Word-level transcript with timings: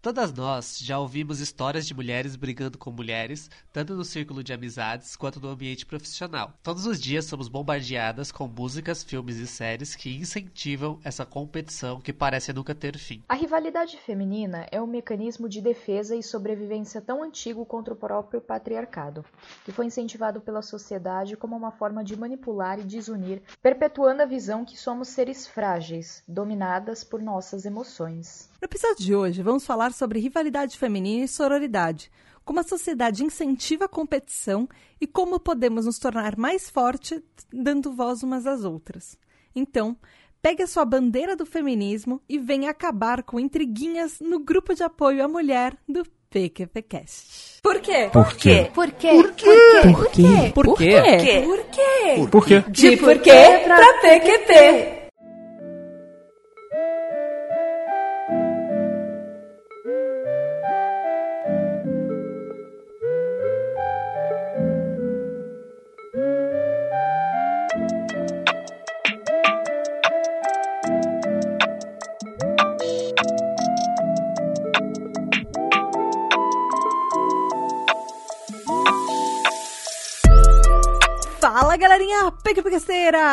Todas 0.00 0.32
nós 0.32 0.78
já 0.78 0.96
ouvimos 0.96 1.40
histórias 1.40 1.84
de 1.84 1.92
mulheres 1.92 2.36
brigando 2.36 2.78
com 2.78 2.92
mulheres, 2.92 3.50
tanto 3.72 3.96
no 3.96 4.04
círculo 4.04 4.44
de 4.44 4.52
amizades 4.52 5.16
quanto 5.16 5.40
no 5.40 5.48
ambiente 5.48 5.84
profissional. 5.84 6.52
Todos 6.62 6.86
os 6.86 7.00
dias 7.00 7.24
somos 7.24 7.48
bombardeadas 7.48 8.30
com 8.30 8.46
músicas, 8.46 9.02
filmes 9.02 9.38
e 9.38 9.46
séries 9.48 9.96
que 9.96 10.16
incentivam 10.16 11.00
essa 11.02 11.26
competição 11.26 12.00
que 12.00 12.12
parece 12.12 12.52
nunca 12.52 12.76
ter 12.76 12.96
fim. 12.96 13.24
A 13.28 13.34
rivalidade 13.34 13.96
feminina 13.96 14.68
é 14.70 14.80
um 14.80 14.86
mecanismo 14.86 15.48
de 15.48 15.60
defesa 15.60 16.14
e 16.14 16.22
sobrevivência 16.22 17.00
tão 17.00 17.20
antigo 17.20 17.66
contra 17.66 17.92
o 17.92 17.96
próprio 17.96 18.40
patriarcado, 18.40 19.24
que 19.64 19.72
foi 19.72 19.86
incentivado 19.86 20.40
pela 20.40 20.62
sociedade 20.62 21.36
como 21.36 21.56
uma 21.56 21.72
forma 21.72 22.04
de 22.04 22.16
manipular 22.16 22.78
e 22.78 22.84
desunir, 22.84 23.42
perpetuando 23.60 24.22
a 24.22 24.26
visão 24.26 24.64
que 24.64 24.76
somos 24.76 25.08
seres 25.08 25.48
frágeis, 25.48 26.22
dominadas 26.28 27.02
por 27.02 27.20
nossas 27.20 27.64
emoções. 27.64 28.47
No 28.60 28.66
episódio 28.66 29.04
de 29.04 29.14
hoje, 29.14 29.40
vamos 29.40 29.64
falar 29.64 29.92
sobre 29.92 30.18
rivalidade 30.18 30.76
feminina 30.76 31.24
e 31.24 31.28
sororidade, 31.28 32.10
como 32.44 32.58
a 32.58 32.64
sociedade 32.64 33.22
incentiva 33.22 33.84
a 33.84 33.88
competição 33.88 34.68
e 35.00 35.06
como 35.06 35.38
podemos 35.38 35.86
nos 35.86 35.96
tornar 35.96 36.36
mais 36.36 36.68
fortes 36.68 37.22
dando 37.52 37.92
voz 37.92 38.24
umas 38.24 38.48
às 38.48 38.64
outras. 38.64 39.16
Então, 39.54 39.96
pegue 40.42 40.64
a 40.64 40.66
sua 40.66 40.84
bandeira 40.84 41.36
do 41.36 41.46
feminismo 41.46 42.20
e 42.28 42.36
venha 42.36 42.70
acabar 42.70 43.22
com 43.22 43.38
intriguinhas 43.38 44.18
no 44.18 44.40
grupo 44.40 44.74
de 44.74 44.82
apoio 44.82 45.24
à 45.24 45.28
mulher 45.28 45.76
do 45.88 46.02
PQPcast. 46.28 47.62
Por 47.62 47.80
quê? 47.80 48.10
Por 48.12 48.34
quê? 48.34 48.70
Por 48.74 48.90
quê? 48.90 49.08
Por 49.14 49.30
quê? 49.30 49.82
Por 49.82 50.10
quê? 50.10 50.52
Por 50.52 50.76
quê? 50.76 51.42
Por 51.44 51.64
quê? 51.70 52.28
Por 52.28 52.44
quê? 52.44 52.64
De 52.70 52.96
por 52.96 53.18
quê 53.20 53.60
pra 53.64 54.00
PQP. 54.00 54.97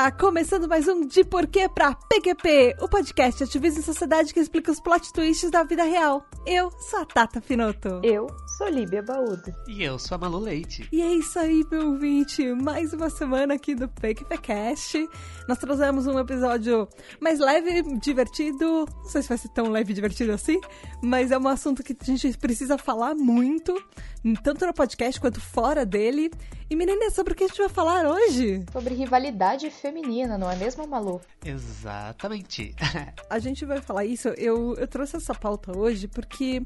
back 0.06 0.15
Começando 0.26 0.68
mais 0.68 0.88
um 0.88 1.06
De 1.06 1.24
Porquê 1.24 1.70
pra 1.70 1.94
PQP, 1.94 2.78
o 2.82 2.90
podcast 2.90 3.44
Ativismo 3.44 3.80
em 3.80 3.84
Sociedade 3.84 4.34
que 4.34 4.40
explica 4.40 4.72
os 4.72 4.80
plot 4.80 5.14
twists 5.14 5.52
da 5.52 5.64
vida 5.64 5.84
real. 5.84 6.26
Eu 6.48 6.72
sou 6.80 7.02
a 7.02 7.06
Tata 7.06 7.40
Finoto. 7.40 8.02
Eu 8.02 8.26
sou 8.58 8.68
Líbia 8.68 9.04
Baúdo. 9.04 9.54
E 9.68 9.84
eu 9.84 10.00
sou 10.00 10.16
a 10.16 10.18
Malu 10.18 10.40
Leite. 10.40 10.90
E 10.92 11.00
é 11.00 11.14
isso 11.14 11.38
aí, 11.38 11.64
meu 11.70 11.92
ouvinte. 11.92 12.44
Mais 12.54 12.92
uma 12.92 13.12
semana 13.12 13.54
aqui 13.54 13.76
do 13.76 13.88
PQPcast. 13.88 15.08
Nós 15.48 15.60
trouxemos 15.60 16.08
um 16.08 16.18
episódio 16.18 16.90
mais 17.20 17.38
leve, 17.38 17.84
divertido. 18.00 18.88
Não 19.04 19.06
sei 19.06 19.22
se 19.22 19.30
vai 19.30 19.38
ser 19.38 19.50
tão 19.50 19.70
leve 19.70 19.92
e 19.92 19.96
divertido 19.96 20.32
assim, 20.32 20.60
mas 21.04 21.32
é 21.32 21.38
um 21.38 21.48
assunto 21.48 21.84
que 21.84 21.96
a 22.00 22.04
gente 22.04 22.36
precisa 22.40 22.80
falar 22.80 23.14
muito, 23.14 23.80
tanto 24.42 24.66
no 24.66 24.74
podcast 24.74 25.22
quanto 25.22 25.40
fora 25.40 25.86
dele. 25.86 26.32
E 26.68 26.76
menina, 26.76 27.12
sobre 27.12 27.34
o 27.34 27.36
que 27.36 27.44
a 27.44 27.48
gente 27.48 27.60
vai 27.60 27.70
falar 27.70 28.08
hoje? 28.08 28.66
Sobre 28.72 28.96
rivalidade 28.96 29.70
feminina, 29.70 30.15
não 30.24 30.50
é 30.50 30.56
mesmo, 30.56 30.88
Malu? 30.88 31.20
Exatamente. 31.44 32.76
A 33.30 33.40
gente 33.40 33.66
vai 33.66 33.82
falar 33.82 34.06
isso. 34.06 34.30
Eu, 34.30 34.76
eu 34.76 34.88
trouxe 34.88 35.18
essa 35.18 35.34
pauta 35.34 35.78
hoje 35.78 36.08
porque 36.08 36.62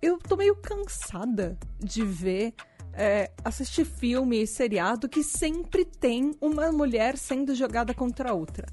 eu 0.00 0.18
tô 0.18 0.36
meio 0.36 0.54
cansada 0.56 1.58
de 1.78 2.04
ver. 2.04 2.54
é, 2.92 3.30
assistir 3.44 3.84
filme 3.84 4.42
e 4.42 4.46
seriado 4.46 5.08
que 5.08 5.22
sempre 5.22 5.84
tem 5.84 6.34
uma 6.40 6.72
mulher 6.72 7.16
sendo 7.16 7.54
jogada 7.54 7.94
contra 7.94 8.30
a 8.30 8.34
outra. 8.34 8.66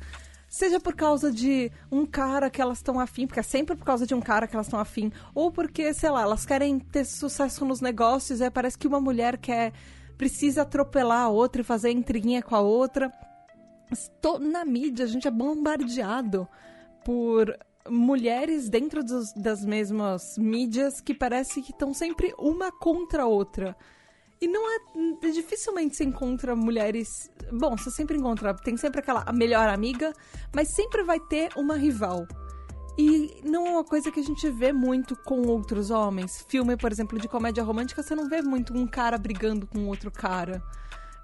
Seja 0.50 0.80
por 0.80 0.96
causa 0.96 1.32
de 1.32 1.72
um 1.92 2.06
cara 2.06 2.50
que 2.50 2.62
elas 2.62 2.78
estão 2.78 3.00
afim, 3.00 3.28
porque 3.28 3.42
é 3.42 3.44
sempre 3.44 3.76
por 3.76 3.86
causa 3.86 4.08
de 4.08 4.16
um 4.16 4.22
cara 4.22 4.48
que 4.48 4.56
elas 4.56 4.68
estão 4.68 4.80
afim, 4.80 5.12
ou 5.36 5.52
porque, 5.52 5.94
sei 5.94 6.10
lá, 6.10 6.22
elas 6.22 6.46
querem 6.46 6.80
ter 6.80 7.06
sucesso 7.06 7.66
nos 7.66 7.82
negócios, 7.82 8.40
e 8.40 8.50
parece 8.50 8.78
que 8.78 8.88
uma 8.88 9.00
mulher 9.00 9.38
quer 9.38 9.74
precisa 10.18 10.64
atropelar 10.64 11.24
a 11.26 11.30
outra 11.30 11.62
e 11.62 11.66
fazer 11.66 11.92
intriguinha 11.92 12.42
com 12.42 12.56
a 12.56 12.62
outra. 12.62 13.12
Na 14.42 14.66
mídia, 14.66 15.06
a 15.06 15.08
gente 15.08 15.28
é 15.28 15.32
bombardeado 15.32 16.48
por 17.06 17.58
mulheres 17.90 18.70
dentro 18.70 19.04
dos- 19.04 19.32
das 19.34 19.64
mesmas 19.64 20.38
mídias 20.38 21.00
que 21.00 21.14
parece 21.14 21.62
que 21.62 21.72
estão 21.72 21.94
sempre 21.94 22.34
uma 22.38 22.72
contra 22.72 23.24
a 23.24 23.28
outra. 23.28 23.76
E 24.40 24.48
não 24.48 24.70
é. 24.70 24.80
Dificilmente 25.32 25.96
se 25.96 26.04
encontra 26.04 26.56
mulheres. 26.56 27.32
Bom, 27.52 27.76
você 27.76 27.90
sempre 27.90 28.18
encontra. 28.18 28.54
Tem 28.54 28.78
sempre 28.78 29.00
aquela 29.00 29.26
melhor 29.34 29.68
amiga, 29.70 30.14
mas 30.54 30.70
sempre 30.70 31.02
vai 31.04 31.20
ter 31.20 31.50
uma 31.56 31.76
rival. 31.76 32.28
E 33.00 33.42
não 33.44 33.66
é 33.66 33.72
uma 33.72 33.84
coisa 33.84 34.12
que 34.12 34.20
a 34.20 34.24
gente 34.24 34.50
vê 34.50 34.74
muito 34.74 35.16
com 35.24 35.42
outros 35.48 35.92
homens. 35.92 36.46
Filme, 36.50 36.76
por 36.76 36.92
exemplo, 36.92 37.20
de 37.20 37.28
comédia 37.28 37.64
romântica, 37.64 38.04
você 38.04 38.16
não 38.16 38.28
vê 38.28 38.42
muito 38.42 38.76
um 38.76 38.86
cara 38.88 39.18
brigando 39.18 39.66
com 39.68 39.88
outro 39.88 40.12
cara. 40.12 40.62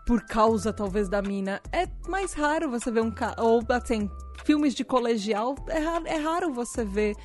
Por 0.05 0.25
causa, 0.25 0.73
talvez, 0.73 1.07
da 1.07 1.21
mina. 1.21 1.61
É 1.71 1.87
mais 2.07 2.33
raro 2.33 2.69
você 2.69 2.91
ver 2.91 3.01
um 3.01 3.11
cara. 3.11 3.41
Ou, 3.41 3.63
assim, 3.69 4.09
filmes 4.43 4.73
de 4.75 4.83
colegial, 4.83 5.55
é 5.67 5.79
raro, 5.79 6.07
é 6.07 6.17
raro 6.17 6.53
você 6.53 6.83
ver 6.83 7.15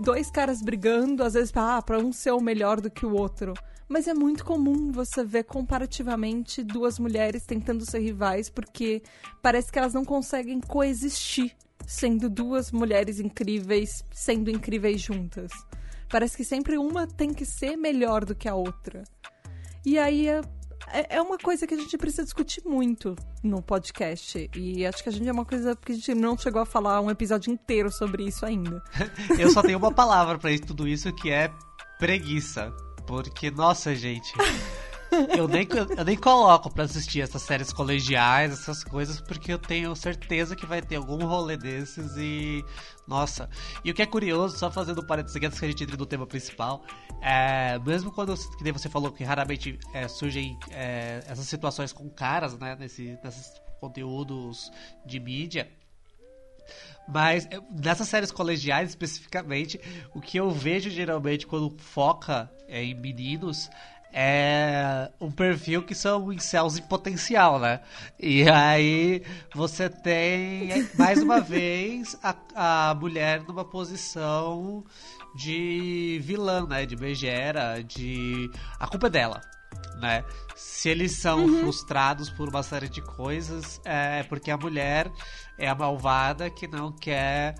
dois 0.00 0.30
caras 0.30 0.62
brigando, 0.62 1.22
às 1.22 1.34
vezes, 1.34 1.52
ah, 1.54 1.80
pra 1.82 1.98
um 1.98 2.12
ser 2.12 2.32
o 2.32 2.40
melhor 2.40 2.80
do 2.80 2.90
que 2.90 3.04
o 3.04 3.14
outro. 3.14 3.54
Mas 3.88 4.08
é 4.08 4.14
muito 4.14 4.44
comum 4.44 4.90
você 4.90 5.22
ver 5.22 5.44
comparativamente 5.44 6.62
duas 6.64 6.98
mulheres 6.98 7.44
tentando 7.44 7.88
ser 7.88 8.00
rivais, 8.00 8.50
porque 8.50 9.02
parece 9.40 9.70
que 9.70 9.78
elas 9.78 9.94
não 9.94 10.04
conseguem 10.04 10.60
coexistir 10.60 11.54
sendo 11.86 12.28
duas 12.28 12.72
mulheres 12.72 13.20
incríveis, 13.20 14.02
sendo 14.12 14.50
incríveis 14.50 15.00
juntas. 15.00 15.52
Parece 16.08 16.36
que 16.36 16.44
sempre 16.44 16.76
uma 16.76 17.06
tem 17.06 17.32
que 17.32 17.44
ser 17.44 17.76
melhor 17.76 18.24
do 18.24 18.34
que 18.34 18.48
a 18.48 18.54
outra. 18.54 19.04
E 19.84 19.98
aí 19.98 20.26
é, 20.92 21.16
é 21.16 21.22
uma 21.22 21.38
coisa 21.38 21.66
que 21.66 21.74
a 21.74 21.76
gente 21.76 21.96
precisa 21.98 22.24
discutir 22.24 22.62
muito 22.64 23.16
no 23.42 23.62
podcast. 23.62 24.50
E 24.54 24.86
acho 24.86 25.02
que 25.02 25.08
a 25.08 25.12
gente 25.12 25.28
é 25.28 25.32
uma 25.32 25.44
coisa 25.44 25.76
que 25.76 25.92
a 25.92 25.94
gente 25.94 26.14
não 26.14 26.36
chegou 26.36 26.62
a 26.62 26.66
falar 26.66 27.00
um 27.00 27.10
episódio 27.10 27.52
inteiro 27.52 27.90
sobre 27.90 28.24
isso 28.24 28.44
ainda. 28.44 28.82
Eu 29.38 29.50
só 29.50 29.62
tenho 29.62 29.78
uma 29.78 29.92
palavra 29.92 30.50
isso, 30.52 30.66
tudo 30.66 30.86
isso, 30.86 31.12
que 31.12 31.30
é 31.30 31.50
preguiça. 31.98 32.72
Porque, 33.06 33.50
nossa, 33.50 33.94
gente. 33.94 34.32
Eu 35.36 35.48
nem, 35.48 35.66
eu 35.96 36.04
nem 36.04 36.16
coloco 36.16 36.72
pra 36.72 36.84
assistir 36.84 37.20
essas 37.20 37.42
séries 37.42 37.72
colegiais, 37.72 38.52
essas 38.52 38.84
coisas, 38.84 39.20
porque 39.20 39.52
eu 39.52 39.58
tenho 39.58 39.94
certeza 39.96 40.54
que 40.54 40.66
vai 40.66 40.82
ter 40.82 40.96
algum 40.96 41.24
rolê 41.24 41.56
desses 41.56 42.16
e. 42.16 42.64
Nossa. 43.06 43.48
E 43.84 43.90
o 43.90 43.94
que 43.94 44.02
é 44.02 44.06
curioso, 44.06 44.58
só 44.58 44.70
fazendo 44.70 45.06
parênteses 45.06 45.36
aqui 45.36 45.46
antes 45.46 45.58
que 45.58 45.64
a 45.64 45.68
gente 45.68 45.84
entre 45.84 45.96
no 45.96 46.06
tema 46.06 46.26
principal, 46.26 46.84
é, 47.20 47.78
mesmo 47.78 48.10
quando, 48.10 48.34
que 48.56 48.64
nem 48.64 48.72
você 48.72 48.88
falou 48.88 49.12
que 49.12 49.22
raramente 49.22 49.78
é, 49.94 50.08
surgem 50.08 50.58
é, 50.70 51.22
essas 51.26 51.46
situações 51.46 51.92
com 51.92 52.10
caras, 52.10 52.58
né, 52.58 52.76
nesse, 52.78 53.18
nesses 53.22 53.52
conteúdos 53.80 54.70
de 55.04 55.20
mídia, 55.20 55.70
mas 57.08 57.48
nessas 57.70 58.08
séries 58.08 58.32
colegiais 58.32 58.90
especificamente, 58.90 59.80
o 60.12 60.20
que 60.20 60.38
eu 60.38 60.50
vejo 60.50 60.90
geralmente 60.90 61.46
quando 61.46 61.76
foca 61.78 62.50
é, 62.66 62.82
em 62.82 62.94
meninos 62.94 63.70
é 64.18 65.10
um 65.20 65.30
perfil 65.30 65.82
que 65.82 65.94
são 65.94 66.32
incels 66.32 66.78
em 66.78 66.82
potencial, 66.82 67.58
né? 67.58 67.80
E 68.18 68.48
aí 68.48 69.22
você 69.54 69.90
tem, 69.90 70.88
mais 70.96 71.22
uma 71.22 71.38
vez, 71.38 72.18
a, 72.22 72.34
a 72.54 72.94
mulher 72.94 73.42
numa 73.42 73.62
posição 73.62 74.82
de 75.34 76.18
vilã, 76.24 76.66
né? 76.66 76.86
De 76.86 76.96
megera, 76.96 77.84
de... 77.84 78.50
A 78.80 78.86
culpa 78.86 79.08
é 79.08 79.10
dela, 79.10 79.42
né? 80.00 80.24
Se 80.54 80.88
eles 80.88 81.12
são 81.12 81.46
frustrados 81.60 82.30
por 82.30 82.48
uma 82.48 82.62
série 82.62 82.88
de 82.88 83.02
coisas, 83.02 83.82
é 83.84 84.22
porque 84.22 84.50
a 84.50 84.56
mulher 84.56 85.12
é 85.58 85.68
a 85.68 85.74
malvada 85.74 86.48
que 86.48 86.66
não 86.66 86.90
quer 86.90 87.54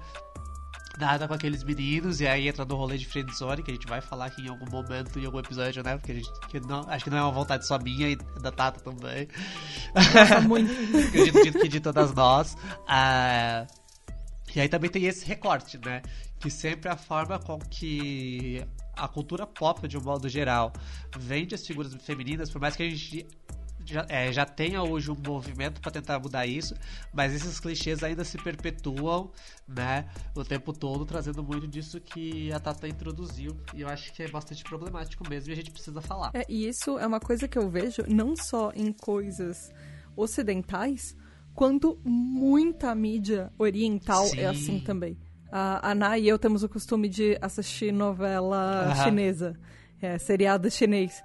nada 0.99 1.27
com 1.29 1.35
aqueles 1.35 1.63
meninos 1.63 2.21
e 2.21 2.27
aí 2.27 2.49
entra 2.49 2.65
no 2.65 2.75
rolê 2.77 2.97
de 2.97 3.07
friendzone 3.07 3.63
que 3.63 3.71
a 3.71 3.75
gente 3.75 3.87
vai 3.87 4.01
falar 4.01 4.27
aqui 4.27 4.43
em 4.43 4.49
algum 4.49 4.69
momento 4.71 5.19
em 5.19 5.27
algum 5.27 5.39
episódio, 5.39 5.83
né? 5.83 5.97
Porque 5.97 6.13
a 6.13 6.15
gente 6.15 6.31
que 6.49 6.61
não, 6.61 6.81
acho 6.89 7.05
que 7.05 7.11
não 7.11 7.19
é 7.19 7.23
uma 7.23 7.33
vontade 7.33 7.67
só 7.67 7.79
minha 7.79 8.09
e 8.09 8.17
da 8.41 8.51
Tata 8.51 8.81
também. 8.81 9.29
muito. 10.47 10.71
Acredito 11.09 11.41
que- 11.43 11.53
que 11.61 11.69
de 11.69 11.81
todas 11.81 12.13
nós. 12.15 12.57
Ah, 12.89 13.67
e 14.55 14.61
aí 14.61 14.69
também 14.69 14.91
tem 14.91 15.05
esse 15.05 15.25
recorte, 15.27 15.79
né? 15.85 16.03
Que 16.41 16.51
sempre 16.51 16.89
a 16.91 16.97
forma 16.97 17.39
com 17.39 17.59
que 17.59 18.65
a 18.97 19.07
cultura 19.07 19.47
pop, 19.47 19.87
de 19.87 19.99
um 19.99 20.03
modo 20.03 20.29
geral, 20.29 20.73
vende 21.19 21.55
as 21.55 21.67
figuras 21.67 21.95
femininas, 22.03 22.49
por 22.51 22.61
mais 22.61 22.75
que 22.75 22.83
a 22.83 22.89
gente 22.89 23.27
já, 23.87 24.07
é, 24.09 24.33
já 24.33 24.45
tenha 24.45 24.83
hoje 24.83 25.11
um 25.11 25.17
movimento 25.17 25.81
para 25.81 25.93
tentar 25.93 26.19
mudar 26.19 26.47
isso, 26.47 26.75
mas 27.13 27.35
esses 27.35 27.61
clichês 27.61 28.03
ainda 28.03 28.25
se 28.25 28.37
perpetuam, 28.37 29.31
né, 29.67 30.07
o 30.35 30.45
tempo 30.45 30.73
todo, 30.73 31.05
trazendo 31.07 31.43
muito 31.43 31.67
disso 31.67 32.01
que 32.01 32.53
a 32.53 32.61
Tata 32.61 32.89
introduziu, 32.89 33.57
e 33.75 33.83
eu 33.83 33.89
acho 33.89 34.13
que 34.13 34.23
é 34.23 34.29
bastante 34.29 34.65
problemático 34.65 35.29
mesmo 35.29 35.51
e 35.51 35.53
a 35.53 35.57
gente 35.57 35.71
precisa 35.71 36.01
falar. 36.01 36.31
É, 36.35 36.45
e 36.49 36.69
isso 36.69 36.99
é 36.99 37.07
uma 37.07 37.21
coisa 37.21 37.47
que 37.47 37.59
eu 37.59 37.71
vejo 37.71 38.03
não 38.09 38.35
só 38.37 38.73
em 38.75 38.93
coisas 38.93 39.71
ocidentais, 40.17 41.17
quanto 41.55 41.99
muita 42.05 42.95
mídia 42.95 43.53
oriental 43.59 44.25
é 44.25 44.29
Sim. 44.29 44.41
é 44.41 44.47
assim 44.47 44.81
também. 44.81 45.17
A 45.51 45.91
Ana 45.93 46.19
e 46.19 46.29
eu 46.29 46.39
temos 46.39 46.63
o 46.63 46.69
costume 46.69 47.09
de 47.09 47.39
assistir 47.41 47.93
novela 47.93 48.89
uhum. 48.89 49.05
chinesa, 49.05 49.59
é, 50.03 50.19
seriado 50.19 50.71
chinês. 50.71 51.23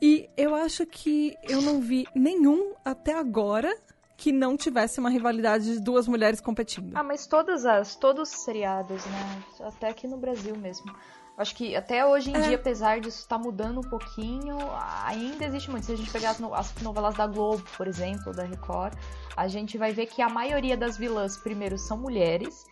E 0.00 0.28
eu 0.36 0.54
acho 0.54 0.84
que 0.86 1.34
eu 1.48 1.62
não 1.62 1.80
vi 1.80 2.06
nenhum 2.14 2.74
até 2.84 3.14
agora 3.14 3.74
que 4.16 4.32
não 4.32 4.56
tivesse 4.56 5.00
uma 5.00 5.10
rivalidade 5.10 5.64
de 5.64 5.80
duas 5.80 6.06
mulheres 6.06 6.40
competindo. 6.40 6.92
Ah, 6.94 7.02
mas 7.02 7.26
todas 7.26 7.64
as, 7.66 7.96
todos 7.96 8.30
os 8.30 8.44
seriados, 8.44 9.04
né? 9.06 9.42
Até 9.60 9.88
aqui 9.88 10.06
no 10.06 10.16
Brasil 10.16 10.56
mesmo. 10.56 10.94
Acho 11.36 11.56
que 11.56 11.74
até 11.74 12.06
hoje 12.06 12.30
em 12.30 12.36
é. 12.36 12.40
dia, 12.42 12.54
apesar 12.54 13.00
disso 13.00 13.18
estar 13.18 13.38
tá 13.38 13.42
mudando 13.42 13.78
um 13.78 13.90
pouquinho, 13.90 14.56
ainda 15.04 15.44
existe 15.44 15.68
muito. 15.68 15.84
Se 15.84 15.92
a 15.92 15.96
gente 15.96 16.10
pegar 16.10 16.30
as, 16.30 16.38
no, 16.38 16.54
as 16.54 16.72
novelas 16.80 17.16
da 17.16 17.26
Globo, 17.26 17.64
por 17.76 17.88
exemplo, 17.88 18.32
da 18.32 18.44
Record, 18.44 18.94
a 19.36 19.48
gente 19.48 19.76
vai 19.76 19.92
ver 19.92 20.06
que 20.06 20.22
a 20.22 20.28
maioria 20.28 20.76
das 20.76 20.96
vilãs, 20.96 21.36
primeiro, 21.36 21.76
são 21.76 21.98
mulheres. 21.98 22.64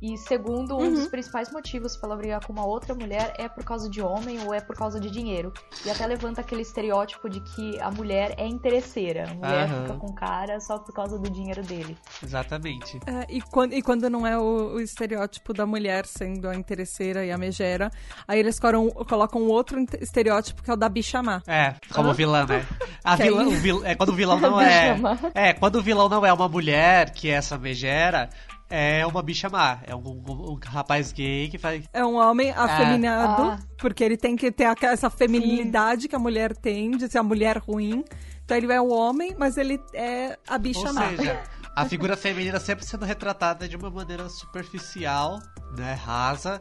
E 0.00 0.16
segundo, 0.16 0.76
um 0.76 0.82
uhum. 0.82 0.94
dos 0.94 1.08
principais 1.08 1.50
motivos 1.50 1.96
para 1.96 2.10
ela 2.10 2.16
brigar 2.16 2.46
com 2.46 2.52
uma 2.52 2.64
outra 2.64 2.94
mulher 2.94 3.34
é 3.36 3.48
por 3.48 3.64
causa 3.64 3.90
de 3.90 4.00
homem 4.00 4.38
ou 4.44 4.54
é 4.54 4.60
por 4.60 4.76
causa 4.76 5.00
de 5.00 5.10
dinheiro. 5.10 5.52
E 5.84 5.90
até 5.90 6.06
levanta 6.06 6.40
aquele 6.40 6.62
estereótipo 6.62 7.28
de 7.28 7.40
que 7.40 7.80
a 7.80 7.90
mulher 7.90 8.34
é 8.38 8.46
interesseira. 8.46 9.28
A 9.28 9.34
mulher 9.34 9.68
uhum. 9.68 9.82
fica 9.82 9.94
com 9.94 10.06
o 10.06 10.14
cara 10.14 10.60
só 10.60 10.78
por 10.78 10.94
causa 10.94 11.18
do 11.18 11.28
dinheiro 11.28 11.62
dele. 11.62 11.96
Exatamente. 12.22 13.00
É, 13.06 13.26
e, 13.28 13.40
quando, 13.40 13.72
e 13.72 13.82
quando 13.82 14.08
não 14.08 14.24
é 14.24 14.38
o, 14.38 14.74
o, 14.74 14.80
estereótipo 14.80 15.52
da 15.52 15.66
mulher 15.66 16.06
sendo 16.06 16.48
a 16.48 16.54
interesseira 16.54 17.24
e 17.24 17.32
a 17.32 17.38
megera, 17.38 17.90
aí 18.26 18.38
eles 18.38 18.60
colocam, 18.60 19.04
colocam 19.04 19.42
outro 19.48 19.84
estereótipo 20.00 20.62
que 20.62 20.70
é 20.70 20.74
o 20.74 20.76
da 20.76 20.88
bicha 20.88 21.20
má. 21.22 21.42
É, 21.46 21.74
como 21.92 22.14
vilã, 22.14 22.46
né? 22.46 22.64
A 23.02 23.16
vilã, 23.16 23.46
o 23.48 23.50
vil, 23.50 23.84
é 23.84 23.96
quando 23.96 24.10
o 24.10 24.14
vilão 24.14 24.38
não 24.40 24.60
é. 24.60 24.96
É, 25.34 25.52
quando 25.52 25.76
o 25.76 25.82
vilão 25.82 26.08
não 26.08 26.24
é 26.24 26.32
uma 26.32 26.48
mulher, 26.48 27.10
que 27.10 27.28
é 27.28 27.34
essa 27.34 27.58
megera, 27.58 28.30
é 28.70 29.06
uma 29.06 29.22
bicha 29.22 29.48
má. 29.48 29.80
É 29.86 29.94
um, 29.94 30.00
um, 30.00 30.52
um, 30.52 30.58
rapaz 30.62 31.12
gay 31.12 31.48
que 31.48 31.58
faz. 31.58 31.84
É 31.92 32.04
um 32.04 32.16
homem 32.16 32.50
afeminado, 32.50 33.42
é. 33.42 33.46
ah. 33.46 33.58
porque 33.78 34.04
ele 34.04 34.16
tem 34.16 34.36
que 34.36 34.50
ter 34.52 34.66
essa 34.82 35.08
feminilidade 35.08 36.02
Sim. 36.02 36.08
que 36.08 36.16
a 36.16 36.18
mulher 36.18 36.56
tem, 36.56 36.90
de 36.90 37.10
ser 37.10 37.18
a 37.18 37.22
mulher 37.22 37.58
ruim. 37.58 38.04
Então 38.44 38.56
ele 38.56 38.72
é 38.72 38.80
o 38.80 38.88
homem, 38.88 39.34
mas 39.38 39.56
ele 39.56 39.80
é 39.94 40.38
a 40.46 40.58
bicha 40.58 40.88
Ou 40.88 40.94
má. 40.94 41.08
Seja, 41.08 41.42
a 41.74 41.84
figura 41.86 42.16
feminina 42.16 42.60
sempre 42.60 42.84
sendo 42.84 43.04
retratada 43.04 43.68
de 43.68 43.76
uma 43.76 43.90
maneira 43.90 44.28
superficial, 44.28 45.38
né, 45.76 45.94
rasa, 45.94 46.60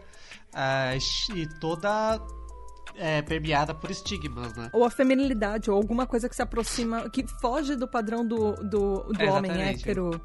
uh, 0.54 1.36
e 1.36 1.48
toda 1.60 2.22
é, 2.96 3.22
permeada 3.22 3.74
por 3.74 3.92
estigmas, 3.92 4.54
né? 4.56 4.70
Ou 4.74 4.84
a 4.84 4.90
feminilidade, 4.90 5.70
ou 5.70 5.78
alguma 5.78 6.06
coisa 6.06 6.28
que 6.28 6.36
se 6.36 6.42
aproxima, 6.42 7.10
que 7.10 7.26
foge 7.40 7.76
do 7.76 7.88
padrão 7.88 8.26
do, 8.26 8.54
do, 8.56 9.04
do 9.04 9.22
é, 9.22 9.32
homem 9.32 9.52
hétero 9.52 10.22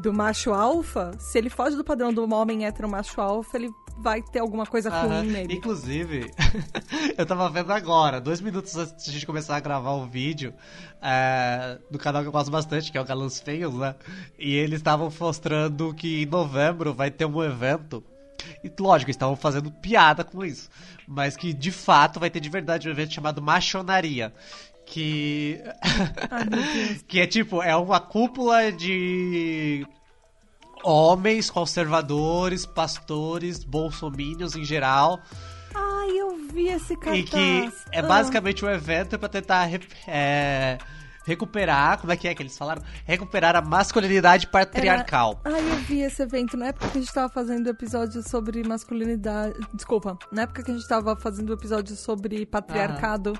do 0.00 0.12
macho 0.12 0.52
alfa, 0.52 1.12
se 1.18 1.38
ele 1.38 1.50
foge 1.50 1.76
do 1.76 1.84
padrão 1.84 2.12
do 2.12 2.28
homem 2.32 2.64
hétero 2.64 2.88
macho 2.88 3.20
alfa, 3.20 3.56
ele 3.56 3.70
vai 3.98 4.22
ter 4.22 4.38
alguma 4.38 4.64
coisa 4.66 4.88
ruim 4.88 5.26
nele. 5.26 5.54
Inclusive, 5.54 6.30
eu 7.16 7.26
tava 7.26 7.48
vendo 7.50 7.70
agora, 7.70 8.20
dois 8.20 8.40
minutos 8.40 8.76
antes 8.76 9.04
de 9.04 9.10
a 9.10 9.12
gente 9.12 9.26
começar 9.26 9.56
a 9.56 9.60
gravar 9.60 9.92
o 9.92 10.06
vídeo, 10.06 10.54
é, 11.02 11.78
do 11.90 11.98
canal 11.98 12.22
que 12.22 12.28
eu 12.28 12.32
gosto 12.32 12.50
bastante, 12.50 12.90
que 12.90 12.96
é 12.96 13.00
o 13.00 13.04
Galãs 13.04 13.40
Feios, 13.40 13.74
né? 13.74 13.94
E 14.38 14.54
eles 14.54 14.78
estavam 14.78 15.12
mostrando 15.20 15.92
que 15.94 16.22
em 16.22 16.26
novembro 16.26 16.94
vai 16.94 17.10
ter 17.10 17.26
um 17.26 17.42
evento. 17.42 18.02
E 18.64 18.72
lógico, 18.80 19.10
estavam 19.10 19.36
fazendo 19.36 19.70
piada 19.70 20.24
com 20.24 20.42
isso. 20.42 20.70
Mas 21.06 21.36
que 21.36 21.52
de 21.52 21.70
fato 21.70 22.18
vai 22.18 22.30
ter 22.30 22.40
de 22.40 22.48
verdade 22.48 22.88
um 22.88 22.90
evento 22.90 23.12
chamado 23.12 23.42
Machonaria 23.42 24.32
que 24.90 25.62
Ai, 26.30 27.00
que 27.06 27.20
é 27.20 27.26
tipo 27.26 27.62
é 27.62 27.74
uma 27.76 28.00
cúpula 28.00 28.72
de 28.72 29.86
homens 30.82 31.48
conservadores, 31.48 32.66
pastores, 32.66 33.62
bolsominions 33.62 34.56
em 34.56 34.64
geral. 34.64 35.20
Ai, 35.74 36.10
eu 36.18 36.36
vi 36.52 36.68
esse 36.68 36.96
cartaz. 36.96 37.18
E 37.18 37.22
que 37.22 37.72
é 37.92 38.02
basicamente 38.02 38.64
ah. 38.64 38.68
um 38.68 38.70
evento 38.72 39.18
para 39.18 39.28
tentar 39.28 39.70
é, 40.08 40.78
recuperar, 41.24 41.98
como 41.98 42.12
é 42.12 42.16
que 42.16 42.26
é 42.26 42.34
que 42.34 42.42
eles 42.42 42.56
falaram? 42.56 42.82
Recuperar 43.04 43.54
a 43.54 43.62
masculinidade 43.62 44.48
patriarcal. 44.48 45.40
Era... 45.44 45.56
Ai, 45.56 45.70
eu 45.70 45.76
vi 45.76 46.00
esse 46.00 46.22
evento 46.22 46.56
na 46.56 46.68
época 46.68 46.88
que 46.88 46.98
a 46.98 47.00
gente 47.00 47.12
tava 47.12 47.28
fazendo 47.28 47.68
episódio 47.68 48.28
sobre 48.28 48.66
masculinidade. 48.66 49.54
Desculpa, 49.74 50.18
na 50.32 50.42
época 50.42 50.64
que 50.64 50.70
a 50.70 50.74
gente 50.74 50.88
tava 50.88 51.14
fazendo 51.14 51.52
episódio 51.52 51.94
sobre 51.94 52.44
patriarcado. 52.44 53.34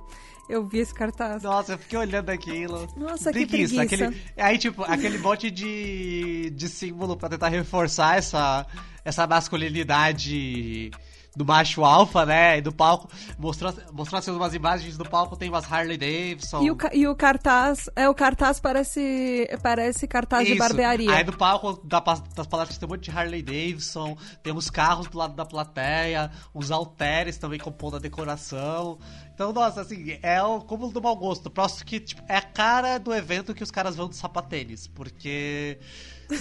Eu 0.51 0.67
vi 0.67 0.79
esse 0.79 0.93
cartaz. 0.93 1.45
Nossa, 1.45 1.75
eu 1.75 1.79
fiquei 1.79 1.97
olhando 1.97 2.29
aquilo. 2.29 2.89
Nossa, 2.97 3.31
preguiça, 3.31 3.87
que 3.87 3.97
preguiça. 3.97 4.05
Aquele, 4.05 4.23
aí, 4.37 4.59
tipo, 4.59 4.83
aquele 4.83 5.17
monte 5.19 5.49
de, 5.49 6.51
de 6.51 6.69
símbolo 6.69 7.17
pra 7.17 7.29
tentar 7.29 7.49
reforçar 7.49 8.19
essa, 8.19 8.67
essa 9.05 9.29
masculinidade 9.29 10.91
do 11.35 11.45
macho 11.45 11.85
alfa, 11.85 12.27
né? 12.27 12.59
E 12.59 12.61
do 12.61 12.73
palco. 12.73 13.09
Mostrou, 13.39 13.73
mostrou 13.93 14.19
assim 14.19 14.31
umas 14.31 14.55
imagens 14.55 14.97
do 14.97 15.09
palco, 15.09 15.37
tem 15.37 15.49
umas 15.49 15.71
Harley 15.71 15.97
Davidson. 15.97 16.63
E 16.63 16.71
o, 16.71 16.79
e 16.93 17.07
o 17.07 17.15
cartaz, 17.15 17.89
é, 17.95 18.09
o 18.09 18.15
cartaz 18.15 18.61
parece, 18.61 19.49
parece 19.63 20.07
cartaz 20.07 20.45
Isso. 20.45 20.53
de 20.53 20.59
barbearia. 20.59 21.13
Aí 21.13 21.25
do 21.25 21.37
palco 21.37 21.81
da, 21.85 22.01
das 22.01 22.47
palestras 22.47 22.79
tem 22.79 22.89
um 22.89 22.93
monte 22.93 23.11
de 23.11 23.17
Harley 23.17 23.43
Davidson, 23.43 24.17
tem 24.43 24.53
uns 24.53 24.71
carros 24.71 25.07
do 25.09 25.19
lado 25.19 25.35
da 25.35 25.45
plateia, 25.45 26.31
uns 26.55 26.71
halteres 26.71 27.39
também 27.39 27.59
compondo 27.59 27.97
a 27.97 28.01
decoração. 28.01 28.99
Então, 29.35 29.53
nossa, 29.53 29.81
assim, 29.81 30.19
é 30.23 30.43
o 30.43 30.61
cúmulo 30.61 30.93
do 30.93 31.01
mau 31.01 31.17
gosto. 31.17 31.49
Próximo 31.49 31.87
que, 31.87 31.99
tipo, 31.99 32.23
é 32.29 32.37
a 32.37 32.43
cara 32.43 32.99
do 32.99 33.15
evento 33.15 33.55
que 33.55 33.63
os 33.63 33.71
caras 33.71 33.97
vão 33.97 34.09
de 34.09 34.17
sapatênis, 34.17 34.87
porque 34.87 35.79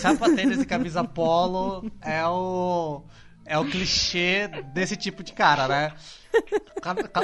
sapatênis 0.01 0.59
e 0.59 0.65
camisa 0.65 1.03
polo 1.03 1.89
é 2.01 2.25
o 2.27 3.05
é 3.49 3.57
o 3.57 3.65
clichê 3.65 4.47
desse 4.73 4.95
tipo 4.95 5.23
de 5.23 5.33
cara, 5.33 5.67
né? 5.67 5.93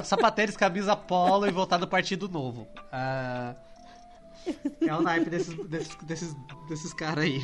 Sapateiros, 0.04 0.58
camisa 0.58 0.96
polo 0.96 1.48
e 1.48 1.52
voltar 1.52 1.78
do 1.78 1.88
Partido 1.88 2.28
Novo. 2.28 2.68
Uh, 2.92 3.56
é 4.82 4.94
o 4.94 5.02
naipe 5.02 5.30
desses, 5.30 5.56
desses, 5.68 5.96
desses, 6.04 6.36
desses 6.68 6.94
caras 6.94 7.24
aí. 7.26 7.42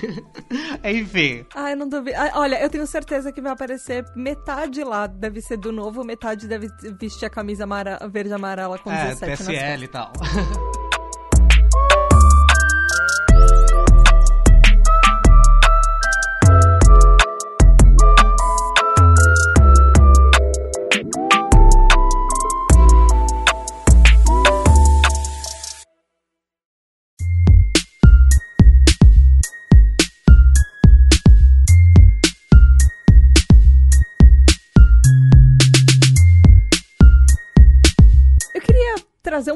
Enfim. 0.83 1.45
Ai, 1.53 1.75
não 1.75 1.87
duvido. 1.87 2.17
Olha, 2.33 2.61
eu 2.61 2.69
tenho 2.69 2.85
certeza 2.87 3.31
que 3.31 3.41
vai 3.41 3.51
aparecer 3.51 4.03
metade 4.15 4.83
lá 4.83 5.05
deve 5.05 5.41
ser 5.41 5.57
do 5.57 5.71
novo, 5.71 6.03
metade 6.03 6.47
deve 6.47 6.67
vestir 6.99 7.25
a 7.25 7.29
camisa 7.29 7.67
verde 8.09 8.33
amarela 8.33 8.79
com 8.79 8.91
é, 8.91 9.09
17 9.09 9.43
PSL 9.43 9.83
e 9.83 9.88
tal. 9.88 10.11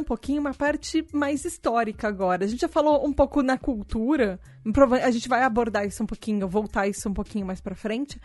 pouquinho 0.06 0.40
uma 0.40 0.54
parte 0.54 1.06
mais 1.12 1.44
histórica 1.44 2.08
agora. 2.08 2.46
A 2.46 2.48
gente 2.48 2.62
já 2.62 2.70
falou 2.70 3.06
um 3.06 3.12
pouco 3.12 3.42
na 3.42 3.58
cultura, 3.58 4.40
a 5.04 5.12
gente 5.12 5.28
vai 5.28 5.44
abordar 5.44 5.86
isso 5.86 6.02
um 6.04 6.06
pouquinho, 6.06 6.48
voltar 6.48 6.88
isso 6.88 7.10
um 7.10 7.14
pouquinho 7.14 7.46
mais 7.46 7.60
para 7.60 7.76
frente, 7.76 8.20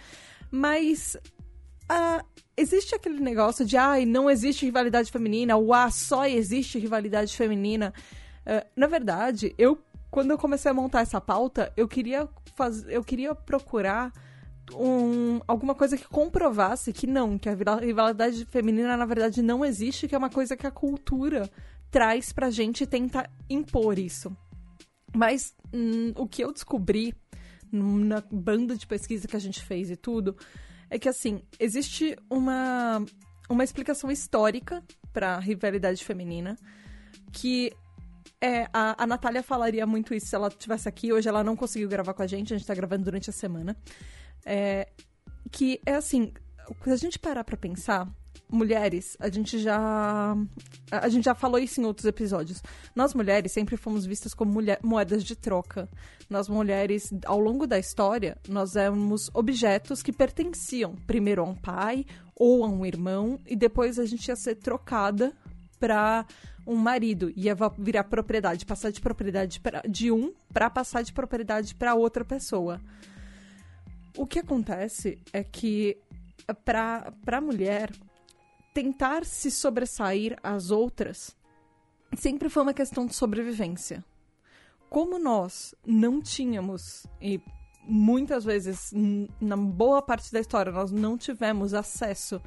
mas 0.51 1.17
uh, 1.91 2.25
existe 2.57 2.95
aquele 2.95 3.21
negócio 3.21 3.65
de 3.65 3.77
ah, 3.77 3.95
não 4.07 4.31
existe 4.31 4.65
rivalidade 4.65 5.11
feminina, 5.11 5.57
ou 5.57 5.75
ah, 5.75 5.91
só 5.91 6.27
existe 6.27 6.79
rivalidade 6.79 7.37
feminina. 7.37 7.93
Uh, 8.47 8.65
na 8.77 8.87
verdade, 8.87 9.55
eu 9.59 9.79
quando 10.11 10.33
eu 10.33 10.39
comecei 10.39 10.71
a 10.71 10.75
montar 10.75 11.03
essa 11.03 11.21
pauta, 11.21 11.73
eu 11.77 11.87
queria 11.87 12.29
fazer, 12.57 12.93
eu 12.93 13.05
queria 13.05 13.35
procurar 13.35 14.13
um, 14.75 15.41
alguma 15.47 15.75
coisa 15.75 15.97
que 15.97 16.07
comprovasse 16.09 16.93
que 16.93 17.07
não, 17.07 17.39
que 17.39 17.49
a 17.49 17.55
rivalidade 17.55 18.45
feminina 18.47 18.97
na 18.97 19.05
verdade 19.05 19.43
não 19.43 19.65
existe, 19.65 20.07
que 20.07 20.15
é 20.15 20.19
uma 20.19 20.31
coisa 20.31 20.57
que 20.57 20.67
a 20.67 20.71
cultura 20.71 21.50
traz 21.91 22.33
pra 22.33 22.50
gente 22.50 22.85
e 22.85 22.87
tenta 22.87 23.29
impor 23.49 23.99
isso. 23.99 24.37
Mas 25.15 25.55
hum, 25.73 26.12
o 26.17 26.27
que 26.27 26.43
eu 26.45 26.53
descobri 26.53 27.15
na 27.73 28.23
banda 28.31 28.77
de 28.77 28.87
pesquisa 28.87 29.27
que 29.27 29.37
a 29.37 29.41
gente 29.41 29.62
fez 29.62 29.91
e 29.91 29.97
tudo 29.97 30.37
é 30.89 30.99
que 30.99 31.09
assim, 31.09 31.43
existe 31.59 32.17
uma, 32.29 33.05
uma 33.49 33.65
explicação 33.65 34.11
histórica 34.11 34.83
para 35.12 35.39
rivalidade 35.39 36.05
feminina 36.05 36.57
que 37.33 37.73
É, 38.43 38.67
a, 38.73 39.03
a 39.03 39.07
Natália 39.07 39.43
falaria 39.43 39.87
muito 39.87 40.15
isso 40.15 40.29
se 40.29 40.35
ela 40.35 40.49
estivesse 40.49 40.89
aqui. 40.89 41.12
Hoje 41.12 41.29
ela 41.29 41.45
não 41.45 41.55
conseguiu 41.55 41.89
gravar 41.91 42.15
com 42.15 42.23
a 42.23 42.27
gente, 42.27 42.55
a 42.55 42.57
gente 42.57 42.67
tá 42.67 42.75
gravando 42.75 43.05
durante 43.05 43.29
a 43.29 43.33
semana. 43.35 43.77
É, 44.44 44.88
que 45.50 45.80
é 45.85 45.94
assim, 45.94 46.32
se 46.85 46.90
a 46.90 46.97
gente 46.97 47.18
parar 47.18 47.44
pra 47.44 47.56
pensar, 47.56 48.09
mulheres, 48.50 49.16
a 49.20 49.28
gente 49.28 49.59
já. 49.59 50.37
A 50.90 51.09
gente 51.09 51.25
já 51.25 51.35
falou 51.35 51.59
isso 51.59 51.80
em 51.80 51.85
outros 51.85 52.06
episódios. 52.06 52.62
Nós 52.94 53.14
mulheres 53.14 53.52
sempre 53.52 53.76
fomos 53.76 54.04
vistas 54.04 54.35
como 54.35 54.52
mulher, 54.52 54.78
moedas 54.82 55.23
de 55.23 55.37
troca. 55.37 55.88
Nós 56.28 56.49
mulheres, 56.49 57.12
ao 57.25 57.38
longo 57.38 57.66
da 57.66 57.78
história, 57.78 58.37
nós 58.49 58.76
éramos 58.76 59.30
objetos 59.32 60.02
que 60.02 60.12
pertenciam 60.12 60.94
primeiro 61.06 61.42
a 61.42 61.44
um 61.44 61.54
pai 61.54 62.04
ou 62.35 62.64
a 62.64 62.68
um 62.68 62.87
irmão, 62.87 63.38
e 63.47 63.54
depois 63.54 63.99
a 63.99 64.06
gente 64.06 64.26
ia 64.28 64.37
ser 64.37 64.54
trocada 64.56 65.32
para 65.78 66.25
um 66.66 66.76
marido, 66.76 67.32
ia 67.37 67.56
virar 67.78 68.04
propriedade, 68.04 68.64
passar 68.64 68.90
de 68.90 69.00
propriedade 69.00 69.61
pra, 69.61 69.82
de 69.88 70.11
um 70.11 70.32
para 70.52 70.70
passar 70.70 71.02
de 71.02 71.12
propriedade 71.12 71.75
para 71.75 71.94
outra 71.94 72.25
pessoa. 72.25 72.80
O 74.17 74.26
que 74.26 74.38
acontece 74.38 75.19
é 75.33 75.43
que 75.45 75.99
para 76.64 77.12
a 77.26 77.40
mulher 77.40 77.90
tentar 78.75 79.25
se 79.25 79.50
sobressair 79.50 80.37
às 80.43 80.71
outras 80.71 81.37
sempre 82.17 82.49
foi 82.49 82.62
uma 82.62 82.75
questão 82.75 83.07
de 83.07 83.14
sobrevivência. 83.14 84.05
Como 84.88 85.19
nós 85.19 85.75
não 85.87 86.21
tínhamos, 86.21 87.07
e 87.21 87.40
muitas 87.85 88.45
vezes, 88.45 88.93
na 89.40 89.57
boa 89.57 90.02
parte 90.02 90.33
da 90.33 90.40
história, 90.40 90.73
nós 90.73 90.90
não 90.90 91.17
tivemos 91.17 91.73
acesso 91.75 92.43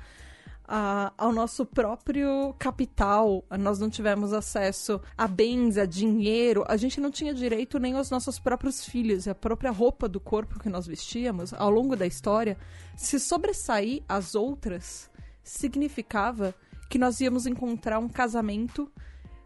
a, 0.66 1.12
ao 1.18 1.32
nosso 1.32 1.66
próprio 1.66 2.54
capital, 2.58 3.44
nós 3.60 3.80
não 3.80 3.90
tivemos 3.90 4.34
acesso 4.34 5.02
a 5.18 5.28
bens, 5.28 5.78
a 5.78 5.86
dinheiro, 5.86 6.64
a 6.68 6.78
gente 6.78 7.02
não 7.02 7.12
tinha 7.12 7.34
direito 7.34 7.80
nem 7.80 7.96
aos 7.96 8.10
nossos 8.10 8.40
próprios 8.40 8.86
filhos, 8.86 9.28
a 9.28 9.36
própria 9.36 9.72
roupa 9.72 10.08
do 10.08 10.20
corpo 10.20 10.60
que 10.60 10.70
nós 10.70 10.88
vestíamos 10.88 11.54
ao 11.54 11.70
longo 11.70 11.96
da 11.96 12.08
história, 12.08 12.58
se 12.96 13.20
sobressair 13.20 14.04
às 14.08 14.36
outras 14.36 15.10
significava 15.44 16.56
que 16.90 16.98
nós 16.98 17.20
íamos 17.20 17.46
encontrar 17.46 18.00
um 18.00 18.08
casamento 18.08 18.90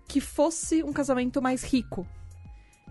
que 0.08 0.22
fosse 0.22 0.84
um 0.84 0.94
casamento 0.94 1.42
mais 1.42 1.64
rico. 1.64 2.06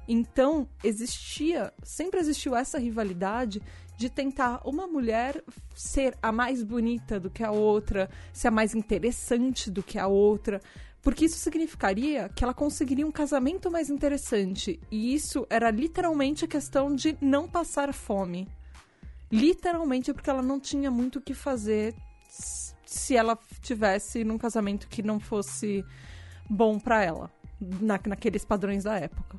Então, 0.08 0.68
existia, 0.84 1.72
sempre 1.82 2.20
existiu 2.20 2.54
essa 2.54 2.78
rivalidade 2.78 3.60
de 3.96 4.10
tentar 4.10 4.60
uma 4.64 4.86
mulher 4.86 5.42
ser 5.74 6.16
a 6.22 6.30
mais 6.30 6.62
bonita 6.62 7.18
do 7.18 7.30
que 7.30 7.42
a 7.42 7.50
outra, 7.50 8.10
ser 8.32 8.48
a 8.48 8.50
mais 8.50 8.74
interessante 8.74 9.70
do 9.70 9.82
que 9.82 9.98
a 9.98 10.06
outra, 10.06 10.60
porque 11.02 11.26
isso 11.26 11.38
significaria 11.38 12.28
que 12.28 12.42
ela 12.42 12.52
conseguiria 12.52 13.06
um 13.06 13.12
casamento 13.12 13.70
mais 13.70 13.88
interessante. 13.88 14.80
E 14.90 15.14
isso 15.14 15.46
era 15.48 15.70
literalmente 15.70 16.44
a 16.44 16.48
questão 16.48 16.94
de 16.94 17.16
não 17.20 17.48
passar 17.48 17.94
fome. 17.94 18.48
Literalmente 19.30 20.12
porque 20.12 20.28
ela 20.28 20.42
não 20.42 20.58
tinha 20.58 20.90
muito 20.90 21.20
o 21.20 21.22
que 21.22 21.32
fazer 21.32 21.94
se 22.84 23.16
ela 23.16 23.38
tivesse 23.60 24.24
num 24.24 24.36
casamento 24.36 24.88
que 24.88 25.02
não 25.02 25.20
fosse 25.20 25.84
bom 26.50 26.78
para 26.78 27.04
ela, 27.04 27.30
na, 27.60 28.00
naqueles 28.06 28.44
padrões 28.44 28.84
da 28.84 28.98
época. 28.98 29.38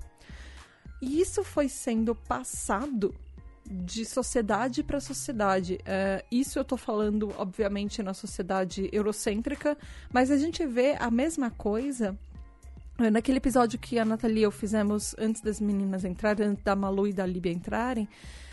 E 1.02 1.20
isso 1.20 1.44
foi 1.44 1.70
sendo 1.70 2.16
passado 2.16 3.14
de 3.70 4.06
sociedade 4.06 4.84
para 4.84 5.00
sociedade. 5.00 5.80
É, 5.86 6.24
isso 6.32 6.58
eu 6.58 6.64
tô 6.64 6.78
falando, 6.78 7.34
obviamente, 7.38 8.02
na 8.02 8.14
sociedade 8.14 8.90
eurocêntrica, 8.92 9.78
mas 10.12 10.32
a 10.32 10.38
gente 10.38 10.66
vê 10.66 10.96
a 11.00 11.12
mesma 11.12 11.52
coisa 11.52 12.18
é, 13.00 13.12
naquele 13.12 13.38
episódio 13.38 13.78
que 13.78 14.00
a 14.00 14.06
Natalia 14.06 14.40
e 14.40 14.44
eu 14.44 14.52
fizemos 14.52 15.14
antes 15.20 15.42
das 15.42 15.60
meninas 15.60 16.06
entrarem, 16.06 16.48
antes 16.48 16.64
da 16.64 16.76
Malu 16.76 17.08
e 17.08 17.14
da 17.14 17.26
Líbia 17.26 17.52
entrarem. 17.52 18.08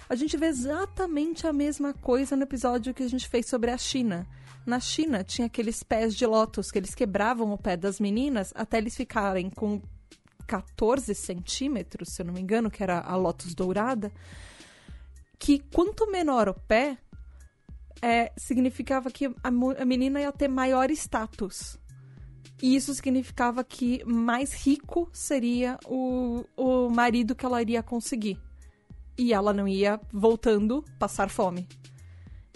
A 0.09 0.15
gente 0.15 0.37
vê 0.37 0.47
exatamente 0.47 1.47
a 1.47 1.53
mesma 1.53 1.95
coisa 1.95 2.37
no 2.37 2.43
episódio 2.43 2.93
que 2.93 3.03
a 3.03 3.09
gente 3.09 3.29
fez 3.29 3.49
sobre 3.49 3.71
a 3.71 3.79
China. 3.79 4.27
Na 4.67 4.81
China, 4.81 5.25
tinha 5.25 5.47
aqueles 5.47 5.83
pés 5.83 6.15
de 6.15 6.27
lótus 6.27 6.71
que 6.71 6.79
eles 6.79 6.95
quebravam 6.95 7.53
o 7.53 7.59
pé 7.59 7.77
das 7.77 8.01
meninas 8.01 8.53
até 8.55 8.79
eles 8.79 8.97
ficarem 8.97 9.49
com 9.49 9.81
14 10.47 11.15
centímetros, 11.15 12.11
se 12.11 12.23
eu 12.23 12.27
não 12.27 12.35
me 12.35 12.41
engano, 12.41 12.71
que 12.71 12.83
era 12.83 13.01
a 13.01 13.17
lótus 13.17 13.55
dourada. 13.55 14.13
Que 15.39 15.59
quanto 15.59 16.11
menor 16.11 16.49
o 16.49 16.55
pé, 16.55 16.99
é, 18.01 18.33
significava 18.37 19.11
que 19.11 19.27
a, 19.27 19.49
a 19.79 19.85
menina 19.85 20.21
ia 20.21 20.33
ter 20.33 20.49
maior 20.49 20.91
status. 20.91 21.79
E 22.63 22.77
isso 22.77 22.95
significava 22.95 23.65
que 23.65 24.05
mais 24.05 24.53
rico 24.53 25.09
seria 25.13 25.79
o, 25.87 26.45
o 26.57 26.89
marido 26.89 27.35
que 27.35 27.45
ela 27.45 27.61
iria 27.61 27.83
conseguir. 27.83 28.39
E 29.17 29.33
ela 29.33 29.53
não 29.53 29.67
ia, 29.67 30.01
voltando, 30.13 30.85
passar 30.99 31.29
fome. 31.29 31.67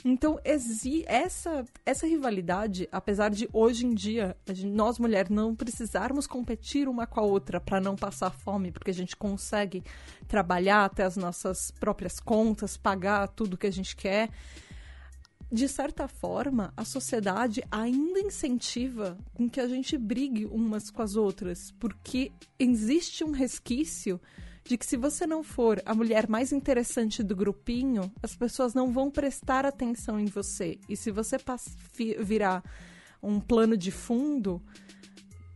Então, 0.05 0.39
essa, 0.45 1.65
essa 1.85 2.07
rivalidade, 2.07 2.89
apesar 2.93 3.31
de 3.31 3.49
hoje 3.53 3.85
em 3.85 3.95
dia 3.95 4.37
nós 4.65 4.99
mulheres 4.99 5.29
não 5.29 5.57
precisarmos 5.57 6.27
competir 6.27 6.89
uma 6.89 7.07
com 7.07 7.19
a 7.19 7.25
outra 7.25 7.61
para 7.61 7.81
não 7.81 7.97
passar 7.97 8.31
fome, 8.31 8.71
porque 8.71 8.93
a 8.93 8.95
gente 8.95 9.17
consegue 9.17 9.83
trabalhar 10.29 10.85
até 10.85 11.03
as 11.03 11.17
nossas 11.17 11.73
próprias 11.73 12.21
contas, 12.21 12.77
pagar 12.77 13.27
tudo 13.29 13.59
que 13.59 13.67
a 13.67 13.73
gente 13.73 13.97
quer, 13.97 14.31
de 15.51 15.67
certa 15.67 16.07
forma, 16.07 16.73
a 16.77 16.85
sociedade 16.85 17.63
ainda 17.71 18.21
incentiva 18.21 19.19
com 19.33 19.49
que 19.49 19.61
a 19.61 19.67
gente 19.67 19.97
brigue 19.97 20.45
umas 20.45 20.91
com 20.91 21.03
as 21.03 21.17
outras, 21.17 21.73
porque 21.81 22.31
existe 22.59 23.25
um 23.25 23.31
resquício 23.31 24.21
de 24.69 24.77
que 24.77 24.85
se 24.85 24.99
você 24.99 25.27
não 25.27 25.43
for 25.43 25.81
a 25.87 25.95
mulher 25.95 26.29
mais 26.29 26.53
interessante 26.53 27.23
do 27.23 27.35
grupinho, 27.35 28.13
as 28.23 28.37
pessoas 28.37 28.75
não 28.75 28.93
vão 28.93 29.11
prestar 29.11 29.65
atenção 29.65 30.21
em 30.21 30.27
você. 30.27 30.79
E 30.87 30.95
se 30.95 31.11
você 31.11 31.39
virar 32.21 32.63
um 33.23 33.41
plano 33.41 33.79
de 33.79 33.91
fundo, 33.91 34.63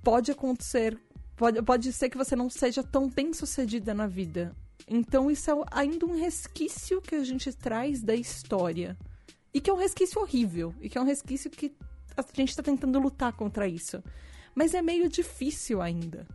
pode 0.03 0.31
acontecer, 0.31 0.99
pode, 1.37 1.61
pode 1.61 1.93
ser 1.93 2.09
que 2.09 2.17
você 2.17 2.35
não 2.35 2.49
seja 2.49 2.83
tão 2.83 3.07
bem 3.07 3.35
sucedida 3.35 3.93
na 3.93 4.07
vida. 4.07 4.57
Então 4.89 5.31
isso 5.31 5.51
é 5.51 5.55
ainda 5.71 6.07
um 6.07 6.19
resquício 6.19 7.03
que 7.03 7.15
a 7.15 7.23
gente 7.23 7.53
traz 7.53 8.03
da 8.03 8.15
história. 8.15 8.97
E 9.53 9.61
que 9.61 9.69
é 9.69 9.75
um 9.75 9.79
resquício 9.79 10.23
horrível. 10.23 10.75
E 10.81 10.89
que 10.89 10.97
é 10.97 11.01
um 11.03 11.05
resquício 11.05 11.51
que 11.51 11.77
a 12.17 12.23
gente 12.35 12.49
está 12.49 12.63
tentando 12.63 12.99
lutar 12.99 13.35
contra 13.35 13.69
isso. 13.69 14.03
Mas 14.55 14.73
é 14.73 14.81
meio 14.81 15.07
difícil 15.07 15.83
ainda 15.83 16.27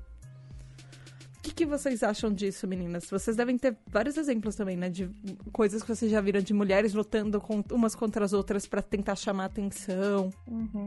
que, 1.47 1.53
que 1.53 1.65
vocês 1.65 2.03
acham 2.03 2.31
disso, 2.33 2.67
meninas? 2.67 3.09
Vocês 3.09 3.35
devem 3.35 3.57
ter 3.57 3.77
vários 3.87 4.17
exemplos 4.17 4.55
também, 4.55 4.75
né? 4.75 4.89
De 4.89 5.09
coisas 5.51 5.81
que 5.81 5.87
vocês 5.87 6.11
já 6.11 6.19
viram 6.19 6.41
de 6.41 6.53
mulheres 6.53 6.93
lutando 6.93 7.39
com, 7.39 7.63
umas 7.71 7.95
contra 7.95 8.25
as 8.25 8.33
outras 8.33 8.65
para 8.65 8.81
tentar 8.81 9.15
chamar 9.15 9.45
atenção. 9.45 10.31
Uhum. 10.47 10.85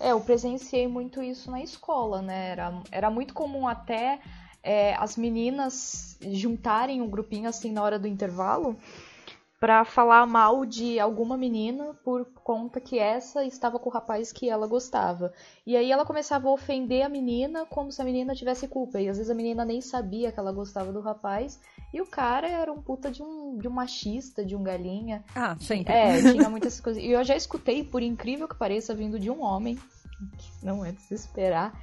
É, 0.00 0.12
eu 0.12 0.20
presenciei 0.20 0.88
muito 0.88 1.22
isso 1.22 1.50
na 1.50 1.62
escola, 1.62 2.22
né? 2.22 2.50
Era, 2.50 2.82
era 2.90 3.10
muito 3.10 3.34
comum 3.34 3.68
até 3.68 4.20
é, 4.62 4.94
as 4.94 5.16
meninas 5.16 6.16
juntarem 6.32 7.00
um 7.00 7.08
grupinho 7.08 7.48
assim 7.48 7.72
na 7.72 7.82
hora 7.82 7.98
do 7.98 8.08
intervalo 8.08 8.76
para 9.60 9.84
falar 9.84 10.24
mal 10.26 10.64
de 10.64 11.00
alguma 11.00 11.36
menina 11.36 11.92
por 12.04 12.24
conta 12.44 12.80
que 12.80 12.98
essa 12.98 13.44
estava 13.44 13.78
com 13.78 13.90
o 13.90 13.92
rapaz 13.92 14.32
que 14.32 14.48
ela 14.48 14.68
gostava. 14.68 15.32
E 15.66 15.76
aí 15.76 15.90
ela 15.90 16.04
começava 16.04 16.48
a 16.48 16.52
ofender 16.52 17.04
a 17.04 17.08
menina 17.08 17.66
como 17.66 17.90
se 17.90 18.00
a 18.00 18.04
menina 18.04 18.36
tivesse 18.36 18.68
culpa. 18.68 19.00
E 19.00 19.08
às 19.08 19.16
vezes 19.16 19.30
a 19.30 19.34
menina 19.34 19.64
nem 19.64 19.80
sabia 19.80 20.30
que 20.30 20.38
ela 20.38 20.52
gostava 20.52 20.92
do 20.92 21.00
rapaz. 21.00 21.60
E 21.92 22.00
o 22.00 22.06
cara 22.06 22.48
era 22.48 22.72
um 22.72 22.80
puta 22.80 23.10
de 23.10 23.20
um, 23.20 23.58
de 23.58 23.66
um 23.66 23.72
machista, 23.72 24.44
de 24.44 24.54
um 24.54 24.62
galinha. 24.62 25.24
Ah, 25.34 25.56
sempre. 25.58 25.92
É, 25.92 26.20
tinha 26.32 26.48
muitas 26.48 26.80
coisas. 26.80 27.02
E 27.02 27.10
eu 27.10 27.24
já 27.24 27.34
escutei, 27.34 27.82
por 27.82 28.00
incrível 28.00 28.46
que 28.46 28.56
pareça, 28.56 28.94
vindo 28.94 29.18
de 29.18 29.28
um 29.28 29.42
homem, 29.42 29.76
que 30.36 30.64
não 30.64 30.84
é 30.84 30.92
de 30.92 31.02
se 31.02 31.14
esperar, 31.14 31.82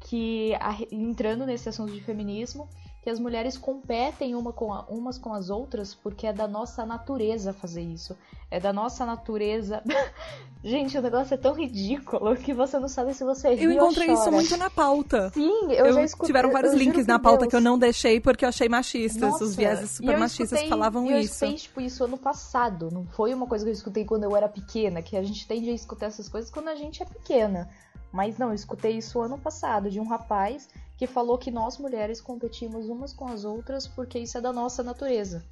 que 0.00 0.52
entrando 0.90 1.44
nesse 1.44 1.68
assunto 1.68 1.92
de 1.92 2.00
feminismo, 2.00 2.66
que 3.02 3.08
as 3.08 3.18
mulheres 3.18 3.56
competem 3.56 4.34
uma 4.34 4.52
com 4.52 4.72
a, 4.72 4.82
umas 4.82 5.16
com 5.16 5.32
as 5.32 5.48
outras 5.48 5.94
porque 5.94 6.26
é 6.26 6.32
da 6.32 6.46
nossa 6.46 6.84
natureza 6.84 7.52
fazer 7.52 7.80
isso. 7.80 8.16
É 8.50 8.60
da 8.60 8.72
nossa 8.72 9.06
natureza. 9.06 9.82
Gente, 10.62 10.98
o 10.98 11.00
negócio 11.00 11.32
é 11.32 11.36
tão 11.38 11.54
ridículo 11.54 12.36
que 12.36 12.52
você 12.52 12.78
não 12.78 12.88
sabe 12.88 13.14
se 13.14 13.24
você 13.24 13.54
ri 13.54 13.64
Eu 13.64 13.72
encontrei 13.72 14.12
isso 14.12 14.30
muito 14.30 14.54
na 14.58 14.68
pauta. 14.68 15.30
Sim, 15.30 15.72
eu, 15.72 15.86
eu 15.86 15.92
já 15.94 16.02
escutei. 16.02 16.26
Tiveram 16.26 16.50
vários 16.50 16.74
links 16.74 17.06
na 17.06 17.18
pauta 17.18 17.40
Deus. 17.40 17.50
que 17.50 17.56
eu 17.56 17.60
não 17.60 17.78
deixei 17.78 18.20
porque 18.20 18.44
eu 18.44 18.48
achei 18.50 18.68
machistas. 18.68 19.22
Nossa, 19.22 19.44
os 19.44 19.56
vieses 19.56 19.92
super 19.92 20.18
machistas 20.18 20.58
escutei, 20.58 20.68
falavam 20.68 21.06
eu 21.06 21.18
isso. 21.20 21.44
Eu 21.44 21.50
escutei 21.50 21.54
tipo, 21.54 21.80
isso 21.80 22.04
ano 22.04 22.18
passado. 22.18 22.90
Não 22.92 23.06
foi 23.06 23.32
uma 23.32 23.46
coisa 23.46 23.64
que 23.64 23.70
eu 23.70 23.74
escutei 23.74 24.04
quando 24.04 24.24
eu 24.24 24.36
era 24.36 24.48
pequena, 24.48 25.00
que 25.00 25.16
a 25.16 25.22
gente 25.22 25.46
tende 25.46 25.70
a 25.70 25.72
escutar 25.72 26.06
essas 26.06 26.28
coisas 26.28 26.50
quando 26.50 26.68
a 26.68 26.74
gente 26.74 27.02
é 27.02 27.06
pequena. 27.06 27.70
Mas 28.12 28.36
não, 28.36 28.48
eu 28.48 28.54
escutei 28.54 28.98
isso 28.98 29.20
ano 29.20 29.38
passado 29.38 29.88
de 29.88 30.00
um 30.00 30.06
rapaz 30.06 30.68
que 31.00 31.06
falou 31.06 31.38
que 31.38 31.50
nós 31.50 31.78
mulheres 31.78 32.20
competimos 32.20 32.90
umas 32.90 33.10
com 33.10 33.26
as 33.26 33.42
outras 33.42 33.86
porque 33.88 34.18
isso 34.18 34.36
é 34.36 34.40
da 34.40 34.52
nossa 34.52 34.82
natureza. 34.82 35.42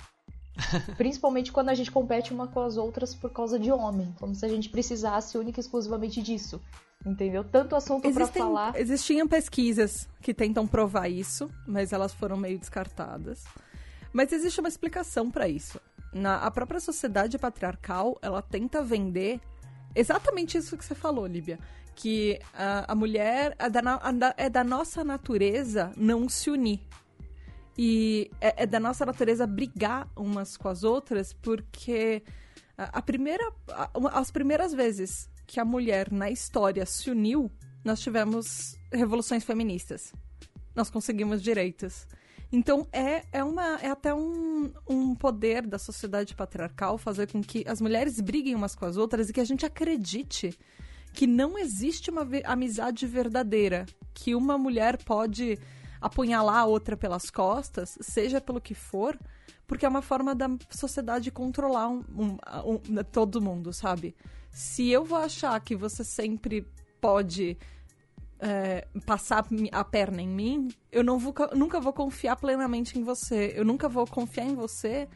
Principalmente 0.98 1.50
quando 1.50 1.70
a 1.70 1.74
gente 1.74 1.90
compete 1.90 2.34
uma 2.34 2.46
com 2.46 2.60
as 2.60 2.76
outras 2.76 3.14
por 3.14 3.32
causa 3.32 3.58
de 3.58 3.72
homem. 3.72 4.14
Como 4.20 4.34
se 4.34 4.44
a 4.44 4.48
gente 4.50 4.68
precisasse 4.68 5.38
única 5.38 5.58
e 5.58 5.62
exclusivamente 5.62 6.20
disso. 6.20 6.60
Entendeu? 7.06 7.42
Tanto 7.42 7.74
assunto 7.74 8.12
para 8.12 8.26
falar. 8.26 8.78
Existiam 8.78 9.26
pesquisas 9.26 10.06
que 10.20 10.34
tentam 10.34 10.66
provar 10.66 11.08
isso, 11.08 11.50
mas 11.66 11.94
elas 11.94 12.12
foram 12.12 12.36
meio 12.36 12.58
descartadas. 12.58 13.42
Mas 14.12 14.32
existe 14.32 14.60
uma 14.60 14.68
explicação 14.68 15.30
para 15.30 15.48
isso. 15.48 15.80
Na 16.12 16.44
a 16.44 16.50
própria 16.50 16.78
sociedade 16.78 17.38
patriarcal, 17.38 18.18
ela 18.20 18.42
tenta 18.42 18.82
vender 18.82 19.40
exatamente 19.94 20.58
isso 20.58 20.76
que 20.76 20.84
você 20.84 20.94
falou, 20.94 21.26
Líbia. 21.26 21.58
Que 21.94 22.38
a, 22.54 22.92
a 22.92 22.94
mulher 22.94 23.56
é 23.58 23.68
da, 23.68 24.34
é 24.36 24.48
da 24.48 24.62
nossa 24.62 25.02
natureza 25.02 25.92
não 25.96 26.28
se 26.28 26.50
unir. 26.50 26.80
E 27.76 28.30
é, 28.40 28.64
é, 28.64 28.66
da 28.66 28.80
nossa 28.80 29.06
natureza 29.06 29.46
brigar 29.46 30.08
umas 30.16 30.56
com 30.56 30.68
as 30.68 30.82
outras, 30.82 31.32
porque 31.32 32.22
a, 32.76 32.98
a 32.98 33.02
primeira, 33.02 33.52
a, 33.70 33.90
as 34.18 34.30
primeiras 34.30 34.74
vezes 34.74 35.30
que 35.46 35.60
a 35.60 35.64
mulher 35.64 36.10
na 36.10 36.30
história 36.30 36.84
se 36.84 37.10
uniu, 37.10 37.50
nós 37.84 38.00
tivemos 38.00 38.76
revoluções 38.92 39.44
feministas. 39.44 40.12
Nós 40.74 40.90
conseguimos 40.90 41.42
direitos. 41.42 42.06
Então 42.50 42.86
é, 42.92 43.24
é, 43.30 43.44
uma, 43.44 43.78
é 43.80 43.90
até 43.90 44.14
um, 44.14 44.72
um 44.88 45.14
poder 45.14 45.66
da 45.66 45.78
sociedade 45.78 46.34
patriarcal 46.34 46.96
fazer 46.96 47.30
com 47.30 47.42
que 47.42 47.62
as 47.68 47.80
mulheres 47.80 48.20
briguem 48.20 48.54
umas 48.54 48.74
com 48.74 48.86
as 48.86 48.96
outras 48.96 49.28
e 49.28 49.32
que 49.32 49.40
a 49.40 49.44
gente 49.44 49.66
acredite 49.66 50.58
que 51.12 51.26
não 51.26 51.58
existe 51.58 52.10
uma 52.10 52.26
amizade 52.44 53.06
verdadeira. 53.06 53.86
Que 54.14 54.34
uma 54.34 54.56
mulher 54.56 55.02
pode 55.04 55.58
apunhalar 56.00 56.58
a 56.58 56.64
outra 56.64 56.96
pelas 56.96 57.30
costas, 57.30 57.98
seja 58.00 58.40
pelo 58.40 58.60
que 58.60 58.74
for, 58.74 59.18
porque 59.66 59.84
é 59.84 59.88
uma 59.88 60.02
forma 60.02 60.34
da 60.34 60.48
sociedade 60.70 61.30
controlar 61.30 61.88
um, 61.88 62.04
um, 62.16 62.38
um, 62.64 63.04
todo 63.10 63.42
mundo, 63.42 63.72
sabe? 63.72 64.14
Se 64.50 64.88
eu 64.88 65.04
vou 65.04 65.18
achar 65.18 65.58
que 65.60 65.76
você 65.76 66.02
sempre 66.02 66.66
pode 67.00 67.56
é, 68.40 68.86
passar 69.04 69.46
a 69.72 69.84
perna 69.84 70.22
em 70.22 70.28
mim, 70.28 70.68
eu 70.92 71.02
não 71.02 71.18
vou, 71.18 71.34
nunca 71.54 71.80
vou 71.80 71.92
confiar 71.92 72.36
plenamente 72.36 72.98
em 72.98 73.02
você. 73.02 73.52
Eu 73.56 73.64
nunca 73.64 73.88
vou 73.88 74.06
confiar 74.06 74.46
em 74.46 74.54
você 74.54 75.08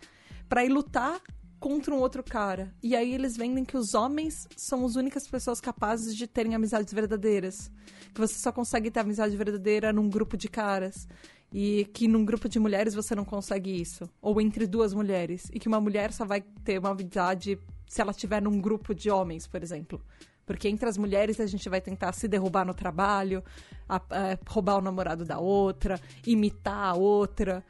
para 0.48 0.64
ir 0.64 0.68
lutar 0.68 1.20
contra 1.62 1.94
um 1.94 1.98
outro 1.98 2.24
cara. 2.24 2.74
E 2.82 2.96
aí 2.96 3.14
eles 3.14 3.36
vendem 3.36 3.64
que 3.64 3.76
os 3.76 3.94
homens 3.94 4.48
são 4.56 4.84
as 4.84 4.96
únicas 4.96 5.28
pessoas 5.28 5.60
capazes 5.60 6.16
de 6.16 6.26
terem 6.26 6.56
amizades 6.56 6.92
verdadeiras. 6.92 7.70
Que 8.12 8.20
você 8.20 8.34
só 8.34 8.50
consegue 8.50 8.90
ter 8.90 9.00
amizade 9.00 9.36
verdadeira 9.36 9.92
num 9.92 10.10
grupo 10.10 10.36
de 10.36 10.48
caras. 10.48 11.06
E 11.52 11.88
que 11.94 12.08
num 12.08 12.24
grupo 12.24 12.48
de 12.48 12.58
mulheres 12.58 12.94
você 12.94 13.14
não 13.14 13.24
consegue 13.24 13.80
isso. 13.80 14.10
Ou 14.20 14.40
entre 14.40 14.66
duas 14.66 14.92
mulheres. 14.92 15.48
E 15.52 15.60
que 15.60 15.68
uma 15.68 15.80
mulher 15.80 16.12
só 16.12 16.24
vai 16.24 16.40
ter 16.64 16.78
uma 16.80 16.90
amizade 16.90 17.56
se 17.86 18.00
ela 18.00 18.10
estiver 18.10 18.42
num 18.42 18.60
grupo 18.60 18.92
de 18.92 19.08
homens, 19.10 19.46
por 19.46 19.62
exemplo. 19.62 20.02
Porque 20.46 20.68
entre 20.68 20.88
as 20.88 20.96
mulheres 20.96 21.38
a 21.40 21.46
gente 21.46 21.68
vai 21.68 21.80
tentar 21.80 22.12
se 22.12 22.26
derrubar 22.26 22.64
no 22.64 22.74
trabalho, 22.74 23.42
a, 23.88 23.96
a, 23.96 24.00
roubar 24.48 24.76
o 24.76 24.80
namorado 24.80 25.24
da 25.24 25.38
outra, 25.38 26.00
imitar 26.26 26.90
a 26.90 26.94
outra 26.94 27.64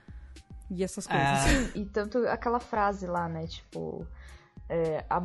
e 0.71 0.83
essas 0.83 1.07
coisas. 1.07 1.27
É... 1.27 1.49
Sim, 1.49 1.81
e 1.83 1.85
tanto 1.85 2.19
aquela 2.29 2.59
frase 2.59 3.07
lá, 3.07 3.29
né? 3.29 3.47
Tipo, 3.47 4.07
é, 4.69 5.05
a, 5.09 5.21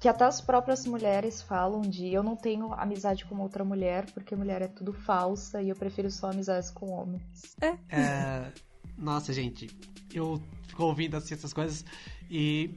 que 0.00 0.08
até 0.08 0.24
as 0.24 0.40
próprias 0.40 0.84
mulheres 0.86 1.40
falam 1.40 1.80
de 1.80 2.12
eu 2.12 2.22
não 2.22 2.36
tenho 2.36 2.72
amizade 2.74 3.24
com 3.24 3.38
outra 3.38 3.64
mulher 3.64 4.04
porque 4.12 4.36
mulher 4.36 4.60
é 4.60 4.68
tudo 4.68 4.92
falsa 4.92 5.62
e 5.62 5.70
eu 5.70 5.76
prefiro 5.76 6.10
só 6.10 6.30
amizades 6.30 6.70
com 6.70 6.90
homens. 6.90 7.56
É. 7.60 7.78
é 7.88 8.52
nossa, 8.98 9.32
gente, 9.32 9.68
eu 10.12 10.40
fico 10.66 10.84
ouvindo 10.84 11.16
assim 11.16 11.34
essas 11.34 11.52
coisas 11.52 11.84
e 12.30 12.74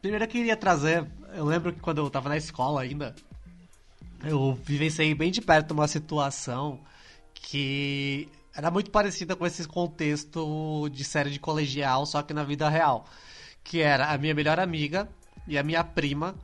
primeiro 0.00 0.24
eu 0.24 0.28
queria 0.28 0.56
trazer, 0.56 1.06
eu 1.34 1.44
lembro 1.44 1.72
que 1.72 1.80
quando 1.80 1.98
eu 1.98 2.10
tava 2.10 2.28
na 2.28 2.36
escola 2.36 2.82
ainda, 2.82 3.14
eu 4.24 4.58
vivenciei 4.64 5.14
bem 5.14 5.30
de 5.30 5.40
perto 5.40 5.72
uma 5.72 5.88
situação 5.88 6.80
que 7.34 8.28
era 8.54 8.70
muito 8.70 8.90
parecida 8.90 9.36
com 9.36 9.46
esse 9.46 9.66
contexto 9.66 10.88
de 10.90 11.04
série 11.04 11.30
de 11.30 11.38
colegial, 11.38 12.04
só 12.04 12.22
que 12.22 12.34
na 12.34 12.44
vida 12.44 12.68
real. 12.68 13.06
Que 13.62 13.80
era 13.80 14.10
a 14.10 14.18
minha 14.18 14.34
melhor 14.34 14.58
amiga 14.58 15.08
e 15.46 15.56
a 15.56 15.62
minha 15.62 15.84
prima 15.84 16.34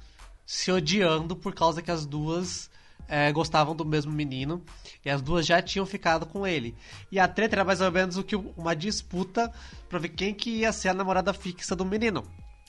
se 0.44 0.70
odiando 0.70 1.34
por 1.34 1.54
causa 1.54 1.82
que 1.82 1.90
as 1.90 2.06
duas 2.06 2.70
é, 3.08 3.32
gostavam 3.32 3.74
do 3.74 3.84
mesmo 3.84 4.12
menino 4.12 4.62
e 5.04 5.10
as 5.10 5.20
duas 5.20 5.44
já 5.44 5.60
tinham 5.60 5.84
ficado 5.84 6.26
com 6.26 6.46
ele. 6.46 6.74
E 7.10 7.18
a 7.18 7.26
treta 7.26 7.56
era 7.56 7.64
mais 7.64 7.80
ou 7.80 7.90
menos 7.90 8.16
o 8.16 8.24
que 8.24 8.36
uma 8.36 8.74
disputa 8.74 9.52
pra 9.88 9.98
ver 9.98 10.10
quem 10.10 10.32
que 10.32 10.50
ia 10.50 10.72
ser 10.72 10.90
a 10.90 10.94
namorada 10.94 11.32
fixa 11.32 11.74
do 11.74 11.84
menino. 11.84 12.24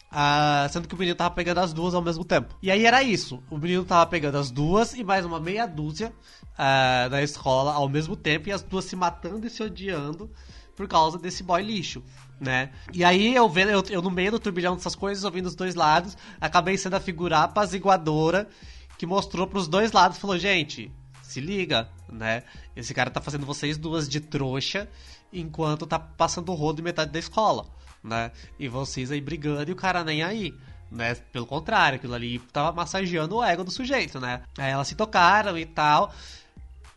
Ah, 0.10 0.68
sendo 0.72 0.88
que 0.88 0.96
o 0.96 0.98
menino 0.98 1.16
tava 1.16 1.36
pegando 1.36 1.60
as 1.60 1.74
duas 1.74 1.94
ao 1.94 2.02
mesmo 2.02 2.24
tempo. 2.24 2.56
E 2.62 2.72
aí 2.72 2.86
era 2.86 3.04
isso. 3.04 3.44
O 3.50 3.58
menino 3.58 3.84
tava 3.84 4.06
pegando 4.10 4.38
as 4.38 4.50
duas 4.50 4.94
e 4.94 5.04
mais 5.04 5.26
uma 5.26 5.40
meia 5.40 5.66
dúzia 5.66 6.14
uh, 6.54 7.10
na 7.10 7.22
escola 7.22 7.74
ao 7.74 7.90
mesmo 7.90 8.16
tempo. 8.16 8.48
E 8.48 8.52
as 8.52 8.64
duas 8.64 8.86
se 8.86 8.96
matando 8.96 9.46
e 9.46 9.50
se 9.50 9.62
odiando 9.62 10.32
por 10.76 10.88
causa 10.88 11.18
desse 11.18 11.44
boy 11.44 11.62
lixo, 11.62 12.04
né? 12.40 12.72
E 12.94 13.04
aí 13.04 13.36
eu 13.36 13.50
vendo, 13.50 13.72
eu, 13.72 13.84
eu 13.90 14.02
no 14.02 14.12
meio 14.12 14.32
do 14.32 14.40
turbilhão 14.40 14.76
dessas 14.76 14.96
coisas, 14.96 15.24
ouvindo 15.24 15.48
os 15.48 15.56
dois 15.56 15.74
lados, 15.74 16.16
acabei 16.40 16.78
sendo 16.78 16.96
a 16.96 17.00
figura 17.00 17.40
apaziguadora 17.40 18.48
que 18.96 19.06
mostrou 19.06 19.48
pros 19.48 19.68
dois 19.68 19.92
lados, 19.92 20.20
falou, 20.20 20.38
gente, 20.38 20.92
se 21.24 21.42
liga, 21.42 21.90
né? 22.08 22.44
Esse 22.76 22.94
cara 22.94 23.10
tá 23.10 23.20
fazendo 23.20 23.46
vocês 23.46 23.76
duas 23.76 24.08
de 24.08 24.22
trouxa 24.22 24.88
enquanto 25.34 25.88
tá 25.88 26.00
passando 26.00 26.52
o 26.52 26.56
rodo 26.56 26.80
em 26.80 26.84
metade 26.84 27.12
da 27.12 27.20
escola 27.20 27.66
né? 28.04 28.32
E 28.60 28.68
vocês 28.68 29.12
aí 29.12 29.22
brigando 29.22 29.70
e 29.70 29.74
o 29.74 29.76
cara 29.76 30.04
nem 30.04 30.24
aí. 30.24 30.54
Né? 30.90 31.16
Pelo 31.34 31.46
contrário, 31.46 31.98
aquilo 31.98 32.14
ali 32.14 32.40
tava 32.40 32.72
massageando 32.72 33.36
o 33.36 33.44
ego 33.44 33.64
do 33.64 33.72
sujeito, 33.72 34.20
né? 34.20 34.42
Aí 34.58 34.72
elas 34.72 34.88
se 34.88 34.96
tocaram 34.96 35.58
e 35.58 35.66
tal. 35.66 36.14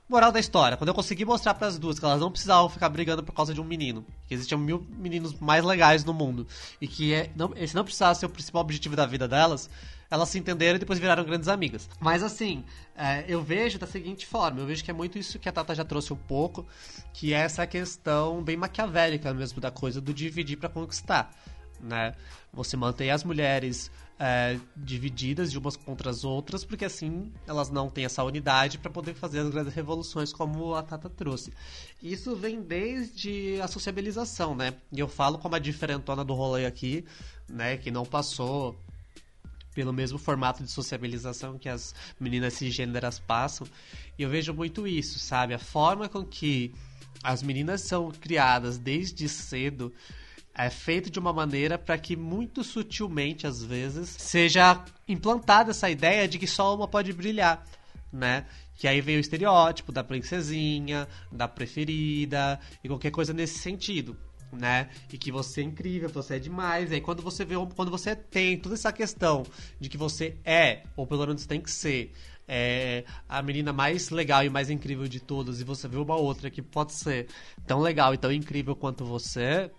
Moral 0.08 0.32
da 0.32 0.40
história, 0.40 0.76
quando 0.76 0.88
eu 0.88 0.94
consegui 0.94 1.24
mostrar 1.24 1.54
para 1.54 1.68
as 1.68 1.78
duas 1.78 1.98
que 2.00 2.04
elas 2.04 2.20
não 2.20 2.32
precisavam 2.32 2.68
ficar 2.68 2.88
brigando 2.88 3.22
por 3.22 3.32
causa 3.32 3.54
de 3.54 3.60
um 3.60 3.64
menino, 3.64 4.04
que 4.26 4.34
existiam 4.34 4.58
mil 4.58 4.84
meninos 4.90 5.38
mais 5.38 5.64
legais 5.64 6.04
no 6.04 6.12
mundo, 6.12 6.48
e 6.80 6.88
que 6.88 7.14
é, 7.14 7.30
não, 7.36 7.52
esse 7.54 7.76
não 7.76 7.84
precisava 7.84 8.16
ser 8.16 8.26
o 8.26 8.28
principal 8.28 8.60
objetivo 8.60 8.96
da 8.96 9.06
vida 9.06 9.28
delas, 9.28 9.70
elas 10.10 10.28
se 10.28 10.38
entenderam 10.38 10.76
e 10.76 10.78
depois 10.78 10.98
viraram 10.98 11.24
grandes 11.24 11.48
amigas. 11.48 11.88
Mas 12.00 12.22
assim, 12.22 12.64
é, 12.96 13.24
eu 13.28 13.42
vejo 13.42 13.78
da 13.78 13.86
seguinte 13.86 14.26
forma, 14.26 14.60
eu 14.60 14.66
vejo 14.66 14.82
que 14.82 14.90
é 14.90 14.94
muito 14.94 15.18
isso 15.18 15.38
que 15.38 15.48
a 15.48 15.52
Tata 15.52 15.74
já 15.74 15.84
trouxe 15.84 16.12
um 16.12 16.16
pouco, 16.16 16.66
que 17.12 17.32
é 17.32 17.38
essa 17.38 17.66
questão 17.66 18.42
bem 18.42 18.56
maquiavélica 18.56 19.32
mesmo 19.32 19.60
da 19.60 19.70
coisa 19.70 20.00
do 20.00 20.12
dividir 20.12 20.56
para 20.56 20.68
conquistar, 20.68 21.30
né? 21.80 22.14
Você 22.52 22.76
mantém 22.76 23.10
as 23.12 23.22
mulheres 23.22 23.90
é, 24.18 24.58
divididas 24.76 25.50
de 25.50 25.58
umas 25.58 25.76
contra 25.76 26.10
as 26.10 26.24
outras, 26.24 26.64
porque 26.64 26.84
assim 26.84 27.32
elas 27.46 27.70
não 27.70 27.88
têm 27.88 28.04
essa 28.04 28.22
unidade 28.22 28.76
para 28.76 28.90
poder 28.90 29.14
fazer 29.14 29.38
as 29.38 29.48
grandes 29.48 29.72
revoluções 29.72 30.32
como 30.32 30.74
a 30.74 30.82
Tata 30.82 31.08
trouxe. 31.08 31.52
Isso 32.02 32.34
vem 32.36 32.60
desde 32.60 33.60
a 33.62 33.68
sociabilização, 33.68 34.54
né? 34.54 34.74
E 34.92 34.98
eu 34.98 35.08
falo 35.08 35.38
como 35.38 35.54
a 35.54 35.58
diferentona 35.58 36.22
do 36.24 36.34
rolê 36.34 36.66
aqui, 36.66 37.04
né? 37.48 37.76
Que 37.76 37.90
não 37.90 38.04
passou 38.04 38.76
pelo 39.80 39.94
mesmo 39.94 40.18
formato 40.18 40.62
de 40.62 40.70
sociabilização 40.70 41.58
que 41.58 41.66
as 41.66 41.94
meninas 42.20 42.52
cisgêneras 42.52 43.18
passam. 43.18 43.66
E 44.18 44.22
eu 44.22 44.28
vejo 44.28 44.52
muito 44.52 44.86
isso, 44.86 45.18
sabe? 45.18 45.54
A 45.54 45.58
forma 45.58 46.06
com 46.06 46.22
que 46.22 46.74
as 47.22 47.42
meninas 47.42 47.80
são 47.80 48.10
criadas 48.10 48.76
desde 48.76 49.26
cedo 49.26 49.90
é 50.54 50.68
feito 50.68 51.08
de 51.08 51.18
uma 51.18 51.32
maneira 51.32 51.78
para 51.78 51.96
que 51.96 52.14
muito 52.14 52.62
sutilmente 52.62 53.46
às 53.46 53.64
vezes 53.64 54.10
seja 54.18 54.84
implantada 55.08 55.70
essa 55.70 55.88
ideia 55.88 56.28
de 56.28 56.38
que 56.38 56.46
só 56.46 56.74
uma 56.74 56.86
pode 56.86 57.10
brilhar, 57.14 57.66
né? 58.12 58.44
Que 58.76 58.86
aí 58.86 59.00
vem 59.00 59.16
o 59.16 59.20
estereótipo 59.20 59.92
da 59.92 60.04
princesinha, 60.04 61.08
da 61.32 61.48
preferida 61.48 62.60
e 62.84 62.88
qualquer 62.88 63.12
coisa 63.12 63.32
nesse 63.32 63.60
sentido 63.60 64.14
né? 64.52 64.88
E 65.12 65.18
que 65.18 65.30
você 65.32 65.60
é 65.60 65.64
incrível, 65.64 66.08
você 66.08 66.36
é 66.36 66.38
demais. 66.38 66.90
E 66.90 66.94
aí 66.94 67.00
quando 67.00 67.22
você 67.22 67.44
vê, 67.44 67.54
quando 67.74 67.90
você 67.90 68.14
tem 68.14 68.58
toda 68.58 68.74
essa 68.74 68.92
questão 68.92 69.44
de 69.78 69.88
que 69.88 69.96
você 69.96 70.36
é, 70.44 70.82
ou 70.96 71.06
pelo 71.06 71.26
menos 71.26 71.46
tem 71.46 71.60
que 71.60 71.70
ser, 71.70 72.12
é, 72.46 73.04
a 73.28 73.40
menina 73.42 73.72
mais 73.72 74.10
legal 74.10 74.44
e 74.44 74.50
mais 74.50 74.70
incrível 74.70 75.06
de 75.06 75.20
todas, 75.20 75.60
e 75.60 75.64
você 75.64 75.86
vê 75.86 75.96
uma 75.96 76.16
outra 76.16 76.50
que 76.50 76.60
pode 76.60 76.92
ser 76.92 77.28
tão 77.66 77.80
legal 77.80 78.12
e 78.12 78.18
tão 78.18 78.32
incrível 78.32 78.74
quanto 78.74 79.04
você, 79.04 79.70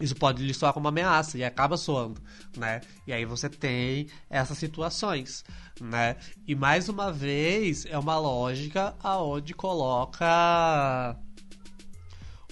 isso 0.00 0.14
pode 0.16 0.42
lhe 0.42 0.54
soar 0.54 0.72
como 0.72 0.84
uma 0.84 0.88
ameaça 0.88 1.36
e 1.36 1.44
acaba 1.44 1.76
soando, 1.76 2.20
né? 2.56 2.80
E 3.06 3.12
aí 3.12 3.26
você 3.26 3.50
tem 3.50 4.08
essas 4.30 4.56
situações, 4.56 5.44
né? 5.78 6.16
E 6.46 6.54
mais 6.54 6.88
uma 6.88 7.12
vez 7.12 7.84
é 7.84 7.98
uma 7.98 8.18
lógica 8.18 8.94
aonde 9.02 9.52
coloca 9.52 11.18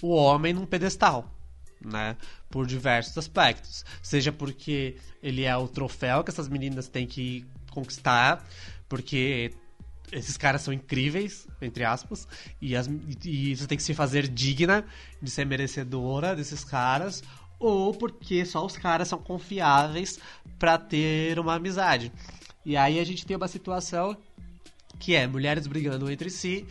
o 0.01 0.09
homem 0.09 0.53
num 0.53 0.65
pedestal, 0.65 1.38
né? 1.83 2.15
Por 2.49 2.65
diversos 2.65 3.17
aspectos. 3.17 3.85
Seja 4.01 4.31
porque 4.31 4.97
ele 5.21 5.43
é 5.43 5.55
o 5.55 5.67
troféu 5.67 6.23
que 6.23 6.29
essas 6.29 6.47
meninas 6.47 6.87
têm 6.87 7.07
que 7.07 7.45
conquistar, 7.71 8.45
porque 8.87 9.53
esses 10.11 10.37
caras 10.37 10.61
são 10.61 10.73
incríveis, 10.73 11.47
entre 11.61 11.83
aspas, 11.83 12.27
e, 12.61 12.75
as, 12.75 12.89
e 13.23 13.55
você 13.55 13.67
tem 13.67 13.77
que 13.77 13.83
se 13.83 13.93
fazer 13.93 14.27
digna 14.27 14.85
de 15.21 15.29
ser 15.29 15.45
merecedora 15.45 16.35
desses 16.35 16.63
caras, 16.63 17.23
ou 17.59 17.93
porque 17.93 18.45
só 18.45 18.65
os 18.65 18.77
caras 18.77 19.07
são 19.07 19.19
confiáveis 19.19 20.19
para 20.57 20.77
ter 20.77 21.37
uma 21.39 21.55
amizade. 21.55 22.11
E 22.65 22.75
aí 22.75 22.99
a 22.99 23.03
gente 23.03 23.25
tem 23.25 23.37
uma 23.37 23.47
situação 23.47 24.17
que 24.97 25.15
é 25.15 25.27
mulheres 25.27 25.67
brigando 25.67 26.11
entre 26.11 26.29
si 26.29 26.65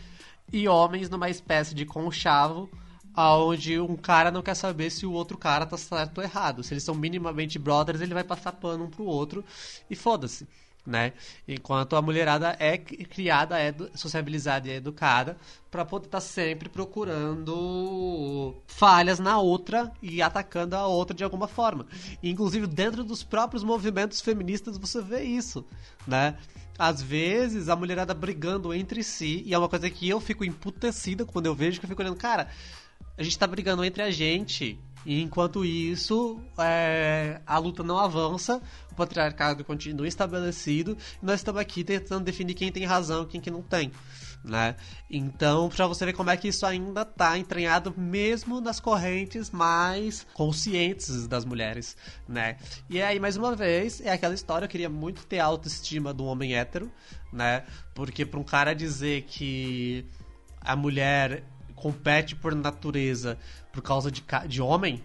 e 0.51 0.67
homens 0.67 1.09
numa 1.09 1.29
espécie 1.29 1.73
de 1.73 1.85
conchavo 1.85 2.69
onde 3.27 3.79
um 3.79 3.95
cara 3.95 4.31
não 4.31 4.41
quer 4.41 4.55
saber 4.55 4.89
se 4.89 5.05
o 5.05 5.11
outro 5.11 5.37
cara 5.37 5.65
tá 5.65 5.77
certo 5.77 6.19
ou 6.19 6.23
errado. 6.23 6.63
Se 6.63 6.73
eles 6.73 6.83
são 6.83 6.95
minimamente 6.95 7.59
brothers, 7.59 8.01
ele 8.01 8.13
vai 8.13 8.23
passar 8.23 8.53
pano 8.53 8.85
um 8.85 8.89
pro 8.89 9.03
outro 9.03 9.43
e 9.89 9.95
foda-se. 9.95 10.47
Né? 10.85 11.13
Enquanto 11.47 11.95
a 11.95 12.01
mulherada 12.01 12.55
é 12.57 12.77
criada, 12.77 13.59
é 13.59 13.75
sociabilizada 13.93 14.67
e 14.67 14.71
é 14.71 14.75
educada 14.75 15.37
para 15.69 15.85
poder 15.85 16.05
estar 16.05 16.19
tá 16.19 16.25
sempre 16.25 16.67
procurando 16.69 18.55
falhas 18.65 19.19
na 19.19 19.37
outra 19.37 19.91
e 20.01 20.21
atacando 20.21 20.75
a 20.75 20.87
outra 20.87 21.15
de 21.15 21.23
alguma 21.23 21.47
forma. 21.47 21.85
Inclusive 22.23 22.65
dentro 22.65 23.03
dos 23.03 23.23
próprios 23.23 23.63
movimentos 23.63 24.21
feministas 24.21 24.77
você 24.77 25.01
vê 25.01 25.21
isso, 25.21 25.63
né? 26.07 26.37
Às 26.79 27.01
vezes 27.01 27.67
a 27.67 27.75
mulherada 27.75 28.13
brigando 28.13 28.73
entre 28.73 29.03
si 29.03 29.43
e 29.45 29.53
é 29.53 29.57
uma 29.57 29.67
coisa 29.67 29.89
que 29.89 30.07
eu 30.07 30.19
fico 30.21 30.45
emputecida 30.45 31.25
quando 31.25 31.45
eu 31.45 31.53
vejo 31.53 31.77
que 31.77 31.85
eu 31.85 31.89
fico 31.89 32.01
olhando, 32.01 32.15
cara, 32.15 32.47
a 33.19 33.23
gente 33.23 33.37
tá 33.37 33.45
brigando 33.45 33.83
entre 33.83 34.01
a 34.01 34.09
gente. 34.09 34.79
E 35.05 35.21
enquanto 35.21 35.65
isso, 35.65 36.39
é, 36.57 37.41
a 37.45 37.57
luta 37.57 37.83
não 37.83 37.97
avança, 37.97 38.61
o 38.91 38.95
patriarcado 38.95 39.63
continua 39.63 40.07
estabelecido, 40.07 40.97
e 41.21 41.25
nós 41.25 41.41
estamos 41.41 41.59
aqui 41.59 41.83
tentando 41.83 42.23
definir 42.23 42.53
quem 42.53 42.71
tem 42.71 42.85
razão 42.85 43.23
e 43.23 43.27
quem 43.27 43.41
que 43.41 43.51
não 43.51 43.61
tem. 43.61 43.91
Né? 44.43 44.75
Então, 45.09 45.67
para 45.67 45.85
você 45.85 46.05
ver 46.05 46.13
como 46.13 46.29
é 46.29 46.37
que 46.37 46.47
isso 46.47 46.65
ainda 46.65 47.01
está 47.01 47.37
entranhado 47.37 47.93
mesmo 47.97 48.61
nas 48.61 48.79
correntes 48.79 49.51
mais 49.51 50.25
conscientes 50.33 51.27
das 51.27 51.43
mulheres, 51.43 51.97
né? 52.25 52.55
E 52.89 53.01
aí, 53.01 53.19
mais 53.19 53.35
uma 53.35 53.53
vez, 53.53 53.99
é 53.99 54.13
aquela 54.13 54.33
história, 54.33 54.63
eu 54.63 54.69
queria 54.69 54.89
muito 54.89 55.25
ter 55.25 55.39
a 55.39 55.45
autoestima 55.45 56.13
do 56.13 56.23
homem 56.23 56.55
hétero, 56.55 56.89
né? 57.33 57.65
Porque 57.93 58.25
para 58.25 58.39
um 58.39 58.43
cara 58.45 58.73
dizer 58.73 59.23
que 59.23 60.05
a 60.61 60.73
mulher 60.73 61.43
compete 61.79 62.35
por 62.35 62.53
natureza 62.53 63.37
por 63.71 63.81
causa 63.81 64.11
de, 64.11 64.23
de 64.47 64.61
homem. 64.61 65.03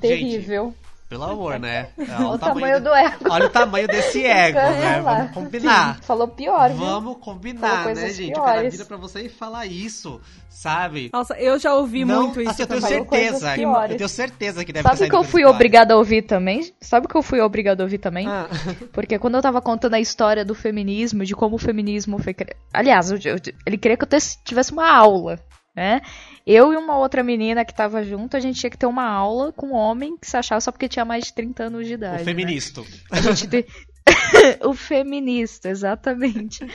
Terrível. 0.00 0.66
Gente, 0.66 0.86
pelo 1.08 1.22
amor, 1.22 1.60
né? 1.60 1.88
Olha 1.96 2.28
o, 2.30 2.38
tamanho, 2.38 2.38
tamanho 2.38 2.80
do 2.82 2.92
ego. 2.92 3.24
Olha 3.30 3.46
o 3.46 3.50
tamanho 3.50 3.86
desse 3.86 4.24
ego, 4.24 4.58
né? 4.58 5.00
Vamos 5.00 5.30
combinar. 5.32 5.94
Sim, 5.94 6.02
falou 6.06 6.26
pior, 6.26 6.68
viu? 6.70 6.78
Vamos 6.78 7.18
combinar, 7.18 7.86
né, 7.94 8.10
gente? 8.10 8.32
Piores. 8.32 8.38
O 8.38 8.42
cara 8.42 8.70
vira 8.70 8.84
pra 8.84 8.96
você 8.96 9.20
e 9.22 9.28
falar 9.28 9.66
isso, 9.66 10.20
sabe? 10.48 11.10
Nossa, 11.12 11.34
eu 11.38 11.60
já 11.60 11.74
ouvi 11.74 12.04
Não, 12.04 12.24
muito 12.24 12.40
isso. 12.40 12.50
Assim, 12.50 12.62
eu 12.62 12.66
tenho 12.66 12.82
certeza. 12.82 13.56
Eu 13.56 13.96
tenho 13.96 14.08
certeza 14.08 14.64
que 14.64 14.72
deve 14.72 14.88
Sabe 14.88 15.08
que 15.08 15.14
eu 15.14 15.22
fui 15.22 15.44
obrigada 15.44 15.94
a 15.94 15.96
ouvir 15.96 16.22
também? 16.22 16.72
Sabe 16.80 17.06
que 17.06 17.16
eu 17.16 17.22
fui 17.22 17.40
obrigada 17.40 17.84
a 17.84 17.84
ouvir 17.84 17.98
também? 17.98 18.26
Ah. 18.26 18.48
Porque 18.92 19.16
quando 19.16 19.36
eu 19.36 19.42
tava 19.42 19.62
contando 19.62 19.94
a 19.94 20.00
história 20.00 20.44
do 20.44 20.56
feminismo, 20.56 21.24
de 21.24 21.34
como 21.34 21.54
o 21.54 21.58
feminismo 21.58 22.18
foi. 22.18 22.34
Aliás, 22.72 23.12
eu, 23.12 23.18
eu, 23.24 23.36
ele 23.64 23.78
queria 23.78 23.96
que 23.96 24.04
eu 24.04 24.08
tivesse 24.44 24.72
uma 24.72 24.90
aula 24.90 25.38
né? 25.76 26.00
Eu 26.46 26.72
e 26.72 26.76
uma 26.76 26.96
outra 26.96 27.22
menina 27.22 27.64
que 27.64 27.74
tava 27.74 28.02
junto, 28.02 28.36
a 28.36 28.40
gente 28.40 28.58
tinha 28.58 28.70
que 28.70 28.78
ter 28.78 28.86
uma 28.86 29.06
aula 29.06 29.52
com 29.52 29.68
um 29.68 29.74
homem 29.74 30.16
que 30.16 30.26
se 30.26 30.36
achava 30.36 30.60
só 30.60 30.72
porque 30.72 30.88
tinha 30.88 31.04
mais 31.04 31.24
de 31.24 31.34
30 31.34 31.64
anos 31.64 31.86
de 31.86 31.92
idade. 31.92 32.22
O 32.22 32.24
feminista. 32.24 32.80
Né? 32.80 32.86
A 33.10 33.20
gente 33.20 33.46
te... 33.46 33.66
o 34.64 34.72
feminista, 34.72 35.68
exatamente. 35.68 36.66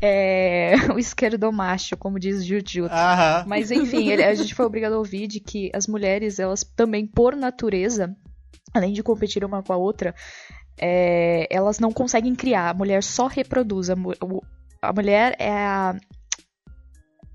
É... 0.00 0.74
O 0.94 0.98
esquerdomacho, 0.98 1.96
como 1.98 2.18
diz 2.18 2.44
Juju. 2.44 2.88
Mas 3.46 3.70
enfim, 3.70 4.08
ele, 4.08 4.24
a 4.24 4.34
gente 4.34 4.54
foi 4.54 4.64
obrigado 4.64 4.94
a 4.94 4.98
ouvir 4.98 5.26
de 5.26 5.38
que 5.38 5.70
as 5.74 5.86
mulheres, 5.86 6.38
elas 6.38 6.64
também, 6.64 7.06
por 7.06 7.36
natureza, 7.36 8.16
além 8.72 8.94
de 8.94 9.02
competir 9.02 9.44
uma 9.44 9.62
com 9.62 9.72
a 9.72 9.76
outra, 9.76 10.14
é... 10.80 11.46
elas 11.50 11.78
não 11.78 11.92
conseguem 11.92 12.34
criar. 12.34 12.70
A 12.70 12.74
mulher 12.74 13.02
só 13.02 13.26
reproduz. 13.26 13.90
A, 13.90 13.96
a 14.80 14.92
mulher 14.92 15.36
é 15.38 15.50
a 15.50 15.94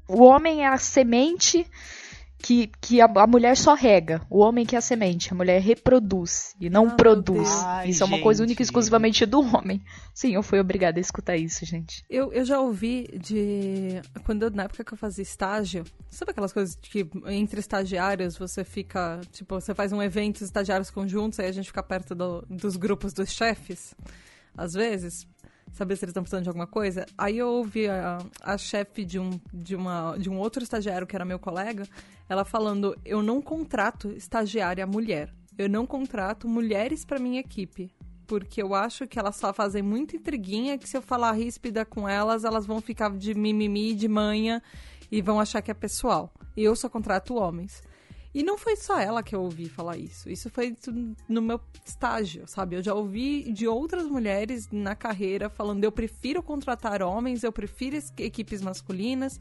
o 0.07 0.23
homem 0.23 0.63
é 0.63 0.67
a 0.67 0.77
semente 0.77 1.65
que, 2.41 2.71
que 2.81 2.99
a, 2.99 3.05
a, 3.05 3.27
mulher 3.27 3.55
só 3.55 3.73
rega. 3.73 4.21
O 4.29 4.39
homem 4.39 4.65
que 4.65 4.75
é 4.75 4.79
a 4.79 4.81
semente. 4.81 5.31
A 5.31 5.35
mulher 5.35 5.61
reproduz 5.61 6.55
e 6.59 6.69
não 6.69 6.87
ah, 6.87 6.95
produz. 6.95 7.49
Ai, 7.63 7.89
isso 7.89 7.99
gente. 7.99 8.11
é 8.11 8.15
uma 8.15 8.23
coisa 8.23 8.43
única 8.43 8.61
e 8.61 8.65
exclusivamente 8.65 9.25
do 9.25 9.39
homem. 9.55 9.81
Sim, 10.13 10.33
eu 10.33 10.43
fui 10.43 10.59
obrigada 10.59 10.99
a 10.99 11.01
escutar 11.01 11.37
isso, 11.37 11.65
gente. 11.65 12.03
Eu, 12.09 12.33
eu 12.33 12.43
já 12.43 12.59
ouvi 12.59 13.07
de. 13.19 14.01
Quando 14.25 14.43
eu, 14.43 14.51
na 14.51 14.63
época 14.63 14.83
que 14.83 14.93
eu 14.93 14.97
fazia 14.97 15.21
estágio, 15.23 15.83
sabe 16.09 16.31
aquelas 16.31 16.51
coisas 16.51 16.75
que 16.75 17.07
entre 17.27 17.59
estagiários 17.59 18.37
você 18.37 18.63
fica. 18.63 19.21
Tipo, 19.31 19.59
você 19.59 19.73
faz 19.73 19.93
um 19.93 20.01
evento, 20.01 20.37
os 20.37 20.43
estagiários 20.43 20.89
conjuntos, 20.89 21.39
aí 21.39 21.47
a 21.47 21.51
gente 21.51 21.67
fica 21.67 21.83
perto 21.83 22.15
do, 22.15 22.43
dos 22.49 22.75
grupos 22.75 23.13
dos 23.13 23.31
chefes, 23.31 23.93
às 24.57 24.73
vezes 24.73 25.27
saber 25.71 25.95
se 25.95 26.05
eles 26.05 26.11
estão 26.11 26.23
precisando 26.23 26.43
de 26.43 26.49
alguma 26.49 26.67
coisa. 26.67 27.05
Aí 27.17 27.37
eu 27.37 27.47
ouvi 27.47 27.87
a, 27.87 28.19
a 28.41 28.57
chefe 28.57 29.05
de 29.05 29.19
um, 29.19 29.39
de, 29.53 29.75
uma, 29.75 30.15
de 30.17 30.29
um 30.29 30.37
outro 30.37 30.63
estagiário, 30.63 31.07
que 31.07 31.15
era 31.15 31.25
meu 31.25 31.39
colega, 31.39 31.87
ela 32.27 32.45
falando: 32.45 32.95
Eu 33.05 33.21
não 33.21 33.41
contrato 33.41 34.11
estagiária 34.11 34.85
mulher. 34.85 35.33
Eu 35.57 35.69
não 35.69 35.85
contrato 35.85 36.47
mulheres 36.47 37.05
para 37.05 37.19
minha 37.19 37.39
equipe. 37.39 37.91
Porque 38.25 38.61
eu 38.63 38.73
acho 38.73 39.07
que 39.07 39.19
elas 39.19 39.35
só 39.35 39.53
fazem 39.53 39.81
muita 39.81 40.15
intriguinha 40.15 40.77
que 40.77 40.87
se 40.87 40.95
eu 40.95 41.01
falar 41.01 41.33
ríspida 41.33 41.83
com 41.83 42.07
elas, 42.07 42.45
elas 42.45 42.65
vão 42.65 42.79
ficar 42.79 43.11
de 43.17 43.33
mimimi, 43.33 43.93
de 43.93 44.07
manha 44.07 44.63
e 45.11 45.21
vão 45.21 45.39
achar 45.39 45.61
que 45.61 45.69
é 45.69 45.73
pessoal. 45.73 46.33
Eu 46.55 46.75
só 46.75 46.87
contrato 46.87 47.35
homens. 47.35 47.83
E 48.33 48.43
não 48.43 48.57
foi 48.57 48.75
só 48.77 48.99
ela 48.99 49.21
que 49.21 49.35
eu 49.35 49.41
ouvi 49.41 49.67
falar 49.67 49.97
isso. 49.97 50.29
Isso 50.29 50.49
foi 50.49 50.75
no 51.27 51.41
meu 51.41 51.59
estágio, 51.85 52.47
sabe? 52.47 52.77
Eu 52.77 52.83
já 52.83 52.93
ouvi 52.93 53.51
de 53.51 53.67
outras 53.67 54.07
mulheres 54.07 54.69
na 54.71 54.95
carreira 54.95 55.49
falando: 55.49 55.83
eu 55.83 55.91
prefiro 55.91 56.41
contratar 56.41 57.01
homens, 57.01 57.43
eu 57.43 57.51
prefiro 57.51 57.97
equipes 58.17 58.61
masculinas. 58.61 59.39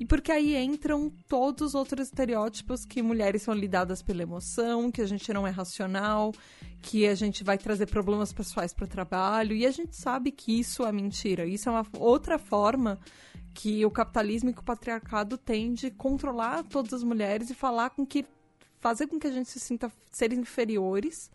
E 0.00 0.06
porque 0.06 0.32
aí 0.32 0.56
entram 0.56 1.12
todos 1.28 1.62
os 1.68 1.74
outros 1.74 2.08
estereótipos 2.08 2.84
que 2.84 3.02
mulheres 3.02 3.42
são 3.42 3.54
lidadas 3.54 4.02
pela 4.02 4.22
emoção, 4.22 4.90
que 4.90 5.02
a 5.02 5.06
gente 5.06 5.32
não 5.32 5.46
é 5.46 5.50
racional, 5.50 6.32
que 6.80 7.06
a 7.06 7.14
gente 7.14 7.44
vai 7.44 7.58
trazer 7.58 7.86
problemas 7.86 8.32
pessoais 8.32 8.72
para 8.72 8.86
o 8.86 8.88
trabalho. 8.88 9.54
E 9.54 9.66
a 9.66 9.70
gente 9.70 9.94
sabe 9.94 10.32
que 10.32 10.58
isso 10.58 10.84
é 10.84 10.90
mentira. 10.90 11.44
Isso 11.44 11.68
é 11.68 11.72
uma 11.72 11.86
outra 11.98 12.38
forma 12.38 12.98
que 13.54 13.84
o 13.84 13.90
capitalismo 13.90 14.50
e 14.50 14.52
que 14.52 14.60
o 14.60 14.64
patriarcado 14.64 15.36
tem 15.36 15.72
de 15.72 15.90
controlar 15.90 16.64
todas 16.64 16.92
as 16.92 17.02
mulheres 17.02 17.50
e 17.50 17.54
falar 17.54 17.90
com 17.90 18.06
que 18.06 18.24
fazer 18.80 19.06
com 19.06 19.18
que 19.18 19.26
a 19.26 19.30
gente 19.30 19.48
se 19.48 19.60
sinta 19.60 19.92
ser 20.10 20.32
inferiores 20.32 21.30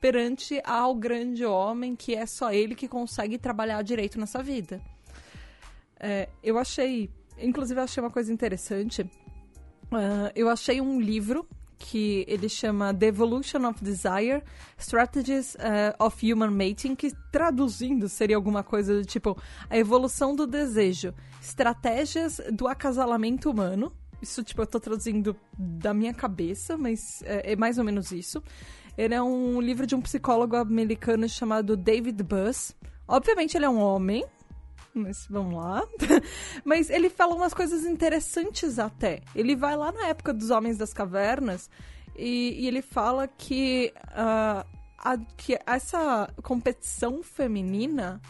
perante 0.00 0.60
ao 0.64 0.94
grande 0.94 1.44
homem 1.44 1.94
que 1.94 2.14
é 2.14 2.24
só 2.24 2.52
ele 2.52 2.74
que 2.74 2.88
consegue 2.88 3.36
trabalhar 3.36 3.82
direito 3.82 4.18
nessa 4.18 4.42
vida. 4.42 4.80
É, 5.98 6.28
eu 6.42 6.58
achei, 6.58 7.10
inclusive, 7.38 7.78
achei 7.78 8.02
uma 8.02 8.10
coisa 8.10 8.32
interessante. 8.32 9.02
Uh, 9.02 10.30
eu 10.34 10.48
achei 10.48 10.80
um 10.80 10.98
livro 10.98 11.46
que 11.80 12.26
ele 12.28 12.48
chama 12.48 12.92
The 12.92 13.06
Evolution 13.06 13.66
of 13.66 13.82
Desire, 13.82 14.42
Strategies 14.78 15.54
uh, 15.54 16.04
of 16.04 16.30
Human 16.30 16.50
Mating, 16.50 16.94
que 16.94 17.10
traduzindo 17.32 18.06
seria 18.06 18.36
alguma 18.36 18.62
coisa 18.62 18.94
do 18.94 19.04
tipo 19.04 19.36
a 19.68 19.78
evolução 19.78 20.36
do 20.36 20.46
desejo, 20.46 21.14
estratégias 21.40 22.38
do 22.52 22.68
acasalamento 22.68 23.50
humano. 23.50 23.92
Isso, 24.20 24.44
tipo, 24.44 24.60
eu 24.60 24.66
tô 24.66 24.78
traduzindo 24.78 25.34
da 25.58 25.94
minha 25.94 26.12
cabeça, 26.12 26.76
mas 26.76 27.22
é, 27.22 27.52
é 27.52 27.56
mais 27.56 27.78
ou 27.78 27.84
menos 27.84 28.12
isso. 28.12 28.42
Ele 28.98 29.14
é 29.14 29.22
um 29.22 29.58
livro 29.58 29.86
de 29.86 29.94
um 29.94 30.02
psicólogo 30.02 30.56
americano 30.56 31.26
chamado 31.26 31.78
David 31.78 32.22
Buss. 32.22 32.76
Obviamente 33.08 33.56
ele 33.56 33.64
é 33.64 33.70
um 33.70 33.80
homem, 33.80 34.22
mas 34.94 35.26
vamos 35.28 35.54
lá. 35.54 35.82
mas 36.64 36.90
ele 36.90 37.08
fala 37.08 37.34
umas 37.34 37.54
coisas 37.54 37.84
interessantes 37.84 38.78
até. 38.78 39.22
Ele 39.34 39.54
vai 39.54 39.76
lá 39.76 39.92
na 39.92 40.08
época 40.08 40.32
dos 40.32 40.50
Homens 40.50 40.76
das 40.76 40.92
Cavernas 40.92 41.70
e, 42.16 42.56
e 42.60 42.66
ele 42.66 42.82
fala 42.82 43.28
que, 43.28 43.92
uh, 44.08 44.66
a, 44.98 45.18
que 45.36 45.58
essa 45.66 46.28
competição 46.42 47.22
feminina 47.22 48.20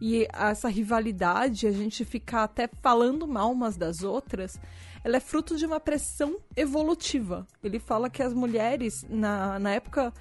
e 0.00 0.26
essa 0.32 0.68
rivalidade, 0.68 1.66
a 1.66 1.72
gente 1.72 2.04
ficar 2.04 2.44
até 2.44 2.68
falando 2.82 3.26
mal 3.26 3.50
umas 3.50 3.76
das 3.76 4.02
outras, 4.02 4.58
ela 5.02 5.16
é 5.16 5.20
fruto 5.20 5.56
de 5.56 5.64
uma 5.64 5.80
pressão 5.80 6.36
evolutiva. 6.54 7.46
Ele 7.62 7.78
fala 7.78 8.10
que 8.10 8.22
as 8.22 8.34
mulheres, 8.34 9.06
na, 9.08 9.58
na 9.58 9.70
época 9.70 10.12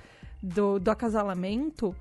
do, 0.42 0.80
do 0.80 0.92
acasalamento, 0.92 1.96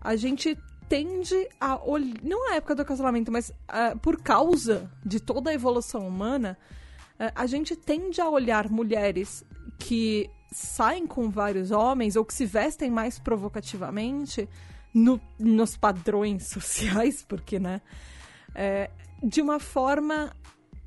a 0.00 0.14
gente 0.14 0.56
tende 0.88 1.48
a 1.60 1.82
olhar. 1.84 2.22
Não 2.22 2.48
na 2.48 2.56
época 2.56 2.74
do 2.74 2.82
acasalamento, 2.82 3.30
mas 3.32 3.50
uh, 3.50 3.98
por 4.00 4.20
causa 4.22 4.90
de 5.04 5.20
toda 5.20 5.50
a 5.50 5.54
evolução 5.54 6.06
humana, 6.06 6.58
uh, 7.18 7.32
a 7.34 7.46
gente 7.46 7.76
tende 7.76 8.20
a 8.20 8.28
olhar 8.28 8.70
mulheres 8.70 9.44
que 9.78 10.30
saem 10.52 11.06
com 11.06 11.28
vários 11.28 11.70
homens 11.70 12.16
ou 12.16 12.24
que 12.24 12.32
se 12.32 12.46
vestem 12.46 12.90
mais 12.90 13.18
provocativamente 13.18 14.48
no, 14.94 15.20
nos 15.38 15.76
padrões 15.76 16.48
sociais, 16.48 17.22
porque, 17.22 17.58
né? 17.58 17.82
É, 18.54 18.90
de 19.22 19.42
uma 19.42 19.60
forma 19.60 20.34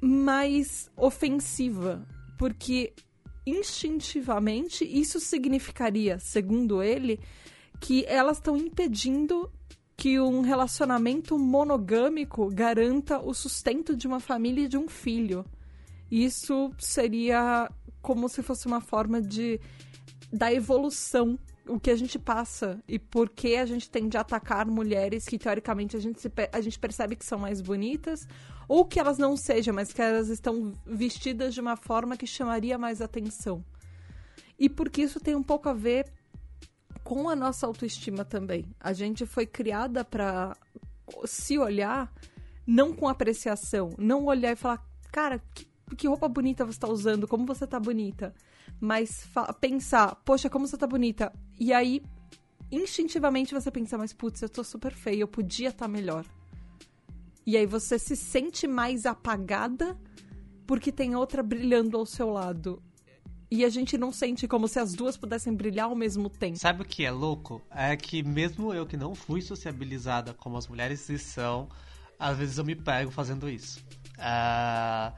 mais 0.02 0.90
ofensiva. 0.98 2.08
Porque 2.38 2.94
instintivamente 3.46 4.86
isso 4.86 5.20
significaria, 5.20 6.20
segundo 6.20 6.82
ele, 6.82 7.20
que 7.80 8.06
elas 8.06 8.38
estão 8.38 8.56
impedindo 8.56 9.52
que 10.00 10.18
um 10.18 10.40
relacionamento 10.40 11.38
monogâmico 11.38 12.50
garanta 12.50 13.20
o 13.20 13.34
sustento 13.34 13.94
de 13.94 14.08
uma 14.08 14.22
família 14.22 14.64
e 14.64 14.68
de 14.70 14.78
um 14.78 14.88
filho. 14.88 15.46
Isso 16.10 16.72
seria 16.80 17.70
como 18.02 18.30
se 18.30 18.42
fosse 18.42 18.66
uma 18.66 18.80
forma 18.80 19.22
de 19.22 19.60
da 20.32 20.54
evolução 20.54 21.38
o 21.68 21.78
que 21.78 21.92
a 21.92 21.98
gente 21.98 22.18
passa 22.18 22.82
e 22.88 22.98
por 22.98 23.30
que 23.30 23.58
a 23.58 23.66
gente 23.66 23.90
tende 23.90 24.16
a 24.16 24.22
atacar 24.22 24.66
mulheres 24.66 25.26
que 25.26 25.38
teoricamente 25.38 25.98
a 25.98 26.00
gente, 26.00 26.22
se, 26.22 26.32
a 26.50 26.62
gente 26.62 26.80
percebe 26.80 27.18
que 27.18 27.26
são 27.26 27.38
mais 27.38 27.60
bonitas 27.60 28.26
ou 28.70 28.86
que 28.86 29.02
elas 29.02 29.18
não 29.18 29.36
sejam, 29.36 29.74
mas 29.74 29.92
que 29.92 30.02
elas 30.02 30.30
estão 30.30 30.72
vestidas 30.86 31.54
de 31.54 31.60
uma 31.60 31.76
forma 31.76 32.16
que 32.16 32.26
chamaria 32.26 32.78
mais 32.78 33.02
atenção. 33.02 33.66
E 34.58 34.70
porque 34.70 35.02
isso 35.02 35.20
tem 35.20 35.36
um 35.36 35.44
pouco 35.44 35.68
a 35.68 35.74
ver 35.74 36.06
com 37.10 37.28
a 37.28 37.36
nossa 37.36 37.66
autoestima 37.66 38.24
também. 38.24 38.64
A 38.80 38.94
gente 38.94 39.26
foi 39.26 39.48
criada 39.48 40.06
para 40.06 40.56
se 41.26 41.58
olhar 41.58 42.14
não 42.68 42.94
com 42.94 43.08
apreciação, 43.08 43.90
não 43.98 44.26
olhar 44.26 44.52
e 44.52 44.56
falar, 44.56 44.86
cara, 45.12 45.42
que, 45.56 45.66
que 45.98 46.08
roupa 46.08 46.30
bonita 46.30 46.64
você 46.64 46.78
está 46.78 46.88
usando, 46.88 47.28
como 47.28 47.48
você 47.48 47.64
está 47.64 47.80
bonita 47.80 48.32
mas 48.80 49.28
pensar, 49.60 50.16
poxa, 50.24 50.50
como 50.50 50.68
você 50.68 50.78
tá 50.78 50.88
bonita. 50.88 51.34
E 51.60 51.74
aí, 51.74 52.02
instintivamente 52.72 53.54
você 53.54 53.70
pensa, 53.70 53.98
mas 53.98 54.14
putz, 54.14 54.42
eu 54.42 54.50
tô 54.50 54.64
super 54.64 54.94
feia, 54.94 55.22
eu 55.22 55.28
podia 55.28 55.70
estar 55.70 55.86
tá 55.86 55.88
melhor. 55.88 56.26
E 57.46 57.58
aí 57.58 57.66
você 57.66 57.98
se 57.98 58.16
sente 58.16 58.68
mais 58.68 59.06
apagada 59.06 60.00
porque 60.66 60.92
tem 60.92 61.16
outra 61.16 61.42
brilhando 61.42 61.98
ao 61.98 62.06
seu 62.06 62.30
lado. 62.30 62.82
E 63.52 63.66
a 63.66 63.70
gente 63.70 63.98
não 63.98 64.12
sente 64.12 64.48
como 64.48 64.68
se 64.68 64.80
as 64.80 64.94
duas 64.94 65.18
pudessem 65.18 65.54
brilhar 65.54 65.86
ao 65.86 65.96
mesmo 65.96 66.30
tempo. 66.30 66.58
Sabe 66.58 66.84
o 66.84 66.86
que 66.86 67.04
é 67.04 67.12
louco? 67.12 67.62
É 67.72 67.96
que 67.96 68.22
mesmo 68.22 68.74
eu 68.74 68.86
que 68.86 68.96
não 68.96 69.16
fui 69.16 69.42
sociabilizada 69.42 70.34
como 70.34 70.58
as 70.58 70.68
mulheres 70.68 71.08
são, 71.22 71.68
às 72.18 72.38
vezes 72.38 72.58
eu 72.58 72.66
me 72.66 72.76
pego 72.76 73.10
fazendo 73.10 73.50
isso. 73.50 73.84
Uh, 74.18 75.12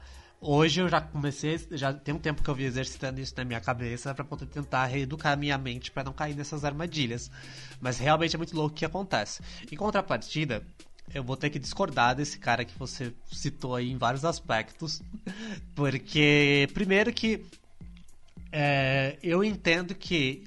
Hoje 0.44 0.80
eu 0.80 0.88
já 0.88 1.00
comecei, 1.00 1.56
já 1.70 1.92
tem 1.92 2.12
um 2.12 2.18
tempo 2.18 2.42
que 2.42 2.50
eu 2.50 2.54
vi 2.56 2.64
exercitando 2.64 3.20
isso 3.20 3.32
na 3.36 3.44
minha 3.44 3.60
cabeça 3.60 4.12
para 4.12 4.24
poder 4.24 4.46
tentar 4.46 4.86
reeducar 4.86 5.38
minha 5.38 5.56
mente 5.56 5.92
para 5.92 6.02
não 6.02 6.12
cair 6.12 6.34
nessas 6.34 6.64
armadilhas. 6.64 7.30
Mas 7.80 7.96
realmente 7.96 8.34
é 8.34 8.38
muito 8.38 8.56
louco 8.56 8.72
o 8.72 8.74
que 8.76 8.84
acontece. 8.84 9.40
Em 9.70 9.76
contrapartida, 9.76 10.66
eu 11.14 11.22
vou 11.22 11.36
ter 11.36 11.48
que 11.48 11.60
discordar 11.60 12.16
desse 12.16 12.40
cara 12.40 12.64
que 12.64 12.76
você 12.76 13.14
citou 13.30 13.76
aí 13.76 13.92
em 13.92 13.96
vários 13.96 14.24
aspectos. 14.24 15.00
Porque, 15.76 16.68
primeiro 16.74 17.12
que 17.12 17.46
é, 18.52 19.18
eu 19.22 19.42
entendo 19.42 19.94
que 19.94 20.44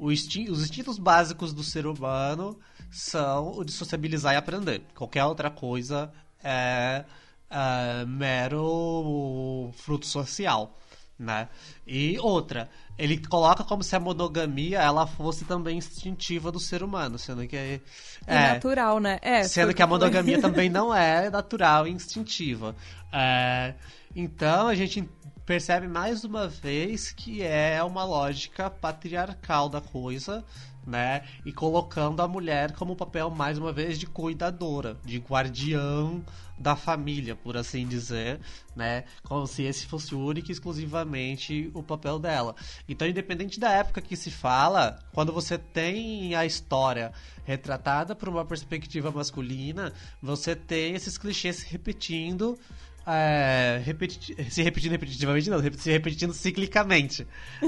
instin 0.00 0.48
os 0.50 0.62
instintos 0.62 0.98
básicos 0.98 1.52
do 1.52 1.64
ser 1.64 1.86
humano 1.86 2.58
são 2.90 3.52
o 3.58 3.64
de 3.64 3.72
sociabilizar 3.72 4.34
e 4.34 4.36
aprender. 4.36 4.82
Qualquer 4.94 5.24
outra 5.24 5.50
coisa 5.50 6.12
é 6.42 7.04
uh, 7.50 8.06
mero 8.06 9.72
fruto 9.78 10.06
social, 10.06 10.78
né? 11.18 11.48
E 11.84 12.16
outra, 12.20 12.70
ele 12.96 13.18
coloca 13.18 13.64
como 13.64 13.82
se 13.82 13.96
a 13.96 14.00
monogamia 14.00 14.80
ela 14.80 15.06
fosse 15.06 15.44
também 15.44 15.78
instintiva 15.78 16.52
do 16.52 16.60
ser 16.60 16.84
humano, 16.84 17.18
sendo 17.18 17.46
que 17.48 17.56
é, 17.56 17.80
é 18.26 18.52
natural, 18.52 19.00
né? 19.00 19.18
É, 19.22 19.42
sendo 19.42 19.74
que 19.74 19.82
a 19.82 19.86
monogamia 19.86 20.40
também 20.40 20.68
não 20.68 20.94
é 20.94 21.28
natural 21.30 21.88
e 21.88 21.90
instintiva. 21.90 22.76
É, 23.12 23.74
então 24.14 24.68
a 24.68 24.74
gente 24.76 25.08
percebe 25.44 25.86
mais 25.86 26.24
uma 26.24 26.48
vez 26.48 27.12
que 27.12 27.42
é 27.42 27.82
uma 27.82 28.04
lógica 28.04 28.70
patriarcal 28.70 29.68
da 29.68 29.80
coisa, 29.80 30.44
né? 30.86 31.22
E 31.44 31.52
colocando 31.52 32.20
a 32.20 32.28
mulher 32.28 32.72
como 32.72 32.96
papel 32.96 33.30
mais 33.30 33.58
uma 33.58 33.72
vez 33.72 33.98
de 33.98 34.06
cuidadora, 34.06 34.96
de 35.04 35.18
guardião 35.18 36.22
da 36.56 36.76
família, 36.76 37.34
por 37.34 37.56
assim 37.56 37.86
dizer, 37.86 38.40
né? 38.76 39.04
Como 39.22 39.46
se 39.46 39.62
esse 39.64 39.86
fosse 39.86 40.14
único 40.14 40.50
e 40.50 40.52
exclusivamente 40.52 41.70
o 41.74 41.82
papel 41.82 42.18
dela. 42.18 42.54
Então, 42.88 43.08
independente 43.08 43.58
da 43.58 43.70
época 43.70 44.00
que 44.00 44.16
se 44.16 44.30
fala, 44.30 45.00
quando 45.12 45.32
você 45.32 45.58
tem 45.58 46.34
a 46.34 46.46
história 46.46 47.12
retratada 47.44 48.14
por 48.14 48.28
uma 48.28 48.44
perspectiva 48.44 49.10
masculina, 49.10 49.92
você 50.22 50.54
tem 50.54 50.94
esses 50.94 51.18
clichês 51.18 51.56
se 51.56 51.66
repetindo 51.66 52.58
é, 53.06 53.80
repeti 53.84 54.34
se 54.50 54.62
repetindo 54.62 54.92
repetitivamente, 54.92 55.50
não, 55.50 55.60
se 55.60 55.90
repetindo 55.90 56.32
ciclicamente, 56.32 57.26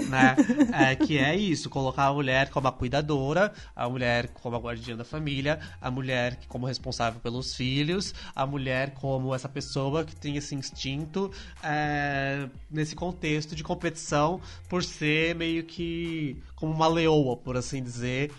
né? 0.09 0.37
é, 0.73 0.97
que 0.97 1.19
é 1.19 1.37
isso, 1.37 1.69
colocar 1.69 2.07
a 2.07 2.13
mulher 2.13 2.51
como 2.51 2.69
a 2.69 2.73
cuidadora, 2.73 3.53
a 3.75 3.89
mulher 3.89 4.29
como 4.29 4.57
a 4.57 4.59
guardiã 4.59 4.97
da 4.97 5.05
família, 5.05 5.61
a 5.81 5.91
mulher 5.91 6.39
como 6.49 6.67
responsável 6.67 7.21
pelos 7.21 7.55
filhos, 7.55 8.15
a 8.35 8.47
mulher 8.47 8.93
como 8.95 9.35
essa 9.35 9.49
pessoa 9.49 10.05
que 10.05 10.17
tem 10.17 10.37
esse 10.37 10.55
instinto 10.55 11.31
é, 11.63 12.49
nesse 12.71 12.95
contexto 12.95 13.55
de 13.55 13.63
competição 13.63 14.41
por 14.69 14.83
ser 14.83 15.35
meio 15.35 15.65
que 15.65 16.43
como 16.55 16.73
uma 16.73 16.89
leoa, 16.89 17.37
por 17.37 17.57
assim 17.57 17.83
dizer, 17.83 18.33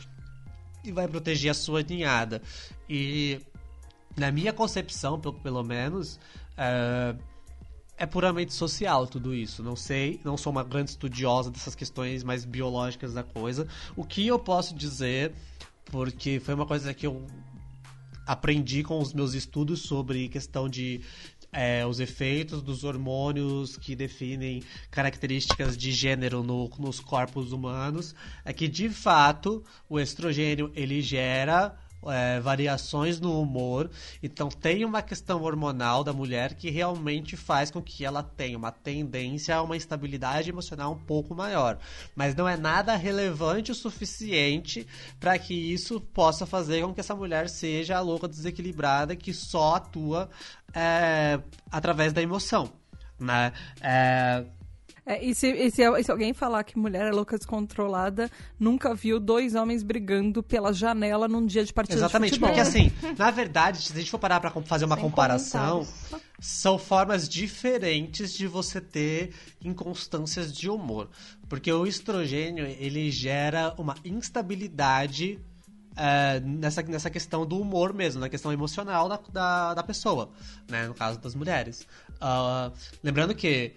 e 0.83 0.91
vai 0.91 1.07
proteger 1.07 1.51
a 1.51 1.53
sua 1.53 1.83
ninhada. 1.83 2.41
E 2.89 3.39
na 4.15 4.31
minha 4.31 4.51
concepção, 4.51 5.19
pelo, 5.19 5.36
pelo 5.36 5.63
menos, 5.63 6.19
é, 6.57 7.15
é 7.97 8.05
puramente 8.05 8.53
social 8.53 9.07
tudo 9.07 9.33
isso. 9.33 9.63
Não 9.63 9.75
sei, 9.75 10.19
não 10.23 10.37
sou 10.37 10.51
uma 10.51 10.63
grande 10.63 10.91
estudiosa 10.91 11.51
dessas 11.51 11.75
questões 11.75 12.23
mais 12.23 12.45
biológicas 12.45 13.13
da 13.13 13.23
coisa. 13.23 13.67
O 13.95 14.03
que 14.03 14.25
eu 14.25 14.39
posso 14.39 14.75
dizer, 14.75 15.33
porque 15.85 16.39
foi 16.39 16.53
uma 16.53 16.65
coisa 16.65 16.93
que 16.93 17.05
eu 17.05 17.25
aprendi 18.25 18.83
com 18.83 18.99
os 18.99 19.13
meus 19.13 19.33
estudos 19.33 19.81
sobre 19.81 20.27
questão 20.27 20.67
de 20.67 21.01
é, 21.51 21.85
os 21.85 21.99
efeitos 21.99 22.61
dos 22.61 22.83
hormônios 22.83 23.77
que 23.77 23.95
definem 23.95 24.61
características 24.91 25.77
de 25.77 25.91
gênero 25.91 26.43
no, 26.43 26.69
nos 26.77 26.99
corpos 26.99 27.51
humanos, 27.51 28.13
é 28.43 28.51
que 28.51 28.67
de 28.67 28.89
fato 28.89 29.63
o 29.89 29.99
estrogênio 29.99 30.71
ele 30.75 31.01
gera 31.01 31.75
é, 32.09 32.39
variações 32.39 33.19
no 33.19 33.41
humor. 33.41 33.89
Então 34.21 34.49
tem 34.49 34.83
uma 34.85 35.01
questão 35.01 35.43
hormonal 35.43 36.03
da 36.03 36.13
mulher 36.13 36.53
que 36.55 36.69
realmente 36.69 37.35
faz 37.35 37.71
com 37.71 37.81
que 37.81 38.05
ela 38.05 38.23
tenha 38.23 38.57
uma 38.57 38.71
tendência 38.71 39.55
a 39.55 39.61
uma 39.61 39.77
instabilidade 39.77 40.49
emocional 40.49 40.93
um 40.93 40.99
pouco 40.99 41.35
maior. 41.35 41.77
Mas 42.15 42.35
não 42.35 42.47
é 42.47 42.57
nada 42.57 42.95
relevante 42.95 43.71
o 43.71 43.75
suficiente 43.75 44.87
para 45.19 45.37
que 45.37 45.53
isso 45.53 45.99
possa 45.99 46.45
fazer 46.45 46.81
com 46.83 46.93
que 46.93 46.99
essa 46.99 47.15
mulher 47.15 47.49
seja 47.49 47.97
a 47.97 48.01
louca 48.01 48.27
desequilibrada 48.27 49.15
que 49.15 49.33
só 49.33 49.75
atua 49.75 50.29
é, 50.73 51.39
através 51.71 52.13
da 52.13 52.21
emoção. 52.21 52.71
Né? 53.19 53.51
É, 53.81 54.45
é, 55.07 55.23
e, 55.23 55.33
se, 55.33 55.47
e, 55.47 55.71
se, 55.71 55.81
e, 55.81 56.03
se, 56.03 56.11
alguém 56.11 56.33
falar 56.33 56.65
que 56.65 56.77
mulher 56.77 57.07
é 57.07 57.11
louca 57.11 57.37
descontrolada, 57.37 58.29
nunca 58.59 58.93
viu 58.93 59.21
dois 59.21 59.55
homens 59.55 59.81
brigando 59.81 60.43
pela 60.43 60.73
janela 60.73 61.29
num 61.29 61.45
dia 61.45 61.63
de 61.63 61.71
partida 61.71 61.97
Exatamente, 61.97 62.33
de 62.33 62.39
porque 62.41 62.59
assim, 62.59 62.91
na 63.17 63.31
verdade, 63.31 63.81
se 63.81 63.93
a 63.93 63.95
gente 63.95 64.11
for 64.11 64.19
parar 64.19 64.41
pra 64.41 64.51
fazer 64.63 64.83
uma 64.83 64.95
Sem 64.95 65.03
comparação, 65.05 65.87
são 66.41 66.77
formas 66.77 67.29
diferentes 67.29 68.33
de 68.33 68.47
você 68.47 68.81
ter 68.81 69.33
inconstâncias 69.63 70.51
de 70.53 70.69
humor. 70.69 71.09
Porque 71.47 71.71
o 71.71 71.87
estrogênio, 71.87 72.65
ele 72.65 73.09
gera 73.09 73.73
uma 73.77 73.95
instabilidade 74.03 75.39
é, 75.95 76.41
nessa, 76.41 76.83
nessa 76.83 77.09
questão 77.09 77.45
do 77.45 77.57
humor 77.57 77.93
mesmo, 77.93 78.19
na 78.19 78.27
questão 78.27 78.51
emocional 78.51 79.07
da, 79.07 79.19
da, 79.31 79.73
da 79.73 79.83
pessoa, 79.83 80.29
né? 80.69 80.85
No 80.85 80.93
caso 80.93 81.17
das 81.17 81.33
mulheres. 81.33 81.87
Uh, 82.21 82.71
lembrando 83.01 83.33
que 83.33 83.73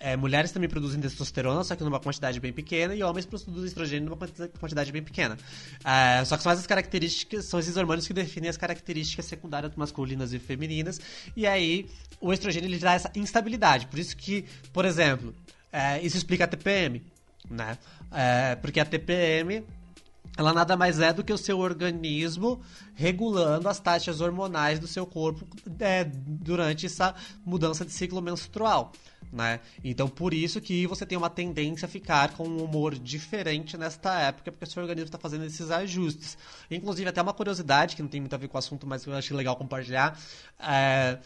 é, 0.00 0.16
mulheres 0.16 0.50
também 0.50 0.68
produzem 0.68 0.98
testosterona, 0.98 1.62
só 1.62 1.76
que 1.76 1.84
numa 1.84 2.00
quantidade 2.00 2.40
bem 2.40 2.52
pequena, 2.52 2.94
e 2.94 3.02
homens 3.02 3.26
produzem 3.26 3.66
estrogênio 3.66 4.08
numa 4.08 4.16
quantidade 4.58 4.90
bem 4.90 5.02
pequena. 5.02 5.36
É, 5.84 6.24
só 6.24 6.38
que 6.38 6.42
são 6.42 6.50
essas 6.50 6.66
características, 6.66 7.44
são 7.44 7.60
esses 7.60 7.76
hormônios 7.76 8.06
que 8.06 8.14
definem 8.14 8.48
as 8.48 8.56
características 8.56 9.26
secundárias 9.26 9.72
masculinas 9.76 10.32
e 10.32 10.38
femininas, 10.38 10.98
e 11.36 11.46
aí 11.46 11.86
o 12.18 12.32
estrogênio 12.32 12.66
ele 12.66 12.78
dá 12.78 12.94
essa 12.94 13.12
instabilidade. 13.14 13.86
Por 13.86 13.98
isso 13.98 14.16
que, 14.16 14.46
por 14.72 14.86
exemplo, 14.86 15.34
é, 15.70 16.00
isso 16.00 16.16
explica 16.16 16.44
a 16.44 16.48
TPM, 16.48 17.02
né? 17.50 17.76
É, 18.10 18.56
porque 18.56 18.80
a 18.80 18.84
TPM 18.86 19.62
ela 20.36 20.54
nada 20.54 20.76
mais 20.76 21.00
é 21.00 21.12
do 21.12 21.22
que 21.22 21.32
o 21.32 21.38
seu 21.38 21.58
organismo 21.58 22.62
regulando 22.94 23.68
as 23.68 23.78
taxas 23.78 24.20
hormonais 24.20 24.78
do 24.78 24.86
seu 24.86 25.04
corpo 25.04 25.46
é, 25.78 26.04
durante 26.04 26.86
essa 26.86 27.14
mudança 27.44 27.84
de 27.84 27.92
ciclo 27.92 28.22
menstrual 28.22 28.92
né? 29.32 29.60
Então 29.84 30.08
por 30.08 30.34
isso 30.34 30.60
que 30.60 30.86
você 30.86 31.06
tem 31.06 31.16
uma 31.16 31.30
tendência 31.30 31.86
a 31.86 31.88
ficar 31.88 32.32
com 32.34 32.46
um 32.48 32.64
humor 32.64 32.98
diferente 32.98 33.76
nesta 33.76 34.18
época, 34.20 34.50
porque 34.50 34.64
o 34.64 34.66
seu 34.66 34.82
organismo 34.82 35.06
está 35.06 35.18
fazendo 35.18 35.44
esses 35.44 35.70
ajustes. 35.70 36.36
Inclusive, 36.70 37.08
até 37.08 37.22
uma 37.22 37.32
curiosidade 37.32 37.94
que 37.96 38.02
não 38.02 38.08
tem 38.08 38.20
muito 38.20 38.34
a 38.34 38.38
ver 38.38 38.48
com 38.48 38.56
o 38.56 38.58
assunto, 38.58 38.86
mas 38.86 39.06
eu 39.06 39.14
achei 39.14 39.36
legal 39.36 39.56
compartilhar. 39.56 40.18
É... 40.58 41.18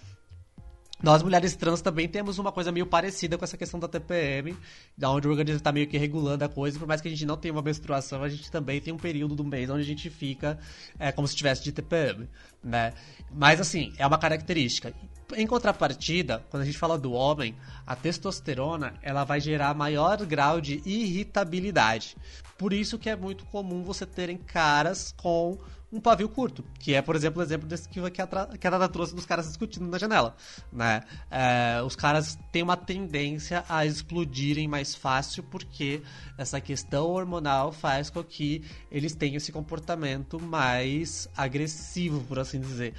nós, 1.02 1.22
mulheres 1.22 1.56
trans, 1.56 1.80
também 1.80 2.06
temos 2.08 2.38
uma 2.38 2.52
coisa 2.52 2.70
meio 2.70 2.86
parecida 2.86 3.38
com 3.38 3.44
essa 3.44 3.56
questão 3.56 3.80
da 3.80 3.88
TPM, 3.88 4.56
da 4.96 5.10
onde 5.10 5.26
o 5.26 5.30
organismo 5.30 5.58
está 5.58 5.72
meio 5.72 5.86
que 5.86 5.96
regulando 5.96 6.44
a 6.44 6.48
coisa, 6.48 6.78
por 6.78 6.86
mais 6.86 7.00
que 7.00 7.08
a 7.08 7.10
gente 7.10 7.24
não 7.24 7.36
tenha 7.36 7.52
uma 7.52 7.62
menstruação, 7.62 8.22
a 8.22 8.28
gente 8.28 8.50
também 8.50 8.80
tem 8.80 8.92
um 8.92 8.98
período 8.98 9.34
do 9.34 9.44
mês 9.44 9.70
onde 9.70 9.80
a 9.80 9.86
gente 9.86 10.10
fica 10.10 10.58
é, 10.98 11.10
como 11.10 11.26
se 11.26 11.34
tivesse 11.34 11.64
de 11.64 11.72
TPM, 11.72 12.28
né? 12.62 12.92
Mas, 13.32 13.60
assim, 13.60 13.92
é 13.98 14.06
uma 14.06 14.18
característica. 14.18 14.92
Em 15.36 15.46
contrapartida, 15.46 16.44
quando 16.50 16.62
a 16.62 16.66
gente 16.66 16.78
fala 16.78 16.98
do 16.98 17.12
homem, 17.12 17.54
a 17.86 17.96
testosterona, 17.96 18.94
ela 19.02 19.24
vai 19.24 19.40
gerar 19.40 19.74
maior 19.74 20.24
grau 20.26 20.60
de 20.60 20.82
irritabilidade. 20.84 22.16
Por 22.58 22.72
isso 22.72 22.98
que 22.98 23.08
é 23.08 23.16
muito 23.16 23.44
comum 23.46 23.82
você 23.82 24.04
terem 24.06 24.36
caras 24.36 25.14
com 25.16 25.58
um 25.94 26.00
pavio 26.00 26.28
curto, 26.28 26.64
que 26.80 26.92
é, 26.92 27.00
por 27.00 27.14
exemplo, 27.14 27.40
o 27.40 27.44
exemplo 27.44 27.68
desse 27.68 27.88
que, 27.88 28.00
que, 28.10 28.20
a, 28.20 28.26
que 28.26 28.66
a 28.66 28.70
Tata 28.70 28.88
trouxe 28.88 29.14
dos 29.14 29.24
caras 29.24 29.46
discutindo 29.46 29.86
na 29.86 29.96
janela, 29.96 30.34
né? 30.72 31.02
É, 31.30 31.80
os 31.82 31.94
caras 31.94 32.36
têm 32.50 32.64
uma 32.64 32.76
tendência 32.76 33.64
a 33.68 33.86
explodirem 33.86 34.66
mais 34.66 34.94
fácil 34.94 35.44
porque 35.44 36.02
essa 36.36 36.60
questão 36.60 37.06
hormonal 37.06 37.70
faz 37.70 38.10
com 38.10 38.24
que 38.24 38.64
eles 38.90 39.14
tenham 39.14 39.36
esse 39.36 39.52
comportamento 39.52 40.40
mais 40.40 41.28
agressivo, 41.36 42.24
por 42.24 42.40
assim 42.40 42.60
dizer. 42.60 42.94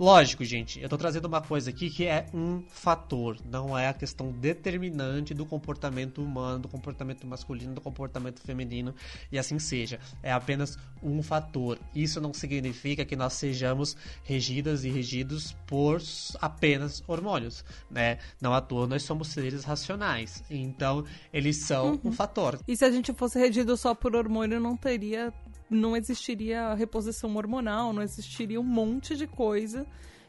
Lógico, 0.00 0.42
gente, 0.46 0.80
eu 0.80 0.88
tô 0.88 0.96
trazendo 0.96 1.26
uma 1.26 1.42
coisa 1.42 1.68
aqui 1.68 1.90
que 1.90 2.06
é 2.06 2.24
um 2.32 2.62
fator, 2.70 3.36
não 3.44 3.76
é 3.76 3.86
a 3.88 3.92
questão 3.92 4.32
determinante 4.32 5.34
do 5.34 5.44
comportamento 5.44 6.22
humano, 6.22 6.60
do 6.60 6.68
comportamento 6.68 7.26
masculino, 7.26 7.74
do 7.74 7.82
comportamento 7.82 8.40
feminino 8.40 8.94
e 9.30 9.38
assim 9.38 9.58
seja. 9.58 10.00
É 10.22 10.32
apenas 10.32 10.78
um 11.02 11.22
fator. 11.22 11.78
Isso 11.94 12.18
não 12.18 12.32
significa 12.32 13.04
que 13.04 13.14
nós 13.14 13.34
sejamos 13.34 13.94
regidas 14.24 14.84
e 14.84 14.88
regidos 14.88 15.54
por 15.66 16.00
apenas 16.40 17.04
hormônios, 17.06 17.62
né? 17.90 18.16
Não 18.40 18.54
à 18.54 18.62
toa 18.62 18.86
nós 18.86 19.02
somos 19.02 19.28
seres 19.28 19.64
racionais. 19.64 20.42
Então, 20.48 21.04
eles 21.30 21.58
são 21.66 21.90
uhum. 21.90 22.00
um 22.04 22.12
fator. 22.12 22.58
E 22.66 22.74
se 22.74 22.86
a 22.86 22.90
gente 22.90 23.12
fosse 23.12 23.38
regido 23.38 23.76
só 23.76 23.94
por 23.94 24.16
hormônio, 24.16 24.58
não 24.58 24.78
teria 24.78 25.30
não 25.70 25.96
existiria 25.96 26.74
reposição 26.74 27.34
hormonal, 27.36 27.92
não 27.92 28.02
existiria 28.02 28.60
um 28.60 28.64
monte 28.64 29.16
de 29.16 29.26
coisa 29.26 29.86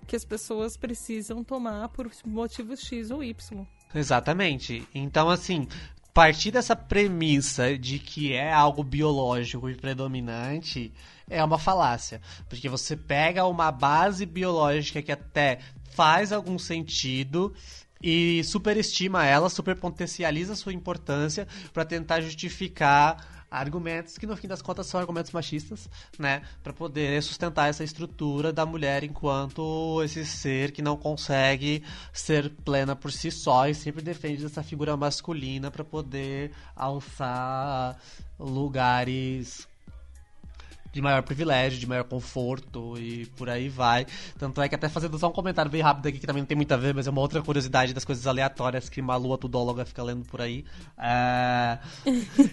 que 0.07 0.15
as 0.15 0.23
pessoas 0.23 0.77
precisam 0.77 1.43
tomar 1.43 1.89
por 1.89 2.09
motivos 2.25 2.81
X 2.81 3.11
ou 3.11 3.23
Y. 3.23 3.65
Exatamente. 3.93 4.87
Então, 4.93 5.29
assim, 5.29 5.67
partir 6.13 6.51
dessa 6.51 6.75
premissa 6.75 7.77
de 7.77 7.97
que 7.99 8.33
é 8.33 8.51
algo 8.51 8.83
biológico 8.83 9.69
e 9.69 9.75
predominante 9.75 10.93
é 11.29 11.43
uma 11.43 11.57
falácia. 11.57 12.21
Porque 12.49 12.67
você 12.67 12.95
pega 12.95 13.45
uma 13.45 13.71
base 13.71 14.25
biológica 14.25 15.01
que 15.01 15.11
até 15.11 15.59
faz 15.91 16.31
algum 16.31 16.57
sentido 16.57 17.53
e 18.01 18.43
superestima 18.43 19.25
ela, 19.25 19.49
superpotencializa 19.49 20.55
sua 20.55 20.73
importância 20.73 21.47
para 21.73 21.85
tentar 21.85 22.21
justificar 22.21 23.41
argumentos 23.51 24.17
que 24.17 24.25
no 24.25 24.37
fim 24.37 24.47
das 24.47 24.61
contas 24.61 24.87
são 24.87 24.97
argumentos 24.97 25.31
machistas, 25.33 25.89
né, 26.17 26.41
para 26.63 26.71
poder 26.71 27.21
sustentar 27.21 27.69
essa 27.69 27.83
estrutura 27.83 28.53
da 28.53 28.65
mulher 28.65 29.03
enquanto 29.03 30.01
esse 30.03 30.25
ser 30.25 30.71
que 30.71 30.81
não 30.81 30.95
consegue 30.95 31.83
ser 32.13 32.49
plena 32.63 32.95
por 32.95 33.11
si 33.11 33.29
só 33.29 33.67
e 33.67 33.75
sempre 33.75 34.01
defende 34.01 34.45
essa 34.45 34.63
figura 34.63 34.95
masculina 34.95 35.69
para 35.69 35.83
poder 35.83 36.51
alçar 36.73 37.97
lugares 38.39 39.67
de 40.91 41.01
maior 41.01 41.23
privilégio, 41.23 41.79
de 41.79 41.87
maior 41.87 42.03
conforto 42.03 42.97
e 42.97 43.25
por 43.37 43.49
aí 43.49 43.69
vai. 43.69 44.05
Tanto 44.37 44.61
é 44.61 44.67
que 44.67 44.75
até 44.75 44.89
fazendo 44.89 45.17
só 45.17 45.29
um 45.29 45.31
comentário 45.31 45.71
bem 45.71 45.81
rápido 45.81 46.07
aqui 46.07 46.19
que 46.19 46.27
também 46.27 46.41
não 46.41 46.47
tem 46.47 46.57
muito 46.57 46.71
a 46.73 46.77
ver, 46.77 46.93
mas 46.93 47.07
é 47.07 47.09
uma 47.09 47.21
outra 47.21 47.41
curiosidade 47.41 47.93
das 47.93 48.05
coisas 48.05 48.27
aleatórias 48.27 48.89
que 48.89 49.01
Malu, 49.01 49.33
a 49.33 49.37
tudóloga, 49.37 49.85
fica 49.85 50.03
lendo 50.03 50.25
por 50.25 50.41
aí. 50.41 50.65
É... 50.97 51.77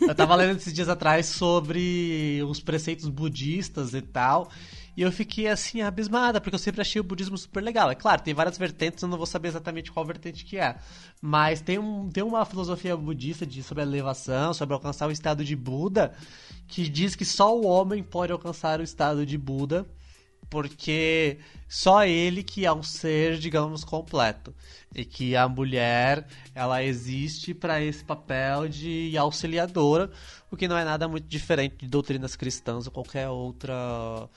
eu 0.01 0.15
tava 0.15 0.35
lendo 0.35 0.57
esses 0.57 0.73
dias 0.73 0.89
atrás 0.89 1.27
sobre 1.27 2.43
os 2.49 2.61
preceitos 2.61 3.09
budistas 3.09 3.95
e 3.95 4.03
tal. 4.03 4.51
E 4.99 5.03
eu 5.03 5.13
fiquei 5.13 5.47
assim, 5.47 5.81
abismada, 5.81 6.41
porque 6.41 6.57
eu 6.57 6.59
sempre 6.59 6.81
achei 6.81 7.01
o 7.01 7.05
budismo 7.05 7.39
super 7.39 7.63
legal. 7.63 7.89
É 7.89 7.95
claro, 7.95 8.21
tem 8.21 8.35
várias 8.35 8.59
vertentes, 8.59 9.01
eu 9.01 9.09
não 9.09 9.17
vou 9.17 9.27
saber 9.27 9.47
exatamente 9.47 9.93
qual 9.93 10.05
vertente 10.05 10.45
que 10.45 10.59
é. 10.59 10.75
Mas 11.23 11.61
tem, 11.61 11.79
um, 11.79 12.11
tem 12.11 12.25
uma 12.25 12.45
filosofia 12.45 12.97
budista 12.97 13.47
de, 13.47 13.63
sobre 13.63 13.85
a 13.85 13.87
elevação, 13.87 14.53
sobre 14.53 14.75
alcançar 14.75 15.07
o 15.07 15.13
estado 15.13 15.45
de 15.45 15.55
Buda, 15.55 16.13
que 16.67 16.89
diz 16.89 17.15
que 17.15 17.25
só 17.25 17.57
o 17.57 17.65
homem 17.65 18.03
pode 18.03 18.33
alcançar 18.33 18.81
o 18.81 18.83
estado 18.83 19.25
de 19.25 19.39
Buda, 19.39 19.87
porque 20.51 21.39
só 21.69 22.05
ele 22.05 22.43
que 22.43 22.67
é 22.67 22.73
um 22.73 22.83
ser, 22.83 23.39
digamos, 23.39 23.85
completo. 23.85 24.53
E 24.93 25.05
que 25.05 25.37
a 25.37 25.49
mulher, 25.49 26.27
ela 26.57 26.83
existe 26.83 27.55
para 27.55 27.81
esse 27.81 28.03
papel 28.03 28.67
de 28.67 29.17
auxiliadora, 29.17 30.11
o 30.51 30.57
que 30.57 30.67
não 30.67 30.77
é 30.77 30.85
nada 30.85 31.07
muito 31.07 31.29
diferente 31.29 31.77
de 31.77 31.87
doutrinas 31.87 32.35
cristãs 32.35 32.87
ou 32.87 32.93
qualquer 32.93 33.29
outra 33.29 34.29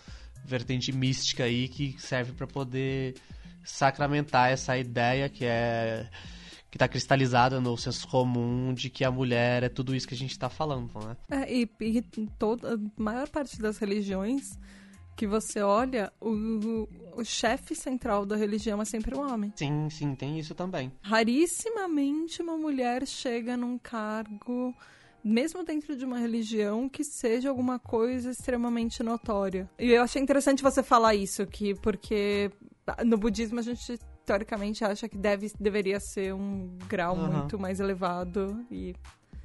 vertente 0.46 0.92
mística 0.92 1.44
aí 1.44 1.68
que 1.68 1.96
serve 2.00 2.34
para 2.34 2.48
poder 2.48 3.16
sacramentar 3.64 4.52
essa 4.52 4.78
ideia 4.78 5.30
que 5.30 5.46
é 5.46 6.10
que 6.70 6.78
está 6.78 6.88
cristalizada 6.88 7.60
no 7.60 7.78
senso 7.78 8.08
comum 8.08 8.74
de 8.74 8.90
que 8.90 9.04
a 9.04 9.12
mulher 9.12 9.62
é 9.62 9.68
tudo 9.68 9.94
isso 9.94 10.08
que 10.08 10.14
a 10.14 10.18
gente 10.18 10.32
está 10.32 10.50
falando, 10.50 10.90
né? 11.06 11.18
É, 11.30 11.54
e, 11.54 11.70
e 11.82 12.02
toda 12.40 12.76
a 12.76 12.78
maior 12.96 13.28
parte 13.28 13.60
das 13.60 13.78
religiões 13.78 14.58
que 15.18 15.28
você 15.28 15.62
olha, 15.62 16.12
o, 16.22 16.88
o 17.14 17.24
chefe 17.26 17.76
central 17.76 18.26
da 18.26 18.38
religião 18.38 18.82
é 18.82 18.86
sempre 18.86 19.14
o 19.14 19.20
um 19.20 19.32
homem. 19.34 19.52
Sim, 19.56 19.90
sim, 19.90 20.16
tem 20.16 20.40
isso 20.40 20.56
também. 20.56 20.92
Rarissimamente 21.02 22.42
uma 22.42 22.58
mulher 22.58 23.06
chega 23.06 23.58
num 23.58 23.78
cargo 23.78 24.74
mesmo 25.24 25.64
dentro 25.64 25.96
de 25.96 26.06
uma 26.06 26.18
religião 26.18 26.90
que 26.90 27.04
seja 27.04 27.50
alguma 27.50 27.80
coisa 27.80 28.32
extremamente 28.32 29.04
notória. 29.04 29.70
E 29.80 29.92
eu 29.92 30.04
achei 30.04 30.22
interessante 30.22 30.64
você 30.64 30.82
falar 30.82 31.16
isso, 31.16 31.46
que 31.46 31.76
porque 31.76 32.52
no 33.06 33.18
budismo 33.18 33.60
a 33.60 33.64
gente 33.64 34.00
teoricamente 34.26 34.84
acha 34.84 35.10
que 35.10 35.18
deve, 35.18 35.52
deveria 35.60 36.00
ser 36.00 36.34
um 36.34 36.78
grau 36.88 37.16
uhum. 37.16 37.32
muito 37.32 37.60
mais 37.60 37.80
elevado 37.80 38.66
e 38.72 38.96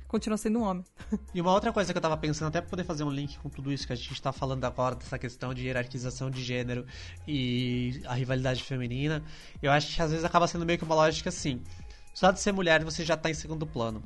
continua 0.07 0.37
sendo 0.37 0.61
um 0.61 0.63
homem. 0.63 0.85
E 1.35 1.41
uma 1.41 1.53
outra 1.53 1.73
coisa 1.73 1.93
que 1.93 1.97
eu 1.97 2.03
tava 2.03 2.17
pensando, 2.17 2.49
até 2.49 2.61
pra 2.61 2.71
poder 2.71 2.85
fazer 2.85 3.05
um 3.05 3.11
link 3.11 3.39
com 3.39 3.49
tudo 3.49 3.73
isso 3.73 3.87
que 3.87 3.93
a 3.93 3.97
gente 3.97 4.21
tá 4.21 4.33
falando 4.33 4.65
agora, 4.65 4.95
dessa 4.95 5.19
questão 5.19 5.53
de 5.53 5.67
hierarquização 5.67 6.31
de 6.31 6.43
gênero 6.43 6.87
e 7.27 8.01
a 8.07 8.15
rivalidade 8.15 8.63
feminina, 8.63 9.23
eu 9.63 9.71
acho 9.71 9.95
que 9.95 10.01
às 10.01 10.11
vezes 10.11 10.25
acaba 10.25 10.47
sendo 10.47 10.65
meio 10.65 10.79
que 10.79 10.85
uma 10.85 10.95
lógica 10.95 11.29
assim. 11.29 11.61
Só 12.15 12.31
de 12.31 12.41
ser 12.41 12.53
mulher 12.53 12.83
você 12.83 13.05
já 13.05 13.17
tá 13.17 13.29
em 13.29 13.35
segundo 13.35 13.67
plano. 13.67 14.03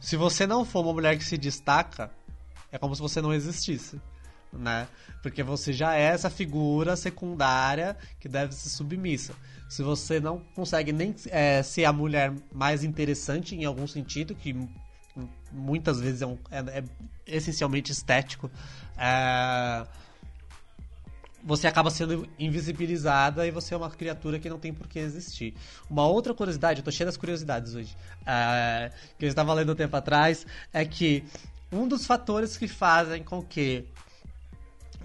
Se 0.00 0.16
você 0.16 0.46
não 0.46 0.64
for 0.64 0.80
uma 0.84 0.92
mulher 0.92 1.16
que 1.16 1.24
se 1.24 1.36
destaca, 1.36 2.10
é 2.70 2.78
como 2.78 2.94
se 2.94 3.02
você 3.02 3.20
não 3.20 3.32
existisse. 3.32 4.00
Né? 4.52 4.88
Porque 5.22 5.42
você 5.42 5.72
já 5.72 5.94
é 5.94 6.04
essa 6.04 6.30
figura 6.30 6.96
secundária 6.96 7.96
que 8.18 8.28
deve 8.28 8.54
ser 8.54 8.70
submissa. 8.70 9.34
Se 9.68 9.82
você 9.82 10.20
não 10.20 10.38
consegue 10.54 10.92
nem 10.92 11.14
é, 11.26 11.62
ser 11.62 11.84
a 11.84 11.92
mulher 11.92 12.32
mais 12.52 12.82
interessante 12.82 13.54
em 13.54 13.64
algum 13.66 13.86
sentido, 13.86 14.34
que 14.34 14.56
muitas 15.52 16.00
vezes 16.00 16.22
é, 16.22 16.26
um, 16.26 16.38
é, 16.50 16.58
é 16.78 16.84
essencialmente 17.26 17.92
estético, 17.92 18.50
é, 18.96 19.86
você 21.42 21.66
acaba 21.66 21.90
sendo 21.90 22.28
invisibilizada 22.38 23.46
e 23.46 23.50
você 23.50 23.74
é 23.74 23.76
uma 23.76 23.90
criatura 23.90 24.38
que 24.38 24.48
não 24.48 24.58
tem 24.58 24.72
por 24.72 24.86
que 24.86 24.98
existir. 24.98 25.54
Uma 25.88 26.06
outra 26.06 26.34
curiosidade, 26.34 26.80
eu 26.80 26.84
tô 26.84 26.90
cheio 26.90 27.06
das 27.06 27.16
curiosidades 27.16 27.74
hoje, 27.74 27.96
é, 28.26 28.90
que 29.18 29.24
eu 29.24 29.28
estava 29.28 29.54
lendo 29.54 29.72
um 29.72 29.76
tempo 29.76 29.96
atrás, 29.96 30.46
é 30.72 30.84
que 30.84 31.24
um 31.70 31.86
dos 31.86 32.06
fatores 32.06 32.56
que 32.56 32.66
fazem 32.66 33.22
com 33.22 33.42
que 33.42 33.84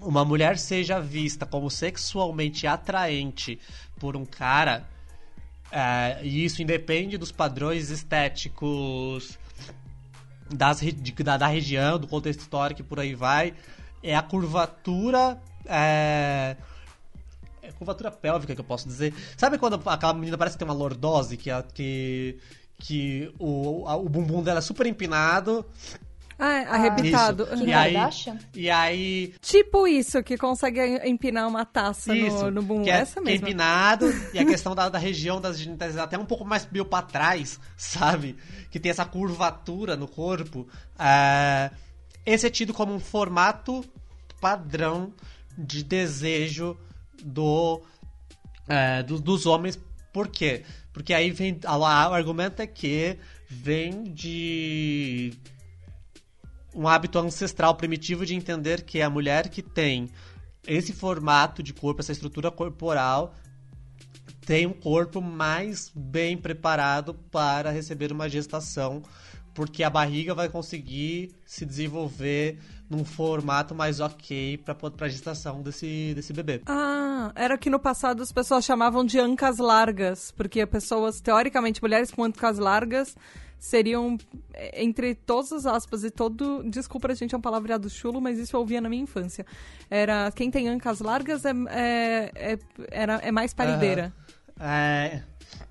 uma 0.00 0.24
mulher 0.24 0.58
seja 0.58 1.00
vista 1.00 1.46
como 1.46 1.70
sexualmente 1.70 2.66
atraente 2.66 3.58
por 3.98 4.16
um 4.16 4.24
cara, 4.24 4.86
é, 5.70 6.20
e 6.22 6.44
isso 6.44 6.62
independe 6.62 7.16
dos 7.16 7.32
padrões 7.32 7.90
estéticos 7.90 9.38
das, 10.50 10.80
da, 11.24 11.36
da 11.36 11.46
região, 11.46 11.98
do 11.98 12.06
contexto 12.06 12.40
histórico 12.40 12.80
e 12.80 12.84
por 12.84 13.00
aí 13.00 13.14
vai, 13.14 13.54
é 14.02 14.14
a 14.14 14.22
curvatura 14.22 15.40
é, 15.66 16.56
é 17.62 17.72
curvatura 17.72 18.10
pélvica 18.10 18.54
que 18.54 18.60
eu 18.60 18.64
posso 18.64 18.86
dizer. 18.86 19.14
Sabe 19.36 19.58
quando 19.58 19.80
aquela 19.86 20.14
menina 20.14 20.38
parece 20.38 20.56
que 20.56 20.64
tem 20.64 20.68
uma 20.68 20.74
lordose, 20.74 21.36
que, 21.36 21.50
que, 21.72 22.38
que 22.78 23.34
o, 23.38 23.84
o 23.84 24.08
bumbum 24.08 24.42
dela 24.42 24.58
é 24.58 24.62
super 24.62 24.86
empinado. 24.86 25.64
Ah, 26.38 26.52
é, 26.52 26.64
arrebitado. 26.64 27.48
Isso. 27.52 27.64
E, 27.64 27.72
aí, 27.72 27.94
e 28.54 28.70
aí. 28.70 29.34
Tipo 29.40 29.86
isso, 29.86 30.22
que 30.22 30.36
consegue 30.36 30.80
empinar 31.08 31.46
uma 31.46 31.64
taça 31.64 32.14
isso, 32.14 32.44
no, 32.44 32.50
no 32.50 32.62
bumbum. 32.62 32.82
Que 32.82 32.90
é, 32.90 32.94
Essa 32.94 33.22
que 33.22 33.30
é 33.30 33.34
empinado, 33.34 34.12
e 34.32 34.38
a 34.38 34.44
questão 34.44 34.74
da, 34.74 34.88
da 34.88 34.98
região 34.98 35.40
das 35.40 35.58
genitais 35.58 35.96
até 35.96 36.18
um 36.18 36.26
pouco 36.26 36.44
mais 36.44 36.68
meio 36.70 36.84
pra 36.84 37.02
trás, 37.02 37.60
sabe? 37.76 38.36
Que 38.70 38.80
tem 38.80 38.90
essa 38.90 39.04
curvatura 39.04 39.96
no 39.96 40.08
corpo. 40.08 40.66
É, 40.98 41.70
esse 42.26 42.46
é 42.46 42.50
tido 42.50 42.74
como 42.74 42.92
um 42.92 43.00
formato 43.00 43.84
padrão 44.40 45.12
de 45.56 45.82
desejo 45.82 46.76
do, 47.22 47.82
é, 48.68 49.02
do, 49.02 49.20
dos 49.20 49.46
homens 49.46 49.78
Por 50.12 50.28
quê? 50.28 50.64
Porque 50.92 51.12
aí 51.12 51.30
vem. 51.30 51.58
O 51.66 51.84
argumento 51.84 52.60
é 52.60 52.66
que 52.66 53.18
vem 53.48 54.04
de 54.04 55.34
um 56.74 56.88
hábito 56.88 57.18
ancestral 57.18 57.74
primitivo 57.76 58.26
de 58.26 58.34
entender 58.34 58.82
que 58.82 59.00
a 59.00 59.10
mulher 59.10 59.48
que 59.48 59.62
tem 59.62 60.10
esse 60.66 60.92
formato 60.92 61.62
de 61.62 61.72
corpo, 61.72 62.00
essa 62.00 62.12
estrutura 62.12 62.50
corporal, 62.50 63.34
tem 64.44 64.66
um 64.66 64.72
corpo 64.72 65.20
mais 65.20 65.90
bem 65.94 66.36
preparado 66.36 67.14
para 67.14 67.70
receber 67.70 68.12
uma 68.12 68.28
gestação, 68.28 69.02
porque 69.54 69.82
a 69.82 69.90
barriga 69.90 70.34
vai 70.34 70.48
conseguir 70.48 71.34
se 71.44 71.64
desenvolver 71.64 72.58
num 72.88 73.04
formato 73.04 73.74
mais 73.74 74.00
ok 74.00 74.58
para 74.58 74.76
a 75.00 75.08
gestação 75.08 75.62
desse, 75.62 76.12
desse 76.14 76.32
bebê. 76.32 76.60
Ah, 76.66 77.32
era 77.34 77.56
que 77.56 77.70
no 77.70 77.78
passado 77.78 78.22
as 78.22 78.30
pessoas 78.30 78.64
chamavam 78.64 79.04
de 79.04 79.18
ancas 79.18 79.58
largas, 79.58 80.30
porque 80.32 80.64
pessoas, 80.66 81.20
teoricamente, 81.20 81.82
mulheres 81.82 82.10
com 82.10 82.24
ancas 82.24 82.58
largas 82.58 83.16
seriam, 83.58 84.18
é, 84.52 84.82
entre 84.82 85.14
todas 85.14 85.52
as 85.52 85.66
aspas 85.66 86.04
e 86.04 86.10
todo. 86.10 86.62
Desculpa, 86.68 87.10
a 87.10 87.14
gente 87.14 87.34
é 87.34 87.38
um 87.38 87.40
palavreado 87.40 87.88
chulo, 87.88 88.20
mas 88.20 88.38
isso 88.38 88.54
eu 88.54 88.60
ouvia 88.60 88.80
na 88.80 88.88
minha 88.88 89.02
infância. 89.02 89.46
Era 89.90 90.30
quem 90.32 90.50
tem 90.50 90.68
ancas 90.68 91.00
largas 91.00 91.44
é, 91.44 91.52
é, 91.70 92.32
é, 92.34 92.58
era, 92.90 93.14
é 93.16 93.32
mais 93.32 93.54
parideira. 93.54 94.12
Uhum. 94.58 94.66
É. 94.66 95.22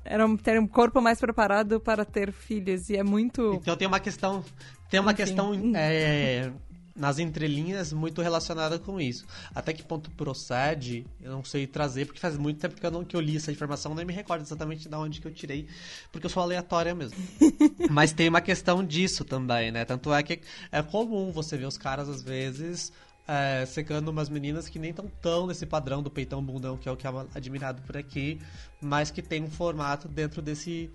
Era 0.03 0.26
um, 0.26 0.36
ter 0.36 0.59
um 0.59 0.68
corpo 0.68 1.01
mais 1.01 1.20
preparado 1.20 1.80
para 1.80 2.03
ter 2.03 2.32
filhos, 2.32 2.89
e 2.89 2.97
é 2.97 3.03
muito. 3.03 3.59
Então 3.61 3.78
tem 3.78 3.88
uma 3.88 3.99
questão. 3.99 4.43
Tem 4.89 4.99
uma 4.99 5.11
Enfim. 5.11 5.24
questão 5.24 5.53
é, 5.76 6.51
nas 6.96 7.18
entrelinhas 7.18 7.91
muito 7.91 8.22
relacionada 8.22 8.78
com 8.78 9.02
isso. 9.02 9.26
Até 9.54 9.74
que 9.74 9.84
ponto 9.84 10.12
procede, 10.12 11.06
eu 11.22 11.32
não 11.32 11.44
sei 11.44 11.66
trazer, 11.66 12.06
porque 12.06 12.20
faz 12.20 12.38
muito 12.38 12.60
tempo 12.60 12.80
que 12.80 12.86
eu, 12.86 12.91
não, 12.91 13.04
que 13.04 13.16
eu 13.16 13.20
li 13.20 13.38
essa 13.38 13.52
informação, 13.52 13.96
nem 13.96 14.06
me 14.06 14.14
recordo 14.14 14.41
exatamente 14.41 14.88
de 14.88 14.96
onde 14.96 15.20
que 15.20 15.28
eu 15.28 15.34
tirei, 15.34 15.68
porque 16.12 16.26
eu 16.26 16.30
sou 16.30 16.44
aleatória 16.44 16.94
mesmo. 16.94 17.18
Mas 17.89 18.14
tem 18.14 18.30
uma 18.30 18.41
questão 18.41 18.84
disso 18.84 19.26
também, 19.26 19.72
né? 19.72 19.86
Tanto 19.86 20.14
é 20.14 20.22
que 20.22 20.41
é 20.72 20.82
comum 20.84 21.32
você 21.32 21.58
ver 21.58 21.66
os 21.66 21.78
caras, 21.78 22.08
às 22.08 22.22
vezes, 22.22 22.91
é, 23.28 23.66
secando 23.66 24.10
umas 24.10 24.30
meninas 24.30 24.70
que 24.70 24.78
nem 24.78 24.91
estão 24.91 25.10
tão 25.22 25.48
nesse 25.48 25.66
padrão 25.66 26.04
do 26.04 26.12
peitão 26.12 26.44
bundão, 26.44 26.78
que 26.78 26.88
é 26.88 26.91
o 26.91 26.98
que 26.98 27.08
é 27.08 27.10
admirado 27.34 27.82
por 27.82 27.98
aqui, 27.98 28.39
mas 28.80 29.10
que 29.10 29.22
tem 29.22 29.44
um 29.44 29.50
formato 29.50 30.08
dentro 30.08 30.41
desse 30.41 30.91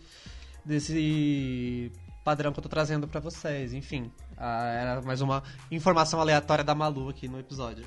desse 0.65 1.91
padrão 2.23 2.53
que 2.53 2.59
eu 2.59 2.63
tô 2.63 2.69
trazendo 2.69 3.09
para 3.09 3.21
vocês. 3.21 3.73
Enfim, 3.73 4.11
ah, 4.39 4.67
era 4.67 5.03
mais 5.03 5.21
uma 5.21 5.43
informação 5.71 6.21
aleatória 6.21 6.65
da 6.65 6.75
Malu 6.75 7.09
aqui 7.09 7.29
no 7.29 7.39
episódio. 7.39 7.85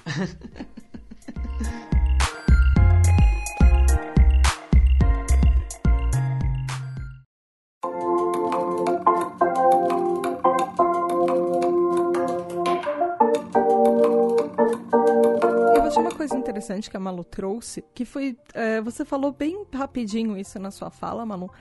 interessante 16.61 16.89
que 16.89 16.97
a 16.97 16.99
Malu 16.99 17.23
trouxe, 17.23 17.83
que 17.93 18.05
foi. 18.05 18.37
É, 18.53 18.79
você 18.81 19.03
falou 19.03 19.31
bem 19.31 19.65
rapidinho 19.73 20.37
isso 20.37 20.59
na 20.59 20.69
sua 20.69 20.91
fala, 20.91 21.25
Malu, 21.25 21.51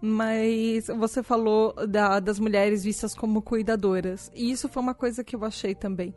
mas 0.00 0.86
você 0.86 1.22
falou 1.22 1.74
da, 1.86 2.20
das 2.20 2.38
mulheres 2.38 2.82
vistas 2.82 3.14
como 3.14 3.42
cuidadoras. 3.42 4.30
E 4.34 4.50
isso 4.50 4.68
foi 4.68 4.82
uma 4.82 4.94
coisa 4.94 5.22
que 5.22 5.36
eu 5.36 5.44
achei 5.44 5.74
também. 5.74 6.14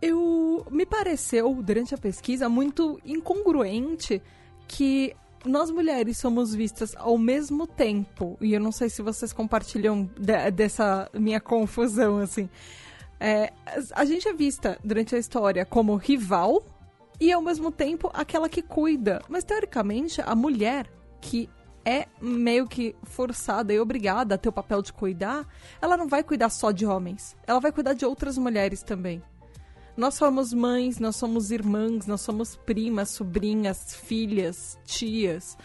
Eu 0.00 0.66
me 0.70 0.86
pareceu, 0.86 1.52
durante 1.62 1.94
a 1.94 1.98
pesquisa, 1.98 2.48
muito 2.48 2.98
incongruente 3.04 4.22
que 4.68 5.14
nós 5.44 5.70
mulheres 5.70 6.18
somos 6.18 6.54
vistas 6.54 6.94
ao 6.96 7.18
mesmo 7.18 7.66
tempo. 7.66 8.38
E 8.40 8.52
eu 8.54 8.60
não 8.60 8.72
sei 8.72 8.88
se 8.88 9.02
vocês 9.02 9.32
compartilham 9.32 10.08
de, 10.18 10.50
dessa 10.50 11.10
minha 11.12 11.40
confusão, 11.40 12.18
assim. 12.18 12.48
É, 13.18 13.52
a 13.92 14.04
gente 14.04 14.28
é 14.28 14.32
vista 14.32 14.78
durante 14.82 15.14
a 15.14 15.18
história 15.18 15.66
como 15.66 15.96
rival 15.96 16.64
e 17.20 17.30
ao 17.30 17.42
mesmo 17.42 17.70
tempo 17.70 18.10
aquela 18.14 18.48
que 18.48 18.62
cuida. 18.62 19.20
Mas 19.28 19.44
teoricamente, 19.44 20.22
a 20.24 20.34
mulher 20.34 20.90
que 21.20 21.48
é 21.84 22.06
meio 22.20 22.66
que 22.66 22.94
forçada 23.02 23.72
e 23.72 23.80
obrigada 23.80 24.34
a 24.34 24.38
ter 24.38 24.48
o 24.48 24.52
papel 24.52 24.82
de 24.82 24.92
cuidar, 24.92 25.46
ela 25.80 25.96
não 25.96 26.08
vai 26.08 26.22
cuidar 26.22 26.50
só 26.50 26.70
de 26.70 26.84
homens. 26.84 27.36
Ela 27.46 27.60
vai 27.60 27.72
cuidar 27.72 27.94
de 27.94 28.04
outras 28.04 28.36
mulheres 28.36 28.82
também. 28.82 29.22
Nós 29.96 30.14
somos 30.14 30.52
mães, 30.52 30.98
nós 30.98 31.16
somos 31.16 31.50
irmãs, 31.50 32.06
nós 32.06 32.20
somos 32.20 32.56
primas, 32.56 33.10
sobrinhas, 33.10 33.94
filhas, 33.94 34.78
tias. 34.84 35.58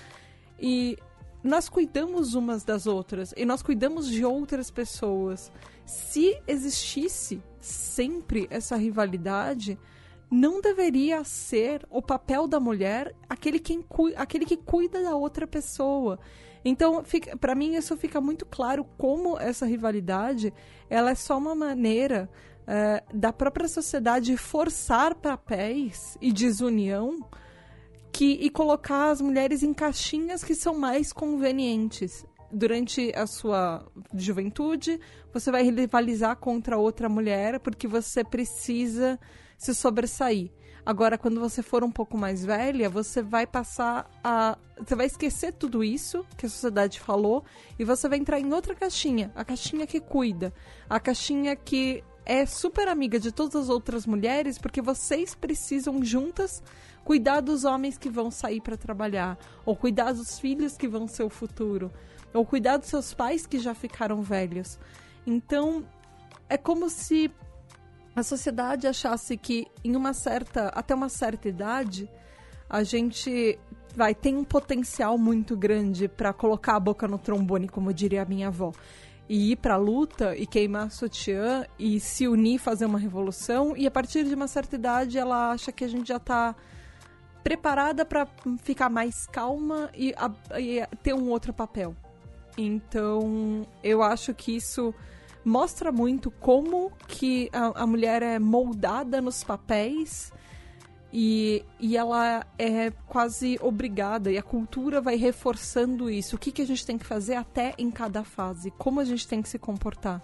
E 0.59 0.97
nós 1.43 1.70
cuidamos 1.70 2.34
umas 2.34 2.63
das 2.63 2.88
outras 2.88 3.34
e 3.38 3.45
nós 3.45 3.61
cuidamos 3.61 4.09
de 4.09 4.26
outras 4.26 4.72
pessoas. 4.72 5.51
Se 5.86 6.41
existisse 6.47 7.41
sempre 7.59 8.47
essa 8.49 8.76
rivalidade, 8.76 9.78
não 10.30 10.61
deveria 10.61 11.23
ser 11.23 11.86
o 11.89 12.01
papel 12.01 12.47
da 12.47 12.59
mulher 12.59 13.15
aquele, 13.30 13.59
quem 13.59 13.84
aquele 14.15 14.45
que 14.45 14.57
cuida 14.57 15.01
da 15.03 15.15
outra 15.15 15.45
pessoa. 15.45 16.19
Então, 16.63 17.03
para 17.39 17.53
mim, 17.53 17.76
isso 17.76 17.95
fica 17.95 18.19
muito 18.19 18.45
claro 18.45 18.86
como 18.97 19.38
essa 19.39 19.65
rivalidade 19.65 20.51
ela 20.89 21.11
é 21.11 21.15
só 21.15 21.38
uma 21.38 21.53
maneira 21.53 22.30
é, 22.67 23.03
da 23.13 23.32
própria 23.32 23.67
sociedade 23.67 24.36
forçar 24.36 25.13
papéis 25.13 26.17
e 26.19 26.34
desunião 26.34 27.19
que, 28.11 28.32
e 28.34 28.49
colocar 28.49 29.11
as 29.11 29.21
mulheres 29.21 29.61
em 29.61 29.73
caixinhas 29.73 30.43
que 30.43 30.55
são 30.55 30.73
mais 30.73 31.13
convenientes. 31.13 32.26
Durante 32.51 33.11
a 33.13 33.28
sua 33.28 33.86
juventude, 34.13 34.99
você 35.34 35.51
vai 35.51 35.63
rivalizar 35.63 36.38
contra 36.38 36.78
outra 36.78 37.09
mulher 37.09 37.59
porque 37.59 37.88
você 37.88 38.23
precisa 38.23 39.19
se 39.57 39.73
sobressair. 39.73 40.51
Agora, 40.85 41.17
quando 41.17 41.39
você 41.39 41.63
for 41.63 41.83
um 41.83 41.89
pouco 41.89 42.15
mais 42.17 42.45
velha, 42.45 42.89
você 42.89 43.21
vai 43.21 43.47
passar 43.47 44.09
a. 44.23 44.57
Você 44.77 44.95
vai 44.95 45.07
esquecer 45.07 45.53
tudo 45.53 45.83
isso 45.83 46.25
que 46.37 46.45
a 46.45 46.49
sociedade 46.49 46.99
falou 46.99 47.43
e 47.79 47.83
você 47.83 48.07
vai 48.07 48.19
entrar 48.19 48.39
em 48.39 48.53
outra 48.53 48.75
caixinha. 48.75 49.31
A 49.35 49.43
caixinha 49.43 49.87
que 49.87 49.99
cuida. 49.99 50.53
A 50.87 50.99
caixinha 50.99 51.55
que 51.55 52.03
é 52.25 52.45
super 52.45 52.87
amiga 52.87 53.19
de 53.19 53.31
todas 53.31 53.55
as 53.55 53.69
outras 53.69 54.05
mulheres 54.05 54.57
porque 54.57 54.81
vocês 54.81 55.33
precisam 55.33 56.03
juntas 56.03 56.61
cuidar 57.05 57.39
dos 57.39 57.63
homens 57.63 57.97
que 57.97 58.09
vão 58.09 58.31
sair 58.31 58.59
para 58.59 58.75
trabalhar, 58.75 59.37
ou 59.63 59.75
cuidar 59.75 60.11
dos 60.11 60.39
filhos 60.39 60.75
que 60.75 60.87
vão 60.87 61.07
ser 61.07 61.23
o 61.23 61.29
futuro, 61.29 61.93
ou 62.33 62.43
cuidar 62.43 62.77
dos 62.77 62.89
seus 62.89 63.13
pais 63.13 63.45
que 63.45 63.59
já 63.59 63.75
ficaram 63.75 64.23
velhos. 64.23 64.79
Então, 65.25 65.85
é 66.49 66.57
como 66.57 66.89
se 66.89 67.31
a 68.16 68.24
sociedade 68.24 68.88
achasse 68.88 69.36
que 69.36 69.68
em 69.84 69.95
uma 69.95 70.13
certa, 70.13 70.70
até 70.70 70.95
uma 70.95 71.09
certa 71.09 71.49
idade, 71.49 72.09
a 72.70 72.82
gente 72.82 73.59
vai 73.95 74.16
tem 74.16 74.36
um 74.36 74.43
potencial 74.43 75.18
muito 75.18 75.55
grande 75.55 76.07
para 76.07 76.34
colocar 76.34 76.76
a 76.76 76.80
boca 76.80 77.07
no 77.07 77.18
trombone, 77.18 77.68
como 77.68 77.93
diria 77.93 78.22
a 78.22 78.26
minha 78.26 78.47
avó, 78.47 78.72
e 79.28 79.51
ir 79.51 79.55
para 79.57 79.74
a 79.74 79.78
luta 79.78 80.36
e 80.36 80.45
queimar 80.45 80.91
sutiã 80.91 81.66
e 81.78 81.99
se 81.99 82.28
unir, 82.28 82.59
fazer 82.59 82.86
uma 82.86 82.99
revolução, 82.99 83.76
e 83.76 83.86
a 83.86 83.91
partir 83.91 84.24
de 84.24 84.34
uma 84.34 84.47
certa 84.47 84.76
idade 84.76 85.18
ela 85.18 85.51
acha 85.51 85.72
que 85.72 85.84
a 85.84 85.88
gente 85.88 86.07
já 86.07 86.18
está 86.18 86.55
preparada 87.43 88.05
para 88.05 88.28
ficar 88.63 88.89
mais 88.89 89.28
calma 89.28 89.89
e, 89.93 90.13
a, 90.18 90.32
e 90.59 90.86
ter 91.03 91.13
um 91.13 91.30
outro 91.30 91.53
papel. 91.53 91.95
Então, 92.57 93.68
eu 93.84 94.01
acho 94.01 94.34
que 94.34 94.55
isso 94.55 94.93
mostra 95.45 95.91
muito 95.91 96.31
como 96.31 96.91
que 97.07 97.49
a, 97.53 97.83
a 97.83 97.87
mulher 97.87 98.23
é 98.23 98.39
moldada 98.39 99.21
nos 99.21 99.43
papéis 99.43 100.33
e, 101.13 101.63
e 101.79 101.95
ela 101.95 102.45
é 102.57 102.91
quase 103.07 103.57
obrigada, 103.61 104.29
e 104.31 104.37
a 104.37 104.43
cultura 104.43 104.99
vai 104.99 105.15
reforçando 105.15 106.09
isso. 106.09 106.35
O 106.35 106.39
que, 106.39 106.51
que 106.51 106.63
a 106.63 106.65
gente 106.65 106.85
tem 106.85 106.97
que 106.97 107.05
fazer 107.05 107.35
até 107.35 107.73
em 107.77 107.89
cada 107.89 108.23
fase, 108.23 108.71
como 108.71 108.99
a 108.99 109.05
gente 109.05 109.25
tem 109.27 109.41
que 109.41 109.47
se 109.47 109.59
comportar. 109.59 110.21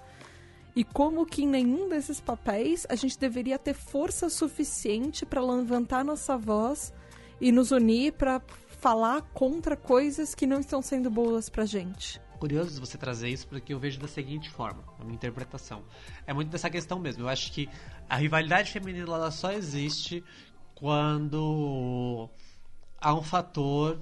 E 0.75 0.83
como 0.83 1.25
que 1.25 1.43
em 1.43 1.47
nenhum 1.47 1.87
desses 1.87 2.19
papéis 2.19 2.85
a 2.89 2.95
gente 2.95 3.17
deveria 3.19 3.59
ter 3.59 3.73
força 3.73 4.29
suficiente 4.29 5.25
para 5.25 5.41
levantar 5.41 6.03
nossa 6.03 6.37
voz 6.37 6.93
e 7.39 7.51
nos 7.51 7.71
unir 7.71 8.13
para 8.13 8.41
falar 8.79 9.21
contra 9.33 9.75
coisas 9.75 10.33
que 10.33 10.47
não 10.47 10.59
estão 10.59 10.81
sendo 10.81 11.09
boas 11.09 11.49
pra 11.49 11.65
gente 11.65 12.19
curioso 12.41 12.79
você 12.79 12.97
trazer 12.97 13.29
isso 13.29 13.47
porque 13.47 13.71
eu 13.71 13.77
vejo 13.77 13.99
da 13.99 14.07
seguinte 14.07 14.49
forma, 14.49 14.83
a 14.99 15.03
minha 15.03 15.13
interpretação. 15.13 15.83
É 16.25 16.33
muito 16.33 16.49
dessa 16.49 16.71
questão 16.71 16.97
mesmo. 16.97 17.21
Eu 17.21 17.29
acho 17.29 17.51
que 17.51 17.69
a 18.09 18.15
rivalidade 18.15 18.71
feminina 18.71 19.05
ela 19.05 19.29
só 19.29 19.51
existe 19.51 20.23
quando 20.73 22.27
há 22.99 23.13
um 23.13 23.21
fator 23.21 23.99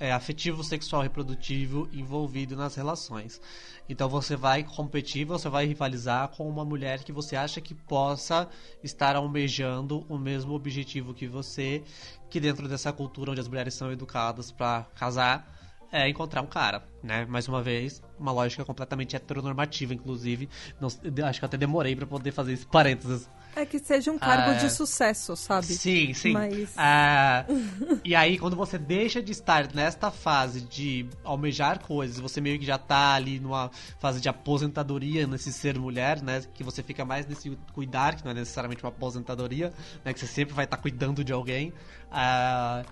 é, 0.00 0.10
afetivo, 0.10 0.64
sexual, 0.64 1.02
reprodutivo 1.02 1.86
envolvido 1.92 2.56
nas 2.56 2.74
relações. 2.74 3.38
Então 3.86 4.08
você 4.08 4.36
vai 4.36 4.64
competir, 4.64 5.26
você 5.26 5.50
vai 5.50 5.66
rivalizar 5.66 6.28
com 6.28 6.48
uma 6.48 6.64
mulher 6.64 7.04
que 7.04 7.12
você 7.12 7.36
acha 7.36 7.60
que 7.60 7.74
possa 7.74 8.48
estar 8.82 9.16
almejando 9.16 10.06
o 10.08 10.16
mesmo 10.16 10.54
objetivo 10.54 11.12
que 11.12 11.26
você, 11.26 11.84
que 12.30 12.40
dentro 12.40 12.66
dessa 12.66 12.90
cultura 12.90 13.32
onde 13.32 13.40
as 13.42 13.48
mulheres 13.48 13.74
são 13.74 13.92
educadas 13.92 14.50
para 14.50 14.84
casar, 14.94 15.61
é 15.92 16.08
encontrar 16.08 16.40
um 16.40 16.46
cara, 16.46 16.82
né? 17.02 17.26
Mais 17.26 17.46
uma 17.46 17.62
vez, 17.62 18.02
uma 18.18 18.32
lógica 18.32 18.64
completamente 18.64 19.14
heteronormativa, 19.14 19.92
inclusive. 19.92 20.48
Não, 20.80 20.88
acho 21.28 21.38
que 21.38 21.44
até 21.44 21.58
demorei 21.58 21.94
para 21.94 22.06
poder 22.06 22.32
fazer 22.32 22.54
esse 22.54 22.64
parênteses. 22.64 23.28
É 23.54 23.66
que 23.66 23.78
seja 23.78 24.10
um 24.10 24.18
cargo 24.18 24.58
de 24.58 24.70
sucesso, 24.70 25.36
sabe? 25.36 25.66
Sim, 25.66 26.14
sim. 26.14 26.32
Mas... 26.32 26.72
Ah, 26.74 27.44
e 28.02 28.14
aí, 28.14 28.38
quando 28.38 28.56
você 28.56 28.78
deixa 28.78 29.22
de 29.22 29.32
estar 29.32 29.68
nesta 29.74 30.10
fase 30.10 30.62
de 30.62 31.06
almejar 31.22 31.78
coisas, 31.80 32.18
você 32.18 32.40
meio 32.40 32.58
que 32.58 32.64
já 32.64 32.78
tá 32.78 33.12
ali 33.12 33.38
numa 33.38 33.70
fase 33.98 34.22
de 34.22 34.28
aposentadoria 34.30 35.26
nesse 35.26 35.52
ser 35.52 35.78
mulher, 35.78 36.22
né? 36.22 36.42
Que 36.54 36.64
você 36.64 36.82
fica 36.82 37.04
mais 37.04 37.26
nesse 37.26 37.50
cuidar, 37.74 38.16
que 38.16 38.24
não 38.24 38.30
é 38.30 38.34
necessariamente 38.34 38.82
uma 38.82 38.88
aposentadoria, 38.88 39.70
né? 40.02 40.14
Que 40.14 40.20
você 40.20 40.26
sempre 40.26 40.54
vai 40.54 40.64
estar 40.64 40.78
tá 40.78 40.82
cuidando 40.82 41.22
de 41.22 41.34
alguém. 41.34 41.74
Ah, 42.10 42.82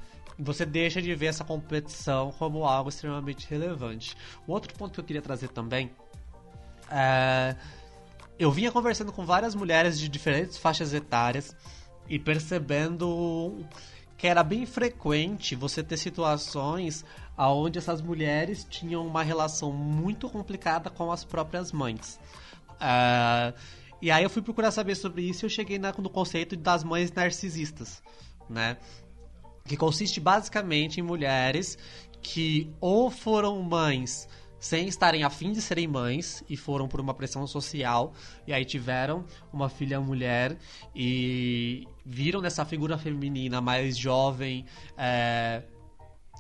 você 0.41 0.65
deixa 0.65 1.01
de 1.01 1.15
ver 1.15 1.27
essa 1.27 1.45
competição 1.45 2.33
como 2.39 2.65
algo 2.65 2.89
extremamente 2.89 3.47
relevante. 3.49 4.17
Um 4.49 4.53
outro 4.53 4.73
ponto 4.75 4.95
que 4.95 5.01
eu 5.01 5.05
queria 5.05 5.23
trazer 5.23 5.49
também 5.49 5.91
é 6.91 7.55
eu 8.41 8.51
vinha 8.51 8.73
conversando 8.73 9.13
com 9.13 9.27
várias 9.27 9.55
mulheres 9.55 10.01
de 10.01 10.09
diferentes 10.09 10.57
faixas 10.57 10.95
etárias 10.95 11.55
e 12.09 12.19
percebendo 12.19 13.67
que 14.17 14.27
era 14.27 14.43
bem 14.43 14.65
frequente 14.65 15.55
você 15.55 15.83
ter 15.83 15.99
situações 15.99 17.05
onde 17.37 17.79
essas 17.79 18.01
mulheres 18.01 18.65
tinham 18.65 19.07
uma 19.07 19.23
relação 19.23 19.71
muito 19.71 20.27
complicada 20.31 20.89
com 20.89 21.13
as 21.13 21.23
próprias 21.23 21.71
mães. 21.71 22.19
Uh, 22.77 23.53
e 24.01 24.11
aí 24.11 24.25
eu 24.25 24.31
fui 24.31 24.41
procurar 24.41 24.71
saber 24.71 24.95
sobre 24.95 25.21
isso 25.21 25.45
e 25.45 25.47
eu 25.47 25.51
cheguei 25.51 25.79
no 25.79 26.09
conceito 26.09 26.57
das 26.57 26.83
mães 26.83 27.13
narcisistas, 27.13 28.03
né? 28.49 28.79
Que 29.71 29.77
consiste 29.77 30.19
basicamente 30.19 30.99
em 30.99 31.03
mulheres 31.05 31.79
que 32.21 32.69
ou 32.81 33.09
foram 33.09 33.63
mães 33.63 34.29
sem 34.59 34.89
estarem 34.89 35.23
afim 35.23 35.53
de 35.53 35.63
serem 35.63 35.87
mães 35.87 36.43
e 36.51 36.57
foram 36.57 36.89
por 36.89 37.01
uma 37.01 37.15
pressão 37.15 37.47
social 37.47 38.13
e 38.49 38.53
aí 38.53 38.65
tiveram 38.65 39.25
uma 39.53 39.69
filha 39.69 40.01
mulher 40.01 40.59
e 40.93 41.87
viram 42.05 42.41
nessa 42.41 42.65
figura 42.65 42.99
feminina 42.99 43.61
mais 43.61 43.97
jovem, 43.97 44.67
é, 44.99 45.63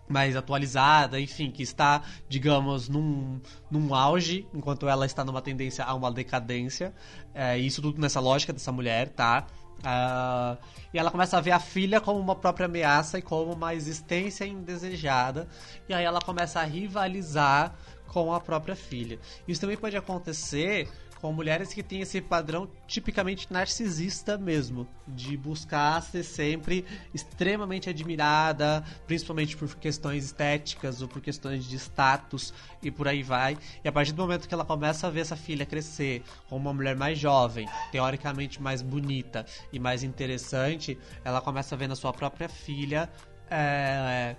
mais 0.09 0.35
atualizada, 0.35 1.20
enfim, 1.20 1.53
que 1.53 1.62
está, 1.62 2.03
digamos, 2.28 2.89
num, 2.89 3.41
num 3.70 3.95
auge, 3.95 4.45
enquanto 4.53 4.89
ela 4.89 5.07
está 5.07 5.24
numa 5.24 5.41
tendência 5.41 5.85
a 5.85 5.95
uma 5.95 6.11
decadência. 6.11 6.93
É, 7.33 7.57
isso 7.57 7.81
tudo 7.81 8.01
nessa 8.01 8.18
lógica 8.18 8.53
dessa 8.53 8.72
mulher, 8.72 9.11
tá? 9.11 9.47
Uh, 9.81 10.59
e 10.93 10.99
ela 10.99 11.11
começa 11.11 11.39
a 11.39 11.41
ver 11.41 11.53
a 11.53 11.61
filha 11.61 12.01
como 12.01 12.18
uma 12.18 12.37
própria 12.37 12.66
ameaça 12.66 13.18
e 13.18 13.22
como 13.22 13.53
uma 13.53 13.74
existência 13.74 14.45
indesejada. 14.45 15.49
E 15.89 15.95
aí 15.95 16.05
ela 16.05 16.20
começa 16.20 16.61
a 16.61 16.64
rivalizar 16.64 17.74
com 18.07 18.33
a 18.35 18.41
própria 18.41 18.76
filha. 18.76 19.18
Isso 19.47 19.61
também 19.61 19.76
pode 19.76 19.97
acontecer 19.97 20.89
com 21.21 21.33
mulheres 21.33 21.73
que 21.73 21.83
têm 21.83 22.01
esse 22.01 22.21
padrão 22.21 22.68
tipicamente 22.87 23.53
narcisista 23.53 24.39
mesmo, 24.39 24.87
de 25.07 25.37
buscar 25.37 26.01
ser 26.03 26.23
sempre 26.23 26.85
extremamente 27.12 27.91
admirada, 27.91 28.83
principalmente 29.07 29.57
por 29.57 29.75
questões 29.77 30.25
estéticas 30.25 31.03
ou 31.03 31.09
por 31.09 31.21
questões 31.21 31.64
de 31.64 31.77
status 31.77 32.55
e 32.83 32.91
por 32.91 33.07
aí 33.07 33.23
vai. 33.23 33.59
E 33.85 33.89
a 33.89 33.93
partir 33.93 34.12
do 34.12 34.23
momento 34.23 34.49
que 34.49 34.55
ela 34.55 34.64
começa 34.64 35.07
a 35.07 35.11
ver 35.11 35.21
essa 35.21 35.37
filha 35.37 35.66
crescer 35.66 36.23
como 36.49 36.62
uma 36.62 36.75
mulher 36.75 36.97
mais 36.97 37.18
jovem, 37.18 37.68
teoricamente 37.93 38.61
mais 38.61 38.83
bonita 38.83 39.45
e 39.73 39.79
mais 39.79 40.03
interessante, 40.03 40.99
ela 41.25 41.41
começa 41.41 41.75
a 41.75 41.79
ver 41.79 41.89
na 41.89 41.97
sua 41.97 42.12
própria 42.12 42.49
filha 42.49 43.11
é, 43.51 44.37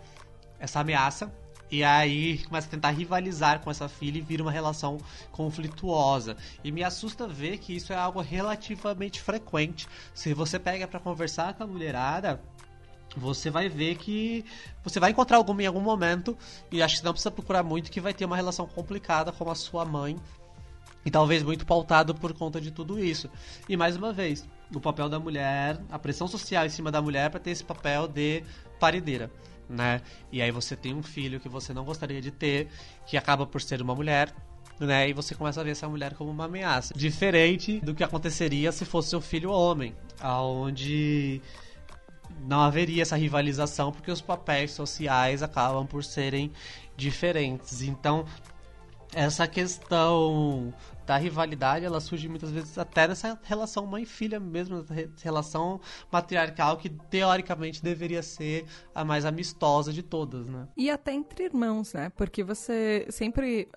essa 0.60 0.80
ameaça 0.80 1.32
e 1.72 1.86
aí 1.86 2.40
começa 2.40 2.68
a 2.68 2.70
tentar 2.70 2.90
rivalizar 2.90 3.62
com 3.62 3.72
essa 3.72 3.88
filha 3.88 4.18
e 4.18 4.22
vira 4.22 4.44
uma 4.44 4.52
relação 4.52 4.98
conflituosa. 5.32 6.36
E 6.64 6.72
me 6.72 6.84
assusta 6.84 7.26
ver 7.26 7.60
que 7.60 7.74
isso 7.74 7.94
é 7.94 7.96
algo 7.96 8.20
relativamente 8.20 9.22
frequente. 9.22 9.88
Se 10.14 10.34
você 10.34 10.60
pega 10.60 10.86
para 10.86 11.00
conversar 11.00 11.54
com 11.54 11.64
a 11.64 11.68
mulherada, 11.68 12.42
você 13.16 13.50
vai 13.50 13.70
ver 13.70 13.96
que 13.96 14.44
você 14.84 15.00
vai 15.00 15.12
encontrar 15.12 15.38
alguma 15.38 15.64
em 15.64 15.66
algum 15.66 15.80
momento 15.80 16.38
e 16.70 16.82
acho 16.82 16.98
que 16.98 17.06
não 17.06 17.14
precisa 17.14 17.32
procurar 17.32 17.64
muito 17.64 17.90
que 17.90 18.02
vai 18.02 18.14
ter 18.14 18.26
uma 18.26 18.36
relação 18.36 18.68
complicada 18.68 19.32
com 19.32 19.50
a 19.50 19.56
sua 19.56 19.86
mãe 19.86 20.18
e 21.06 21.10
talvez 21.10 21.42
muito 21.42 21.66
pautado 21.66 22.14
por 22.14 22.34
conta 22.34 22.60
de 22.60 22.70
tudo 22.70 23.00
isso. 23.00 23.30
E 23.68 23.78
mais 23.78 23.96
uma 23.96 24.12
vez, 24.12 24.46
o 24.74 24.80
papel 24.80 25.08
da 25.08 25.20
mulher, 25.20 25.80
a 25.90 25.98
pressão 25.98 26.28
social 26.28 26.66
em 26.66 26.70
cima 26.70 26.92
da 26.92 27.02
mulher 27.02 27.30
para 27.30 27.40
ter 27.40 27.52
esse 27.52 27.64
papel 27.64 28.10
de 28.10 28.44
parideira 28.78 29.32
né? 29.72 30.02
E 30.32 30.42
aí 30.42 30.52
você 30.52 30.76
tem 30.76 30.94
um 30.94 31.02
filho 31.02 31.40
que 31.40 31.50
você 31.50 31.74
não 31.74 31.84
gostaria 31.84 32.22
de 32.22 32.32
ter, 32.32 32.68
que 33.06 33.18
acaba 33.18 33.46
por 33.46 33.62
ser 33.62 33.82
uma 33.82 33.96
mulher, 33.96 34.34
né? 34.80 35.10
E 35.10 35.14
você 35.14 35.34
começa 35.34 35.62
a 35.62 35.64
ver 35.64 35.72
essa 35.72 35.88
mulher 35.88 36.14
como 36.14 36.30
uma 36.30 36.46
ameaça. 36.46 36.94
Diferente 36.96 37.80
do 37.80 37.96
que 37.96 38.04
aconteceria 38.04 38.72
se 38.72 38.86
fosse 38.86 39.10
seu 39.10 39.22
filho 39.22 39.52
homem, 39.52 39.96
aonde 40.20 41.42
não 42.46 42.62
haveria 42.62 43.02
essa 43.02 43.16
rivalização 43.16 43.92
porque 43.92 44.12
os 44.12 44.22
papéis 44.22 44.72
sociais 44.72 45.44
acabam 45.44 45.86
por 45.86 46.04
serem 46.04 46.52
diferentes. 46.96 47.82
Então, 47.82 48.26
essa 49.14 49.48
questão 49.48 50.74
da 51.06 51.18
rivalidade, 51.18 51.86
ela 51.86 51.99
surge 51.99 52.28
muitas 52.28 52.52
vezes 52.52 52.78
até 52.78 53.08
nessa 53.08 53.39
relação 53.43 53.86
mãe-filha 53.86 54.39
mesmo, 54.39 54.86
relação 55.22 55.80
matriarcal 56.12 56.78
que 56.78 56.89
teoricamente 56.89 57.84
deveria 57.84 58.22
ser 58.22 58.66
a 58.93 59.04
mais 59.04 59.26
amistosa 59.26 59.91
de 59.91 60.04
todas, 60.04 60.47
né? 60.47 60.68
E 60.78 60.89
até 60.89 61.14
entre 61.14 61.45
irmãos, 61.45 61.93
né? 61.93 62.10
Porque 62.16 62.43
você 62.43 63.08
sempre 63.10 63.68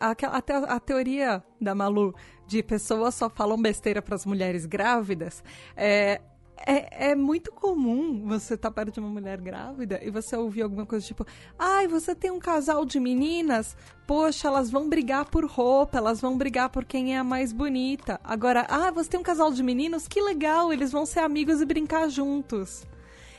até 0.00 0.56
a 0.56 0.80
teoria 0.80 1.42
da 1.60 1.74
Malu 1.74 2.14
de 2.46 2.62
pessoas 2.62 3.14
só 3.14 3.28
falam 3.30 3.60
besteira 3.60 4.02
para 4.02 4.14
as 4.14 4.26
mulheres 4.26 4.66
grávidas, 4.66 5.44
é, 5.76 6.20
é, 6.66 7.10
é 7.10 7.14
muito 7.14 7.50
comum 7.52 8.26
você 8.26 8.54
estar 8.54 8.70
tá 8.70 8.74
perto 8.74 8.94
de 8.94 9.00
uma 9.00 9.08
mulher 9.08 9.40
grávida 9.40 10.00
e 10.02 10.10
você 10.10 10.36
ouvir 10.36 10.62
alguma 10.62 10.84
coisa 10.84 11.06
tipo: 11.06 11.26
ai, 11.58 11.88
você 11.88 12.14
tem 12.14 12.30
um 12.30 12.38
casal 12.38 12.84
de 12.84 13.00
meninas? 13.00 13.76
Poxa, 14.06 14.48
elas 14.48 14.70
vão 14.70 14.88
brigar 14.88 15.24
por 15.24 15.44
roupa, 15.44 15.98
elas 15.98 16.20
vão 16.20 16.36
brigar 16.36 16.68
por 16.68 16.84
quem 16.84 17.14
é 17.14 17.18
a 17.18 17.24
mais 17.24 17.52
bonita. 17.52 18.20
Agora, 18.22 18.66
ah, 18.68 18.90
você 18.90 19.10
tem 19.10 19.20
um 19.20 19.22
casal 19.22 19.52
de 19.52 19.62
meninos? 19.62 20.06
Que 20.06 20.20
legal, 20.20 20.72
eles 20.72 20.92
vão 20.92 21.06
ser 21.06 21.20
amigos 21.20 21.60
e 21.60 21.64
brincar 21.64 22.08
juntos. 22.08 22.84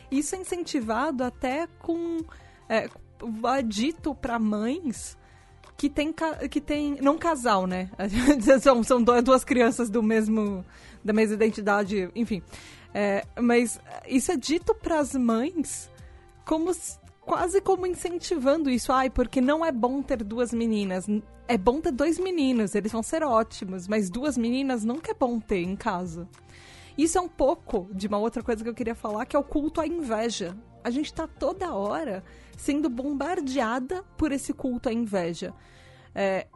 Isso 0.10 0.36
é 0.36 0.40
incentivado 0.40 1.24
até 1.24 1.68
com. 1.80 2.20
É, 2.68 2.90
dito 3.64 4.16
para 4.16 4.40
mães 4.40 5.18
que 5.78 5.90
tem, 5.90 6.14
que 6.50 6.62
tem. 6.62 6.98
Não 7.02 7.18
casal, 7.18 7.68
né? 7.68 7.90
são, 8.62 8.84
são 8.84 9.04
duas 9.04 9.44
crianças 9.44 9.90
do 9.90 10.02
mesmo. 10.02 10.66
da 11.04 11.14
mesma 11.14 11.36
identidade, 11.36 12.10
enfim. 12.16 12.42
É, 12.94 13.26
mas 13.40 13.80
isso 14.08 14.32
é 14.32 14.38
dito 14.38 14.76
para 14.76 15.00
as 15.00 15.14
mães 15.14 15.90
como 16.46 16.72
quase 17.22 17.62
como 17.62 17.86
incentivando 17.86 18.70
isso. 18.70 18.92
Ai, 18.92 19.10
porque 19.10 19.40
não 19.40 19.66
é 19.66 19.72
bom 19.72 20.02
ter 20.02 20.24
duas 20.24 20.52
meninas. 20.54 21.08
É 21.48 21.58
bom 21.58 21.82
ter 21.82 21.92
dois 21.92 22.18
meninos, 22.18 22.76
eles 22.76 22.92
vão 22.92 23.04
ser 23.04 23.24
ótimos, 23.24 23.88
mas 23.88 24.10
duas 24.10 24.38
meninas 24.38 24.84
nunca 24.84 25.12
é 25.12 25.14
bom 25.14 25.40
ter 25.40 25.62
em 25.62 25.76
casa. 25.76 26.28
Isso 26.98 27.18
é 27.18 27.22
um 27.22 27.28
pouco 27.28 27.90
de 27.94 28.08
uma 28.08 28.18
outra 28.18 28.44
coisa 28.44 28.64
que 28.64 28.70
eu 28.70 28.74
queria 28.74 28.96
falar, 28.96 29.26
que 29.26 29.36
é 29.36 29.40
o 29.40 29.44
culto 29.44 29.82
à 29.82 29.88
inveja. 29.88 30.58
A 30.84 30.90
gente 30.90 31.08
está 31.08 31.28
toda 31.28 31.74
hora 31.74 32.24
sendo 32.58 32.90
bombardeada 32.90 34.04
por 34.18 34.32
esse 34.32 34.54
culto 34.54 34.88
à 34.90 34.94
inveja. 34.94 35.54
É, 36.14 36.48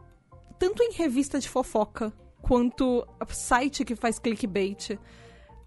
tanto 0.60 0.84
em 0.84 0.92
revista 0.94 1.40
de 1.40 1.50
fofoca, 1.50 2.14
quanto 2.42 3.08
site 3.30 3.84
que 3.84 3.96
faz 3.96 4.20
clickbait 4.20 4.98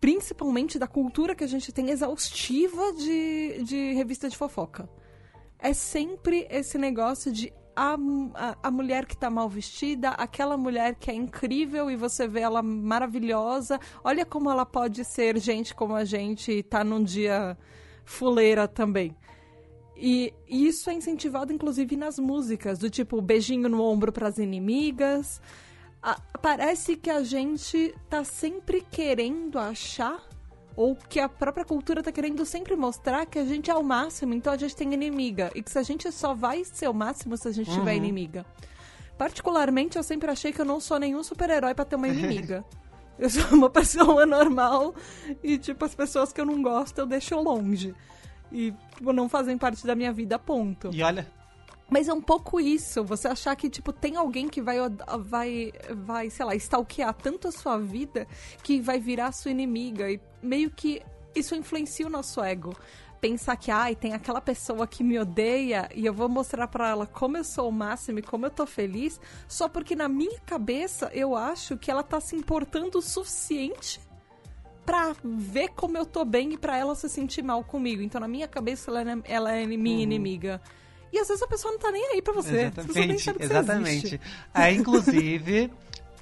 principalmente 0.00 0.78
da 0.78 0.86
cultura 0.86 1.34
que 1.34 1.44
a 1.44 1.48
gente 1.48 1.72
tem 1.72 1.90
exaustiva 1.90 2.92
de, 2.92 3.62
de 3.64 3.92
revista 3.92 4.28
de 4.28 4.36
fofoca. 4.36 4.88
É 5.58 5.72
sempre 5.72 6.46
esse 6.50 6.78
negócio 6.78 7.32
de 7.32 7.52
a, 7.74 7.96
a, 8.34 8.56
a, 8.64 8.70
mulher 8.72 9.06
que 9.06 9.16
tá 9.16 9.30
mal 9.30 9.48
vestida, 9.48 10.10
aquela 10.10 10.56
mulher 10.56 10.96
que 10.96 11.10
é 11.10 11.14
incrível 11.14 11.88
e 11.88 11.96
você 11.96 12.26
vê 12.26 12.40
ela 12.40 12.60
maravilhosa. 12.60 13.78
Olha 14.02 14.26
como 14.26 14.50
ela 14.50 14.66
pode 14.66 15.04
ser 15.04 15.38
gente 15.38 15.74
como 15.74 15.94
a 15.94 16.04
gente 16.04 16.50
e 16.50 16.62
tá 16.62 16.82
num 16.82 17.02
dia 17.02 17.56
fuleira 18.04 18.66
também. 18.66 19.16
E 19.96 20.32
isso 20.48 20.90
é 20.90 20.94
incentivado 20.94 21.52
inclusive 21.52 21.96
nas 21.96 22.18
músicas, 22.18 22.78
do 22.78 22.90
tipo 22.90 23.20
beijinho 23.20 23.68
no 23.68 23.82
ombro 23.82 24.12
para 24.12 24.28
as 24.28 24.38
inimigas, 24.38 25.40
a, 26.02 26.20
parece 26.40 26.96
que 26.96 27.10
a 27.10 27.22
gente 27.22 27.94
tá 28.08 28.24
sempre 28.24 28.80
querendo 28.80 29.58
achar 29.58 30.22
ou 30.76 30.94
que 30.94 31.18
a 31.18 31.28
própria 31.28 31.64
cultura 31.64 32.02
tá 32.04 32.12
querendo 32.12 32.46
sempre 32.46 32.76
mostrar 32.76 33.26
que 33.26 33.38
a 33.38 33.44
gente 33.44 33.68
é 33.68 33.74
o 33.74 33.82
máximo, 33.82 34.32
então 34.32 34.52
a 34.52 34.56
gente 34.56 34.76
tem 34.76 34.94
inimiga. 34.94 35.50
E 35.52 35.60
que 35.60 35.70
se 35.70 35.78
a 35.78 35.82
gente 35.82 36.10
só 36.12 36.34
vai 36.34 36.64
ser 36.64 36.88
o 36.88 36.94
máximo 36.94 37.36
se 37.36 37.48
a 37.48 37.50
gente 37.50 37.68
uhum. 37.70 37.78
tiver 37.78 37.96
inimiga. 37.96 38.46
Particularmente, 39.18 39.96
eu 39.96 40.04
sempre 40.04 40.30
achei 40.30 40.52
que 40.52 40.60
eu 40.60 40.64
não 40.64 40.78
sou 40.78 41.00
nenhum 41.00 41.24
super-herói 41.24 41.74
para 41.74 41.84
ter 41.84 41.96
uma 41.96 42.06
inimiga. 42.06 42.64
eu 43.18 43.28
sou 43.28 43.42
uma 43.50 43.68
pessoa 43.68 44.24
normal 44.24 44.94
e, 45.42 45.58
tipo, 45.58 45.84
as 45.84 45.96
pessoas 45.96 46.32
que 46.32 46.40
eu 46.40 46.46
não 46.46 46.62
gosto 46.62 46.96
eu 46.98 47.06
deixo 47.06 47.34
longe. 47.40 47.92
E, 48.52 48.72
tipo, 48.94 49.12
não 49.12 49.28
fazem 49.28 49.58
parte 49.58 49.84
da 49.84 49.96
minha 49.96 50.12
vida, 50.12 50.38
ponto. 50.38 50.90
E 50.92 51.02
olha, 51.02 51.26
Mas 51.90 52.06
é 52.06 52.12
um 52.12 52.20
pouco 52.20 52.60
isso, 52.60 53.02
você 53.02 53.28
achar 53.28 53.56
que, 53.56 53.70
tipo, 53.70 53.92
tem 53.92 54.16
alguém 54.16 54.46
que 54.48 54.60
vai, 54.60 54.76
vai, 55.20 55.72
vai, 55.90 56.28
sei 56.28 56.44
lá, 56.44 56.54
stalkear 56.54 57.14
tanto 57.14 57.48
a 57.48 57.52
sua 57.52 57.78
vida 57.78 58.26
que 58.62 58.80
vai 58.80 58.98
virar 58.98 59.32
sua 59.32 59.50
inimiga. 59.50 60.10
E 60.10 60.20
meio 60.42 60.70
que 60.70 61.02
isso 61.34 61.54
influencia 61.54 62.06
o 62.06 62.10
nosso 62.10 62.42
ego. 62.42 62.76
Pensar 63.20 63.56
que, 63.56 63.70
ai, 63.70 63.96
tem 63.96 64.12
aquela 64.12 64.40
pessoa 64.40 64.86
que 64.86 65.02
me 65.02 65.18
odeia 65.18 65.88
e 65.94 66.04
eu 66.04 66.12
vou 66.12 66.28
mostrar 66.28 66.68
para 66.68 66.90
ela 66.90 67.06
como 67.06 67.36
eu 67.36 67.42
sou 67.42 67.68
o 67.68 67.72
máximo 67.72 68.18
e 68.18 68.22
como 68.22 68.46
eu 68.46 68.50
tô 68.50 68.64
feliz, 68.66 69.20
só 69.48 69.68
porque 69.68 69.96
na 69.96 70.08
minha 70.08 70.38
cabeça 70.40 71.10
eu 71.12 71.34
acho 71.34 71.76
que 71.76 71.90
ela 71.90 72.02
tá 72.02 72.20
se 72.20 72.36
importando 72.36 72.98
o 72.98 73.02
suficiente 73.02 73.98
pra 74.86 75.14
ver 75.24 75.68
como 75.70 75.98
eu 75.98 76.06
tô 76.06 76.24
bem 76.24 76.52
e 76.52 76.56
pra 76.58 76.76
ela 76.76 76.94
se 76.94 77.08
sentir 77.08 77.42
mal 77.42 77.64
comigo. 77.64 78.02
Então, 78.02 78.20
na 78.20 78.28
minha 78.28 78.46
cabeça, 78.46 78.90
ela 78.90 79.02
é, 79.02 79.18
ela 79.24 79.52
é 79.52 79.66
minha 79.66 79.96
uhum. 79.96 80.02
inimiga. 80.02 80.62
E 81.12 81.18
às 81.18 81.28
vezes 81.28 81.42
a 81.42 81.46
pessoa 81.46 81.72
não 81.72 81.78
tá 81.78 81.90
nem 81.90 82.04
aí 82.12 82.22
pra 82.22 82.32
você. 82.32 82.70
Exatamente, 82.76 83.34
exatamente. 83.38 84.20
Aí, 84.52 84.76
inclusive, 84.76 85.70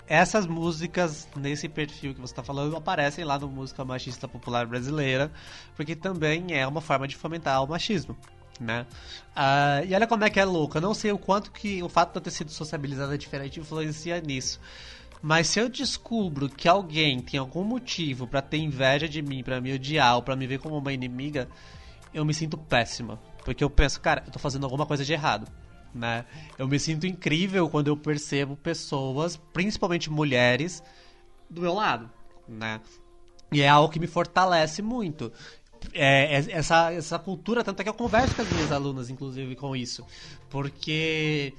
essas 0.07 0.47
músicas 0.47 1.27
nesse 1.37 1.69
perfil 1.69 2.15
que 2.15 2.21
você 2.21 2.35
tá 2.35 2.43
falando 2.43 2.77
aparecem 2.77 3.25
lá 3.25 3.39
no 3.39 3.49
Música 3.49 3.85
Machista 3.85 4.29
Popular 4.29 4.67
Brasileira, 4.67 5.33
porque 5.75 5.97
também 5.97 6.55
é 6.55 6.67
uma 6.67 6.81
forma 6.81 7.09
de 7.09 7.17
fomentar 7.17 7.63
o 7.63 7.67
machismo. 7.67 8.17
Né? 8.59 8.87
Uh, 9.37 9.85
e 9.87 9.95
olha 9.95 10.07
como 10.07 10.25
é 10.25 10.31
que 10.31 10.41
é 10.41 10.45
louco. 10.45 10.79
Eu 10.79 10.83
não 10.83 10.95
sei 10.95 11.13
o 11.13 11.19
quanto 11.19 11.51
que 11.51 11.83
o 11.83 11.89
fato 11.89 12.13
de 12.13 12.19
eu 12.19 12.23
ter 12.23 12.31
sido 12.31 12.51
sociabilizada 12.51 13.19
diferente 13.19 13.61
influencia 13.61 14.21
nisso. 14.21 14.61
Mas 15.21 15.49
se 15.49 15.59
eu 15.59 15.69
descubro 15.69 16.49
que 16.49 16.69
alguém 16.69 17.21
tem 17.21 17.39
algum 17.39 17.65
motivo 17.65 18.27
para 18.27 18.41
ter 18.41 18.59
inveja 18.59 19.09
de 19.09 19.21
mim, 19.21 19.43
para 19.43 19.61
me 19.61 19.75
odiar 19.75 20.17
ou 20.17 20.23
para 20.23 20.37
me 20.37 20.47
ver 20.47 20.59
como 20.59 20.79
uma 20.79 20.93
inimiga, 20.93 21.49
eu 22.15 22.25
me 22.25 22.33
sinto 22.33 22.57
péssima. 22.57 23.21
Porque 23.47 23.63
eu 23.63 23.71
penso, 23.71 24.01
cara, 24.01 24.25
eu 24.27 24.33
tô 24.33 24.41
fazendo 24.41 24.65
alguma 24.65 24.85
coisa 24.85 25.05
de 25.05 25.13
errado. 25.13 25.47
Né? 25.95 26.25
Eu 26.59 26.67
me 26.67 26.81
sinto 26.81 27.07
incrível 27.07 27.71
quando 27.71 27.87
eu 27.87 27.97
percebo 27.97 28.57
pessoas, 28.57 29.37
principalmente 29.37 30.11
mulheres, 30.11 30.83
do 31.49 31.61
meu 31.61 31.73
lado. 31.73 32.11
Né? 32.49 32.81
E 33.53 33.63
é 33.63 33.69
algo 33.69 33.89
que 33.89 34.01
me 34.01 34.09
fortalece 34.09 34.83
muito. 34.83 35.33
É, 35.95 36.35
é, 36.35 36.45
essa, 36.51 36.93
essa 36.93 37.21
cultura, 37.21 37.63
tanto 37.63 37.79
é 37.79 37.85
que 37.85 37.89
eu 37.89 37.95
converso 37.95 38.35
com 38.35 38.43
as 38.43 38.51
minhas 38.51 38.73
alunas, 38.73 39.11
inclusive, 39.11 39.55
com 39.55 39.77
isso. 39.77 40.05
Porque 40.51 41.55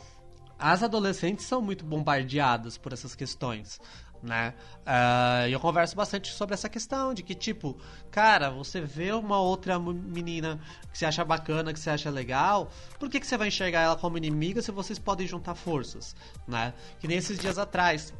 as 0.59 0.83
adolescentes 0.83 1.45
são 1.45 1.61
muito 1.61 1.85
bombardeadas 1.85 2.77
por 2.77 2.91
essas 2.91 3.15
questões 3.15 3.79
né? 4.21 4.53
Uh, 4.85 5.47
eu 5.49 5.59
converso 5.59 5.95
bastante 5.95 6.31
sobre 6.31 6.53
essa 6.53 6.69
questão 6.69 7.13
de 7.13 7.23
que, 7.23 7.35
tipo, 7.35 7.77
cara, 8.11 8.49
você 8.49 8.81
vê 8.81 9.11
uma 9.11 9.39
outra 9.39 9.77
menina 9.79 10.59
que 10.91 10.97
você 10.97 11.05
acha 11.05 11.23
bacana, 11.23 11.73
que 11.73 11.79
você 11.79 11.89
acha 11.89 12.09
legal, 12.09 12.71
por 12.99 13.09
que, 13.09 13.19
que 13.19 13.27
você 13.27 13.37
vai 13.37 13.47
enxergar 13.47 13.81
ela 13.81 13.95
como 13.95 14.17
inimiga 14.17 14.61
se 14.61 14.71
vocês 14.71 14.97
podem 14.99 15.27
juntar 15.27 15.55
forças, 15.55 16.15
né? 16.47 16.73
Que 16.99 17.07
nem 17.07 17.17
esses 17.17 17.37
dias 17.37 17.57
atrás, 17.57 18.13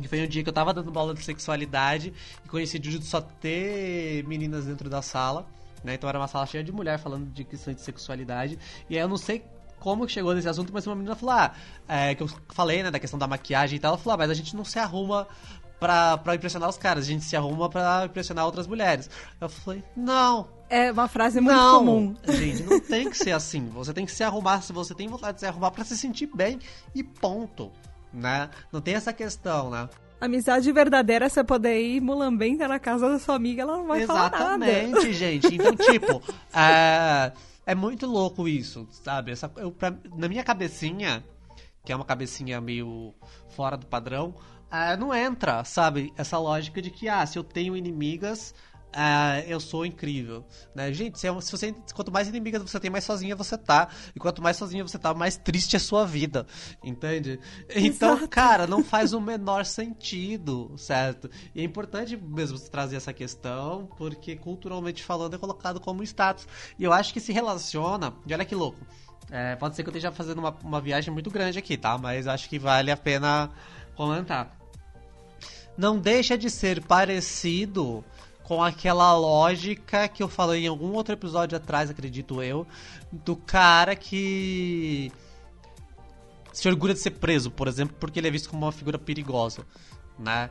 que 0.00 0.08
foi 0.08 0.22
um 0.22 0.28
dia 0.28 0.42
que 0.42 0.48
eu 0.48 0.54
tava 0.54 0.72
dando 0.72 0.96
aula 0.98 1.14
de 1.14 1.22
sexualidade 1.22 2.12
e 2.44 2.48
conheci 2.48 2.78
de 2.78 3.04
só 3.04 3.20
ter 3.20 4.24
meninas 4.26 4.66
dentro 4.66 4.88
da 4.88 5.02
sala, 5.02 5.46
né? 5.84 5.94
Então 5.94 6.08
era 6.08 6.18
uma 6.18 6.28
sala 6.28 6.46
cheia 6.46 6.62
de 6.62 6.72
mulher 6.72 6.98
falando 6.98 7.26
de 7.32 7.44
questão 7.44 7.74
de 7.74 7.80
sexualidade. 7.80 8.58
E 8.88 8.96
aí 8.96 9.02
eu 9.02 9.08
não 9.08 9.16
sei 9.16 9.44
como 9.82 10.08
chegou 10.08 10.32
nesse 10.32 10.48
assunto, 10.48 10.72
mas 10.72 10.86
uma 10.86 10.94
menina 10.94 11.16
falou, 11.16 11.34
ah, 11.34 11.52
é, 11.88 12.14
que 12.14 12.22
eu 12.22 12.28
falei, 12.54 12.84
né, 12.84 12.90
da 12.92 13.00
questão 13.00 13.18
da 13.18 13.26
maquiagem 13.26 13.76
e 13.76 13.80
tal, 13.80 13.88
ela 13.90 13.98
falou, 13.98 14.14
ah, 14.14 14.18
mas 14.18 14.30
a 14.30 14.34
gente 14.34 14.54
não 14.54 14.64
se 14.64 14.78
arruma 14.78 15.26
pra, 15.80 16.16
pra 16.18 16.36
impressionar 16.36 16.68
os 16.68 16.78
caras, 16.78 17.02
a 17.02 17.08
gente 17.08 17.24
se 17.24 17.36
arruma 17.36 17.68
pra 17.68 18.04
impressionar 18.04 18.46
outras 18.46 18.68
mulheres. 18.68 19.10
Eu 19.40 19.48
falei, 19.48 19.82
não. 19.96 20.46
É 20.70 20.92
uma 20.92 21.08
frase 21.08 21.40
muito 21.40 21.56
não, 21.56 21.78
comum. 21.80 22.14
Gente, 22.28 22.62
não 22.62 22.78
tem 22.78 23.10
que 23.10 23.18
ser 23.18 23.32
assim. 23.32 23.68
Você 23.70 23.92
tem 23.92 24.06
que 24.06 24.12
se 24.12 24.22
arrumar 24.22 24.62
se 24.62 24.72
você 24.72 24.94
tem 24.94 25.08
vontade 25.08 25.34
de 25.34 25.40
se 25.40 25.46
arrumar 25.46 25.72
para 25.72 25.84
se 25.84 25.96
sentir 25.96 26.30
bem 26.32 26.60
e 26.94 27.02
ponto. 27.02 27.72
Né? 28.12 28.48
Não 28.70 28.80
tem 28.80 28.94
essa 28.94 29.12
questão, 29.12 29.68
né? 29.68 29.88
Amizade 30.20 30.70
verdadeira 30.70 31.26
é 31.26 31.28
você 31.28 31.42
poder 31.42 31.82
ir 31.82 32.00
mulambenta 32.00 32.68
na 32.68 32.78
casa 32.78 33.08
da 33.08 33.18
sua 33.18 33.34
amiga, 33.34 33.62
ela 33.62 33.78
não 33.78 33.86
vai 33.88 34.02
Exatamente, 34.02 34.38
falar 34.38 34.58
nada. 34.58 34.72
Exatamente, 34.72 35.12
gente. 35.12 35.54
Então, 35.56 35.74
tipo, 35.74 36.22
é 36.54 37.32
é 37.66 37.74
muito 37.74 38.06
louco 38.06 38.48
isso, 38.48 38.86
sabe? 38.90 39.32
Essa, 39.32 39.50
eu, 39.56 39.70
pra, 39.70 39.94
na 40.16 40.28
minha 40.28 40.42
cabecinha, 40.42 41.24
que 41.84 41.92
é 41.92 41.96
uma 41.96 42.04
cabecinha 42.04 42.60
meio 42.60 43.14
fora 43.50 43.76
do 43.76 43.86
padrão, 43.86 44.34
uh, 44.70 44.96
não 44.98 45.14
entra, 45.14 45.64
sabe? 45.64 46.12
Essa 46.16 46.38
lógica 46.38 46.80
de 46.82 46.90
que, 46.90 47.08
ah, 47.08 47.24
se 47.26 47.38
eu 47.38 47.44
tenho 47.44 47.76
inimigas, 47.76 48.54
Uh, 48.92 49.40
eu 49.48 49.58
sou 49.58 49.86
incrível, 49.86 50.44
né? 50.74 50.92
Gente, 50.92 51.18
se, 51.18 51.26
se, 51.40 51.50
você 51.50 51.74
quanto 51.94 52.12
mais 52.12 52.28
inimigas 52.28 52.62
você 52.62 52.78
tem, 52.78 52.90
mais 52.90 53.04
sozinha 53.04 53.34
você 53.34 53.56
tá, 53.56 53.88
e 54.14 54.20
quanto 54.20 54.42
mais 54.42 54.58
sozinha 54.58 54.86
você 54.86 54.98
tá, 54.98 55.14
mais 55.14 55.38
triste 55.38 55.76
é 55.76 55.78
a 55.78 55.80
sua 55.80 56.04
vida, 56.04 56.46
entende? 56.84 57.40
Então, 57.74 58.16
Exato. 58.16 58.28
cara, 58.28 58.66
não 58.66 58.84
faz 58.84 59.14
o 59.14 59.20
menor 59.22 59.64
sentido, 59.64 60.74
certo? 60.76 61.30
E 61.54 61.62
é 61.62 61.64
importante 61.64 62.18
mesmo 62.18 62.58
trazer 62.58 62.96
essa 62.96 63.14
questão, 63.14 63.88
porque 63.96 64.36
culturalmente 64.36 65.02
falando 65.02 65.36
é 65.36 65.38
colocado 65.38 65.80
como 65.80 66.02
status. 66.02 66.46
E 66.78 66.84
eu 66.84 66.92
acho 66.92 67.14
que 67.14 67.20
se 67.20 67.32
relaciona, 67.32 68.12
e 68.26 68.34
olha 68.34 68.44
que 68.44 68.54
louco. 68.54 68.78
É, 69.30 69.56
pode 69.56 69.74
ser 69.74 69.82
que 69.82 69.88
eu 69.88 69.92
esteja 69.92 70.12
fazendo 70.12 70.38
uma, 70.40 70.54
uma 70.62 70.82
viagem 70.82 71.10
muito 71.10 71.30
grande 71.30 71.58
aqui, 71.58 71.78
tá? 71.78 71.96
Mas 71.96 72.26
acho 72.26 72.46
que 72.46 72.58
vale 72.58 72.90
a 72.90 72.96
pena 72.96 73.50
comentar. 73.96 74.58
Não 75.76 75.98
deixa 75.98 76.36
de 76.36 76.50
ser 76.50 76.84
parecido 76.84 78.04
com 78.44 78.62
aquela 78.62 79.16
lógica 79.16 80.08
que 80.08 80.22
eu 80.22 80.28
falei 80.28 80.64
em 80.64 80.68
algum 80.68 80.92
outro 80.92 81.14
episódio 81.14 81.56
atrás, 81.56 81.90
acredito 81.90 82.42
eu, 82.42 82.66
do 83.10 83.36
cara 83.36 83.94
que 83.94 85.12
se 86.52 86.68
orgulha 86.68 86.94
de 86.94 87.00
ser 87.00 87.12
preso, 87.12 87.50
por 87.50 87.66
exemplo, 87.66 87.96
porque 87.98 88.20
ele 88.20 88.28
é 88.28 88.30
visto 88.30 88.50
como 88.50 88.66
uma 88.66 88.72
figura 88.72 88.98
perigosa, 88.98 89.64
né? 90.18 90.50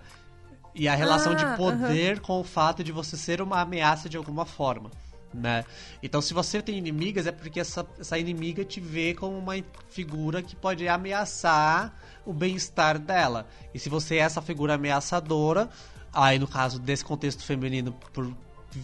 E 0.73 0.87
a 0.87 0.95
relação 0.95 1.33
ah, 1.33 1.35
de 1.35 1.57
poder 1.57 2.17
uh 2.17 2.19
-huh. 2.19 2.21
com 2.21 2.39
o 2.39 2.43
fato 2.43 2.83
de 2.83 2.91
você 2.91 3.17
ser 3.17 3.41
uma 3.41 3.61
ameaça 3.61 4.07
de 4.07 4.17
alguma 4.17 4.45
forma, 4.45 4.89
né? 5.33 5.65
Então, 6.01 6.21
se 6.21 6.33
você 6.33 6.61
tem 6.61 6.77
inimigas, 6.77 7.27
é 7.27 7.31
porque 7.31 7.59
essa, 7.59 7.85
essa 7.99 8.17
inimiga 8.17 8.63
te 8.63 8.79
vê 8.79 9.13
como 9.13 9.37
uma 9.37 9.53
figura 9.89 10.41
que 10.41 10.55
pode 10.55 10.87
ameaçar 10.87 11.93
o 12.25 12.33
bem-estar 12.33 12.97
dela. 12.97 13.47
E 13.73 13.79
se 13.79 13.89
você 13.89 14.15
é 14.15 14.19
essa 14.19 14.41
figura 14.41 14.75
ameaçadora, 14.75 15.69
Aí, 16.13 16.37
no 16.37 16.47
caso 16.47 16.79
desse 16.79 17.05
contexto 17.05 17.43
feminino, 17.43 17.93
por 18.13 18.33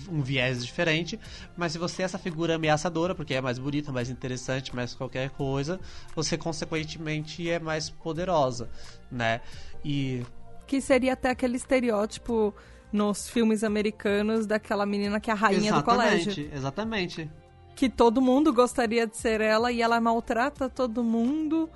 um 0.09 0.21
viés 0.21 0.65
diferente, 0.65 1.19
mas 1.55 1.71
se 1.71 1.77
você 1.77 2.01
é 2.01 2.05
essa 2.05 2.17
figura 2.17 2.55
ameaçadora, 2.55 3.15
porque 3.15 3.33
é 3.33 3.41
mais 3.41 3.57
bonita, 3.57 3.91
mais 3.91 4.09
interessante, 4.09 4.75
mais 4.75 4.93
qualquer 4.93 5.29
coisa, 5.31 5.79
você 6.15 6.37
consequentemente 6.37 7.49
é 7.49 7.59
mais 7.59 7.89
poderosa, 7.89 8.69
né? 9.11 9.41
E 9.83 10.25
que 10.65 10.81
seria 10.81 11.13
até 11.13 11.29
aquele 11.29 11.55
estereótipo 11.55 12.53
nos 12.91 13.29
filmes 13.29 13.63
americanos 13.63 14.45
daquela 14.45 14.85
menina 14.85 15.19
que 15.19 15.29
é 15.29 15.33
a 15.33 15.35
rainha 15.35 15.69
exatamente, 15.69 15.79
do 15.79 15.85
colégio. 15.85 16.49
Exatamente. 16.53 17.31
Que 17.75 17.89
todo 17.89 18.21
mundo 18.21 18.51
gostaria 18.51 19.07
de 19.07 19.15
ser 19.15 19.39
ela 19.39 19.71
e 19.71 19.81
ela 19.81 20.01
maltrata 20.01 20.67
todo 20.67 21.03
mundo 21.03 21.69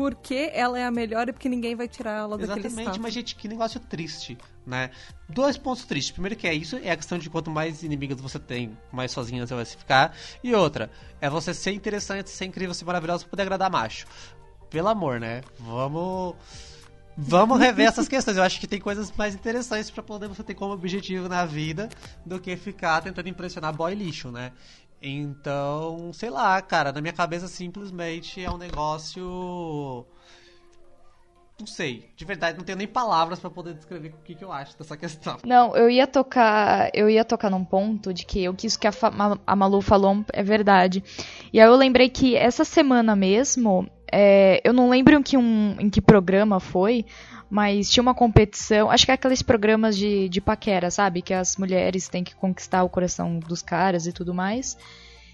porque 0.00 0.50
ela 0.54 0.78
é 0.78 0.86
a 0.86 0.90
melhor 0.90 1.28
e 1.28 1.32
porque 1.32 1.46
ninguém 1.46 1.76
vai 1.76 1.86
tirar 1.86 2.12
ela 2.12 2.38
daquele 2.38 2.68
Exatamente, 2.68 2.98
mas 2.98 3.12
gente, 3.12 3.36
que 3.36 3.46
negócio 3.46 3.78
triste, 3.78 4.38
né? 4.66 4.90
Dois 5.28 5.58
pontos 5.58 5.84
tristes. 5.84 6.10
Primeiro 6.10 6.34
que 6.36 6.48
é 6.48 6.54
isso, 6.54 6.80
é 6.82 6.90
a 6.90 6.96
questão 6.96 7.18
de 7.18 7.28
quanto 7.28 7.50
mais 7.50 7.82
inimigas 7.82 8.18
você 8.18 8.38
tem, 8.38 8.74
mais 8.90 9.12
sozinha 9.12 9.46
você 9.46 9.54
vai 9.54 9.66
se 9.66 9.76
ficar. 9.76 10.16
E 10.42 10.54
outra, 10.54 10.90
é 11.20 11.28
você 11.28 11.52
ser 11.52 11.72
interessante, 11.72 12.30
ser 12.30 12.46
incrível, 12.46 12.72
ser 12.72 12.86
maravilhoso 12.86 13.24
pra 13.24 13.30
poder 13.32 13.42
agradar 13.42 13.70
macho. 13.70 14.06
Pelo 14.70 14.88
amor, 14.88 15.20
né? 15.20 15.42
Vamos... 15.58 16.34
Vamos 17.14 17.58
rever 17.58 17.86
essas 17.86 18.08
questões. 18.08 18.38
Eu 18.38 18.42
acho 18.42 18.58
que 18.58 18.66
tem 18.66 18.80
coisas 18.80 19.12
mais 19.14 19.34
interessantes 19.34 19.90
para 19.90 20.02
poder 20.02 20.28
você 20.28 20.42
ter 20.42 20.54
como 20.54 20.72
objetivo 20.72 21.28
na 21.28 21.44
vida 21.44 21.90
do 22.24 22.40
que 22.40 22.56
ficar 22.56 23.02
tentando 23.02 23.28
impressionar 23.28 23.74
boy 23.74 23.94
lixo, 23.94 24.30
né? 24.30 24.52
Então, 25.02 26.12
sei 26.12 26.28
lá, 26.28 26.60
cara, 26.60 26.92
na 26.92 27.00
minha 27.00 27.12
cabeça 27.12 27.48
simplesmente 27.48 28.42
é 28.44 28.50
um 28.50 28.58
negócio. 28.58 30.04
Não 31.58 31.66
sei, 31.66 32.10
de 32.16 32.24
verdade, 32.24 32.56
não 32.56 32.64
tenho 32.64 32.78
nem 32.78 32.88
palavras 32.88 33.38
para 33.38 33.50
poder 33.50 33.74
descrever 33.74 34.08
o 34.08 34.24
que, 34.24 34.34
que 34.34 34.42
eu 34.42 34.50
acho 34.50 34.78
dessa 34.78 34.96
questão. 34.96 35.36
Não, 35.44 35.76
eu 35.76 35.90
ia 35.90 36.06
tocar, 36.06 36.90
eu 36.94 37.08
ia 37.08 37.22
tocar 37.22 37.50
num 37.50 37.64
ponto 37.64 38.14
de 38.14 38.24
que 38.24 38.48
o 38.48 38.54
que 38.54 38.66
isso 38.66 38.78
que 38.78 38.86
a, 38.86 38.92
a 39.46 39.56
Malu 39.56 39.82
falou 39.82 40.24
é 40.32 40.42
verdade. 40.42 41.04
E 41.52 41.60
aí 41.60 41.66
eu 41.66 41.76
lembrei 41.76 42.08
que 42.08 42.34
essa 42.34 42.64
semana 42.64 43.14
mesmo, 43.14 43.86
é, 44.12 44.60
eu 44.64 44.72
não 44.72 44.88
lembro 44.88 45.16
em 45.16 45.22
que, 45.22 45.36
um, 45.36 45.76
em 45.78 45.90
que 45.90 46.00
programa 46.00 46.60
foi, 46.60 47.04
mas 47.48 47.90
tinha 47.90 48.02
uma 48.02 48.14
competição, 48.14 48.90
acho 48.90 49.04
que 49.04 49.10
é 49.10 49.14
aqueles 49.14 49.42
programas 49.42 49.96
de, 49.96 50.28
de 50.28 50.40
paquera, 50.40 50.90
sabe? 50.90 51.22
Que 51.22 51.34
as 51.34 51.56
mulheres 51.56 52.08
têm 52.08 52.22
que 52.22 52.34
conquistar 52.34 52.84
o 52.84 52.88
coração 52.88 53.38
dos 53.38 53.62
caras 53.62 54.06
e 54.06 54.12
tudo 54.12 54.32
mais. 54.32 54.76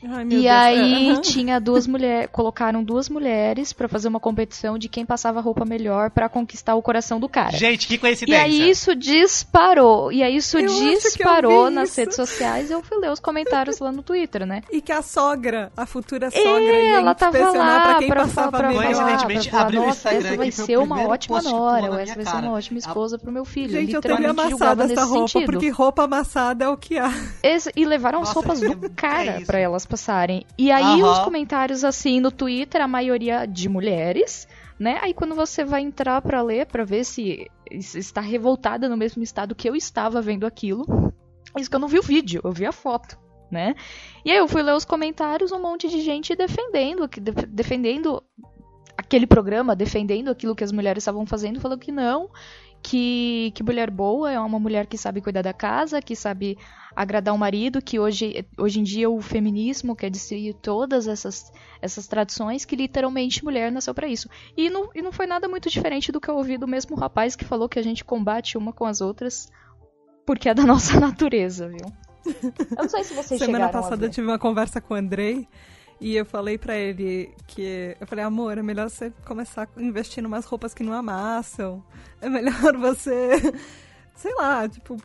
Ai, 0.08 0.24
meu 0.24 0.38
e 0.38 0.42
Deus. 0.42 0.54
aí 0.54 1.10
Aham. 1.10 1.20
tinha 1.20 1.60
duas 1.60 1.86
mulheres, 1.86 2.28
colocaram 2.32 2.82
duas 2.82 3.08
mulheres 3.08 3.72
pra 3.72 3.88
fazer 3.88 4.08
uma 4.08 4.20
competição 4.20 4.78
de 4.78 4.88
quem 4.88 5.04
passava 5.04 5.38
a 5.38 5.42
roupa 5.42 5.64
melhor 5.64 6.10
pra 6.10 6.28
conquistar 6.28 6.74
o 6.74 6.82
coração 6.82 7.18
do 7.20 7.28
cara. 7.28 7.56
Gente, 7.56 7.86
que 7.86 7.94
E 7.94 7.98
coincidência. 7.98 8.42
aí 8.44 8.70
isso 8.70 8.94
disparou. 8.94 10.10
E 10.12 10.22
aí 10.22 10.36
isso 10.36 10.58
Eu 10.58 10.66
disparou 10.66 11.70
nas 11.70 11.90
isso. 11.90 12.00
redes 12.00 12.16
sociais. 12.16 12.70
Eu 12.70 12.82
fui 12.82 12.98
ler 12.98 13.10
os 13.10 13.20
comentários 13.20 13.78
lá 13.78 13.90
no 13.92 14.02
Twitter, 14.02 14.46
né? 14.46 14.62
E 14.72 14.80
que 14.80 14.92
a 14.92 15.02
sogra, 15.02 15.70
a 15.76 15.86
futura 15.86 16.30
sogra, 16.30 16.48
É, 16.62 16.92
ela 16.92 17.14
tava 17.14 17.38
lá 17.52 17.80
pra 17.80 17.98
quem 17.98 18.08
pra, 18.08 18.22
passava 18.22 18.50
pra, 18.50 18.68
pra, 18.72 18.82
Coincidentemente, 18.82 19.42
pra 19.48 19.50
falar, 19.50 19.62
abriu 19.64 19.86
nossa, 19.86 20.10
essa 20.10 20.36
vai 20.36 20.50
ser 20.50 20.78
uma 20.78 21.02
ótima 21.08 21.42
nora, 21.42 22.02
essa 22.02 22.14
vai 22.14 22.24
ser 22.24 22.36
uma 22.36 22.52
ótima 22.52 22.78
esposa 22.78 23.18
pro 23.18 23.32
meu 23.32 23.44
filho. 23.44 23.70
Gente, 23.70 23.94
eu 23.94 24.00
teria 24.00 24.30
amassado 24.30 24.82
essa 24.82 25.04
roupa, 25.04 25.28
sentido. 25.28 25.52
porque 25.52 25.68
roupa 25.70 26.04
amassada 26.04 26.64
é 26.64 26.68
o 26.68 26.76
que 26.76 26.98
há. 26.98 27.10
Esse- 27.42 27.72
e 27.76 27.84
levaram 27.84 28.20
as 28.20 28.28
Nossa, 28.28 28.40
roupas 28.40 28.62
é- 28.62 28.68
do 28.74 28.86
é 28.86 28.90
cara 28.90 29.42
pra 29.46 29.58
elas 29.58 29.86
passarem. 29.96 30.44
E 30.58 30.70
aí 30.70 31.00
Aham. 31.00 31.10
os 31.10 31.18
comentários 31.20 31.82
assim 31.82 32.20
no 32.20 32.30
Twitter, 32.30 32.82
a 32.82 32.86
maioria 32.86 33.46
de 33.46 33.66
mulheres, 33.68 34.46
né? 34.78 34.98
Aí 35.00 35.14
quando 35.14 35.34
você 35.34 35.64
vai 35.64 35.80
entrar 35.80 36.20
pra 36.20 36.42
ler, 36.42 36.66
pra 36.66 36.84
ver 36.84 37.02
se, 37.04 37.50
está 37.70 38.20
revoltada 38.20 38.88
no 38.88 38.96
mesmo 38.96 39.22
estado 39.22 39.54
que 39.54 39.68
eu 39.68 39.74
estava 39.74 40.20
vendo 40.20 40.46
aquilo, 40.46 40.84
isso 41.56 41.70
que 41.70 41.74
eu 41.74 41.80
não 41.80 41.88
vi 41.88 41.98
o 41.98 42.02
vídeo, 42.02 42.42
eu 42.44 42.52
vi 42.52 42.66
a 42.66 42.72
foto. 42.72 43.18
Né? 43.48 43.76
E 44.24 44.32
aí 44.32 44.38
eu 44.38 44.48
fui 44.48 44.60
ler 44.60 44.74
os 44.74 44.84
comentários, 44.84 45.52
um 45.52 45.62
monte 45.62 45.88
de 45.88 46.00
gente 46.00 46.34
defendendo, 46.34 47.08
defendendo 47.48 48.20
aquele 48.98 49.24
programa, 49.24 49.76
defendendo 49.76 50.30
aquilo 50.30 50.54
que 50.54 50.64
as 50.64 50.72
mulheres 50.72 51.02
estavam 51.02 51.24
fazendo, 51.24 51.60
falando 51.60 51.78
que 51.78 51.92
não, 51.92 52.28
que, 52.82 53.52
que 53.54 53.62
mulher 53.62 53.88
boa 53.88 54.32
é 54.32 54.40
uma 54.40 54.58
mulher 54.58 54.86
que 54.86 54.98
sabe 54.98 55.20
cuidar 55.20 55.42
da 55.42 55.52
casa, 55.52 56.02
que 56.02 56.16
sabe 56.16 56.58
agradar 56.96 57.34
o 57.34 57.38
marido, 57.38 57.82
que 57.82 57.98
hoje, 57.98 58.46
hoje 58.58 58.80
em 58.80 58.82
dia 58.82 59.08
o 59.10 59.20
feminismo 59.20 59.94
quer 59.94 60.10
destruir 60.10 60.54
todas 60.54 61.06
essas, 61.06 61.52
essas 61.80 62.06
tradições, 62.06 62.64
que 62.64 62.74
literalmente 62.74 63.44
mulher 63.44 63.70
nasceu 63.70 63.94
pra 63.94 64.08
isso. 64.08 64.28
E 64.56 64.70
não, 64.70 64.88
e 64.94 65.02
não 65.02 65.12
foi 65.12 65.26
nada 65.26 65.46
muito 65.46 65.68
diferente 65.68 66.10
do 66.10 66.20
que 66.20 66.28
eu 66.28 66.36
ouvi 66.36 66.56
do 66.56 66.66
mesmo 66.66 66.96
rapaz 66.96 67.36
que 67.36 67.44
falou 67.44 67.68
que 67.68 67.78
a 67.78 67.82
gente 67.82 68.02
combate 68.02 68.56
uma 68.56 68.72
com 68.72 68.86
as 68.86 69.02
outras 69.02 69.50
porque 70.26 70.48
é 70.48 70.54
da 70.54 70.64
nossa 70.66 70.98
natureza, 70.98 71.68
viu? 71.68 71.86
Eu 72.24 72.82
não 72.82 72.88
sei 72.88 73.04
se 73.04 73.14
vocês 73.14 73.40
Semana 73.40 73.68
passada 73.68 73.96
ver. 73.96 74.06
eu 74.06 74.10
tive 74.10 74.26
uma 74.26 74.38
conversa 74.38 74.80
com 74.80 74.94
o 74.94 74.96
Andrei 74.96 75.46
e 76.00 76.16
eu 76.16 76.26
falei 76.26 76.58
pra 76.58 76.76
ele 76.76 77.32
que. 77.46 77.96
Eu 78.00 78.06
falei, 78.06 78.24
amor, 78.24 78.58
é 78.58 78.62
melhor 78.62 78.90
você 78.90 79.10
começar 79.24 79.68
a 79.76 79.82
investir 79.82 80.22
em 80.22 80.26
umas 80.26 80.44
roupas 80.44 80.74
que 80.74 80.82
não 80.82 80.92
amassam. 80.92 81.82
É 82.20 82.28
melhor 82.28 82.76
você. 82.76 83.30
Sei 84.14 84.34
lá, 84.34 84.68
tipo. 84.68 84.96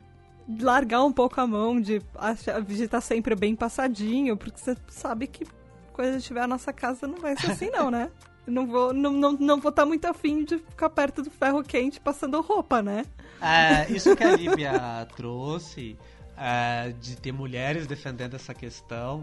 Largar 0.60 1.04
um 1.04 1.12
pouco 1.14 1.40
a 1.40 1.48
mão 1.48 1.80
de, 1.80 2.02
achar, 2.16 2.62
de 2.62 2.84
estar 2.84 3.02
sempre 3.02 3.36
bem 3.36 3.56
passadinho, 3.56 4.36
porque 4.36 4.60
você 4.60 4.76
sabe 4.90 5.28
que 5.28 5.46
quando 5.94 6.20
tiver 6.22 6.42
a 6.42 6.48
nossa 6.48 6.74
casa 6.74 7.08
não 7.08 7.18
vai 7.18 7.38
ser 7.38 7.52
assim, 7.52 7.70
não, 7.70 7.92
né? 7.92 8.10
Não 8.48 8.66
vou 8.66 8.92
não, 8.92 9.12
não, 9.12 9.34
não 9.34 9.60
vou 9.60 9.70
estar 9.70 9.86
muito 9.86 10.04
afim 10.06 10.44
de 10.44 10.58
ficar 10.58 10.90
perto 10.90 11.22
do 11.22 11.30
ferro 11.30 11.64
quente 11.64 12.00
passando 12.00 12.42
roupa, 12.42 12.82
né? 12.82 13.06
É, 13.40 13.90
isso 13.92 14.16
que 14.16 14.24
a 14.24 14.36
Líbia 14.36 15.08
trouxe, 15.16 15.96
é, 16.36 16.92
de 17.00 17.16
ter 17.16 17.32
mulheres 17.32 17.86
defendendo 17.86 18.34
essa 18.34 18.52
questão. 18.52 19.22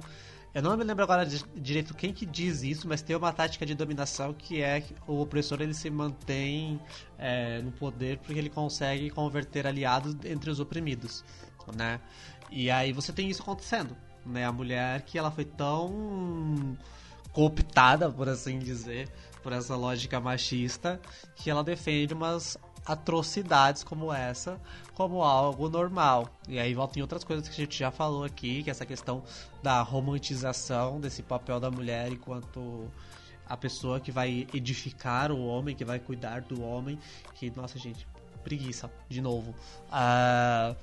Eu 0.58 0.62
não 0.62 0.76
me 0.76 0.82
lembro 0.82 1.04
agora 1.04 1.24
direito 1.24 1.94
quem 1.94 2.12
que 2.12 2.26
diz 2.26 2.64
isso, 2.64 2.88
mas 2.88 3.00
tem 3.00 3.14
uma 3.14 3.32
tática 3.32 3.64
de 3.64 3.76
dominação 3.76 4.34
que 4.34 4.60
é 4.60 4.80
que 4.80 4.92
o 5.06 5.20
opressor 5.20 5.62
ele 5.62 5.72
se 5.72 5.88
mantém 5.88 6.80
é, 7.16 7.62
no 7.62 7.70
poder 7.70 8.18
porque 8.18 8.36
ele 8.36 8.50
consegue 8.50 9.08
converter 9.08 9.68
aliados 9.68 10.16
entre 10.24 10.50
os 10.50 10.58
oprimidos, 10.58 11.24
né? 11.76 12.00
E 12.50 12.72
aí 12.72 12.92
você 12.92 13.12
tem 13.12 13.30
isso 13.30 13.40
acontecendo, 13.40 13.96
né? 14.26 14.44
A 14.44 14.50
mulher 14.50 15.02
que 15.02 15.16
ela 15.16 15.30
foi 15.30 15.44
tão 15.44 16.76
cooptada, 17.32 18.10
por 18.10 18.28
assim 18.28 18.58
dizer, 18.58 19.08
por 19.44 19.52
essa 19.52 19.76
lógica 19.76 20.18
machista, 20.18 21.00
que 21.36 21.48
ela 21.48 21.62
defende 21.62 22.12
umas 22.14 22.58
atrocidades 22.88 23.84
como 23.84 24.12
essa 24.12 24.58
como 24.94 25.22
algo 25.22 25.68
normal. 25.68 26.28
E 26.48 26.58
aí 26.58 26.74
volta 26.74 26.98
em 26.98 27.02
outras 27.02 27.22
coisas 27.22 27.46
que 27.48 27.54
a 27.54 27.64
gente 27.64 27.78
já 27.78 27.90
falou 27.90 28.24
aqui, 28.24 28.64
que 28.64 28.70
é 28.70 28.72
essa 28.72 28.84
questão 28.84 29.22
da 29.62 29.80
romantização 29.80 30.98
desse 31.00 31.22
papel 31.22 31.60
da 31.60 31.70
mulher 31.70 32.10
enquanto 32.10 32.90
a 33.48 33.56
pessoa 33.56 34.00
que 34.00 34.10
vai 34.10 34.46
edificar 34.52 35.30
o 35.30 35.46
homem, 35.46 35.76
que 35.76 35.84
vai 35.84 36.00
cuidar 36.00 36.40
do 36.40 36.62
homem, 36.62 36.98
que, 37.34 37.50
nossa, 37.56 37.78
gente, 37.78 38.08
preguiça, 38.42 38.90
de 39.08 39.20
novo. 39.22 39.54
Ah, 39.90 40.74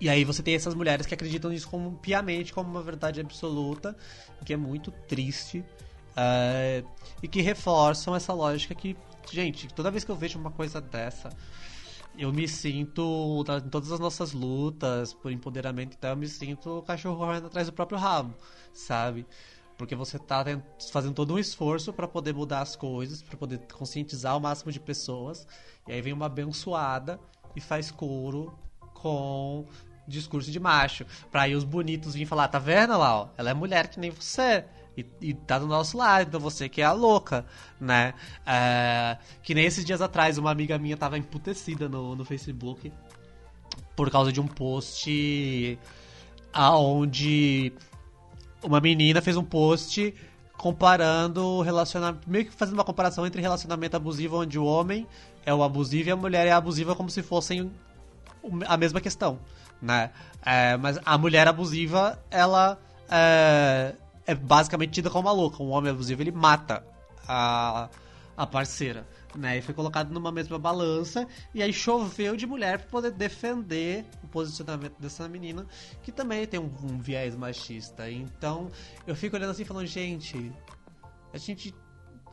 e 0.00 0.08
aí 0.08 0.24
você 0.24 0.42
tem 0.42 0.54
essas 0.54 0.74
mulheres 0.74 1.04
que 1.04 1.14
acreditam 1.14 1.50
nisso 1.50 1.68
como 1.68 1.92
piamente, 1.98 2.52
como 2.52 2.70
uma 2.70 2.82
verdade 2.82 3.20
absoluta, 3.20 3.96
que 4.44 4.52
é 4.52 4.56
muito 4.56 4.92
triste. 4.92 5.64
ah, 6.16 6.82
e 7.22 7.26
que 7.28 7.40
reforçam 7.42 8.14
essa 8.14 8.32
lógica 8.32 8.74
que, 8.74 8.96
gente, 9.32 9.68
toda 9.68 9.90
vez 9.90 10.04
que 10.04 10.10
eu 10.10 10.16
vejo 10.16 10.38
uma 10.38 10.50
coisa 10.50 10.80
dessa, 10.80 11.30
eu 12.16 12.32
me 12.32 12.48
sinto, 12.48 13.44
na- 13.46 13.58
em 13.58 13.68
todas 13.68 13.92
as 13.92 14.00
nossas 14.00 14.32
lutas 14.32 15.12
por 15.14 15.30
empoderamento, 15.30 15.96
então 15.98 16.10
eu 16.10 16.16
me 16.16 16.28
sinto 16.28 16.82
cachorro 16.86 17.16
correndo 17.18 17.46
atrás 17.46 17.66
do 17.68 17.72
próprio 17.72 17.98
rabo, 17.98 18.34
sabe? 18.72 19.26
Porque 19.76 19.94
você 19.94 20.18
tá 20.18 20.42
tent- 20.42 20.64
fazendo 20.90 21.14
todo 21.14 21.34
um 21.34 21.38
esforço 21.38 21.92
para 21.92 22.08
poder 22.08 22.34
mudar 22.34 22.60
as 22.62 22.74
coisas, 22.74 23.22
para 23.22 23.36
poder 23.36 23.58
conscientizar 23.72 24.36
o 24.36 24.40
máximo 24.40 24.72
de 24.72 24.80
pessoas, 24.80 25.46
e 25.86 25.92
aí 25.92 26.02
vem 26.02 26.12
uma 26.12 26.26
abençoada 26.26 27.20
e 27.54 27.60
faz 27.60 27.90
coro 27.90 28.52
com 28.94 29.64
discurso 30.08 30.50
de 30.50 30.58
macho. 30.58 31.04
Pra 31.30 31.42
aí 31.42 31.54
os 31.54 31.62
bonitos 31.62 32.14
virem 32.14 32.26
falar, 32.26 32.48
tá 32.48 32.58
vendo 32.58 32.96
lá, 32.98 33.20
ó? 33.20 33.28
Ela 33.36 33.50
é 33.50 33.54
mulher 33.54 33.88
que 33.88 34.00
nem 34.00 34.10
você. 34.10 34.64
E, 34.98 35.06
e 35.20 35.34
tá 35.34 35.60
do 35.60 35.66
nosso 35.68 35.96
lado, 35.96 36.26
então 36.26 36.40
você 36.40 36.68
que 36.68 36.80
é 36.80 36.84
a 36.84 36.92
louca, 36.92 37.46
né? 37.80 38.14
É, 38.44 39.16
que 39.42 39.54
nem 39.54 39.64
esses 39.64 39.84
dias 39.84 40.02
atrás, 40.02 40.38
uma 40.38 40.50
amiga 40.50 40.76
minha 40.76 40.96
tava 40.96 41.16
emputecida 41.16 41.88
no, 41.88 42.16
no 42.16 42.24
Facebook 42.24 42.92
por 43.94 44.10
causa 44.10 44.32
de 44.32 44.40
um 44.40 44.46
post 44.46 45.78
aonde 46.52 47.72
uma 48.62 48.80
menina 48.80 49.22
fez 49.22 49.36
um 49.36 49.44
post 49.44 50.12
comparando 50.56 51.60
relacionamento, 51.60 52.28
meio 52.28 52.46
que 52.46 52.52
fazendo 52.52 52.74
uma 52.74 52.84
comparação 52.84 53.24
entre 53.24 53.40
relacionamento 53.40 53.96
abusivo 53.96 54.40
onde 54.40 54.58
o 54.58 54.64
homem 54.64 55.06
é 55.46 55.54
o 55.54 55.62
abusivo 55.62 56.08
e 56.08 56.12
a 56.12 56.16
mulher 56.16 56.46
é 56.46 56.50
a 56.50 56.56
abusiva 56.56 56.96
como 56.96 57.08
se 57.08 57.22
fossem 57.22 57.70
a 58.66 58.76
mesma 58.76 59.00
questão, 59.00 59.38
né? 59.80 60.10
É, 60.44 60.76
mas 60.76 60.98
a 61.04 61.16
mulher 61.16 61.46
abusiva, 61.46 62.20
ela 62.30 62.78
é, 63.08 63.94
é 64.28 64.34
basicamente 64.34 64.90
tida 64.90 65.08
como 65.08 65.26
uma 65.26 65.32
louca. 65.32 65.62
Um 65.62 65.70
homem 65.70 65.90
abusivo, 65.90 66.20
ele 66.20 66.30
mata 66.30 66.84
a, 67.26 67.88
a 68.36 68.46
parceira, 68.46 69.08
né? 69.34 69.56
E 69.56 69.62
foi 69.62 69.72
colocado 69.74 70.12
numa 70.12 70.30
mesma 70.30 70.58
balança 70.58 71.26
e 71.54 71.62
aí 71.62 71.72
choveu 71.72 72.36
de 72.36 72.46
mulher 72.46 72.78
para 72.78 72.88
poder 72.88 73.10
defender 73.12 74.04
o 74.22 74.28
posicionamento 74.28 74.96
dessa 74.98 75.26
menina, 75.26 75.66
que 76.02 76.12
também 76.12 76.46
tem 76.46 76.60
um, 76.60 76.70
um 76.84 76.98
viés 76.98 77.34
machista. 77.34 78.10
Então, 78.10 78.70
eu 79.06 79.16
fico 79.16 79.34
olhando 79.34 79.52
assim 79.52 79.64
falando, 79.64 79.86
gente, 79.86 80.52
a 81.32 81.38
gente 81.38 81.74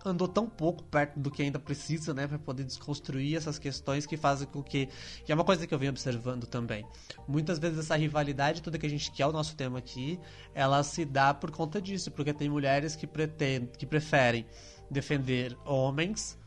andou 0.10 0.28
tão 0.28 0.48
pouco 0.48 0.84
perto 0.84 1.20
do 1.20 1.32
que 1.32 1.42
ainda 1.42 1.60
precisa, 1.60 2.14
né, 2.14 2.28
para 2.28 2.40
poder 2.40 2.64
desconstruir 2.64 3.36
essas 3.36 3.58
questões 3.60 4.06
que 4.06 4.18
fazem 4.18 4.48
com 4.48 4.62
que, 4.62 4.90
que 5.26 5.32
é 5.32 5.36
uma 5.36 5.44
coisa 5.44 5.66
que 5.66 5.74
eu 5.74 5.80
venho 5.80 5.92
observando 5.92 6.46
também. 6.46 6.86
Muitas 7.28 7.60
vezes 7.60 7.80
essa 7.80 7.96
rivalidade, 7.96 8.62
tudo 8.62 8.78
que 8.78 8.86
a 8.86 8.90
gente 8.90 9.12
quer 9.12 9.26
o 9.26 9.32
nosso 9.32 9.56
tema 9.56 9.80
aqui, 9.80 10.20
ela 10.54 10.84
se 10.84 11.06
dá 11.06 11.34
por 11.34 11.52
conta 11.52 11.82
disso, 11.82 12.12
porque 12.12 12.34
tem 12.34 12.50
mulheres 12.50 12.96
que 12.96 13.08
pretendem, 13.08 13.70
que 13.78 13.86
preferem 13.86 14.46
defender 14.90 15.58
homens 15.66 16.38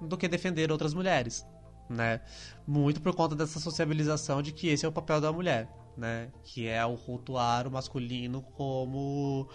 do 0.00 0.16
que 0.16 0.28
defender 0.28 0.70
outras 0.70 0.94
mulheres, 0.94 1.46
né? 1.88 2.20
Muito 2.66 3.00
por 3.00 3.14
conta 3.14 3.34
dessa 3.34 3.60
sociabilização 3.60 4.42
de 4.42 4.52
que 4.52 4.68
esse 4.68 4.84
é 4.84 4.88
o 4.88 4.92
papel 4.92 5.20
da 5.20 5.32
mulher, 5.32 5.68
né? 5.96 6.30
Que 6.42 6.66
é 6.66 6.84
o 6.84 6.94
rotular 6.94 7.66
o 7.66 7.70
masculino 7.70 8.42
como 8.42 9.48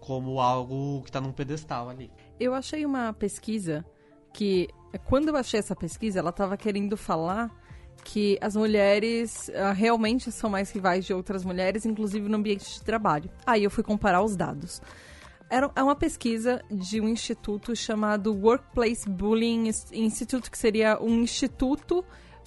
como 0.00 0.40
algo 0.40 1.02
que 1.02 1.12
tá 1.12 1.20
num 1.20 1.32
pedestal 1.32 1.88
ali. 1.88 2.10
Eu 2.40 2.54
achei 2.54 2.86
uma 2.86 3.12
pesquisa 3.12 3.84
que, 4.32 4.68
quando 5.04 5.28
eu 5.28 5.36
achei 5.36 5.58
essa 5.58 5.74
pesquisa, 5.74 6.20
ela 6.20 6.30
estava 6.30 6.56
querendo 6.56 6.96
falar 6.96 7.50
que 8.04 8.38
as 8.40 8.54
mulheres 8.54 9.50
ah, 9.50 9.72
realmente 9.72 10.30
são 10.30 10.48
mais 10.48 10.70
rivais 10.70 11.04
de 11.04 11.12
outras 11.12 11.44
mulheres, 11.44 11.84
inclusive 11.84 12.28
no 12.28 12.36
ambiente 12.36 12.72
de 12.72 12.82
trabalho. 12.82 13.30
Aí 13.44 13.64
eu 13.64 13.70
fui 13.70 13.82
comparar 13.82 14.22
os 14.22 14.36
dados. 14.36 14.80
Era, 15.50 15.70
é 15.74 15.82
uma 15.82 15.96
pesquisa 15.96 16.62
de 16.70 17.00
um 17.00 17.08
instituto 17.08 17.74
chamado 17.74 18.34
Workplace 18.34 19.08
Bullying 19.08 19.70
Institute, 19.92 20.50
que 20.50 20.58
seria 20.58 21.02
um 21.02 21.22
instituto 21.22 22.04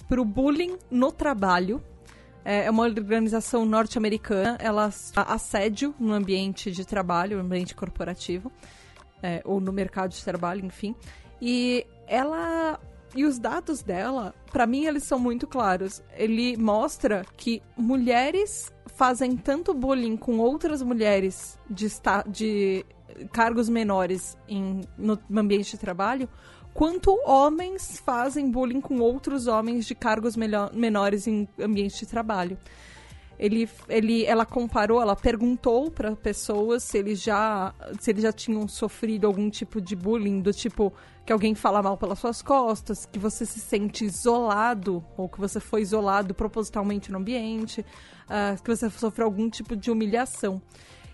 para 0.08 0.20
o 0.20 0.24
bullying 0.24 0.78
no 0.90 1.12
trabalho. 1.12 1.82
É 2.44 2.68
uma 2.70 2.82
organização 2.82 3.64
norte-americana, 3.64 4.56
ela 4.60 4.90
assédio 5.14 5.94
no 5.98 6.12
ambiente 6.12 6.72
de 6.72 6.84
trabalho, 6.84 7.38
no 7.38 7.44
ambiente 7.44 7.72
corporativo, 7.72 8.50
é, 9.22 9.40
ou 9.44 9.60
no 9.60 9.72
mercado 9.72 10.10
de 10.10 10.24
trabalho, 10.24 10.64
enfim. 10.64 10.94
E 11.40 11.86
ela 12.06 12.78
e 13.14 13.24
os 13.24 13.38
dados 13.38 13.82
dela, 13.82 14.34
pra 14.50 14.66
mim 14.66 14.86
eles 14.86 15.04
são 15.04 15.18
muito 15.18 15.46
claros. 15.46 16.02
Ele 16.16 16.56
mostra 16.56 17.24
que 17.36 17.62
mulheres 17.76 18.72
fazem 18.94 19.36
tanto 19.36 19.74
bullying 19.74 20.16
com 20.16 20.38
outras 20.38 20.82
mulheres 20.82 21.58
de, 21.68 21.88
de 22.28 22.86
cargos 23.32 23.68
menores 23.68 24.36
em, 24.48 24.80
no 24.96 25.18
ambiente 25.36 25.72
de 25.72 25.78
trabalho, 25.78 26.28
quanto 26.72 27.14
homens 27.26 28.00
fazem 28.04 28.50
bullying 28.50 28.80
com 28.80 28.98
outros 29.00 29.46
homens 29.46 29.86
de 29.86 29.94
cargos 29.94 30.36
menores 30.36 31.26
em 31.26 31.46
ambiente 31.60 32.00
de 32.00 32.06
trabalho. 32.06 32.56
Ele, 33.42 33.68
ele, 33.88 34.24
ela 34.24 34.46
comparou, 34.46 35.02
ela 35.02 35.16
perguntou 35.16 35.90
para 35.90 36.14
pessoas 36.14 36.84
se 36.84 36.96
eles 36.96 37.20
já 37.20 37.74
se 38.00 38.12
eles 38.12 38.22
já 38.22 38.32
tinham 38.32 38.68
sofrido 38.68 39.26
algum 39.26 39.50
tipo 39.50 39.80
de 39.80 39.96
bullying 39.96 40.40
do 40.40 40.52
tipo 40.52 40.92
que 41.26 41.32
alguém 41.32 41.52
fala 41.52 41.82
mal 41.82 41.96
pelas 41.96 42.20
suas 42.20 42.40
costas, 42.40 43.04
que 43.04 43.18
você 43.18 43.44
se 43.44 43.58
sente 43.58 44.04
isolado 44.04 45.04
ou 45.16 45.28
que 45.28 45.40
você 45.40 45.58
foi 45.58 45.82
isolado 45.82 46.32
propositalmente 46.34 47.10
no 47.10 47.18
ambiente, 47.18 47.80
uh, 47.80 48.62
que 48.62 48.70
você 48.70 48.88
sofreu 48.88 49.26
algum 49.26 49.50
tipo 49.50 49.74
de 49.74 49.90
humilhação. 49.90 50.62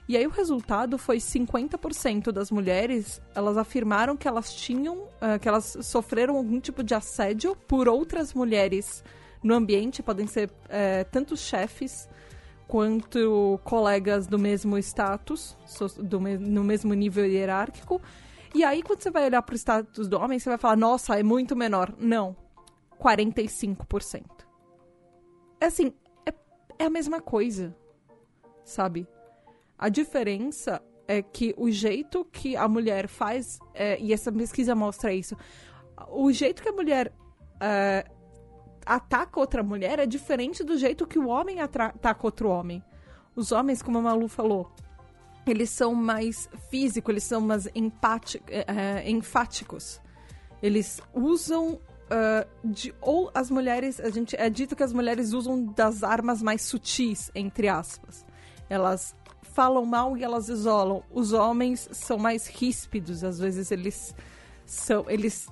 E 0.06 0.14
aí 0.14 0.26
o 0.26 0.30
resultado 0.30 0.98
foi 0.98 1.16
50% 1.16 2.30
das 2.30 2.50
mulheres, 2.50 3.22
elas 3.34 3.56
afirmaram 3.56 4.18
que 4.18 4.28
elas 4.28 4.52
tinham, 4.52 4.98
uh, 4.98 5.40
que 5.40 5.48
elas 5.48 5.78
sofreram 5.80 6.36
algum 6.36 6.60
tipo 6.60 6.82
de 6.82 6.94
assédio 6.94 7.56
por 7.66 7.88
outras 7.88 8.34
mulheres 8.34 9.02
no 9.42 9.54
ambiente, 9.54 10.02
podem 10.02 10.26
ser 10.26 10.50
uh, 10.50 11.36
chefes 11.36 12.06
quanto 12.68 13.58
colegas 13.64 14.26
do 14.26 14.38
mesmo 14.38 14.76
status, 14.78 15.56
do 15.96 16.20
no 16.20 16.62
mesmo 16.62 16.92
nível 16.92 17.24
hierárquico. 17.24 18.00
E 18.54 18.62
aí, 18.62 18.82
quando 18.82 19.02
você 19.02 19.10
vai 19.10 19.24
olhar 19.24 19.42
para 19.42 19.54
o 19.54 19.56
status 19.56 20.06
do 20.06 20.18
homem, 20.18 20.38
você 20.38 20.50
vai 20.50 20.58
falar, 20.58 20.76
nossa, 20.76 21.18
é 21.18 21.22
muito 21.22 21.56
menor. 21.56 21.94
Não, 21.98 22.36
45%. 23.00 24.22
É 25.60 25.66
assim, 25.66 25.92
é, 26.26 26.34
é 26.78 26.84
a 26.84 26.90
mesma 26.90 27.20
coisa, 27.20 27.74
sabe? 28.64 29.08
A 29.78 29.88
diferença 29.88 30.82
é 31.06 31.22
que 31.22 31.54
o 31.56 31.70
jeito 31.70 32.24
que 32.26 32.54
a 32.54 32.68
mulher 32.68 33.08
faz, 33.08 33.58
é, 33.72 33.98
e 33.98 34.12
essa 34.12 34.30
pesquisa 34.30 34.74
mostra 34.74 35.12
isso, 35.12 35.34
o 36.10 36.30
jeito 36.30 36.62
que 36.62 36.68
a 36.68 36.72
mulher 36.72 37.12
é, 37.60 38.04
ataca 38.88 39.38
outra 39.38 39.62
mulher 39.62 39.98
é 39.98 40.06
diferente 40.06 40.64
do 40.64 40.78
jeito 40.78 41.06
que 41.06 41.18
o 41.18 41.28
homem 41.28 41.60
ataca 41.60 42.26
outro 42.26 42.48
homem. 42.48 42.82
Os 43.36 43.52
homens, 43.52 43.82
como 43.82 43.98
a 43.98 44.02
Malu 44.02 44.26
falou, 44.28 44.72
eles 45.46 45.70
são 45.70 45.94
mais 45.94 46.48
físicos, 46.70 47.10
eles 47.10 47.24
são 47.24 47.40
mais 47.40 47.66
é, 47.66 49.08
enfáticos. 49.08 50.00
Eles 50.62 51.00
usam 51.14 51.74
uh, 51.74 52.48
de 52.64 52.94
ou 53.00 53.30
as 53.34 53.50
mulheres, 53.50 54.00
a 54.00 54.10
gente 54.10 54.34
é 54.36 54.48
dito 54.50 54.74
que 54.74 54.82
as 54.82 54.92
mulheres 54.92 55.32
usam 55.32 55.66
das 55.66 56.02
armas 56.02 56.42
mais 56.42 56.62
sutis, 56.62 57.30
entre 57.34 57.68
aspas. 57.68 58.24
Elas 58.68 59.14
falam 59.42 59.84
mal 59.84 60.16
e 60.16 60.24
elas 60.24 60.48
isolam. 60.48 61.02
Os 61.10 61.32
homens 61.32 61.88
são 61.92 62.18
mais 62.18 62.46
ríspidos, 62.46 63.22
às 63.22 63.38
vezes 63.38 63.70
eles 63.70 64.14
são, 64.66 65.04
eles 65.08 65.48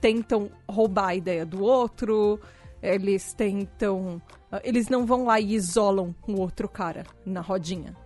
tentam 0.00 0.50
roubar 0.68 1.08
a 1.08 1.14
ideia 1.14 1.44
do 1.44 1.62
outro, 1.62 2.40
eles 2.82 3.32
tentam, 3.32 4.20
eles 4.62 4.88
não 4.88 5.04
vão 5.04 5.24
lá 5.24 5.40
e 5.40 5.54
isolam 5.54 6.14
o 6.26 6.40
outro 6.40 6.68
cara 6.68 7.04
na 7.24 7.40
rodinha. 7.40 7.96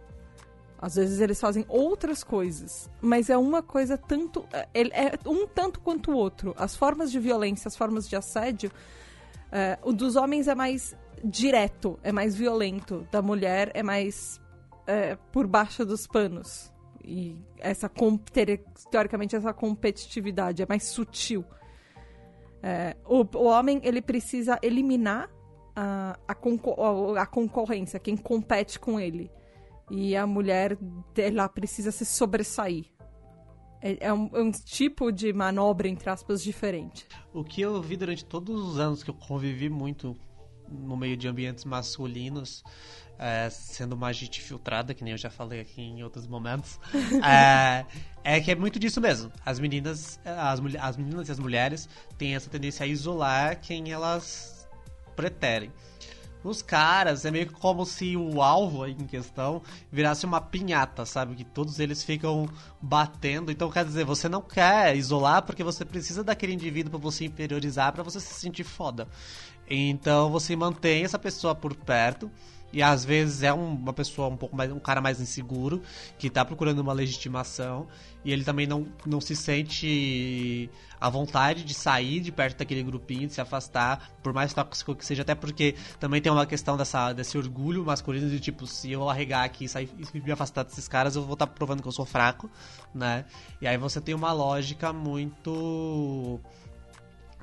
Às 0.83 0.97
vezes 0.97 1.21
eles 1.21 1.41
fazem 1.41 1.65
outras 1.69 2.25
coisas, 2.25 2.91
mas 3.01 3.31
é 3.31 3.39
uma 3.39 3.63
coisa 3.63 3.97
tanto. 3.97 4.45
É, 4.53 4.81
é 4.81 5.19
um 5.29 5.47
tanto 5.47 5.79
quanto 5.79 6.11
o 6.11 6.17
outro. 6.17 6.55
As 6.59 6.75
formas 6.75 7.13
de 7.13 7.21
violência, 7.21 7.69
as 7.69 7.77
formas 7.77 8.09
de 8.09 8.17
assédio, 8.17 8.69
é, 9.53 9.79
o 9.85 9.93
dos 9.93 10.17
homens 10.17 10.49
é 10.49 10.57
mais 10.57 10.97
direto, 11.23 12.01
é 12.03 12.11
mais 12.11 12.35
violento. 12.35 13.07
Da 13.13 13.23
mulher 13.23 13.71
é 13.75 13.83
mais 13.83 14.41
é, 14.85 15.17
por 15.31 15.47
baixo 15.47 15.85
dos 15.85 16.05
panos. 16.05 16.73
E 17.05 17.37
essa, 17.59 17.89
teoricamente, 18.91 19.37
essa 19.37 19.53
competitividade 19.53 20.63
é 20.63 20.67
mais 20.69 20.85
sutil. 20.85 21.45
É, 22.63 22.97
o, 23.07 23.27
o 23.37 23.45
homem, 23.47 23.81
ele 23.83 24.01
precisa 24.01 24.59
eliminar 24.63 25.29
a, 25.75 26.19
a, 26.29 26.35
concor 26.35 27.19
a 27.19 27.27
concorrência, 27.27 27.99
quem 27.99 28.17
compete 28.17 28.79
com 28.79 29.01
ele. 29.01 29.31
E 29.91 30.17
a 30.17 30.27
mulher, 30.27 30.79
ela 31.17 31.49
precisa 31.49 31.91
se 31.91 32.05
sobressair. 32.05 32.87
É, 33.83 34.07
é, 34.07 34.13
um, 34.13 34.31
é, 34.33 34.41
um, 34.41 34.51
tipo 34.53 35.11
de 35.11 35.33
manobra, 35.33 35.89
entre 35.89 36.09
aspas, 36.09 36.43
diferente. 36.43 37.07
O 37.35 37.43
que 37.43 37.61
eu 37.61 37.83
vi 37.83 37.97
durante 37.97 38.25
todos 38.25 38.65
os 38.65 38.79
anos 38.79 39.03
que 39.03 39.11
eu 39.11 39.15
convivi 39.15 39.69
muito 39.69 40.17
no 40.73 40.97
meio 40.97 41.17
de 41.17 41.29
ambientes 41.29 41.65
masculinos 41.65 42.65
é, 43.19 43.49
sendo 43.51 43.93
uma 43.93 44.13
gente 44.13 44.41
filtrada, 44.41 44.93
que 44.93 45.05
nem 45.05 45.13
eu 45.13 45.19
já 45.19 45.31
falei 45.31 45.61
aqui 45.61 45.81
em 45.81 46.03
outros 46.03 46.27
momentos, 46.27 46.81
é, 47.25 47.87
é, 48.25 48.41
que 48.41 48.51
é 48.51 48.55
muito 48.55 48.81
disso 48.81 49.01
mesmo. 49.01 49.31
As 49.47 49.61
meninas, 49.61 50.19
as, 50.25 50.61
as 50.81 50.97
meninas 50.97 51.29
e 51.29 51.33
as 51.33 51.39
mulheres 51.39 51.89
têm 52.19 52.35
essa 52.35 52.51
tendência 52.51 52.85
a 52.85 52.87
isolar 52.87 53.61
quem 53.61 53.93
elas 53.93 54.69
preterem. 55.15 55.71
Os 56.45 56.61
caras, 56.61 57.25
é 57.25 57.31
meio 57.31 57.53
como 57.53 57.87
se 57.87 58.17
o 58.17 58.43
alvo 58.43 58.85
em 58.85 59.07
questão 59.07 59.63
virasse 59.93 60.27
uma 60.27 60.41
pinhata, 60.41 61.07
sabe? 61.07 61.37
Que 61.37 61.45
todos 61.45 61.79
eles 61.79 62.03
ficam 62.03 62.49
batendo. 62.81 63.53
Então, 63.53 63.71
quer 63.71 63.85
dizer, 63.85 64.05
você 64.05 64.29
não 64.29 64.43
quer 64.43 64.97
isolar 64.97 65.43
porque 65.43 65.63
você 65.63 65.85
precisa 65.85 66.25
daquele 66.25 66.53
indivíduo 66.53 66.91
para 66.91 66.99
você 66.99 67.27
inferiorizar, 67.27 67.93
para 67.93 68.03
você 68.03 68.19
se 68.19 68.35
sentir 68.35 68.65
foda. 68.65 69.07
Então, 69.69 70.31
você 70.31 70.55
mantém 70.55 71.05
essa 71.05 71.19
pessoa 71.19 71.55
por 71.55 71.75
perto. 71.75 72.31
E 72.73 72.83
às 72.83 73.05
vezes 73.05 73.43
é 73.43 73.53
uma 73.53 73.93
pessoa 73.93 74.29
um 74.29 74.37
pouco 74.37 74.57
mais 74.57 74.73
um 74.73 74.79
cara 74.79 75.01
mais 75.01 75.21
inseguro 75.21 75.83
que 76.19 76.31
tá 76.31 76.43
procurando 76.43 76.79
uma 76.79 76.95
legitimação. 76.95 77.87
E 78.25 78.33
ele 78.33 78.45
também 78.45 78.67
não, 78.67 78.87
não 79.05 79.21
se 79.21 79.37
sente 79.37 80.71
à 80.99 81.11
vontade 81.11 81.65
de 81.65 81.75
sair 81.75 82.21
de 82.21 82.33
perto 82.33 82.59
daquele 82.59 82.83
grupinho, 82.83 83.27
de 83.27 83.35
se 83.35 83.41
afastar, 83.41 84.13
por 84.23 84.33
mais 84.33 84.55
tóxico 84.55 84.95
que 84.95 85.05
seja, 85.05 85.23
até 85.23 85.35
porque 85.35 85.75
também 85.99 86.23
tem 86.23 86.31
uma 86.31 86.47
questão 86.47 86.77
dessa, 86.77 87.13
desse 87.13 87.37
orgulho 87.37 87.85
masculino 87.85 88.31
de 88.31 88.39
tipo, 88.39 88.67
se 88.67 88.93
eu 88.93 89.09
arregar 89.09 89.45
aqui 89.45 89.69
sair 89.69 89.91
e 90.15 90.21
me 90.21 90.31
afastar 90.31 90.63
desses 90.63 90.87
caras, 90.87 91.17
eu 91.17 91.23
vou 91.25 91.35
estar 91.35 91.49
tá 91.49 91.53
provando 91.53 91.83
que 91.83 91.89
eu 91.89 91.93
sou 91.93 92.07
fraco, 92.07 92.49
né? 92.95 93.25
E 93.61 93.67
aí 93.67 93.77
você 93.77 94.01
tem 94.01 94.15
uma 94.15 94.33
lógica 94.33 94.93
muito 94.93 96.41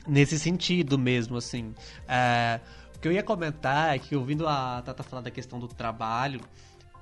nesse 0.09 0.39
sentido 0.39 0.97
mesmo, 0.97 1.37
assim. 1.37 1.73
É, 2.07 2.59
o 2.95 2.99
que 2.99 3.07
eu 3.07 3.11
ia 3.11 3.23
comentar 3.23 3.95
é 3.95 3.99
que, 3.99 4.15
ouvindo 4.15 4.47
a 4.47 4.81
Tata 4.81 5.03
falar 5.03 5.21
da 5.21 5.31
questão 5.31 5.59
do 5.59 5.67
trabalho, 5.67 6.41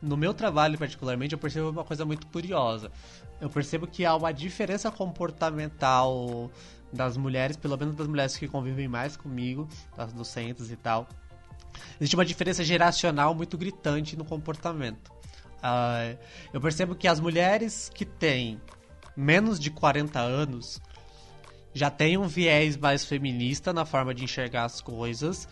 no 0.02 0.16
meu 0.16 0.34
trabalho 0.34 0.78
particularmente, 0.78 1.34
eu 1.34 1.40
percebo 1.40 1.70
uma 1.70 1.84
coisa 1.84 2.06
muito 2.06 2.28
curiosa. 2.28 2.92
Eu 3.42 3.50
percebo 3.50 3.88
que 3.88 4.06
há 4.06 4.16
uma 4.16 4.32
diferença 4.32 4.92
comportamental 4.92 6.52
das 6.92 7.18
mulheres, 7.18 7.58
pelo 7.58 7.78
menos 7.78 7.96
das 7.96 8.08
mulheres 8.08 8.38
que 8.38 8.48
convivem 8.48 8.88
mais 8.88 9.18
comigo, 9.18 9.68
das 9.96 10.14
docentes 10.14 10.70
e 10.72 10.76
tal. 10.76 11.08
Existe 12.00 12.16
uma 12.16 12.26
diferença 12.26 12.64
geracional 12.64 13.34
muito 13.34 13.58
gritante 13.58 14.16
no 14.16 14.26
comportamento. 14.26 15.12
Uh, 15.58 16.18
eu 16.54 16.62
percebo 16.62 16.96
que 16.96 17.08
as 17.08 17.20
mulheres 17.20 17.90
que 17.94 18.06
têm 18.06 18.62
menos 19.16 19.60
de 19.60 19.72
40 19.72 20.20
anos 20.20 20.80
já 21.78 21.90
têm 21.90 22.18
um 22.18 22.28
viés 22.28 22.76
mais 22.76 23.06
feminista 23.06 23.72
na 23.72 23.86
forma 23.86 24.14
de 24.14 24.24
enxergar 24.24 24.66
as 24.66 24.82
coisas 24.82 25.48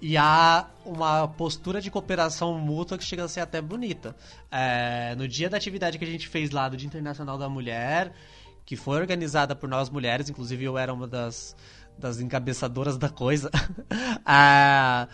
e 0.00 0.16
há 0.16 0.68
uma 0.84 1.26
postura 1.26 1.80
de 1.80 1.90
cooperação 1.90 2.58
mútua 2.58 2.98
que 2.98 3.04
chega 3.04 3.24
a 3.24 3.28
ser 3.28 3.40
até 3.40 3.60
bonita. 3.60 4.14
É, 4.50 5.14
no 5.16 5.26
dia 5.26 5.48
da 5.48 5.56
atividade 5.56 5.98
que 5.98 6.04
a 6.04 6.08
gente 6.08 6.28
fez 6.28 6.50
lá 6.50 6.68
do 6.68 6.76
Dia 6.76 6.86
Internacional 6.86 7.38
da 7.38 7.48
Mulher, 7.48 8.12
que 8.64 8.76
foi 8.76 8.98
organizada 8.98 9.54
por 9.54 9.68
nós 9.68 9.88
mulheres, 9.88 10.28
inclusive 10.28 10.64
eu 10.64 10.76
era 10.76 10.92
uma 10.92 11.06
das, 11.06 11.56
das 11.98 12.20
encabeçadoras 12.20 12.98
da 12.98 13.08
coisa, 13.08 13.50
é, 14.26 15.08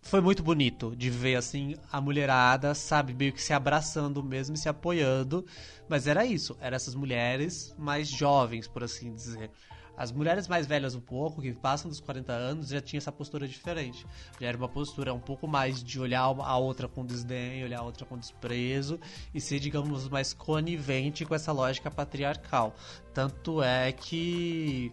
foi 0.00 0.20
muito 0.20 0.42
bonito 0.42 0.94
de 0.96 1.10
ver 1.10 1.36
assim 1.36 1.76
a 1.90 2.00
mulherada, 2.00 2.74
sabe, 2.74 3.14
meio 3.14 3.32
que 3.32 3.42
se 3.42 3.52
abraçando 3.52 4.22
mesmo, 4.22 4.56
se 4.56 4.68
apoiando. 4.68 5.44
Mas 5.88 6.06
era 6.06 6.24
isso, 6.24 6.56
eram 6.60 6.76
essas 6.76 6.94
mulheres 6.94 7.74
mais 7.78 8.08
jovens, 8.08 8.66
por 8.66 8.82
assim 8.82 9.14
dizer. 9.14 9.50
As 9.96 10.10
mulheres 10.10 10.48
mais 10.48 10.66
velhas 10.66 10.94
um 10.94 11.00
pouco, 11.00 11.42
que 11.42 11.52
passam 11.52 11.88
dos 11.88 12.00
40 12.00 12.32
anos, 12.32 12.68
já 12.68 12.80
tinha 12.80 12.98
essa 12.98 13.12
postura 13.12 13.46
diferente. 13.46 14.06
Já 14.40 14.48
era 14.48 14.56
uma 14.56 14.68
postura 14.68 15.12
um 15.12 15.20
pouco 15.20 15.46
mais 15.46 15.82
de 15.82 16.00
olhar 16.00 16.22
a 16.22 16.56
outra 16.56 16.88
com 16.88 17.04
desdém, 17.04 17.64
olhar 17.64 17.80
a 17.80 17.82
outra 17.82 18.06
com 18.06 18.16
desprezo 18.16 18.98
e 19.34 19.40
ser, 19.40 19.60
digamos, 19.60 20.08
mais 20.08 20.32
conivente 20.32 21.24
com 21.24 21.34
essa 21.34 21.52
lógica 21.52 21.90
patriarcal. 21.90 22.74
Tanto 23.12 23.62
é 23.62 23.92
que 23.92 24.92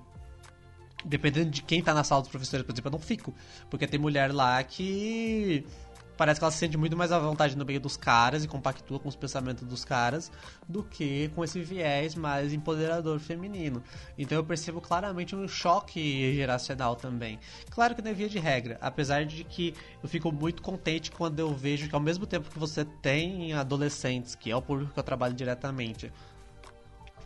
dependendo 1.06 1.50
de 1.50 1.62
quem 1.62 1.82
tá 1.82 1.94
na 1.94 2.04
sala 2.04 2.22
dos 2.22 2.30
professores, 2.30 2.66
por 2.66 2.74
exemplo, 2.74 2.90
eu 2.90 2.92
não 2.92 3.00
fico. 3.00 3.34
Porque 3.70 3.88
tem 3.88 4.00
mulher 4.00 4.34
lá 4.34 4.62
que 4.64 5.66
parece 6.20 6.38
que 6.38 6.44
ela 6.44 6.52
se 6.52 6.58
sente 6.58 6.76
muito 6.76 6.98
mais 6.98 7.14
à 7.14 7.18
vontade 7.18 7.56
no 7.56 7.64
meio 7.64 7.80
dos 7.80 7.96
caras 7.96 8.44
e 8.44 8.48
compactua 8.48 9.00
com 9.00 9.08
os 9.08 9.16
pensamentos 9.16 9.66
dos 9.66 9.86
caras 9.86 10.30
do 10.68 10.84
que 10.84 11.30
com 11.34 11.46
esse 11.46 11.62
viés 11.62 12.14
mais 12.14 12.52
empoderador 12.52 13.20
feminino. 13.20 13.82
Então 14.18 14.38
eu 14.38 14.44
percebo 14.44 14.82
claramente 14.82 15.34
um 15.34 15.48
choque 15.48 16.36
geracional 16.36 16.98
também. 16.98 17.40
Claro 17.70 17.96
que 17.96 18.02
não 18.02 18.12
é 18.12 18.14
via 18.14 18.28
de 18.28 18.38
regra, 18.38 18.78
apesar 18.82 19.24
de 19.24 19.46
que 19.46 19.74
eu 20.04 20.10
fico 20.10 20.30
muito 20.30 20.62
contente 20.62 21.10
quando 21.10 21.40
eu 21.40 21.56
vejo 21.56 21.88
que 21.88 21.96
ao 21.96 22.02
mesmo 22.02 22.26
tempo 22.26 22.50
que 22.50 22.60
você 22.60 22.84
tem 22.84 23.54
adolescentes, 23.54 24.36
que 24.36 24.52
é 24.52 24.56
o 24.58 24.62
público 24.62 24.92
que 24.92 25.00
eu 25.00 25.04
trabalho 25.04 25.34
diretamente, 25.34 26.12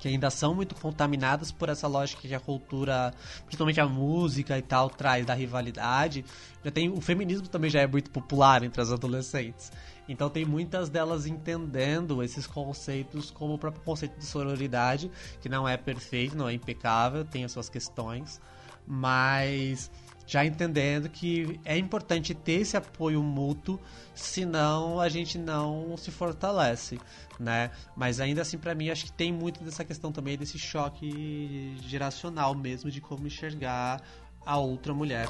que 0.04 0.10
ainda 0.10 0.30
são 0.30 0.54
muito 0.54 0.76
contaminadas 0.76 1.50
por 1.50 1.70
essa 1.70 1.88
lógica 1.88 2.28
que 2.28 2.36
a 2.36 2.40
cultura, 2.40 3.14
principalmente 3.46 3.80
a 3.80 3.88
música 3.88 4.58
e 4.58 4.62
tal, 4.62 4.90
traz 4.90 5.26
da 5.26 5.34
rivalidade. 5.34 6.26
Já 6.62 6.70
tem 6.70 6.90
o 6.90 7.00
feminismo 7.00 7.48
também 7.48 7.70
já 7.70 7.80
é 7.80 7.88
muito 7.88 8.12
popular 8.12 8.64
entre 8.64 8.82
as 8.82 8.92
adolescentes. 8.92 9.72
Então 10.06 10.30
tem 10.30 10.44
muitas 10.44 10.90
delas 10.90 11.26
entendendo 11.26 12.22
esses 12.22 12.46
conceitos 12.46 13.32
como 13.32 13.54
o 13.54 13.58
próprio 13.58 13.82
conceito 13.82 14.20
de 14.20 14.26
sororidade, 14.26 15.10
que 15.40 15.48
não 15.48 15.66
é 15.66 15.78
perfeito, 15.78 16.36
não 16.36 16.50
é 16.50 16.54
impecável, 16.54 17.24
tem 17.24 17.46
as 17.46 17.54
suas 17.54 17.70
questões, 17.70 18.42
mas 18.86 19.90
já 20.26 20.46
entendendo 20.46 21.10
que 21.10 21.60
é 21.66 21.78
importante 21.78 22.34
ter 22.34 22.62
esse 22.62 22.78
apoio 22.78 23.22
mútuo, 23.22 23.80
senão 24.14 25.00
a 25.00 25.10
gente 25.10 25.38
não 25.38 25.96
se 25.98 26.12
fortalece, 26.12 27.00
né? 27.40 27.72
Mas 27.96 28.20
ainda 28.20 28.42
assim, 28.42 28.58
para 28.58 28.74
mim, 28.74 28.90
acho 28.90 29.06
que 29.06 29.12
tem 29.12 29.32
muito 29.32 29.64
dessa 29.64 29.84
questão 29.84 30.12
também 30.12 30.38
desse 30.38 30.58
choque 30.58 31.76
geracional 31.88 32.56
mesmo 32.56 32.90
de 32.90 33.02
como 33.02 33.28
enxergar 33.28 34.02
a 34.46 34.58
outra 34.58 34.94
mulher. 34.94 35.28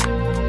aproveitar 0.00 0.39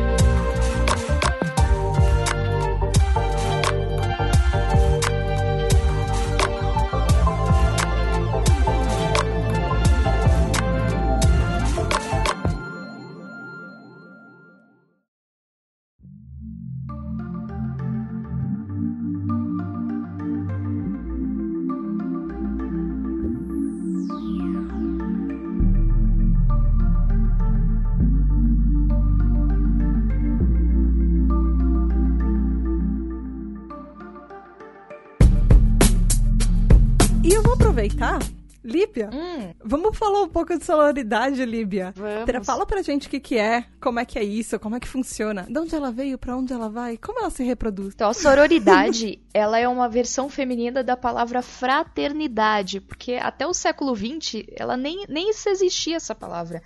falar 40.01 40.23
um 40.23 40.29
pouco 40.29 40.57
de 40.57 40.65
sororidade, 40.65 41.45
Líbia. 41.45 41.93
Vamos. 41.95 42.45
Fala 42.45 42.65
pra 42.65 42.81
gente 42.81 43.05
o 43.05 43.09
que, 43.09 43.19
que 43.19 43.37
é, 43.37 43.65
como 43.79 43.99
é 43.99 44.05
que 44.05 44.17
é 44.17 44.23
isso, 44.23 44.59
como 44.59 44.75
é 44.75 44.79
que 44.79 44.87
funciona, 44.87 45.45
de 45.47 45.59
onde 45.59 45.75
ela 45.75 45.91
veio, 45.91 46.17
pra 46.17 46.35
onde 46.35 46.51
ela 46.51 46.69
vai, 46.69 46.97
como 46.97 47.19
ela 47.19 47.29
se 47.29 47.43
reproduz. 47.43 47.93
Então, 47.93 48.09
a 48.09 48.13
sororidade, 48.13 49.21
ela 49.31 49.59
é 49.59 49.67
uma 49.67 49.87
versão 49.87 50.27
feminina 50.27 50.83
da 50.83 50.97
palavra 50.97 51.43
fraternidade, 51.43 52.81
porque 52.81 53.13
até 53.13 53.45
o 53.45 53.53
século 53.53 53.95
XX, 53.95 54.43
ela 54.55 54.75
nem, 54.75 55.05
nem 55.07 55.29
existia 55.29 55.97
essa 55.97 56.15
palavra. 56.15 56.63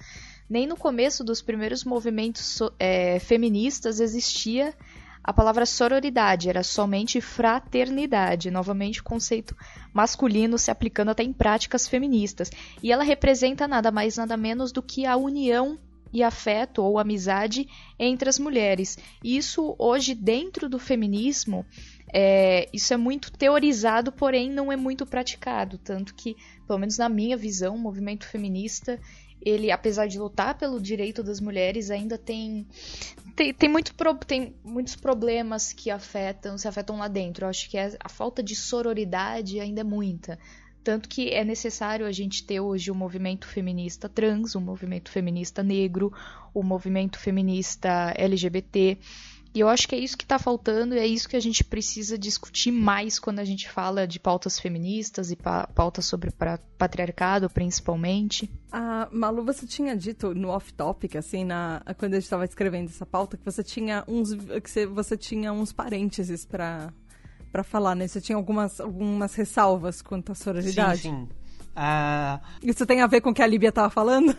Nem 0.49 0.65
no 0.65 0.77
começo 0.77 1.23
dos 1.23 1.41
primeiros 1.41 1.83
movimentos 1.83 2.59
é, 2.79 3.19
feministas 3.19 3.99
existia 3.99 4.73
a 5.25 5.33
palavra 5.33 5.65
sororidade 5.65 6.49
era 6.49 6.61
somente 6.61 7.19
fraternidade, 7.19 8.51
novamente 8.51 9.01
conceito 9.01 9.57
masculino 9.91 10.55
se 10.55 10.69
aplicando 10.69 11.09
até 11.09 11.23
em 11.23 11.33
práticas 11.33 11.87
feministas. 11.87 12.51
E 12.83 12.91
ela 12.91 13.03
representa 13.03 13.67
nada 13.67 13.89
mais 13.89 14.17
nada 14.17 14.37
menos 14.37 14.71
do 14.71 14.83
que 14.83 15.03
a 15.03 15.17
união 15.17 15.79
e 16.13 16.21
afeto 16.21 16.83
ou 16.83 16.99
amizade 16.99 17.67
entre 17.97 18.29
as 18.29 18.37
mulheres. 18.37 18.99
Isso 19.23 19.75
hoje 19.79 20.13
dentro 20.13 20.69
do 20.69 20.77
feminismo 20.77 21.65
é, 22.13 22.69
isso 22.71 22.93
é 22.93 22.97
muito 22.97 23.31
teorizado, 23.31 24.11
porém 24.11 24.49
não 24.51 24.71
é 24.71 24.75
muito 24.75 25.07
praticado, 25.07 25.79
tanto 25.79 26.13
que, 26.13 26.37
pelo 26.67 26.79
menos 26.79 26.99
na 26.99 27.09
minha 27.09 27.35
visão, 27.35 27.75
o 27.75 27.79
movimento 27.79 28.27
feminista 28.27 28.99
ele, 29.45 29.71
apesar 29.71 30.07
de 30.07 30.17
lutar 30.17 30.57
pelo 30.57 30.81
direito 30.81 31.23
das 31.23 31.39
mulheres, 31.39 31.91
ainda 31.91 32.17
tem 32.17 32.65
tem, 33.35 33.53
tem, 33.53 33.69
muito 33.69 33.93
pro, 33.93 34.15
tem 34.15 34.55
muitos 34.63 34.95
problemas 34.95 35.71
que 35.71 35.91
afetam, 35.91 36.57
se 36.57 36.67
afetam 36.67 36.97
lá 36.97 37.07
dentro. 37.07 37.45
Eu 37.45 37.49
acho 37.49 37.69
que 37.69 37.77
é, 37.77 37.95
a 37.99 38.09
falta 38.09 38.41
de 38.41 38.55
sororidade 38.55 39.59
ainda 39.59 39.81
é 39.81 39.83
muita. 39.83 40.39
Tanto 40.83 41.09
que 41.09 41.31
é 41.31 41.43
necessário 41.43 42.05
a 42.05 42.11
gente 42.11 42.43
ter 42.43 42.59
hoje 42.59 42.89
o 42.89 42.93
um 42.93 42.97
movimento 42.97 43.47
feminista 43.47 44.07
trans, 44.07 44.55
o 44.55 44.59
um 44.59 44.61
movimento 44.61 45.11
feminista 45.11 45.61
negro, 45.61 46.13
o 46.53 46.61
um 46.61 46.63
movimento 46.63 47.19
feminista 47.19 48.13
LGBT. 48.15 48.97
E 49.55 49.61
eu 49.61 49.69
acho 49.69 49.87
que 49.87 49.95
é 49.95 49.97
isso 49.97 50.17
que 50.17 50.25
está 50.25 50.37
faltando 50.37 50.95
e 50.95 50.99
é 50.99 51.07
isso 51.07 51.29
que 51.29 51.35
a 51.37 51.39
gente 51.39 51.63
precisa 51.63 52.17
discutir 52.17 52.73
mais 52.73 53.17
quando 53.17 53.39
a 53.39 53.45
gente 53.45 53.69
fala 53.69 54.05
de 54.05 54.19
pautas 54.19 54.59
feministas 54.59 55.31
e 55.31 55.35
pa 55.37 55.65
pautas 55.67 56.05
sobre 56.05 56.29
patriarcado, 56.77 57.49
principalmente. 57.49 58.51
Ah, 58.69 59.07
Malu, 59.13 59.45
você 59.45 59.65
tinha 59.65 59.95
dito 59.95 60.35
no 60.35 60.49
off-topic, 60.49 61.15
assim, 61.15 61.45
na, 61.45 61.81
quando 61.97 62.15
a 62.15 62.17
gente 62.17 62.25
estava 62.25 62.43
escrevendo 62.43 62.89
essa 62.89 63.05
pauta, 63.05 63.37
que 63.37 63.45
você 63.45 63.63
tinha 63.63 64.03
uns, 64.09 64.33
que 64.61 64.85
você 64.87 65.15
tinha 65.15 65.53
uns 65.53 65.71
parênteses 65.71 66.45
para 66.45 66.93
para 67.49 67.63
falar, 67.63 67.95
né? 67.95 68.05
Você 68.05 68.19
tinha 68.19 68.35
algumas, 68.35 68.81
algumas 68.81 69.33
ressalvas 69.35 70.01
quanto 70.01 70.33
à 70.33 70.35
sororidade. 70.35 71.03
Sim, 71.03 71.29
sim. 71.29 71.29
Uh... 71.71 72.41
Isso 72.61 72.85
tem 72.85 73.01
a 73.01 73.07
ver 73.07 73.21
com 73.21 73.29
o 73.29 73.33
que 73.33 73.41
a 73.41 73.47
Líbia 73.47 73.69
estava 73.69 73.89
falando? 73.89 74.35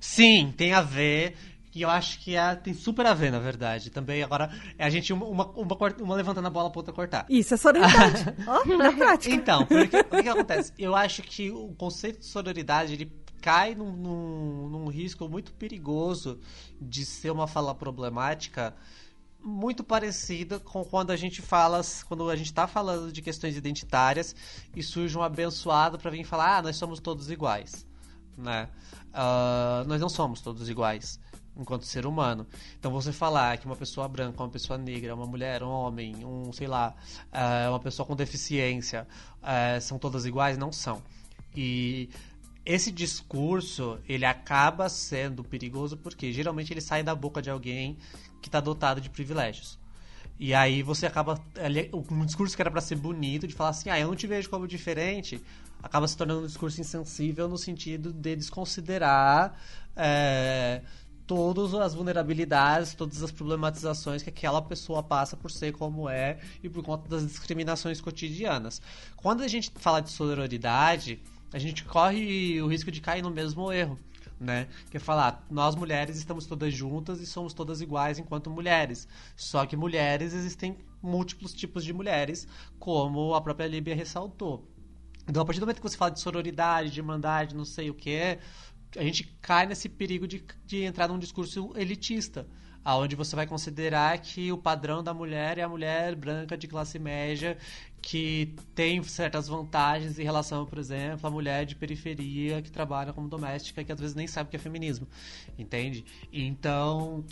sim, 0.00 0.54
tem 0.56 0.72
a 0.72 0.80
ver. 0.80 1.36
E 1.74 1.82
eu 1.82 1.90
acho 1.90 2.18
que 2.20 2.34
é, 2.34 2.54
tem 2.54 2.72
super 2.72 3.06
a 3.06 3.14
ver, 3.14 3.30
na 3.30 3.38
verdade. 3.38 3.90
Também 3.90 4.22
agora 4.22 4.50
é 4.78 4.84
a 4.84 4.90
gente 4.90 5.12
uma, 5.12 5.26
uma, 5.26 5.46
uma, 5.50 5.76
uma 6.00 6.14
levantando 6.14 6.46
a 6.46 6.50
bola 6.50 6.70
pra 6.70 6.80
outra 6.80 6.92
cortar. 6.92 7.26
Isso 7.28 7.54
é 7.54 7.56
sororidade. 7.56 8.24
oh, 8.46 8.76
na 8.76 8.92
prática. 8.92 9.34
Então, 9.34 9.66
porque, 9.66 10.00
o 10.00 10.04
que, 10.04 10.22
que 10.22 10.28
acontece? 10.28 10.72
Eu 10.78 10.94
acho 10.94 11.22
que 11.22 11.50
o 11.50 11.74
conceito 11.74 12.20
de 12.20 12.26
sororidade, 12.26 12.94
ele 12.94 13.12
cai 13.40 13.74
num, 13.74 13.92
num, 13.92 14.68
num 14.68 14.88
risco 14.88 15.28
muito 15.28 15.52
perigoso 15.52 16.40
de 16.80 17.04
ser 17.04 17.30
uma 17.30 17.46
fala 17.46 17.74
problemática 17.74 18.74
muito 19.40 19.84
parecida 19.84 20.58
com 20.58 20.84
quando 20.84 21.10
a 21.10 21.16
gente 21.16 21.40
fala, 21.40 21.80
quando 22.06 22.28
a 22.28 22.34
gente 22.34 22.46
está 22.46 22.66
falando 22.66 23.12
de 23.12 23.22
questões 23.22 23.56
identitárias 23.56 24.34
e 24.74 24.82
surge 24.82 25.16
um 25.16 25.22
abençoado 25.22 25.96
para 25.96 26.10
vir 26.10 26.24
falar, 26.24 26.58
ah, 26.58 26.62
nós 26.62 26.76
somos 26.76 26.98
todos 26.98 27.30
iguais, 27.30 27.86
né? 28.36 28.68
Uh, 29.08 29.86
nós 29.86 30.00
não 30.00 30.08
somos 30.08 30.40
todos 30.40 30.68
iguais 30.68 31.20
enquanto 31.58 31.84
ser 31.84 32.06
humano. 32.06 32.46
Então 32.78 32.90
você 32.90 33.12
falar 33.12 33.58
que 33.58 33.66
uma 33.66 33.76
pessoa 33.76 34.06
branca, 34.08 34.42
uma 34.42 34.48
pessoa 34.48 34.78
negra, 34.78 35.14
uma 35.14 35.26
mulher, 35.26 35.62
um 35.62 35.68
homem, 35.68 36.24
um, 36.24 36.52
sei 36.52 36.66
lá, 36.66 36.94
uh, 37.32 37.70
uma 37.70 37.80
pessoa 37.80 38.06
com 38.06 38.14
deficiência, 38.14 39.06
uh, 39.42 39.80
são 39.80 39.98
todas 39.98 40.24
iguais, 40.24 40.56
não 40.56 40.72
são. 40.72 41.02
E 41.54 42.08
esse 42.64 42.92
discurso, 42.92 43.98
ele 44.08 44.24
acaba 44.24 44.88
sendo 44.88 45.42
perigoso 45.42 45.96
porque 45.96 46.32
geralmente 46.32 46.72
ele 46.72 46.80
sai 46.80 47.02
da 47.02 47.14
boca 47.14 47.40
de 47.40 47.50
alguém 47.50 47.96
que 48.40 48.48
está 48.48 48.60
dotado 48.60 49.00
de 49.00 49.10
privilégios. 49.10 49.78
E 50.38 50.54
aí 50.54 50.82
você 50.82 51.06
acaba. 51.06 51.40
Um 51.92 52.24
discurso 52.24 52.54
que 52.54 52.62
era 52.62 52.70
para 52.70 52.80
ser 52.80 52.94
bonito, 52.94 53.48
de 53.48 53.54
falar 53.54 53.70
assim, 53.70 53.90
ah, 53.90 53.98
eu 53.98 54.06
não 54.06 54.14
te 54.14 54.26
vejo 54.26 54.48
como 54.48 54.68
diferente, 54.68 55.42
acaba 55.82 56.06
se 56.06 56.16
tornando 56.16 56.42
um 56.42 56.46
discurso 56.46 56.80
insensível 56.80 57.48
no 57.48 57.58
sentido 57.58 58.12
de 58.12 58.36
desconsiderar 58.36 59.54
é, 59.96 60.82
todas 61.28 61.74
as 61.74 61.94
vulnerabilidades, 61.94 62.94
todas 62.94 63.22
as 63.22 63.30
problematizações 63.30 64.22
que 64.22 64.30
aquela 64.30 64.62
pessoa 64.62 65.02
passa 65.02 65.36
por 65.36 65.50
ser 65.50 65.72
como 65.74 66.08
é 66.08 66.38
e 66.62 66.70
por 66.70 66.82
conta 66.82 67.06
das 67.06 67.24
discriminações 67.24 68.00
cotidianas. 68.00 68.80
Quando 69.14 69.42
a 69.42 69.48
gente 69.48 69.70
fala 69.76 70.00
de 70.00 70.10
sororidade, 70.10 71.20
a 71.52 71.58
gente 71.58 71.84
corre 71.84 72.60
o 72.62 72.66
risco 72.66 72.90
de 72.90 73.02
cair 73.02 73.22
no 73.22 73.30
mesmo 73.30 73.70
erro. 73.70 73.98
Né? 74.40 74.68
Que 74.88 74.96
é 74.96 75.00
falar, 75.00 75.44
nós 75.50 75.74
mulheres 75.74 76.16
estamos 76.16 76.46
todas 76.46 76.72
juntas 76.72 77.20
e 77.20 77.26
somos 77.26 77.52
todas 77.52 77.80
iguais 77.80 78.18
enquanto 78.18 78.48
mulheres. 78.48 79.06
Só 79.36 79.66
que 79.66 79.76
mulheres 79.76 80.32
existem 80.32 80.78
múltiplos 81.02 81.52
tipos 81.52 81.84
de 81.84 81.92
mulheres, 81.92 82.48
como 82.78 83.34
a 83.34 83.40
própria 83.40 83.66
Líbia 83.66 83.94
ressaltou. 83.94 84.64
Então, 85.28 85.42
a 85.42 85.44
partir 85.44 85.60
do 85.60 85.66
momento 85.66 85.82
que 85.82 85.88
você 85.88 85.96
fala 85.96 86.10
de 86.10 86.20
sororidade, 86.20 86.90
de 86.90 87.00
irmandade, 87.00 87.54
não 87.54 87.64
sei 87.64 87.90
o 87.90 87.94
que, 87.94 88.38
a 88.96 89.02
gente 89.02 89.24
cai 89.40 89.66
nesse 89.66 89.88
perigo 89.88 90.26
de, 90.26 90.44
de 90.64 90.82
entrar 90.82 91.08
num 91.08 91.18
discurso 91.18 91.72
elitista, 91.76 92.46
aonde 92.84 93.14
você 93.16 93.36
vai 93.36 93.46
considerar 93.46 94.16
que 94.18 94.50
o 94.50 94.56
padrão 94.56 95.02
da 95.02 95.12
mulher 95.12 95.58
é 95.58 95.62
a 95.62 95.68
mulher 95.68 96.14
branca 96.14 96.56
de 96.56 96.66
classe 96.66 96.98
média 96.98 97.58
que 98.00 98.54
tem 98.74 99.02
certas 99.02 99.48
vantagens 99.48 100.18
em 100.18 100.22
relação, 100.22 100.64
por 100.64 100.78
exemplo, 100.78 101.26
à 101.26 101.30
mulher 101.30 101.66
de 101.66 101.74
periferia 101.74 102.62
que 102.62 102.70
trabalha 102.70 103.12
como 103.12 103.28
doméstica 103.28 103.84
que 103.84 103.92
às 103.92 104.00
vezes 104.00 104.14
nem 104.14 104.26
sabe 104.26 104.48
o 104.48 104.50
que 104.50 104.56
é 104.56 104.60
feminismo, 104.60 105.06
entende? 105.58 106.04
Então 106.32 107.24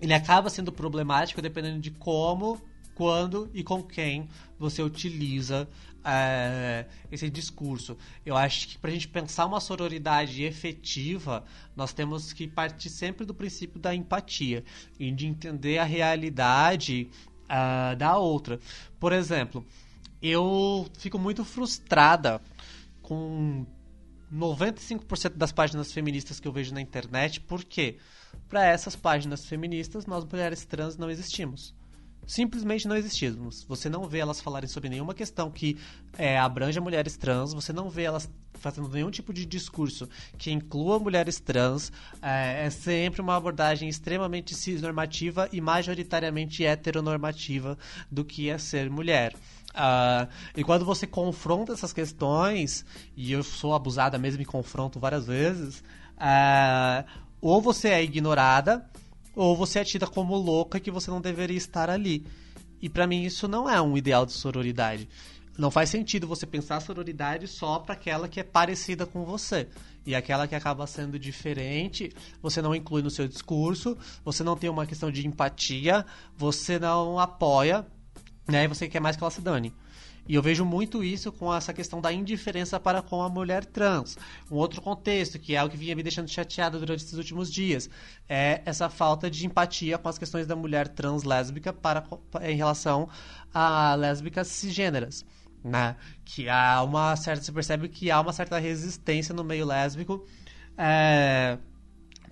ele 0.00 0.12
acaba 0.12 0.50
sendo 0.50 0.72
problemático 0.72 1.40
dependendo 1.40 1.78
de 1.78 1.90
como, 1.90 2.60
quando 2.94 3.50
e 3.54 3.62
com 3.62 3.82
quem 3.82 4.28
você 4.58 4.82
utiliza 4.82 5.68
é, 6.04 6.86
esse 7.10 7.30
discurso. 7.30 7.96
Eu 8.24 8.36
acho 8.36 8.68
que 8.68 8.78
para 8.78 8.90
a 8.90 8.92
gente 8.92 9.08
pensar 9.08 9.46
uma 9.46 9.60
sororidade 9.60 10.44
efetiva, 10.44 11.44
nós 11.74 11.92
temos 11.92 12.32
que 12.32 12.46
partir 12.46 12.90
sempre 12.90 13.24
do 13.24 13.34
princípio 13.34 13.80
da 13.80 13.94
empatia 13.94 14.62
e 14.98 15.10
de 15.10 15.26
entender 15.26 15.78
a 15.78 15.84
realidade 15.84 17.08
uh, 17.44 17.96
da 17.96 18.16
outra. 18.18 18.60
Por 19.00 19.12
exemplo, 19.12 19.64
eu 20.20 20.86
fico 20.98 21.18
muito 21.18 21.44
frustrada 21.44 22.40
com 23.00 23.64
95% 24.32 25.36
das 25.36 25.52
páginas 25.52 25.92
feministas 25.92 26.38
que 26.38 26.48
eu 26.48 26.52
vejo 26.52 26.74
na 26.74 26.80
internet, 26.80 27.40
porque 27.40 27.96
para 28.48 28.66
essas 28.66 28.94
páginas 28.94 29.46
feministas 29.46 30.06
nós 30.06 30.24
mulheres 30.24 30.64
trans 30.64 30.96
não 30.96 31.10
existimos 31.10 31.74
simplesmente 32.26 32.88
não 32.88 32.96
existimos. 32.96 33.64
Você 33.64 33.88
não 33.88 34.08
vê 34.08 34.18
elas 34.18 34.40
falarem 34.40 34.68
sobre 34.68 34.88
nenhuma 34.88 35.14
questão 35.14 35.50
que 35.50 35.78
é, 36.16 36.38
abranja 36.38 36.80
mulheres 36.80 37.16
trans, 37.16 37.52
você 37.52 37.72
não 37.72 37.90
vê 37.90 38.04
elas 38.04 38.30
fazendo 38.54 38.88
nenhum 38.88 39.10
tipo 39.10 39.32
de 39.32 39.44
discurso 39.44 40.08
que 40.38 40.50
inclua 40.50 40.98
mulheres 40.98 41.38
trans. 41.38 41.92
É, 42.22 42.66
é 42.66 42.70
sempre 42.70 43.20
uma 43.20 43.36
abordagem 43.36 43.88
extremamente 43.88 44.54
cisnormativa 44.54 45.48
e 45.52 45.60
majoritariamente 45.60 46.64
heteronormativa 46.64 47.76
do 48.10 48.24
que 48.24 48.48
é 48.48 48.58
ser 48.58 48.88
mulher. 48.88 49.34
Uh, 49.74 50.28
e 50.56 50.62
quando 50.62 50.84
você 50.84 51.04
confronta 51.04 51.72
essas 51.72 51.92
questões, 51.92 52.86
e 53.16 53.32
eu 53.32 53.42
sou 53.42 53.74
abusada 53.74 54.16
mesmo 54.16 54.40
e 54.40 54.44
confronto 54.44 55.00
várias 55.00 55.26
vezes, 55.26 55.80
uh, 56.16 57.04
ou 57.40 57.60
você 57.60 57.88
é 57.88 58.02
ignorada, 58.02 58.88
ou 59.34 59.56
você 59.56 59.80
é 59.80 59.84
tida 59.84 60.06
como 60.06 60.36
louca 60.36 60.80
que 60.80 60.90
você 60.90 61.10
não 61.10 61.20
deveria 61.20 61.56
estar 61.56 61.90
ali. 61.90 62.26
E 62.80 62.88
para 62.88 63.06
mim 63.06 63.22
isso 63.22 63.48
não 63.48 63.68
é 63.68 63.80
um 63.80 63.96
ideal 63.96 64.26
de 64.26 64.32
sororidade. 64.32 65.08
Não 65.56 65.70
faz 65.70 65.88
sentido 65.88 66.26
você 66.26 66.46
pensar 66.46 66.80
sororidade 66.80 67.46
só 67.46 67.78
para 67.78 67.94
aquela 67.94 68.28
que 68.28 68.40
é 68.40 68.42
parecida 68.42 69.06
com 69.06 69.24
você. 69.24 69.68
E 70.04 70.14
aquela 70.14 70.48
que 70.48 70.54
acaba 70.54 70.86
sendo 70.86 71.18
diferente, 71.18 72.12
você 72.42 72.60
não 72.60 72.74
inclui 72.74 73.02
no 73.02 73.10
seu 73.10 73.28
discurso, 73.28 73.96
você 74.24 74.42
não 74.42 74.56
tem 74.56 74.68
uma 74.68 74.84
questão 74.84 75.10
de 75.10 75.26
empatia, 75.26 76.04
você 76.36 76.78
não 76.78 77.18
apoia, 77.20 77.86
né? 78.48 78.64
E 78.64 78.68
você 78.68 78.88
quer 78.88 79.00
mais 79.00 79.16
que 79.16 79.22
ela 79.22 79.30
se 79.30 79.40
dane. 79.40 79.72
E 80.26 80.34
eu 80.34 80.42
vejo 80.42 80.64
muito 80.64 81.04
isso 81.04 81.30
com 81.30 81.54
essa 81.54 81.72
questão 81.72 82.00
da 82.00 82.12
indiferença 82.12 82.80
para 82.80 83.02
com 83.02 83.22
a 83.22 83.28
mulher 83.28 83.64
trans. 83.64 84.16
Um 84.50 84.56
outro 84.56 84.80
contexto, 84.80 85.38
que 85.38 85.54
é 85.54 85.62
o 85.62 85.68
que 85.68 85.76
vinha 85.76 85.94
me 85.94 86.02
deixando 86.02 86.28
chateada 86.28 86.78
durante 86.78 87.04
esses 87.04 87.18
últimos 87.18 87.52
dias, 87.52 87.90
é 88.28 88.62
essa 88.64 88.88
falta 88.88 89.30
de 89.30 89.44
empatia 89.46 89.98
com 89.98 90.08
as 90.08 90.18
questões 90.18 90.46
da 90.46 90.56
mulher 90.56 90.88
trans 90.88 91.24
lésbica 91.24 91.72
para, 91.72 92.04
em 92.42 92.56
relação 92.56 93.08
a 93.52 93.94
lésbicas 93.94 94.48
cisgêneras. 94.48 95.24
Né? 95.62 95.96
Que 96.24 96.48
há 96.48 96.82
uma 96.82 97.16
certa. 97.16 97.42
Você 97.42 97.52
percebe 97.52 97.88
que 97.88 98.10
há 98.10 98.20
uma 98.20 98.32
certa 98.32 98.58
resistência 98.58 99.34
no 99.34 99.42
meio 99.42 99.64
lésbico. 99.64 100.26
É, 100.76 101.58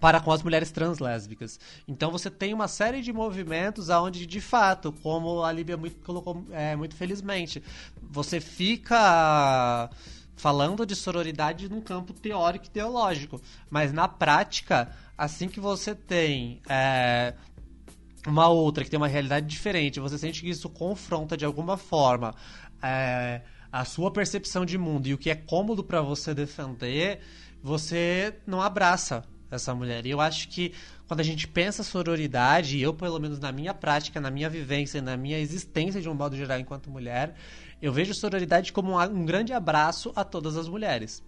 para 0.03 0.19
com 0.19 0.33
as 0.33 0.43
mulheres 0.43 0.73
trans 0.73 0.99
lésbicas. 0.99 1.61
Então 1.87 2.11
você 2.11 2.29
tem 2.29 2.53
uma 2.53 2.67
série 2.67 3.01
de 3.03 3.13
movimentos 3.13 3.89
aonde, 3.89 4.27
de 4.27 4.41
fato, 4.41 4.91
como 5.01 5.45
a 5.45 5.53
Líbia 5.53 5.77
muito, 5.77 6.05
colocou 6.05 6.45
é, 6.51 6.75
muito 6.75 6.97
felizmente, 6.97 7.63
você 8.03 8.41
fica 8.41 9.89
falando 10.35 10.85
de 10.85 10.97
sororidade 10.97 11.69
num 11.69 11.81
campo 11.81 12.13
teórico 12.13 12.67
e 12.67 12.69
teológico. 12.69 13.41
Mas 13.71 13.93
na 13.93 14.09
prática, 14.09 14.91
assim 15.17 15.47
que 15.47 15.61
você 15.61 15.95
tem 15.95 16.61
é, 16.69 17.35
uma 18.27 18.49
outra 18.49 18.83
que 18.83 18.91
tem 18.91 18.99
uma 18.99 19.07
realidade 19.07 19.47
diferente, 19.47 20.01
você 20.01 20.19
sente 20.19 20.41
que 20.41 20.51
isso 20.51 20.69
confronta 20.69 21.37
de 21.37 21.45
alguma 21.45 21.77
forma 21.77 22.35
é, 22.83 23.43
a 23.71 23.85
sua 23.85 24.11
percepção 24.11 24.67
de 24.67 24.77
mundo 24.77 25.07
e 25.07 25.15
o 25.15 25.19
que 25.19 25.31
é 25.31 25.37
cômodo 25.37 25.85
para 25.85 26.01
você 26.03 26.35
defender, 26.35 27.21
você 27.63 28.35
não 28.45 28.61
abraça 28.61 29.25
essa 29.57 29.75
mulher. 29.75 30.07
E 30.07 30.11
eu 30.11 30.21
acho 30.21 30.49
que 30.49 30.73
quando 31.07 31.21
a 31.21 31.25
gente 31.25 31.47
pensa 31.47 31.83
sororidade, 31.83 32.81
eu, 32.81 32.95
pelo 32.95 33.19
menos 33.19 33.39
na 33.39 33.53
minha 33.53 33.75
prática, 33.75 34.21
na 34.21 34.31
minha 34.31 34.49
vivência, 34.49 35.03
na 35.03 35.17
minha 35.17 35.39
existência 35.39 36.01
de 36.01 36.09
um 36.09 36.15
modo 36.15 36.37
geral 36.37 36.59
enquanto 36.59 36.91
mulher, 36.91 37.35
eu 37.81 37.93
vejo 37.93 38.15
sororidade 38.15 38.73
como 38.73 38.93
um, 38.93 39.01
um 39.01 39.27
grande 39.27 39.53
abraço 39.53 40.13
a 40.17 40.25
todas 40.25 40.57
as 40.57 40.69
mulheres. 40.69 41.23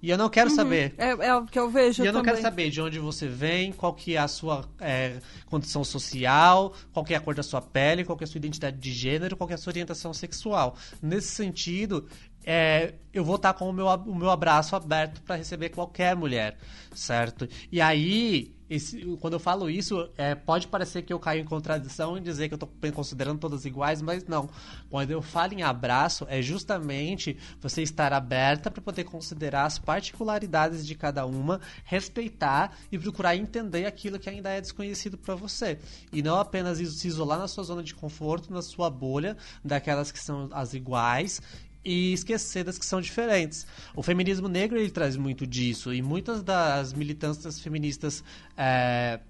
E 0.00 0.10
eu 0.10 0.16
não 0.16 0.28
quero 0.28 0.50
uhum. 0.50 0.56
saber. 0.56 0.94
É, 0.96 1.08
é, 1.10 1.34
o 1.34 1.44
que 1.44 1.58
eu 1.58 1.68
vejo. 1.68 2.02
E 2.02 2.06
eu 2.06 2.12
também. 2.12 2.12
não 2.12 2.22
quero 2.22 2.40
saber 2.40 2.70
de 2.70 2.80
onde 2.80 2.98
você 3.00 3.26
vem, 3.26 3.72
qual 3.72 3.92
que 3.92 4.14
é 4.14 4.18
a 4.18 4.28
sua 4.28 4.64
é, 4.80 5.18
condição 5.46 5.82
social, 5.82 6.72
qual 6.92 7.04
que 7.04 7.14
é 7.14 7.16
a 7.16 7.20
cor 7.20 7.34
da 7.34 7.42
sua 7.42 7.60
pele, 7.60 8.04
qual 8.04 8.16
que 8.16 8.22
é 8.22 8.26
a 8.26 8.28
sua 8.28 8.38
identidade 8.38 8.78
de 8.78 8.92
gênero, 8.92 9.36
qual 9.36 9.48
que 9.48 9.54
é 9.54 9.56
a 9.56 9.58
sua 9.58 9.72
orientação 9.72 10.14
sexual. 10.14 10.76
Nesse 11.02 11.28
sentido, 11.28 12.06
é, 12.50 12.94
eu 13.12 13.22
vou 13.22 13.36
estar 13.36 13.52
com 13.52 13.68
o 13.68 13.72
meu, 13.74 13.86
o 13.86 14.14
meu 14.14 14.30
abraço 14.30 14.74
aberto 14.74 15.20
para 15.20 15.36
receber 15.36 15.68
qualquer 15.68 16.16
mulher, 16.16 16.56
certo? 16.94 17.46
E 17.70 17.78
aí, 17.78 18.56
esse, 18.70 19.04
quando 19.20 19.34
eu 19.34 19.40
falo 19.40 19.68
isso, 19.68 20.08
é, 20.16 20.34
pode 20.34 20.66
parecer 20.66 21.02
que 21.02 21.12
eu 21.12 21.18
caio 21.18 21.42
em 21.42 21.44
contradição 21.44 22.16
em 22.16 22.22
dizer 22.22 22.48
que 22.48 22.54
eu 22.54 22.56
estou 22.56 22.70
considerando 22.92 23.38
todas 23.38 23.66
iguais, 23.66 24.00
mas 24.00 24.24
não. 24.26 24.48
Quando 24.88 25.10
eu 25.10 25.20
falo 25.20 25.52
em 25.52 25.62
abraço, 25.62 26.26
é 26.28 26.40
justamente 26.40 27.36
você 27.60 27.82
estar 27.82 28.14
aberta 28.14 28.70
para 28.70 28.80
poder 28.80 29.04
considerar 29.04 29.66
as 29.66 29.78
particularidades 29.78 30.86
de 30.86 30.94
cada 30.94 31.26
uma, 31.26 31.60
respeitar 31.84 32.78
e 32.90 32.98
procurar 32.98 33.36
entender 33.36 33.84
aquilo 33.84 34.18
que 34.18 34.30
ainda 34.30 34.48
é 34.48 34.60
desconhecido 34.60 35.18
para 35.18 35.34
você. 35.34 35.78
E 36.10 36.22
não 36.22 36.38
apenas 36.38 36.78
se 36.78 37.08
isolar 37.08 37.38
na 37.38 37.48
sua 37.48 37.64
zona 37.64 37.82
de 37.82 37.94
conforto, 37.94 38.50
na 38.50 38.62
sua 38.62 38.88
bolha, 38.88 39.36
daquelas 39.62 40.10
que 40.10 40.18
são 40.18 40.48
as 40.52 40.72
iguais 40.72 41.42
e 41.84 42.12
esquecer 42.12 42.64
das 42.64 42.78
que 42.78 42.84
são 42.84 43.00
diferentes. 43.00 43.66
O 43.94 44.02
feminismo 44.02 44.48
negro 44.48 44.78
ele 44.78 44.90
traz 44.90 45.16
muito 45.16 45.46
disso 45.46 45.92
e 45.92 46.02
muitas 46.02 46.42
das 46.42 46.92
militâncias 46.92 47.60
feministas 47.60 48.22
é, 48.56 49.20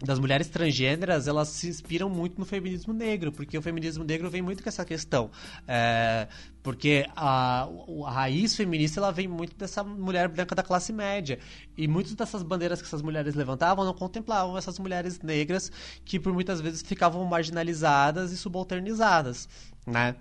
das 0.00 0.18
mulheres 0.18 0.48
transgêneras 0.48 1.26
elas 1.26 1.48
se 1.48 1.68
inspiram 1.68 2.08
muito 2.08 2.38
no 2.38 2.44
feminismo 2.44 2.92
negro 2.92 3.32
porque 3.32 3.58
o 3.58 3.62
feminismo 3.62 4.04
negro 4.04 4.30
vem 4.30 4.40
muito 4.40 4.62
com 4.62 4.68
essa 4.68 4.84
questão 4.84 5.30
é, 5.66 6.28
porque 6.62 7.04
a, 7.16 7.68
a, 8.06 8.10
raiz 8.10 8.54
feminista 8.54 9.00
ela 9.00 9.10
vem 9.10 9.26
muito 9.26 9.56
dessa 9.56 9.82
mulher 9.82 10.28
branca 10.28 10.54
da 10.54 10.62
classe 10.62 10.92
média 10.92 11.38
e 11.76 11.88
muitas 11.88 12.14
dessas 12.14 12.42
bandeiras 12.42 12.80
que 12.80 12.86
essas 12.86 13.02
mulheres 13.02 13.34
levantavam 13.34 13.84
não 13.84 13.94
contemplavam 13.94 14.56
essas 14.56 14.78
mulheres 14.78 15.20
negras 15.20 15.70
que 16.04 16.20
por 16.20 16.32
muitas 16.32 16.60
vezes 16.60 16.82
ficavam 16.82 17.24
marginalizadas 17.24 18.30
e 18.30 18.36
subalternizadas 18.36 19.48
né 19.84 20.14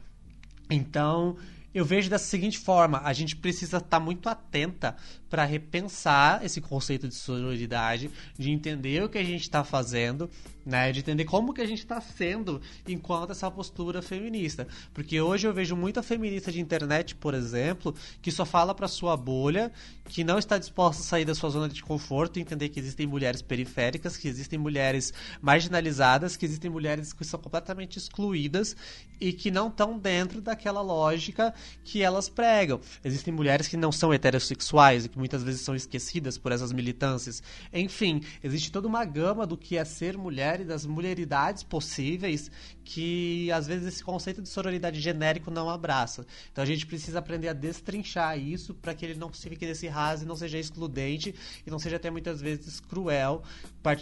então 0.71 1.37
eu 1.77 1.85
vejo 1.85 2.09
dessa 2.09 2.25
seguinte 2.25 2.57
forma: 2.57 2.99
a 3.03 3.13
gente 3.13 3.35
precisa 3.35 3.77
estar 3.77 3.87
tá 3.87 3.99
muito 3.99 4.27
atenta 4.27 4.95
para 5.29 5.45
repensar 5.45 6.43
esse 6.43 6.61
conceito 6.61 7.07
de 7.07 7.15
sororidade, 7.15 8.09
de 8.37 8.51
entender 8.51 9.03
o 9.03 9.09
que 9.09 9.17
a 9.17 9.23
gente 9.23 9.41
está 9.41 9.63
fazendo, 9.63 10.29
né, 10.65 10.91
de 10.91 10.99
entender 10.99 11.23
como 11.23 11.53
que 11.53 11.61
a 11.61 11.65
gente 11.65 11.79
está 11.79 12.01
sendo 12.01 12.61
enquanto 12.85 13.31
essa 13.31 13.49
postura 13.49 14.01
feminista. 14.01 14.67
Porque 14.93 15.21
hoje 15.21 15.47
eu 15.47 15.53
vejo 15.53 15.75
muita 15.75 16.03
feminista 16.03 16.51
de 16.51 16.59
internet, 16.59 17.15
por 17.15 17.33
exemplo, 17.33 17.95
que 18.21 18.31
só 18.31 18.45
fala 18.45 18.75
para 18.75 18.87
sua 18.87 19.15
bolha, 19.15 19.71
que 20.09 20.23
não 20.23 20.37
está 20.37 20.57
disposta 20.57 21.01
a 21.01 21.05
sair 21.05 21.25
da 21.25 21.33
sua 21.33 21.49
zona 21.49 21.69
de 21.69 21.81
conforto, 21.81 22.39
entender 22.39 22.69
que 22.69 22.79
existem 22.79 23.07
mulheres 23.07 23.41
periféricas, 23.41 24.17
que 24.17 24.27
existem 24.27 24.59
mulheres 24.59 25.13
marginalizadas, 25.41 26.35
que 26.35 26.45
existem 26.45 26.69
mulheres 26.69 27.13
que 27.13 27.23
são 27.23 27.39
completamente 27.39 27.97
excluídas 27.97 28.75
e 29.19 29.31
que 29.31 29.49
não 29.49 29.69
estão 29.69 29.97
dentro 29.97 30.41
daquela 30.41 30.81
lógica 30.81 31.53
que 31.83 32.01
elas 32.01 32.27
pregam. 32.29 32.79
Existem 33.03 33.33
mulheres 33.33 33.67
que 33.67 33.77
não 33.77 33.91
são 33.91 34.13
heterossexuais 34.13 35.07
que 35.17 35.19
muitas 35.19 35.43
vezes 35.43 35.61
são 35.61 35.75
esquecidas 35.75 36.37
por 36.37 36.51
essas 36.51 36.71
militâncias. 36.71 37.41
Enfim, 37.73 38.21
existe 38.43 38.71
toda 38.71 38.87
uma 38.87 39.03
gama 39.03 39.45
do 39.45 39.57
que 39.57 39.75
é 39.75 39.83
ser 39.83 40.17
mulher 40.17 40.61
e 40.61 40.63
das 40.63 40.85
mulheridades 40.85 41.63
possíveis 41.63 42.49
que 42.85 43.51
às 43.51 43.67
vezes 43.67 43.87
esse 43.87 44.03
conceito 44.03 44.41
de 44.41 44.47
sororidade 44.47 45.01
genérico 45.01 45.51
não 45.51 45.69
abraça. 45.69 46.25
Então 46.51 46.63
a 46.63 46.67
gente 46.67 46.85
precisa 46.85 47.19
aprender 47.19 47.49
a 47.49 47.53
destrinchar 47.53 48.39
isso 48.39 48.73
para 48.73 48.93
que 48.93 49.03
ele 49.05 49.15
não 49.15 49.29
fique 49.29 49.65
nesse 49.65 49.87
raso 49.87 50.23
e 50.23 50.27
não 50.27 50.35
seja 50.35 50.57
excludente 50.57 51.35
e 51.65 51.69
não 51.69 51.79
seja 51.79 51.97
até 51.97 52.09
muitas 52.09 52.39
vezes 52.39 52.79
cruel, 52.79 53.43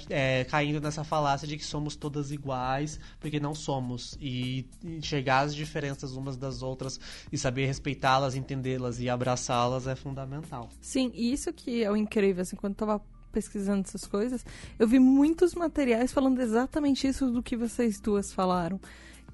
é, 0.09 0.43
caindo 0.43 0.79
nessa 0.81 1.03
falácia 1.03 1.47
de 1.47 1.57
que 1.57 1.65
somos 1.65 1.95
todas 1.95 2.31
iguais, 2.31 2.99
porque 3.19 3.39
não 3.39 3.55
somos. 3.55 4.17
E 4.19 4.67
enxergar 4.83 5.41
as 5.41 5.55
diferenças 5.55 6.11
umas 6.11 6.37
das 6.37 6.61
outras 6.61 6.99
e 7.31 7.37
saber 7.37 7.65
respeitá-las, 7.65 8.35
entendê-las 8.35 8.99
e 8.99 9.09
abraçá-las 9.09 9.87
é 9.87 9.95
fundamental. 9.95 10.69
Sim, 10.81 11.04
e 11.13 11.31
isso 11.33 11.51
que 11.53 11.83
é 11.83 11.91
o 11.91 11.95
incrível, 11.95 12.41
assim, 12.41 12.55
quando 12.55 12.73
eu 12.73 12.77
tava 12.77 13.01
pesquisando 13.31 13.81
essas 13.81 14.05
coisas, 14.05 14.45
eu 14.79 14.87
vi 14.87 14.97
muitos 14.97 15.53
materiais 15.53 16.13
falando 16.13 16.41
exatamente 16.41 17.05
isso 17.07 17.29
do 17.29 17.43
que 17.43 17.57
vocês 17.57 17.99
duas 17.99 18.31
falaram. 18.31 18.79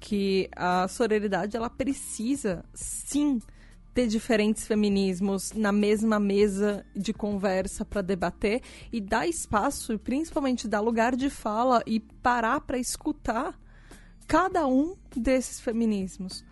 Que 0.00 0.48
a 0.56 0.88
sororidade, 0.88 1.56
ela 1.56 1.70
precisa, 1.70 2.64
sim, 2.74 3.40
ter 3.94 4.08
diferentes 4.08 4.66
feminismos 4.66 5.52
na 5.52 5.70
mesma 5.70 6.18
mesa 6.18 6.84
de 6.96 7.12
conversa 7.12 7.84
para 7.84 8.02
debater 8.02 8.60
e 8.92 9.00
dar 9.00 9.28
espaço, 9.28 9.92
e 9.92 9.98
principalmente 9.98 10.66
dar 10.66 10.80
lugar 10.80 11.14
de 11.14 11.30
fala 11.30 11.82
e 11.86 12.00
parar 12.00 12.60
para 12.62 12.78
escutar 12.78 13.58
cada 14.26 14.66
um 14.66 14.96
desses 15.14 15.60
feminismos. 15.60 16.44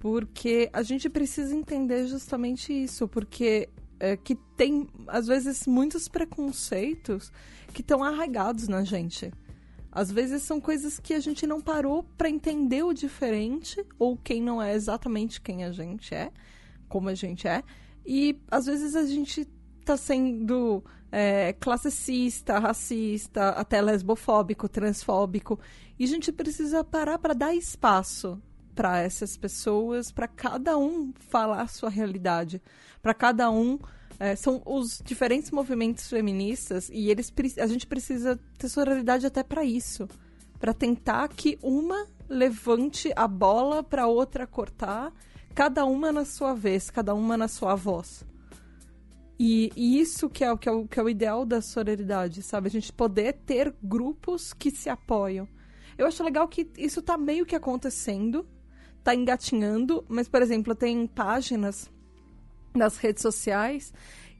Porque 0.00 0.70
a 0.72 0.82
gente 0.82 1.08
precisa 1.08 1.54
entender 1.54 2.06
justamente 2.06 2.72
isso, 2.72 3.06
porque 3.06 3.68
é, 4.00 4.16
que 4.16 4.34
tem, 4.56 4.86
às 5.06 5.26
vezes, 5.26 5.66
muitos 5.66 6.08
preconceitos 6.08 7.32
que 7.72 7.80
estão 7.80 8.02
arraigados 8.02 8.68
na 8.68 8.84
gente. 8.84 9.32
Às 9.90 10.10
vezes 10.10 10.42
são 10.42 10.60
coisas 10.60 10.98
que 10.98 11.14
a 11.14 11.20
gente 11.20 11.46
não 11.46 11.60
parou 11.60 12.02
para 12.16 12.28
entender 12.28 12.82
o 12.82 12.92
diferente, 12.92 13.84
ou 13.98 14.16
quem 14.16 14.40
não 14.42 14.60
é 14.62 14.74
exatamente 14.74 15.40
quem 15.40 15.64
a 15.64 15.72
gente 15.72 16.14
é 16.14 16.30
como 16.88 17.08
a 17.08 17.14
gente 17.14 17.46
é. 17.46 17.62
E 18.04 18.40
às 18.50 18.66
vezes 18.66 18.96
a 18.96 19.04
gente 19.04 19.44
tá 19.84 19.96
sendo 19.96 20.82
é, 21.12 21.52
classicista, 21.54 22.58
racista, 22.58 23.50
até 23.50 23.80
lesbofóbico, 23.80 24.68
transfóbico. 24.68 25.58
E 25.98 26.04
a 26.04 26.06
gente 26.06 26.32
precisa 26.32 26.82
parar 26.82 27.18
para 27.18 27.34
dar 27.34 27.54
espaço 27.54 28.40
para 28.78 29.00
essas 29.00 29.36
pessoas, 29.36 30.12
para 30.12 30.28
cada 30.28 30.78
um 30.78 31.12
falar 31.18 31.62
a 31.62 31.66
sua 31.66 31.90
realidade, 31.90 32.62
para 33.02 33.12
cada 33.12 33.50
um 33.50 33.76
é, 34.20 34.36
são 34.36 34.62
os 34.64 35.02
diferentes 35.04 35.50
movimentos 35.50 36.08
feministas 36.08 36.88
e 36.88 37.10
eles 37.10 37.32
a 37.58 37.66
gente 37.66 37.88
precisa 37.88 38.38
ter 38.56 38.68
sororidade 38.68 39.26
até 39.26 39.42
para 39.42 39.64
isso, 39.64 40.06
para 40.60 40.72
tentar 40.72 41.26
que 41.26 41.58
uma 41.60 42.06
levante 42.28 43.12
a 43.16 43.26
bola 43.26 43.82
para 43.82 44.06
outra 44.06 44.46
cortar 44.46 45.12
cada 45.56 45.84
uma 45.84 46.12
na 46.12 46.24
sua 46.24 46.54
vez, 46.54 46.88
cada 46.88 47.16
uma 47.16 47.36
na 47.36 47.48
sua 47.48 47.74
voz. 47.74 48.24
E, 49.40 49.72
e 49.74 49.98
isso 49.98 50.30
que 50.30 50.44
é, 50.44 50.56
que, 50.56 50.68
é 50.68 50.72
o, 50.72 50.86
que 50.86 51.00
é 51.00 51.02
o 51.02 51.08
ideal 51.08 51.44
da 51.44 51.60
sororidade, 51.60 52.44
sabe? 52.44 52.68
A 52.68 52.70
gente 52.70 52.92
poder 52.92 53.32
ter 53.44 53.74
grupos 53.82 54.52
que 54.52 54.70
se 54.70 54.88
apoiam. 54.88 55.48
Eu 55.96 56.06
acho 56.06 56.22
legal 56.22 56.46
que 56.46 56.70
isso 56.78 57.02
tá 57.02 57.18
meio 57.18 57.44
que 57.44 57.56
acontecendo, 57.56 58.46
tá 59.08 59.14
engatinhando, 59.14 60.04
mas, 60.06 60.28
por 60.28 60.42
exemplo, 60.42 60.74
tem 60.74 61.06
páginas 61.06 61.90
nas 62.74 62.98
redes 62.98 63.22
sociais 63.22 63.90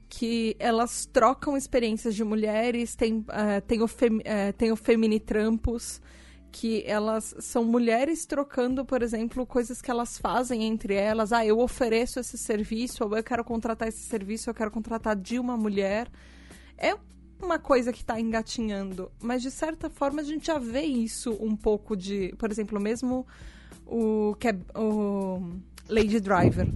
que 0.07 0.55
elas 0.59 1.07
trocam 1.07 1.57
experiências 1.57 2.13
de 2.13 2.23
mulheres, 2.23 2.95
tem, 2.95 3.17
uh, 3.19 3.61
tem, 3.65 3.81
o, 3.81 3.87
fem, 3.87 4.17
uh, 4.17 4.53
tem 4.55 4.71
o 4.71 4.75
Feminitrampos, 4.75 5.99
que 6.51 6.83
elas 6.85 7.35
são 7.39 7.63
mulheres 7.63 8.27
trocando, 8.27 8.85
por 8.85 9.01
exemplo, 9.01 9.43
coisas 9.43 9.81
que 9.81 9.89
elas 9.89 10.19
fazem 10.19 10.63
entre 10.63 10.93
elas. 10.93 11.33
Ah, 11.33 11.43
eu 11.43 11.59
ofereço 11.59 12.19
esse 12.19 12.37
serviço, 12.37 13.03
ou 13.03 13.17
eu 13.17 13.23
quero 13.23 13.43
contratar 13.43 13.87
esse 13.87 14.03
serviço, 14.03 14.51
eu 14.51 14.53
quero 14.53 14.69
contratar 14.69 15.15
de 15.15 15.39
uma 15.39 15.57
mulher. 15.57 16.07
É 16.77 16.95
uma 17.41 17.57
coisa 17.57 17.91
que 17.91 18.01
está 18.01 18.19
engatinhando, 18.19 19.11
mas 19.19 19.41
de 19.41 19.49
certa 19.49 19.89
forma 19.89 20.21
a 20.21 20.23
gente 20.23 20.45
já 20.45 20.59
vê 20.59 20.83
isso 20.83 21.35
um 21.39 21.55
pouco 21.55 21.95
de, 21.95 22.35
por 22.37 22.51
exemplo, 22.51 22.79
mesmo 22.79 23.25
o, 23.89 24.35
o 24.75 25.59
Lady 25.87 26.19
Driver, 26.19 26.67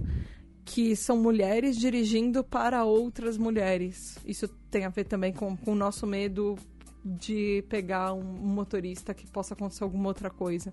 que 0.64 0.96
são 0.96 1.16
mulheres 1.16 1.76
dirigindo 1.76 2.42
para 2.42 2.84
outras 2.84 3.36
mulheres. 3.36 4.18
Isso 4.26 4.48
tem 4.70 4.84
a 4.84 4.88
ver 4.88 5.04
também 5.04 5.32
com, 5.32 5.56
com 5.56 5.72
o 5.72 5.76
nosso 5.76 6.06
medo 6.06 6.56
de 7.04 7.62
pegar 7.68 8.14
um 8.14 8.22
motorista 8.22 9.12
que 9.12 9.26
possa 9.26 9.54
acontecer 9.54 9.84
alguma 9.84 10.08
outra 10.08 10.30
coisa. 10.30 10.72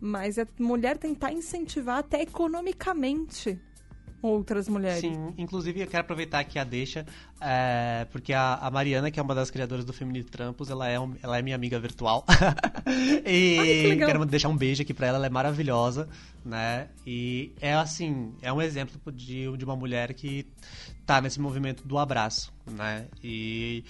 Mas 0.00 0.38
a 0.38 0.46
mulher 0.58 0.98
tentar 0.98 1.32
incentivar 1.32 1.98
até 1.98 2.22
economicamente 2.22 3.58
outras 4.26 4.68
mulheres. 4.68 5.00
Sim, 5.00 5.34
inclusive 5.36 5.80
eu 5.80 5.86
quero 5.86 6.00
aproveitar 6.00 6.40
aqui 6.40 6.58
a 6.58 6.64
deixa, 6.64 7.04
é, 7.40 8.06
porque 8.10 8.32
a, 8.32 8.54
a, 8.54 8.70
Mariana, 8.70 9.10
que 9.10 9.20
é 9.20 9.22
uma 9.22 9.34
das 9.34 9.50
criadoras 9.50 9.84
do 9.84 9.92
Feminino 9.92 10.24
Trampos, 10.24 10.70
ela 10.70 10.88
é, 10.88 10.98
um, 10.98 11.14
ela 11.22 11.38
é 11.38 11.42
minha 11.42 11.54
amiga 11.54 11.78
virtual. 11.78 12.24
e 13.26 13.58
Ai, 13.58 13.66
que 13.66 13.96
quero 13.96 14.24
deixar 14.24 14.48
um 14.48 14.56
beijo 14.56 14.82
aqui 14.82 14.94
pra 14.94 15.06
ela, 15.06 15.18
ela 15.18 15.26
é 15.26 15.30
maravilhosa, 15.30 16.08
né? 16.44 16.88
E 17.06 17.52
é 17.60 17.74
assim, 17.74 18.34
é 18.40 18.52
um 18.52 18.62
exemplo 18.62 19.12
de, 19.12 19.54
de 19.56 19.64
uma 19.64 19.76
mulher 19.76 20.14
que 20.14 20.46
tá 21.04 21.20
nesse 21.20 21.40
movimento 21.40 21.86
do 21.86 21.98
abraço, 21.98 22.52
né? 22.66 23.06
E 23.22 23.84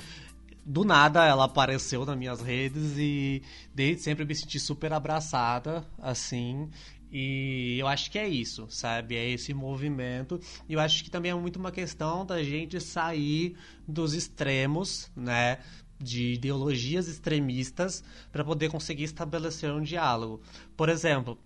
do 0.64 0.84
nada 0.84 1.26
ela 1.26 1.44
apareceu 1.44 2.06
nas 2.06 2.16
minhas 2.16 2.40
redes 2.40 2.96
e 2.96 3.42
desde 3.74 4.02
sempre 4.02 4.24
me 4.24 4.34
senti 4.34 4.58
super 4.58 4.92
abraçada, 4.92 5.84
assim. 5.98 6.70
E 7.16 7.78
eu 7.78 7.86
acho 7.86 8.10
que 8.10 8.18
é 8.18 8.26
isso, 8.26 8.66
sabe? 8.68 9.14
É 9.14 9.30
esse 9.30 9.54
movimento. 9.54 10.40
E 10.68 10.72
eu 10.72 10.80
acho 10.80 11.04
que 11.04 11.08
também 11.08 11.30
é 11.30 11.34
muito 11.34 11.60
uma 11.60 11.70
questão 11.70 12.26
da 12.26 12.42
gente 12.42 12.80
sair 12.80 13.56
dos 13.86 14.14
extremos, 14.14 15.12
né? 15.14 15.58
De 15.96 16.32
ideologias 16.32 17.06
extremistas 17.06 18.02
para 18.32 18.44
poder 18.44 18.68
conseguir 18.68 19.04
estabelecer 19.04 19.72
um 19.72 19.80
diálogo. 19.80 20.42
Por 20.76 20.88
exemplo, 20.88 21.38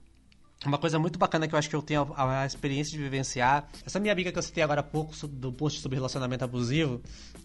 uma 0.66 0.76
coisa 0.76 0.98
muito 0.98 1.18
bacana 1.18 1.46
que 1.46 1.54
eu 1.54 1.58
acho 1.58 1.70
que 1.70 1.76
eu 1.76 1.82
tenho 1.82 2.12
a, 2.16 2.42
a, 2.42 2.46
experiência 2.46 2.90
de 2.90 2.98
vivenciar. 2.98 3.68
Essa 3.86 4.00
minha 4.00 4.12
amiga 4.12 4.32
que 4.32 4.38
eu 4.38 4.42
citei 4.42 4.62
agora 4.62 4.80
há 4.80 4.84
pouco 4.84 5.14
do 5.28 5.52
post 5.52 5.80
sobre 5.80 5.96
relacionamento 5.96 6.44
abusivo, 6.44 7.00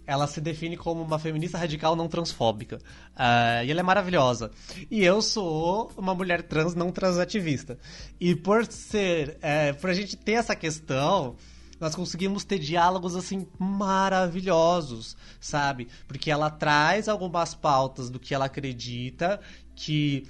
ela 0.05 0.25
se 0.25 0.41
define 0.41 0.75
como 0.75 1.03
uma 1.03 1.19
feminista 1.19 1.57
radical 1.57 1.95
não 1.95 2.07
transfóbica. 2.07 2.77
Uh, 3.11 3.65
e 3.65 3.71
ela 3.71 3.81
é 3.81 3.83
maravilhosa. 3.83 4.49
E 4.89 5.03
eu 5.03 5.21
sou 5.21 5.91
uma 5.95 6.15
mulher 6.15 6.41
trans 6.41 6.73
não 6.73 6.91
transativista. 6.91 7.77
E 8.19 8.35
por 8.35 8.65
ser. 8.65 9.37
É, 9.41 9.73
por 9.73 9.91
a 9.91 9.93
gente 9.93 10.17
ter 10.17 10.33
essa 10.33 10.55
questão 10.55 11.35
nós 11.79 11.95
conseguimos 11.95 12.45
ter 12.45 12.59
diálogos 12.59 13.13
assim 13.13 13.45
maravilhosos, 13.59 15.17
sabe? 15.39 15.89
Porque 16.07 16.31
ela 16.31 16.49
traz 16.49 17.09
algumas 17.09 17.53
pautas 17.53 18.09
do 18.09 18.19
que 18.19 18.33
ela 18.33 18.45
acredita 18.45 19.41
que 19.75 20.25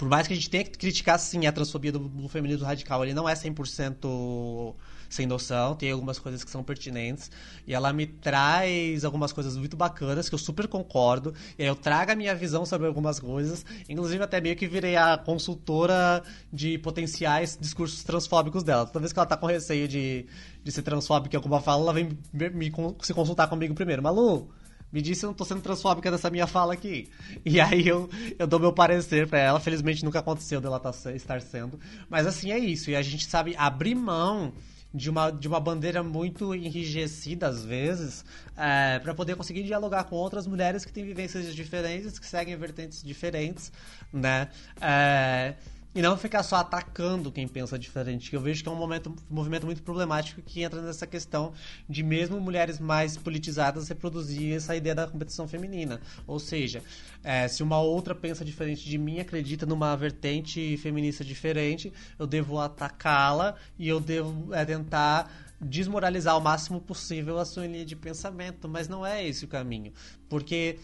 por 0.00 0.08
mais 0.08 0.26
que 0.26 0.32
a 0.32 0.36
gente 0.36 0.48
tenha 0.48 0.64
que 0.64 0.70
criticar, 0.78 1.18
sim, 1.18 1.46
a 1.46 1.52
transfobia 1.52 1.92
do, 1.92 1.98
do 1.98 2.26
feminismo 2.26 2.64
radical, 2.64 3.04
ele 3.04 3.12
não 3.12 3.28
é 3.28 3.34
100% 3.34 4.74
sem 5.10 5.26
noção, 5.26 5.74
tem 5.74 5.90
algumas 5.90 6.18
coisas 6.18 6.42
que 6.42 6.50
são 6.50 6.64
pertinentes, 6.64 7.30
e 7.66 7.74
ela 7.74 7.92
me 7.92 8.06
traz 8.06 9.04
algumas 9.04 9.30
coisas 9.30 9.58
muito 9.58 9.76
bacanas, 9.76 10.26
que 10.26 10.34
eu 10.34 10.38
super 10.38 10.66
concordo, 10.68 11.34
e 11.58 11.64
aí 11.64 11.68
eu 11.68 11.76
trago 11.76 12.12
a 12.12 12.16
minha 12.16 12.34
visão 12.34 12.64
sobre 12.64 12.86
algumas 12.86 13.20
coisas, 13.20 13.62
inclusive 13.90 14.24
até 14.24 14.40
meio 14.40 14.56
que 14.56 14.66
virei 14.66 14.96
a 14.96 15.18
consultora 15.18 16.22
de 16.50 16.78
potenciais 16.78 17.58
discursos 17.60 18.02
transfóbicos 18.02 18.62
dela. 18.62 18.86
Toda 18.86 19.00
vez 19.00 19.12
que 19.12 19.18
ela 19.18 19.26
tá 19.26 19.36
com 19.36 19.44
receio 19.44 19.86
de, 19.86 20.24
de 20.64 20.72
ser 20.72 20.80
transfóbica 20.80 21.36
em 21.36 21.38
alguma 21.38 21.60
fala, 21.60 21.82
ela 21.82 21.92
vem 21.92 22.16
me, 22.32 22.48
me, 22.48 22.72
se 23.02 23.12
consultar 23.12 23.48
comigo 23.48 23.74
primeiro. 23.74 24.02
Malu, 24.02 24.48
me 24.92 25.00
disse 25.00 25.20
se 25.20 25.26
eu 25.26 25.28
não 25.28 25.34
tô 25.34 25.44
sendo 25.44 25.60
transfóbica 25.60 26.10
nessa 26.10 26.30
minha 26.30 26.46
fala 26.46 26.72
aqui. 26.72 27.08
E 27.44 27.60
aí 27.60 27.86
eu, 27.86 28.08
eu 28.38 28.46
dou 28.46 28.58
meu 28.58 28.72
parecer 28.72 29.28
para 29.28 29.38
ela. 29.38 29.60
Felizmente 29.60 30.04
nunca 30.04 30.18
aconteceu 30.18 30.60
dela 30.60 30.80
tá, 30.80 30.92
estar 31.14 31.40
sendo. 31.40 31.78
Mas 32.08 32.26
assim 32.26 32.50
é 32.52 32.58
isso. 32.58 32.90
E 32.90 32.96
a 32.96 33.02
gente 33.02 33.26
sabe 33.26 33.54
abrir 33.56 33.94
mão 33.94 34.52
de 34.92 35.08
uma, 35.08 35.30
de 35.30 35.46
uma 35.46 35.60
bandeira 35.60 36.02
muito 36.02 36.54
enrijecida 36.54 37.46
às 37.46 37.64
vezes, 37.64 38.24
é, 38.56 38.98
para 38.98 39.14
poder 39.14 39.36
conseguir 39.36 39.62
dialogar 39.62 40.04
com 40.04 40.16
outras 40.16 40.46
mulheres 40.46 40.84
que 40.84 40.92
têm 40.92 41.04
vivências 41.04 41.54
diferentes, 41.54 42.18
que 42.18 42.26
seguem 42.26 42.56
vertentes 42.56 43.02
diferentes, 43.02 43.72
né? 44.12 44.48
É, 44.80 45.54
e 45.94 46.00
não 46.00 46.16
ficar 46.16 46.42
só 46.42 46.56
atacando 46.56 47.32
quem 47.32 47.48
pensa 47.48 47.78
diferente. 47.78 48.32
Eu 48.32 48.40
vejo 48.40 48.62
que 48.62 48.68
é 48.68 48.72
um, 48.72 48.76
momento, 48.76 49.10
um 49.30 49.34
movimento 49.34 49.66
muito 49.66 49.82
problemático 49.82 50.40
que 50.40 50.62
entra 50.62 50.80
nessa 50.80 51.06
questão 51.06 51.52
de 51.88 52.02
mesmo 52.02 52.40
mulheres 52.40 52.78
mais 52.78 53.16
politizadas 53.16 53.88
reproduzir 53.88 54.54
essa 54.54 54.76
ideia 54.76 54.94
da 54.94 55.06
competição 55.06 55.48
feminina. 55.48 56.00
Ou 56.26 56.38
seja, 56.38 56.82
é, 57.24 57.48
se 57.48 57.62
uma 57.62 57.80
outra 57.80 58.14
pensa 58.14 58.44
diferente 58.44 58.88
de 58.88 58.96
mim, 58.96 59.18
acredita 59.18 59.66
numa 59.66 59.96
vertente 59.96 60.76
feminista 60.76 61.24
diferente, 61.24 61.92
eu 62.18 62.26
devo 62.26 62.58
atacá-la 62.58 63.56
e 63.78 63.88
eu 63.88 63.98
devo 63.98 64.54
é, 64.54 64.64
tentar 64.64 65.30
desmoralizar 65.60 66.38
o 66.38 66.40
máximo 66.40 66.80
possível 66.80 67.38
a 67.38 67.44
sua 67.44 67.66
linha 67.66 67.84
de 67.84 67.96
pensamento. 67.96 68.68
Mas 68.68 68.86
não 68.86 69.04
é 69.04 69.26
esse 69.26 69.44
o 69.44 69.48
caminho. 69.48 69.92
Porque 70.28 70.78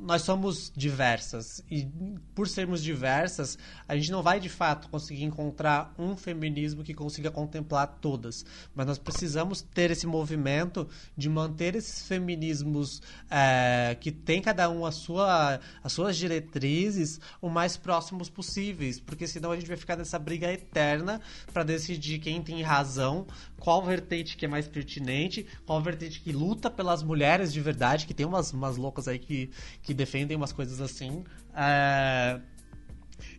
nós 0.00 0.22
somos 0.22 0.72
diversas. 0.76 1.62
E 1.70 1.86
por 2.34 2.46
sermos 2.46 2.82
diversas, 2.82 3.58
a 3.86 3.96
gente 3.96 4.12
não 4.12 4.22
vai 4.22 4.38
de 4.38 4.48
fato 4.48 4.88
conseguir 4.88 5.24
encontrar 5.24 5.92
um 5.98 6.16
feminismo 6.16 6.84
que 6.84 6.94
consiga 6.94 7.30
contemplar 7.30 7.98
todas, 8.00 8.44
mas 8.74 8.86
nós 8.86 8.98
precisamos 8.98 9.60
ter 9.60 9.90
esse 9.90 10.06
movimento 10.06 10.88
de 11.16 11.28
manter 11.28 11.74
esses 11.74 12.06
feminismos 12.06 13.02
é, 13.30 13.96
que 14.00 14.12
tem 14.12 14.40
cada 14.40 14.70
um 14.70 14.86
a 14.86 14.92
sua, 14.92 15.60
as 15.82 15.92
suas 15.92 16.16
diretrizes 16.16 17.20
o 17.40 17.48
mais 17.48 17.76
próximos 17.76 18.30
possíveis, 18.30 19.00
porque 19.00 19.26
senão 19.26 19.50
a 19.50 19.56
gente 19.56 19.68
vai 19.68 19.76
ficar 19.76 19.96
nessa 19.96 20.18
briga 20.18 20.52
eterna 20.52 21.20
para 21.52 21.64
decidir 21.64 22.18
quem 22.20 22.42
tem 22.42 22.62
razão, 22.62 23.26
qual 23.58 23.82
vertente 23.82 24.36
que 24.36 24.44
é 24.44 24.48
mais 24.48 24.68
pertinente, 24.68 25.46
qual 25.66 25.80
vertente 25.82 26.20
que 26.20 26.32
luta 26.32 26.70
pelas 26.70 27.02
mulheres 27.02 27.52
de 27.52 27.60
verdade, 27.60 28.06
que 28.06 28.14
tem 28.14 28.26
umas, 28.26 28.52
umas 28.52 28.76
loucas 28.76 29.08
aí 29.08 29.18
que 29.18 29.50
que 29.88 29.94
defendem 29.94 30.36
umas 30.36 30.52
coisas 30.52 30.82
assim. 30.82 31.24
É... 31.54 32.38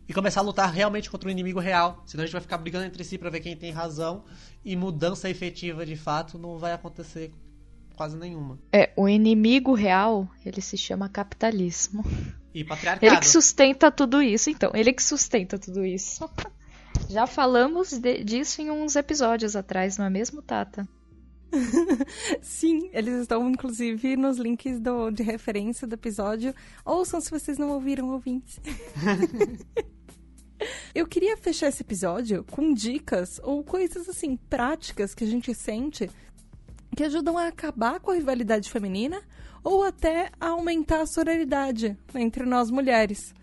e 0.07 0.13
começar 0.15 0.39
a 0.39 0.43
lutar 0.43 0.73
realmente 0.73 1.07
contra 1.07 1.29
o 1.29 1.31
inimigo 1.31 1.59
real. 1.59 2.01
Senão 2.07 2.23
a 2.23 2.25
gente 2.25 2.33
vai 2.33 2.41
ficar 2.41 2.57
brigando 2.57 2.85
entre 2.85 3.03
si 3.03 3.19
para 3.19 3.29
ver 3.29 3.39
quem 3.39 3.55
tem 3.55 3.71
razão 3.71 4.23
e 4.65 4.75
mudança 4.75 5.29
efetiva 5.29 5.85
de 5.85 5.95
fato 5.95 6.39
não 6.39 6.57
vai 6.57 6.73
acontecer 6.73 7.31
quase 7.95 8.17
nenhuma. 8.17 8.57
É, 8.73 8.91
o 8.97 9.07
inimigo 9.07 9.75
real, 9.75 10.27
ele 10.43 10.59
se 10.59 10.75
chama 10.75 11.07
capitalismo. 11.07 12.03
E 12.51 12.63
patriarcado. 12.63 13.05
Ele 13.05 13.19
que 13.19 13.27
sustenta 13.27 13.91
tudo 13.91 14.23
isso, 14.23 14.49
então. 14.49 14.71
Ele 14.73 14.91
que 14.91 15.03
sustenta 15.03 15.59
tudo 15.59 15.85
isso. 15.85 16.27
Já 17.07 17.27
falamos 17.27 17.91
de, 17.91 18.23
disso 18.23 18.59
em 18.59 18.71
uns 18.71 18.95
episódios 18.95 19.55
atrás, 19.55 19.99
não 19.99 20.05
é 20.05 20.09
mesmo, 20.09 20.41
Tata? 20.41 20.87
Sim, 22.41 22.89
eles 22.93 23.21
estão 23.21 23.49
inclusive 23.49 24.15
nos 24.15 24.37
links 24.37 24.79
do, 24.79 25.09
de 25.11 25.23
referência 25.23 25.87
do 25.87 25.93
episódio. 25.93 26.53
Ouçam 26.85 27.19
se 27.19 27.31
vocês 27.31 27.57
não 27.57 27.69
ouviram, 27.71 28.09
ouvintes. 28.09 28.59
Eu 30.93 31.07
queria 31.07 31.37
fechar 31.37 31.67
esse 31.67 31.83
episódio 31.83 32.43
com 32.51 32.73
dicas 32.73 33.39
ou 33.43 33.63
coisas 33.63 34.09
assim 34.09 34.35
práticas 34.35 35.15
que 35.15 35.23
a 35.23 35.27
gente 35.27 35.53
sente 35.53 36.09
que 36.95 37.03
ajudam 37.03 37.37
a 37.37 37.47
acabar 37.47 37.99
com 37.99 38.11
a 38.11 38.15
rivalidade 38.15 38.69
feminina 38.69 39.21
ou 39.63 39.83
até 39.83 40.29
a 40.39 40.49
aumentar 40.49 41.01
a 41.01 41.05
sororidade 41.05 41.97
entre 42.13 42.45
nós 42.45 42.69
mulheres. 42.69 43.33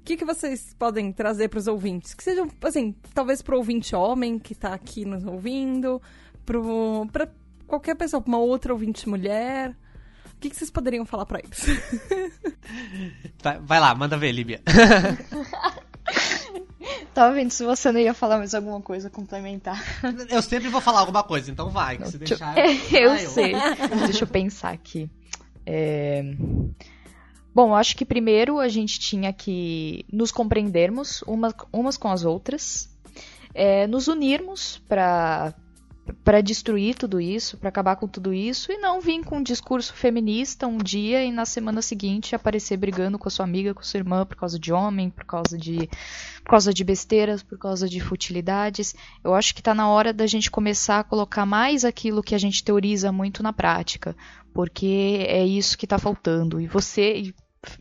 O 0.00 0.04
que, 0.04 0.16
que 0.16 0.24
vocês 0.24 0.74
podem 0.78 1.12
trazer 1.12 1.48
para 1.48 1.58
os 1.58 1.66
ouvintes? 1.66 2.12
Que 2.12 2.22
sejam, 2.22 2.48
assim, 2.62 2.94
talvez 3.14 3.40
para 3.40 3.54
o 3.54 3.58
ouvinte 3.58 3.94
homem 3.94 4.38
que 4.38 4.52
está 4.52 4.74
aqui 4.74 5.04
nos 5.04 5.24
ouvindo, 5.24 6.00
para 7.10 7.30
qualquer 7.74 7.96
pessoa, 7.96 8.22
uma 8.24 8.38
outra 8.38 8.72
ouvinte 8.72 9.08
mulher. 9.08 9.76
O 10.36 10.40
que, 10.40 10.50
que 10.50 10.56
vocês 10.56 10.70
poderiam 10.70 11.04
falar 11.04 11.26
para 11.26 11.40
eles? 11.40 11.64
Vai, 13.42 13.58
vai 13.60 13.78
lá, 13.78 13.94
manda 13.94 14.16
ver, 14.16 14.32
Líbia. 14.32 14.62
Tava 17.12 17.34
vendo 17.34 17.50
se 17.50 17.62
você 17.62 17.92
não 17.92 18.00
ia 18.00 18.14
falar 18.14 18.38
mais 18.38 18.54
alguma 18.54 18.80
coisa 18.80 19.10
complementar. 19.10 19.78
Eu 20.30 20.40
sempre 20.40 20.68
vou 20.68 20.80
falar 20.80 21.00
alguma 21.00 21.22
coisa, 21.22 21.50
então 21.50 21.68
vai. 21.70 21.98
Que 21.98 22.08
se 22.08 22.16
deixar, 22.18 22.54
eu 22.92 23.10
vai 23.10 23.26
sei. 23.26 23.52
Deixa 24.06 24.24
eu 24.24 24.28
pensar 24.28 24.70
aqui. 24.70 25.10
É... 25.66 26.22
Bom, 27.54 27.74
acho 27.74 27.96
que 27.96 28.04
primeiro 28.04 28.58
a 28.58 28.68
gente 28.68 28.98
tinha 28.98 29.32
que 29.32 30.04
nos 30.12 30.32
compreendermos 30.32 31.22
umas, 31.22 31.54
umas 31.72 31.96
com 31.96 32.10
as 32.10 32.24
outras, 32.24 32.88
é, 33.54 33.86
nos 33.86 34.08
unirmos 34.08 34.82
para 34.88 35.54
para 36.22 36.40
destruir 36.40 36.94
tudo 36.94 37.20
isso, 37.20 37.56
para 37.56 37.68
acabar 37.68 37.96
com 37.96 38.06
tudo 38.06 38.32
isso 38.32 38.70
e 38.70 38.76
não 38.76 39.00
vir 39.00 39.24
com 39.24 39.38
um 39.38 39.42
discurso 39.42 39.94
feminista 39.94 40.66
um 40.66 40.78
dia 40.78 41.24
e 41.24 41.32
na 41.32 41.46
semana 41.46 41.80
seguinte 41.80 42.34
aparecer 42.34 42.76
brigando 42.76 43.18
com 43.18 43.28
a 43.28 43.30
sua 43.30 43.44
amiga, 43.44 43.74
com 43.74 43.82
sua 43.82 43.98
irmã 43.98 44.26
por 44.26 44.36
causa 44.36 44.58
de 44.58 44.72
homem, 44.72 45.08
por 45.08 45.24
causa 45.24 45.56
de 45.56 45.88
por 46.42 46.50
causa 46.50 46.74
de 46.74 46.84
besteiras, 46.84 47.42
por 47.42 47.58
causa 47.58 47.88
de 47.88 48.00
futilidades. 48.00 48.94
Eu 49.22 49.34
acho 49.34 49.54
que 49.54 49.60
está 49.60 49.74
na 49.74 49.88
hora 49.88 50.12
da 50.12 50.26
gente 50.26 50.50
começar 50.50 51.00
a 51.00 51.04
colocar 51.04 51.46
mais 51.46 51.84
aquilo 51.84 52.22
que 52.22 52.34
a 52.34 52.38
gente 52.38 52.62
teoriza 52.62 53.10
muito 53.10 53.42
na 53.42 53.52
prática, 53.52 54.14
porque 54.52 55.24
é 55.26 55.44
isso 55.44 55.78
que 55.78 55.86
está 55.86 55.98
faltando. 55.98 56.60
E 56.60 56.66
você, 56.66 57.16
e 57.16 57.34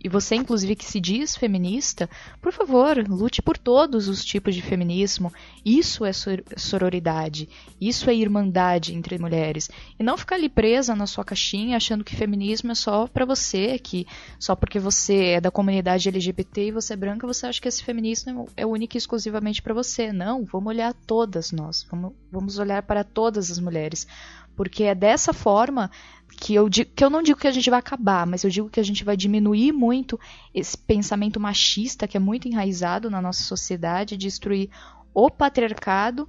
você, 0.09 0.35
inclusive, 0.35 0.75
que 0.75 0.85
se 0.85 0.99
diz 0.99 1.35
feminista, 1.35 2.09
por 2.41 2.51
favor, 2.51 2.97
lute 3.07 3.41
por 3.41 3.57
todos 3.57 4.07
os 4.07 4.23
tipos 4.23 4.53
de 4.53 4.61
feminismo. 4.61 5.33
Isso 5.65 6.05
é 6.05 6.11
sororidade, 6.13 7.49
isso 7.79 8.09
é 8.09 8.15
irmandade 8.15 8.93
entre 8.93 9.17
mulheres. 9.17 9.69
E 9.99 10.03
não 10.03 10.17
ficar 10.17 10.35
ali 10.35 10.49
presa 10.49 10.95
na 10.95 11.07
sua 11.07 11.25
caixinha 11.25 11.77
achando 11.77 12.03
que 12.03 12.15
feminismo 12.15 12.71
é 12.71 12.75
só 12.75 13.07
para 13.07 13.25
você, 13.25 13.79
que 13.79 14.05
só 14.39 14.55
porque 14.55 14.79
você 14.79 15.25
é 15.25 15.41
da 15.41 15.51
comunidade 15.51 16.09
LGBT 16.09 16.67
e 16.67 16.71
você 16.71 16.93
é 16.93 16.97
branca, 16.97 17.27
você 17.27 17.47
acha 17.47 17.61
que 17.61 17.67
esse 17.67 17.83
feminismo 17.83 18.47
é 18.55 18.65
único 18.65 18.95
e 18.95 18.99
exclusivamente 18.99 19.61
para 19.61 19.73
você. 19.73 20.11
Não, 20.11 20.45
vamos 20.45 20.67
olhar 20.67 20.93
todas 20.93 21.51
nós, 21.51 21.85
vamos, 21.89 22.13
vamos 22.31 22.59
olhar 22.59 22.83
para 22.83 23.03
todas 23.03 23.51
as 23.51 23.59
mulheres. 23.59 24.07
Porque 24.55 24.83
é 24.83 24.93
dessa 24.93 25.33
forma 25.33 25.89
que 26.33 26.53
eu, 26.53 26.67
digo, 26.67 26.91
que 26.95 27.03
eu 27.03 27.09
não 27.09 27.21
digo 27.21 27.39
que 27.39 27.47
a 27.47 27.51
gente 27.51 27.69
vai 27.69 27.79
acabar, 27.79 28.25
mas 28.25 28.43
eu 28.43 28.49
digo 28.49 28.69
que 28.69 28.79
a 28.79 28.83
gente 28.83 29.03
vai 29.03 29.15
diminuir 29.15 29.71
muito 29.71 30.19
esse 30.53 30.77
pensamento 30.77 31.39
machista 31.39 32.07
que 32.07 32.17
é 32.17 32.19
muito 32.19 32.47
enraizado 32.47 33.09
na 33.09 33.21
nossa 33.21 33.43
sociedade, 33.43 34.17
destruir 34.17 34.69
o 35.13 35.29
patriarcado 35.29 36.27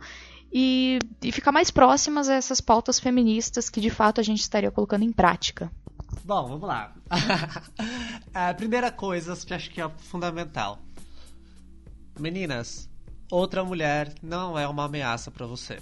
e, 0.53 0.99
e 1.23 1.33
ficar 1.33 1.51
mais 1.51 1.71
próximas 1.71 2.29
a 2.29 2.35
essas 2.35 2.61
pautas 2.61 3.01
feministas 3.01 3.69
que 3.69 3.81
de 3.81 3.91
fato 3.91 4.21
a 4.21 4.25
gente 4.25 4.41
estaria 4.41 4.71
colocando 4.71 5.03
em 5.03 5.13
prática. 5.13 5.71
Bom, 6.25 6.47
vamos 6.49 6.69
lá. 6.69 6.95
a 8.33 8.55
primeira 8.55 8.93
coisa 8.93 9.37
que 9.37 9.53
acho 9.53 9.71
que 9.71 9.81
é 9.81 9.89
fundamental. 9.89 10.79
Meninas, 12.19 12.89
outra 13.31 13.65
mulher 13.65 14.15
não 14.23 14.59
é 14.59 14.69
uma 14.69 14.85
ameaça 14.85 15.31
para 15.31 15.47
você. 15.47 15.81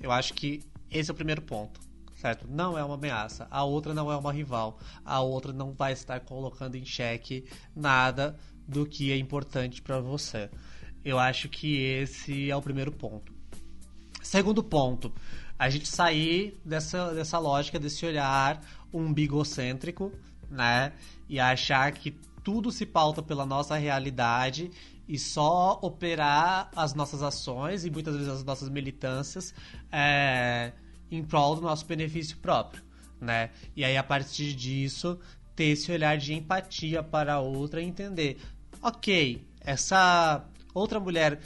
Eu 0.00 0.12
acho 0.12 0.34
que 0.34 0.62
esse 0.90 1.10
é 1.10 1.12
o 1.12 1.16
primeiro 1.16 1.42
ponto 1.42 1.87
certo? 2.18 2.46
Não 2.48 2.76
é 2.76 2.84
uma 2.84 2.96
ameaça. 2.96 3.46
A 3.50 3.62
outra 3.64 3.94
não 3.94 4.10
é 4.10 4.16
uma 4.16 4.32
rival. 4.32 4.78
A 5.04 5.20
outra 5.20 5.52
não 5.52 5.72
vai 5.72 5.92
estar 5.92 6.20
colocando 6.20 6.74
em 6.74 6.84
xeque 6.84 7.44
nada 7.74 8.36
do 8.66 8.84
que 8.84 9.12
é 9.12 9.16
importante 9.16 9.80
para 9.80 10.00
você. 10.00 10.50
Eu 11.04 11.18
acho 11.18 11.48
que 11.48 11.76
esse 11.80 12.50
é 12.50 12.56
o 12.56 12.60
primeiro 12.60 12.90
ponto. 12.90 13.32
Segundo 14.20 14.62
ponto, 14.62 15.12
a 15.58 15.70
gente 15.70 15.88
sair 15.88 16.60
dessa, 16.64 17.14
dessa 17.14 17.38
lógica, 17.38 17.78
desse 17.78 18.04
olhar 18.04 18.60
umbigocêntrico, 18.92 20.12
né? 20.50 20.92
E 21.28 21.38
achar 21.38 21.92
que 21.92 22.10
tudo 22.42 22.72
se 22.72 22.84
pauta 22.84 23.22
pela 23.22 23.46
nossa 23.46 23.76
realidade 23.76 24.70
e 25.06 25.18
só 25.18 25.78
operar 25.80 26.68
as 26.74 26.94
nossas 26.94 27.22
ações 27.22 27.84
e 27.84 27.90
muitas 27.90 28.14
vezes 28.14 28.28
as 28.28 28.44
nossas 28.44 28.68
militâncias 28.68 29.54
é, 29.90 30.72
em 31.10 31.22
prol 31.22 31.56
do 31.56 31.62
nosso 31.62 31.86
benefício 31.86 32.36
próprio, 32.38 32.82
né? 33.20 33.50
E 33.76 33.84
aí 33.84 33.96
a 33.96 34.02
partir 34.02 34.54
disso 34.54 35.18
ter 35.54 35.64
esse 35.64 35.90
olhar 35.90 36.16
de 36.16 36.34
empatia 36.34 37.02
para 37.02 37.34
a 37.34 37.40
outra 37.40 37.82
e 37.82 37.84
entender, 37.84 38.40
ok, 38.80 39.44
essa 39.60 40.44
outra 40.72 41.00
mulher, 41.00 41.40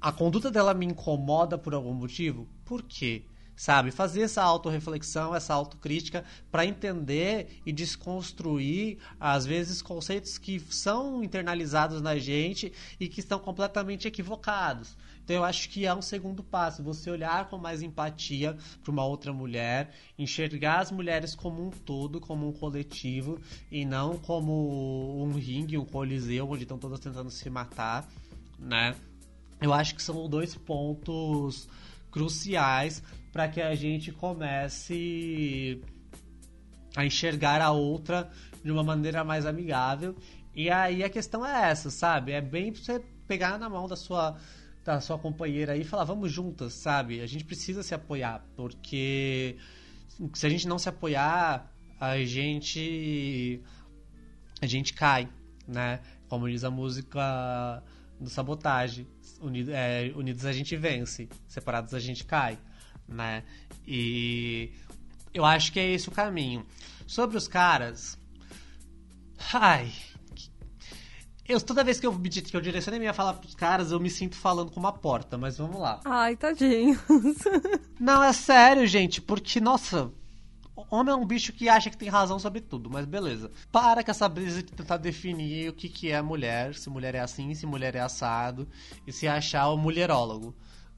a 0.00 0.12
conduta 0.12 0.50
dela 0.50 0.72
me 0.72 0.86
incomoda 0.86 1.58
por 1.58 1.74
algum 1.74 1.94
motivo? 1.94 2.48
Por 2.64 2.82
quê? 2.82 3.24
sabe? 3.56 3.90
Fazer 3.90 4.22
essa 4.22 4.42
autorreflexão, 4.42 5.34
essa 5.34 5.54
autocrítica 5.54 6.24
para 6.50 6.66
entender 6.66 7.60
e 7.64 7.72
desconstruir, 7.72 8.98
às 9.18 9.46
vezes, 9.46 9.80
conceitos 9.80 10.38
que 10.38 10.60
são 10.70 11.22
internalizados 11.22 12.00
na 12.00 12.18
gente 12.18 12.72
e 12.98 13.08
que 13.08 13.20
estão 13.20 13.38
completamente 13.38 14.08
equivocados. 14.08 14.96
Então 15.24 15.36
eu 15.36 15.44
acho 15.44 15.70
que 15.70 15.86
é 15.86 15.94
um 15.94 16.02
segundo 16.02 16.44
passo, 16.44 16.82
você 16.82 17.10
olhar 17.10 17.48
com 17.48 17.56
mais 17.56 17.82
empatia 17.82 18.56
para 18.82 18.92
uma 18.92 19.04
outra 19.06 19.32
mulher, 19.32 19.90
enxergar 20.18 20.80
as 20.80 20.90
mulheres 20.92 21.34
como 21.34 21.66
um 21.66 21.70
todo, 21.70 22.20
como 22.20 22.46
um 22.46 22.52
coletivo 22.52 23.40
e 23.72 23.86
não 23.86 24.18
como 24.18 25.24
um 25.24 25.32
ringue, 25.32 25.78
um 25.78 25.84
coliseu 25.84 26.50
onde 26.50 26.64
estão 26.64 26.78
todas 26.78 27.00
tentando 27.00 27.30
se 27.30 27.48
matar, 27.48 28.06
né? 28.58 28.94
Eu 29.62 29.72
acho 29.72 29.94
que 29.94 30.02
são 30.02 30.28
dois 30.28 30.54
pontos 30.54 31.66
cruciais 32.10 33.02
para 33.32 33.48
que 33.48 33.62
a 33.62 33.74
gente 33.74 34.12
comece 34.12 35.80
a 36.94 37.04
enxergar 37.04 37.62
a 37.62 37.70
outra 37.70 38.30
de 38.62 38.70
uma 38.70 38.84
maneira 38.84 39.24
mais 39.24 39.46
amigável. 39.46 40.14
E 40.54 40.70
aí 40.70 41.02
a 41.02 41.08
questão 41.08 41.44
é 41.44 41.70
essa, 41.70 41.90
sabe? 41.90 42.32
É 42.32 42.42
bem 42.42 42.72
você 42.72 43.02
pegar 43.26 43.58
na 43.58 43.70
mão 43.70 43.88
da 43.88 43.96
sua 43.96 44.36
da 44.84 45.00
sua 45.00 45.18
companheira 45.18 45.72
aí 45.72 45.80
e 45.80 45.84
falar, 45.84 46.04
vamos 46.04 46.30
juntas, 46.30 46.74
sabe? 46.74 47.20
A 47.20 47.26
gente 47.26 47.44
precisa 47.44 47.82
se 47.82 47.94
apoiar, 47.94 48.44
porque 48.54 49.56
se 50.34 50.46
a 50.46 50.50
gente 50.50 50.68
não 50.68 50.78
se 50.78 50.88
apoiar, 50.88 51.72
a 51.98 52.18
gente 52.18 53.62
a 54.60 54.66
gente 54.66 54.92
cai, 54.92 55.28
né? 55.66 56.00
Como 56.28 56.48
diz 56.48 56.64
a 56.64 56.70
música 56.70 57.82
do 58.20 58.28
Sabotagem, 58.28 59.06
é, 59.72 60.12
unidos 60.14 60.44
a 60.44 60.52
gente 60.52 60.76
vence, 60.76 61.28
separados 61.48 61.94
a 61.94 62.00
gente 62.00 62.24
cai, 62.24 62.58
né? 63.08 63.42
E 63.86 64.72
eu 65.32 65.44
acho 65.44 65.72
que 65.72 65.80
é 65.80 65.92
esse 65.92 66.08
o 66.08 66.12
caminho. 66.12 66.64
Sobre 67.06 67.36
os 67.36 67.48
caras, 67.48 68.18
ai, 69.52 69.90
eu, 71.48 71.60
toda 71.60 71.84
vez 71.84 72.00
que 72.00 72.06
eu, 72.06 72.12
que 72.18 72.56
eu 72.56 72.60
direcionei 72.60 72.98
minha 72.98 73.12
fala 73.12 73.34
pros 73.34 73.54
caras, 73.54 73.92
eu 73.92 74.00
me 74.00 74.10
sinto 74.10 74.36
falando 74.36 74.70
com 74.70 74.80
uma 74.80 74.92
porta, 74.92 75.36
mas 75.36 75.58
vamos 75.58 75.78
lá. 75.78 76.00
Ai, 76.04 76.36
tadinhos. 76.36 76.98
Não, 78.00 78.22
é 78.22 78.32
sério, 78.32 78.86
gente, 78.86 79.20
porque, 79.20 79.60
nossa, 79.60 80.10
homem 80.90 81.12
é 81.12 81.16
um 81.16 81.26
bicho 81.26 81.52
que 81.52 81.68
acha 81.68 81.90
que 81.90 81.96
tem 81.96 82.08
razão 82.08 82.38
sobre 82.38 82.60
tudo, 82.60 82.88
mas 82.90 83.04
beleza. 83.04 83.50
Para 83.70 84.02
com 84.02 84.10
essa 84.10 84.28
brisa 84.28 84.62
de 84.62 84.72
tentar 84.72 84.96
definir 84.96 85.70
o 85.70 85.72
que, 85.72 85.88
que 85.88 86.10
é 86.10 86.22
mulher, 86.22 86.74
se 86.74 86.88
mulher 86.88 87.14
é 87.14 87.20
assim, 87.20 87.54
se 87.54 87.66
mulher 87.66 87.94
é 87.94 88.00
assado, 88.00 88.68
e 89.06 89.12
se 89.12 89.26
achar 89.26 89.68
o 89.68 89.76
mulherólogo, 89.76 90.54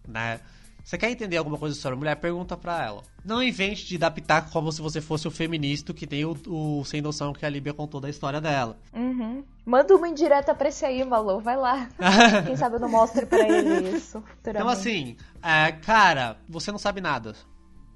né? 0.07 0.41
Você 0.87 0.97
quer 0.97 1.11
entender 1.11 1.37
alguma 1.37 1.59
coisa 1.59 1.75
sobre 1.75 1.97
a 1.97 1.99
mulher? 1.99 2.15
Pergunta 2.15 2.57
pra 2.57 2.85
ela. 2.85 3.03
Não 3.25 3.43
invente 3.43 3.85
de 3.85 3.99
pitaco 4.13 4.53
como 4.53 4.71
se 4.71 4.81
você 4.81 5.01
fosse 5.01 5.27
o 5.27 5.33
feminista 5.33 5.93
que 5.93 6.07
tem 6.07 6.25
o, 6.25 6.37
o 6.47 6.85
sem 6.85 7.03
noção 7.03 7.33
que 7.33 7.45
a 7.45 7.49
Líbia 7.49 7.75
contou 7.75 8.01
da 8.01 8.09
história 8.09 8.41
dela. 8.41 8.79
Uhum. 8.95 9.43
Manda 9.65 9.97
uma 9.97 10.09
indireta 10.09 10.55
pra 10.55 10.69
esse 10.69 10.85
aí, 10.85 11.05
Malu. 11.05 11.41
Vai 11.41 11.57
lá. 11.57 11.89
Quem 12.47 12.57
sabe 12.57 12.77
eu 12.77 12.81
não 12.81 12.89
mostre 12.89 13.27
pra 13.27 13.41
ele 13.49 13.97
isso. 13.97 14.23
Então, 14.47 14.69
assim, 14.69 15.17
é, 15.43 15.73
cara, 15.73 16.39
você 16.49 16.71
não 16.71 16.79
sabe 16.79 17.01
nada 17.01 17.35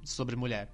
sobre 0.03 0.35
mulher. 0.35 0.69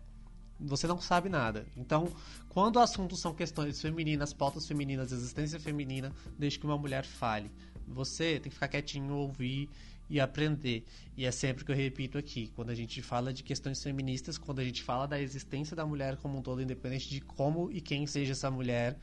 Você 0.58 0.86
não 0.86 0.98
sabe 0.98 1.28
nada. 1.28 1.66
Então, 1.76 2.08
quando 2.48 2.76
o 2.76 2.80
assunto 2.80 3.14
são 3.14 3.34
questões 3.34 3.78
femininas, 3.78 4.32
pautas 4.32 4.66
femininas, 4.66 5.12
existência 5.12 5.60
feminina, 5.60 6.14
deixe 6.38 6.58
que 6.58 6.64
uma 6.64 6.78
mulher 6.78 7.04
fale. 7.04 7.50
Você 7.86 8.40
tem 8.40 8.48
que 8.48 8.54
ficar 8.54 8.68
quietinho, 8.68 9.12
ouvir 9.14 9.68
e 10.08 10.20
aprender. 10.20 10.84
E 11.16 11.24
é 11.24 11.30
sempre 11.30 11.64
que 11.64 11.72
eu 11.72 11.76
repito 11.76 12.18
aqui, 12.18 12.52
quando 12.54 12.70
a 12.70 12.74
gente 12.74 13.02
fala 13.02 13.32
de 13.32 13.42
questões 13.42 13.82
feministas, 13.82 14.38
quando 14.38 14.60
a 14.60 14.64
gente 14.64 14.82
fala 14.82 15.06
da 15.06 15.20
existência 15.20 15.74
da 15.74 15.86
mulher 15.86 16.16
como 16.16 16.38
um 16.38 16.42
todo, 16.42 16.62
independente 16.62 17.08
de 17.08 17.20
como 17.20 17.70
e 17.70 17.80
quem 17.80 18.06
seja 18.06 18.32
essa 18.32 18.50
mulher, 18.50 18.98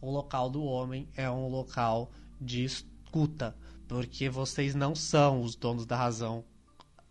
o 0.00 0.10
local 0.10 0.50
do 0.50 0.62
homem 0.62 1.08
é 1.16 1.30
um 1.30 1.48
local 1.48 2.10
de 2.40 2.64
escuta, 2.64 3.56
porque 3.88 4.28
vocês 4.28 4.74
não 4.74 4.94
são 4.94 5.40
os 5.40 5.54
donos 5.54 5.86
da 5.86 5.96
razão. 5.96 6.44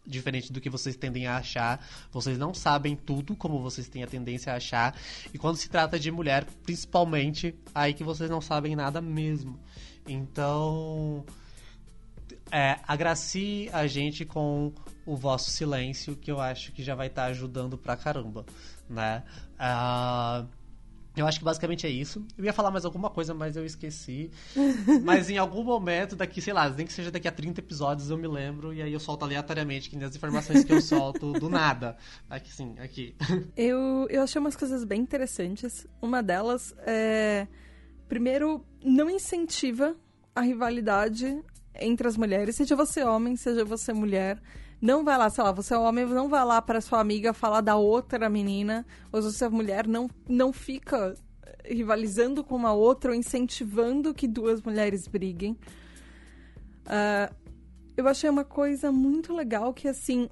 Diferente 0.07 0.53
do 0.53 0.61
que 0.61 0.69
vocês 0.69 0.95
tendem 0.95 1.25
a 1.25 1.37
achar, 1.37 1.83
vocês 2.11 2.37
não 2.37 2.53
sabem 2.53 2.95
tudo 2.95 3.35
como 3.35 3.59
vocês 3.59 3.87
têm 3.87 4.03
a 4.03 4.07
tendência 4.07 4.53
a 4.53 4.57
achar, 4.57 4.95
e 5.33 5.37
quando 5.39 5.57
se 5.57 5.67
trata 5.67 5.97
de 5.97 6.11
mulher, 6.11 6.45
principalmente, 6.63 7.55
aí 7.73 7.91
que 7.91 8.03
vocês 8.03 8.29
não 8.29 8.39
sabem 8.39 8.75
nada 8.75 9.01
mesmo. 9.01 9.59
Então, 10.07 11.25
é, 12.51 12.79
agracie 12.87 13.69
a 13.73 13.87
gente 13.87 14.25
com 14.25 14.73
o 15.05 15.15
vosso 15.15 15.51
silêncio, 15.51 16.15
que 16.15 16.31
eu 16.31 16.39
acho 16.39 16.71
que 16.71 16.83
já 16.83 16.95
vai 16.95 17.07
estar 17.07 17.23
tá 17.23 17.27
ajudando 17.29 17.77
pra 17.77 17.95
caramba, 17.95 18.45
né? 18.89 19.23
Uh, 19.55 20.47
eu 21.15 21.25
acho 21.25 21.39
que 21.39 21.45
basicamente 21.45 21.87
é 21.87 21.89
isso. 21.89 22.25
Eu 22.37 22.43
ia 22.43 22.51
falar 22.51 22.71
mais 22.71 22.83
alguma 22.83 23.09
coisa, 23.09 23.33
mas 23.33 23.55
eu 23.55 23.65
esqueci. 23.65 24.29
mas 25.03 25.29
em 25.29 25.37
algum 25.37 25.63
momento, 25.63 26.15
daqui, 26.15 26.41
sei 26.41 26.53
lá, 26.53 26.69
nem 26.69 26.85
que 26.85 26.91
seja 26.91 27.09
daqui 27.09 27.27
a 27.27 27.31
30 27.31 27.61
episódios, 27.61 28.09
eu 28.09 28.17
me 28.17 28.27
lembro 28.27 28.73
e 28.73 28.81
aí 28.81 28.91
eu 28.91 28.99
solto 28.99 29.23
aleatoriamente, 29.23 29.89
que 29.89 29.95
nem 29.95 30.05
as 30.05 30.15
informações 30.15 30.65
que 30.65 30.73
eu 30.73 30.81
solto 30.81 31.31
do 31.33 31.49
nada. 31.49 31.95
Aqui 32.29 32.51
sim, 32.51 32.75
aqui. 32.79 33.15
Eu, 33.55 34.07
eu 34.09 34.21
achei 34.21 34.39
umas 34.39 34.55
coisas 34.55 34.83
bem 34.83 35.01
interessantes. 35.01 35.87
Uma 36.01 36.21
delas 36.21 36.75
é. 36.79 37.47
Primeiro, 38.07 38.63
não 38.83 39.09
incentiva 39.09 39.95
a 40.35 40.41
rivalidade 40.41 41.41
entre 41.79 42.07
as 42.07 42.17
mulheres, 42.17 42.55
seja 42.55 42.75
você 42.75 43.03
homem, 43.03 43.35
seja 43.35 43.65
você 43.65 43.93
mulher. 43.93 44.41
Não 44.81 45.03
vai 45.03 45.17
lá, 45.17 45.29
sei 45.29 45.43
lá, 45.43 45.51
você 45.51 45.73
é 45.73 45.77
homem, 45.77 46.05
não 46.05 46.27
vai 46.27 46.43
lá 46.45 46.61
para 46.61 46.81
sua 46.81 46.99
amiga 46.99 47.33
falar 47.33 47.61
da 47.61 47.75
outra 47.75 48.29
menina, 48.29 48.85
ou 49.11 49.21
se 49.21 49.31
você 49.31 49.45
é 49.45 49.49
mulher, 49.49 49.87
não, 49.87 50.09
não 50.27 50.51
fica 50.51 51.15
rivalizando 51.63 52.43
com 52.43 52.55
uma 52.55 52.73
outra 52.73 53.11
ou 53.11 53.17
incentivando 53.17 54.13
que 54.13 54.27
duas 54.27 54.61
mulheres 54.61 55.07
briguem. 55.07 55.57
Uh, 56.85 57.33
eu 57.97 58.07
achei 58.07 58.29
uma 58.29 58.43
coisa 58.43 58.91
muito 58.91 59.33
legal 59.33 59.73
que, 59.73 59.87
assim, 59.87 60.29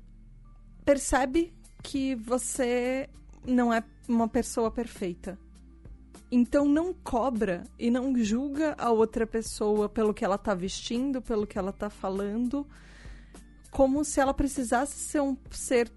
percebe 0.85 1.53
que 1.81 2.15
você 2.15 3.09
não 3.45 3.73
é 3.73 3.83
uma 4.07 4.27
pessoa 4.27 4.69
perfeita. 4.69 5.39
Então 6.35 6.65
não 6.67 6.95
cobra 6.95 7.63
e 7.77 7.91
não 7.91 8.17
julga 8.17 8.73
a 8.79 8.89
outra 8.89 9.27
pessoa 9.27 9.87
pelo 9.87 10.15
que 10.15 10.25
ela 10.25 10.35
tá 10.35 10.55
vestindo, 10.55 11.21
pelo 11.21 11.45
que 11.45 11.59
ela 11.59 11.71
tá 11.71 11.91
falando, 11.91 12.65
como 13.69 14.03
se 14.03 14.19
ela 14.19 14.33
precisasse 14.33 14.97
ser 14.97 15.21
um 15.21 15.37
ser 15.51 15.91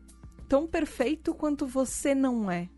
tão 0.46 0.66
perfeito 0.66 1.32
quanto 1.32 1.66
você 1.66 2.14
não 2.14 2.50
é. 2.50 2.68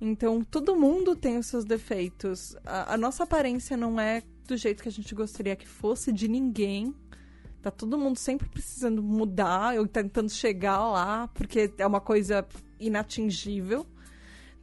Então, 0.00 0.42
todo 0.42 0.74
mundo 0.74 1.14
tem 1.14 1.36
os 1.36 1.48
seus 1.48 1.66
defeitos. 1.66 2.56
A, 2.64 2.94
a, 2.94 2.96
nossa 2.96 3.24
aparência 3.24 3.76
não 3.76 4.00
é 4.00 4.22
do 4.48 4.56
jeito 4.56 4.82
que 4.82 4.88
a 4.88 4.92
gente 4.92 5.14
gostaria 5.14 5.54
que 5.54 5.68
fosse 5.68 6.10
de 6.10 6.28
ninguém. 6.28 6.94
Tá 7.60 7.70
todo 7.70 7.98
mundo 7.98 8.16
sempre 8.16 8.48
precisando 8.48 9.02
mudar, 9.02 9.76
eu 9.76 9.86
tentando 9.86 10.30
chegar 10.30 10.78
lá, 10.78 11.28
porque 11.28 11.70
é 11.76 11.86
uma 11.86 12.00
coisa 12.00 12.42
inatingível 12.80 13.86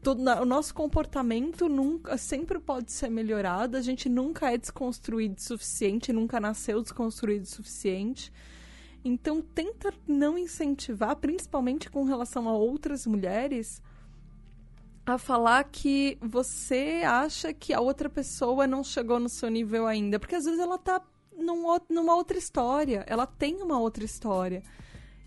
o 0.05 0.45
nosso 0.45 0.73
comportamento 0.73 1.67
nunca 1.67 2.17
sempre 2.17 2.59
pode 2.59 2.91
ser 2.91 3.09
melhorado. 3.09 3.76
A 3.76 3.81
gente 3.81 4.07
nunca 4.07 4.51
é 4.51 4.57
desconstruído 4.57 5.38
o 5.38 5.41
suficiente, 5.41 6.13
nunca 6.13 6.39
nasceu 6.39 6.81
desconstruído 6.81 7.43
o 7.43 7.47
suficiente. 7.47 8.31
Então 9.03 9.41
tenta 9.41 9.93
não 10.07 10.38
incentivar, 10.38 11.15
principalmente 11.17 11.89
com 11.89 12.03
relação 12.03 12.47
a 12.47 12.53
outras 12.53 13.05
mulheres, 13.05 13.81
a 15.05 15.17
falar 15.17 15.63
que 15.65 16.17
você 16.21 17.01
acha 17.05 17.53
que 17.53 17.73
a 17.73 17.81
outra 17.81 18.09
pessoa 18.09 18.67
não 18.67 18.84
chegou 18.84 19.19
no 19.19 19.30
seu 19.30 19.49
nível 19.49 19.88
ainda, 19.88 20.19
porque 20.19 20.35
às 20.35 20.45
vezes 20.45 20.59
ela 20.59 20.77
tá 20.77 21.01
num, 21.35 21.63
numa 21.89 22.15
outra 22.15 22.38
história, 22.38 23.03
ela 23.07 23.26
tem 23.26 23.61
uma 23.61 23.80
outra 23.80 24.03
história. 24.03 24.63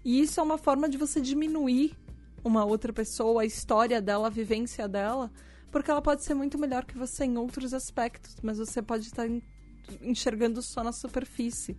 E 0.05 0.21
isso 0.21 0.41
é 0.41 0.43
uma 0.43 0.59
forma 0.59 0.89
de 0.89 0.99
você 0.99 1.21
diminuir 1.21 1.97
uma 2.45 2.65
outra 2.65 2.93
pessoa, 2.93 3.43
a 3.43 3.47
história 3.47 4.01
dela, 4.01 4.27
a 4.27 4.31
vivência 4.31 4.89
dela, 4.89 5.31
porque 5.71 5.91
ela 5.91 6.03
pode 6.03 6.23
ser 6.23 6.35
muito 6.35 6.59
melhor 6.59 6.85
que 6.85 6.99
você 6.99 7.25
em 7.25 7.37
outros 7.37 7.73
aspectos, 7.73 8.37
mas 8.43 8.59
você 8.59 8.83
pode 8.83 9.05
estar 9.07 9.27
enxergando 10.01 10.61
só 10.61 10.83
na 10.83 10.93
superfície. 10.93 11.77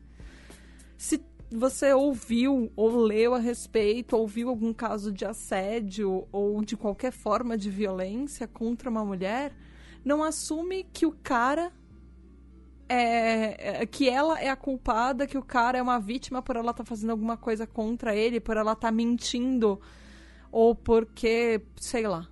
Se 0.98 1.24
você 1.52 1.94
ouviu 1.94 2.72
ou 2.76 2.96
leu 2.96 3.36
a 3.36 3.40
respeito, 3.40 4.18
ouviu 4.18 4.50
algum 4.50 4.74
caso 4.74 5.12
de 5.12 5.26
assédio 5.26 6.28
ou 6.32 6.64
de 6.64 6.76
qualquer 6.76 7.12
forma 7.12 7.58
de 7.58 7.70
violência 7.70 8.48
contra 8.48 8.90
uma 8.90 9.06
mulher, 9.06 9.54
não 10.04 10.24
assume 10.24 10.86
que 10.92 11.06
o 11.06 11.12
cara 11.12 11.72
é, 12.90 13.82
é, 13.82 13.86
que 13.86 14.10
ela 14.10 14.40
é 14.40 14.50
a 14.50 14.56
culpada, 14.56 15.28
que 15.28 15.38
o 15.38 15.44
cara 15.44 15.78
é 15.78 15.82
uma 15.82 16.00
vítima 16.00 16.42
por 16.42 16.56
ela 16.56 16.72
estar 16.72 16.84
tá 16.84 16.90
fazendo 16.90 17.12
alguma 17.12 17.38
coisa 17.38 17.66
contra 17.66 18.16
ele, 18.16 18.40
por 18.40 18.58
ela 18.58 18.74
estar 18.74 18.88
tá 18.88 18.92
mentindo 18.92 19.80
ou 20.54 20.76
porque, 20.76 21.60
sei 21.76 22.08
lá. 22.08 22.30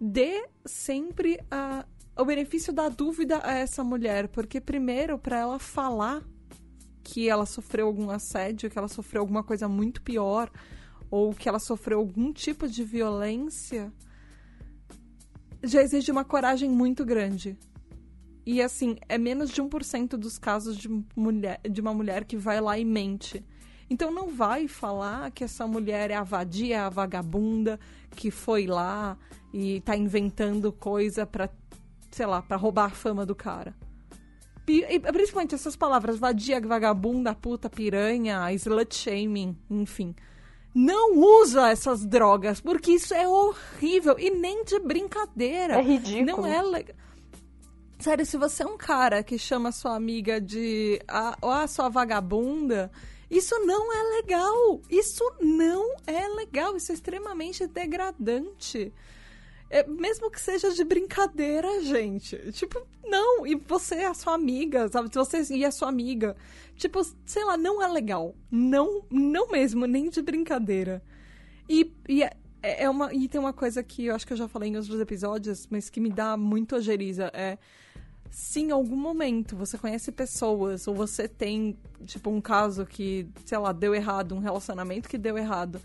Dê 0.00 0.48
sempre 0.64 1.38
a, 1.50 1.84
o 2.16 2.24
benefício 2.24 2.72
da 2.72 2.88
dúvida 2.88 3.40
a 3.44 3.52
essa 3.52 3.84
mulher, 3.84 4.28
porque 4.28 4.58
primeiro 4.58 5.18
para 5.18 5.38
ela 5.38 5.58
falar 5.58 6.24
que 7.04 7.28
ela 7.28 7.44
sofreu 7.44 7.86
algum 7.86 8.08
assédio, 8.08 8.70
que 8.70 8.78
ela 8.78 8.88
sofreu 8.88 9.20
alguma 9.20 9.44
coisa 9.44 9.68
muito 9.68 10.00
pior, 10.00 10.50
ou 11.10 11.34
que 11.34 11.46
ela 11.46 11.58
sofreu 11.58 11.98
algum 11.98 12.32
tipo 12.32 12.66
de 12.66 12.82
violência, 12.82 13.92
já 15.62 15.82
exige 15.82 16.10
uma 16.10 16.24
coragem 16.24 16.70
muito 16.70 17.04
grande. 17.04 17.56
E 18.46 18.62
assim, 18.62 18.96
é 19.10 19.18
menos 19.18 19.50
de 19.50 19.60
1% 19.60 20.16
dos 20.16 20.38
casos 20.38 20.74
de, 20.76 20.88
mulher, 21.14 21.60
de 21.68 21.82
uma 21.82 21.92
mulher 21.92 22.24
que 22.24 22.36
vai 22.36 22.62
lá 22.62 22.78
e 22.78 22.84
mente. 22.84 23.44
Então 23.88 24.10
não 24.10 24.28
vai 24.28 24.66
falar 24.66 25.30
que 25.30 25.44
essa 25.44 25.66
mulher 25.66 26.10
é 26.10 26.14
a 26.14 26.24
vadia, 26.24 26.86
a 26.86 26.90
vagabunda, 26.90 27.78
que 28.10 28.30
foi 28.30 28.66
lá 28.66 29.16
e 29.52 29.80
tá 29.82 29.96
inventando 29.96 30.72
coisa 30.72 31.24
pra, 31.24 31.48
sei 32.10 32.26
lá, 32.26 32.42
pra 32.42 32.56
roubar 32.56 32.86
a 32.86 32.90
fama 32.90 33.24
do 33.24 33.34
cara. 33.34 33.74
E, 34.68 34.98
principalmente 34.98 35.54
essas 35.54 35.76
palavras, 35.76 36.18
vadia, 36.18 36.60
vagabunda, 36.60 37.32
puta, 37.34 37.70
piranha, 37.70 38.52
slut 38.54 38.96
shaming, 38.96 39.56
enfim. 39.70 40.14
Não 40.74 41.16
usa 41.18 41.68
essas 41.68 42.04
drogas, 42.04 42.60
porque 42.60 42.92
isso 42.92 43.14
é 43.14 43.26
horrível 43.26 44.16
e 44.18 44.28
nem 44.28 44.64
de 44.64 44.78
brincadeira. 44.80 45.74
É 45.74 45.82
ridículo. 45.82 46.26
Não 46.26 46.46
é 46.46 46.60
legal. 46.60 46.96
Sério, 47.98 48.26
se 48.26 48.36
você 48.36 48.62
é 48.62 48.66
um 48.66 48.76
cara 48.76 49.22
que 49.22 49.38
chama 49.38 49.72
sua 49.72 49.96
amiga 49.96 50.38
de 50.38 51.00
ah, 51.08 51.36
a 51.40 51.66
sua 51.66 51.88
vagabunda, 51.88 52.90
isso 53.30 53.58
não 53.60 53.92
é 53.92 54.02
legal. 54.16 54.80
Isso 54.88 55.24
não 55.40 55.96
é 56.06 56.28
legal. 56.28 56.76
Isso 56.76 56.92
é 56.92 56.94
extremamente 56.94 57.66
degradante. 57.66 58.92
É, 59.68 59.84
mesmo 59.86 60.30
que 60.30 60.40
seja 60.40 60.72
de 60.72 60.84
brincadeira, 60.84 61.82
gente. 61.82 62.36
Tipo, 62.52 62.86
não. 63.04 63.46
E 63.46 63.56
você 63.56 63.96
é 63.96 64.06
a 64.06 64.14
sua 64.14 64.34
amiga, 64.34 64.88
sabe? 64.88 65.08
Se 65.08 65.14
você 65.14 65.54
e 65.54 65.64
a 65.64 65.70
sua 65.70 65.88
amiga. 65.88 66.36
Tipo, 66.76 67.04
sei 67.24 67.44
lá, 67.44 67.56
não 67.56 67.82
é 67.82 67.88
legal. 67.88 68.34
Não, 68.50 69.04
não 69.10 69.48
mesmo, 69.48 69.86
nem 69.86 70.08
de 70.08 70.22
brincadeira. 70.22 71.02
E, 71.68 71.92
e 72.08 72.22
é, 72.22 72.30
é 72.62 72.88
uma. 72.88 73.12
E 73.12 73.28
tem 73.28 73.40
uma 73.40 73.52
coisa 73.52 73.82
que 73.82 74.06
eu 74.06 74.14
acho 74.14 74.26
que 74.26 74.32
eu 74.32 74.36
já 74.36 74.46
falei 74.46 74.70
em 74.70 74.76
outros 74.76 75.00
episódios, 75.00 75.66
mas 75.68 75.90
que 75.90 76.00
me 76.00 76.10
dá 76.10 76.36
muito 76.36 76.76
ojeriza. 76.76 77.30
É 77.34 77.58
se 78.36 78.60
em 78.60 78.70
algum 78.70 78.96
momento 78.96 79.56
você 79.56 79.78
conhece 79.78 80.12
pessoas 80.12 80.86
ou 80.86 80.94
você 80.94 81.26
tem, 81.26 81.74
tipo, 82.04 82.28
um 82.28 82.38
caso 82.38 82.84
que, 82.84 83.26
sei 83.46 83.56
lá, 83.56 83.72
deu 83.72 83.94
errado, 83.94 84.34
um 84.34 84.40
relacionamento 84.40 85.08
que 85.08 85.16
deu 85.16 85.38
errado, 85.38 85.80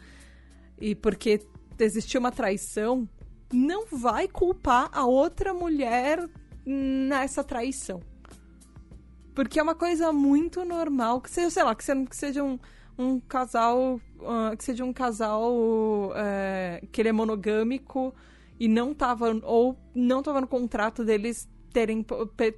e 0.77 0.93
porque 0.93 1.39
existiu 1.79 2.19
uma 2.19 2.29
traição, 2.29 3.07
não 3.53 3.85
vai 3.89 4.27
culpar 4.27 4.89
a 4.91 5.05
outra 5.05 5.53
mulher 5.53 6.29
nessa 6.65 7.41
traição. 7.41 8.01
Porque 9.33 9.57
é 9.57 9.63
uma 9.63 9.73
coisa 9.73 10.11
muito 10.11 10.65
normal, 10.65 11.21
que 11.21 11.31
seja, 11.31 11.49
sei 11.49 11.63
lá, 11.63 11.73
que 11.73 11.85
seja 12.11 12.43
um, 12.43 12.59
um 12.97 13.17
casal, 13.21 13.95
uh, 14.19 14.57
que 14.57 14.65
seja 14.65 14.83
um 14.83 14.91
casal 14.91 15.53
uh, 15.53 16.85
que 16.91 17.01
ele 17.01 17.07
é 17.07 17.13
monogâmico 17.13 18.13
e 18.59 18.67
não 18.67 18.93
tava, 18.93 19.39
ou 19.41 19.77
não 19.95 20.21
tava 20.21 20.41
no 20.41 20.47
contrato 20.47 21.05
deles 21.05 21.47
terem 21.71 22.05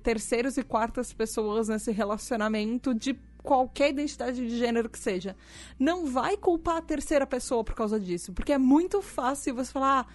terceiros 0.01 0.57
e 0.57 0.63
quartas 0.63 1.13
pessoas 1.13 1.67
nesse 1.67 1.91
relacionamento 1.91 2.93
de 2.93 3.17
qualquer 3.43 3.89
identidade 3.89 4.47
de 4.47 4.57
gênero 4.57 4.89
que 4.89 4.97
seja. 4.97 5.35
Não 5.77 6.05
vai 6.05 6.37
culpar 6.37 6.77
a 6.77 6.81
terceira 6.81 7.27
pessoa 7.27 7.63
por 7.63 7.75
causa 7.75 7.99
disso, 7.99 8.33
porque 8.33 8.53
é 8.53 8.57
muito 8.57 9.01
fácil 9.01 9.55
você 9.55 9.71
falar, 9.71 10.07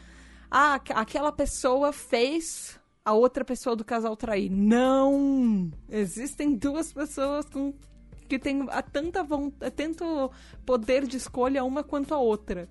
ah, 0.50 0.80
aquela 0.94 1.30
pessoa 1.30 1.92
fez 1.92 2.80
a 3.04 3.12
outra 3.12 3.44
pessoa 3.44 3.76
do 3.76 3.84
casal 3.84 4.16
trair. 4.16 4.50
Não! 4.50 5.70
Existem 5.88 6.54
duas 6.54 6.92
pessoas 6.92 7.46
com 7.46 7.72
que 8.28 8.38
têm 8.38 8.66
a 8.68 8.82
tanta 8.82 9.22
vontade, 9.22 9.74
tanto 9.74 10.30
poder 10.66 11.06
de 11.06 11.16
escolha 11.16 11.64
uma 11.64 11.82
quanto 11.82 12.14
a 12.14 12.18
outra. 12.18 12.68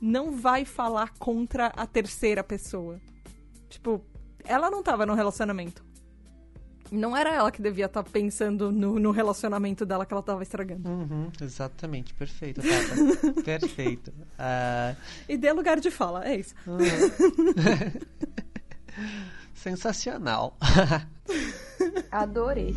Não 0.00 0.30
vai 0.30 0.64
falar 0.64 1.12
contra 1.18 1.66
a 1.66 1.86
terceira 1.86 2.42
pessoa. 2.44 3.00
Tipo, 3.68 4.00
ela 4.44 4.70
não 4.70 4.82
tava 4.82 5.06
no 5.06 5.14
relacionamento. 5.14 5.84
Não 6.90 7.16
era 7.16 7.32
ela 7.32 7.52
que 7.52 7.62
devia 7.62 7.86
estar 7.86 8.02
tá 8.02 8.10
pensando 8.10 8.72
no, 8.72 8.98
no, 8.98 9.12
relacionamento 9.12 9.86
dela 9.86 10.04
que 10.04 10.12
ela 10.12 10.20
estava 10.20 10.42
estragando. 10.42 10.88
Uhum, 10.88 11.30
exatamente, 11.40 12.12
perfeito, 12.14 12.60
Tata. 12.60 13.42
perfeito. 13.42 14.10
Uh... 14.10 14.96
E 15.28 15.36
dê 15.36 15.52
lugar 15.52 15.78
de 15.78 15.90
fala, 15.90 16.26
é 16.26 16.36
isso. 16.36 16.54
Uhum. 16.66 16.78
Sensacional. 19.54 20.56
Adorei. 22.10 22.74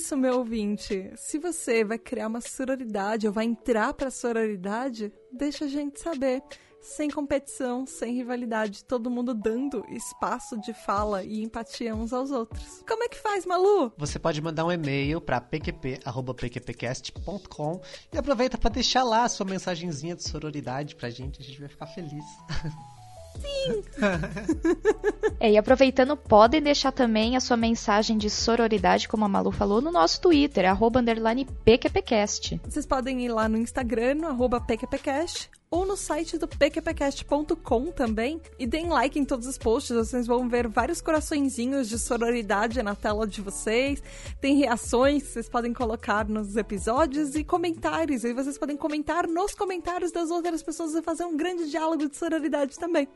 Isso, 0.00 0.16
meu 0.16 0.38
ouvinte. 0.38 1.12
Se 1.14 1.38
você 1.38 1.84
vai 1.84 1.98
criar 1.98 2.26
uma 2.26 2.40
sororidade 2.40 3.26
ou 3.26 3.32
vai 3.32 3.44
entrar 3.44 3.92
pra 3.92 4.10
sororidade, 4.10 5.12
deixa 5.30 5.66
a 5.66 5.68
gente 5.68 6.00
saber. 6.00 6.42
Sem 6.80 7.10
competição, 7.10 7.84
sem 7.84 8.14
rivalidade, 8.14 8.82
todo 8.86 9.10
mundo 9.10 9.34
dando 9.34 9.84
espaço 9.90 10.58
de 10.58 10.72
fala 10.72 11.22
e 11.22 11.42
empatia 11.42 11.94
uns 11.94 12.14
aos 12.14 12.30
outros. 12.30 12.82
Como 12.88 13.04
é 13.04 13.08
que 13.08 13.18
faz, 13.18 13.44
Malu? 13.44 13.92
Você 13.98 14.18
pode 14.18 14.40
mandar 14.40 14.64
um 14.64 14.72
e-mail 14.72 15.20
para 15.20 15.38
pqp@pqpcast.com 15.42 17.82
e 18.10 18.16
aproveita 18.16 18.56
para 18.56 18.70
deixar 18.70 19.04
lá 19.04 19.24
a 19.24 19.28
sua 19.28 19.44
mensagenzinha 19.44 20.16
de 20.16 20.26
sororidade 20.26 20.96
pra 20.96 21.10
gente, 21.10 21.42
a 21.42 21.44
gente 21.44 21.60
vai 21.60 21.68
ficar 21.68 21.88
feliz. 21.88 22.24
Sim! 23.40 23.82
é, 25.40 25.52
e 25.52 25.58
aproveitando, 25.58 26.16
podem 26.16 26.60
deixar 26.60 26.92
também 26.92 27.36
a 27.36 27.40
sua 27.40 27.56
mensagem 27.56 28.16
de 28.16 28.28
sororidade, 28.28 29.08
como 29.08 29.24
a 29.24 29.28
Malu 29.28 29.50
falou, 29.50 29.80
no 29.80 29.90
nosso 29.90 30.20
Twitter, 30.20 30.68
arroba 30.68 31.00
underline 31.00 31.46
PQPcast. 31.64 32.60
Vocês 32.64 32.86
podem 32.86 33.24
ir 33.24 33.28
lá 33.28 33.48
no 33.48 33.56
Instagram, 33.56 34.14
no 34.16 34.26
arroba 34.28 34.60
PQPcast, 34.60 35.50
ou 35.70 35.86
no 35.86 35.96
site 35.96 36.36
do 36.36 36.48
pqpcast.com 36.48 37.92
também. 37.92 38.40
E 38.58 38.66
deem 38.66 38.88
like 38.88 39.16
em 39.18 39.24
todos 39.24 39.46
os 39.46 39.56
posts, 39.56 39.94
vocês 39.94 40.26
vão 40.26 40.48
ver 40.48 40.66
vários 40.66 41.00
coraçõezinhos 41.00 41.88
de 41.88 41.96
sororidade 41.96 42.82
na 42.82 42.96
tela 42.96 43.24
de 43.24 43.40
vocês. 43.40 44.02
Tem 44.40 44.56
reações 44.56 45.22
que 45.22 45.28
vocês 45.28 45.48
podem 45.48 45.72
colocar 45.72 46.28
nos 46.28 46.56
episódios 46.56 47.36
e 47.36 47.44
comentários. 47.44 48.24
E 48.24 48.32
vocês 48.32 48.58
podem 48.58 48.76
comentar 48.76 49.28
nos 49.28 49.54
comentários 49.54 50.10
das 50.10 50.28
outras 50.30 50.60
pessoas 50.60 50.92
e 50.94 51.02
fazer 51.02 51.24
um 51.24 51.36
grande 51.36 51.70
diálogo 51.70 52.08
de 52.08 52.16
sororidade 52.16 52.76
também. 52.76 53.06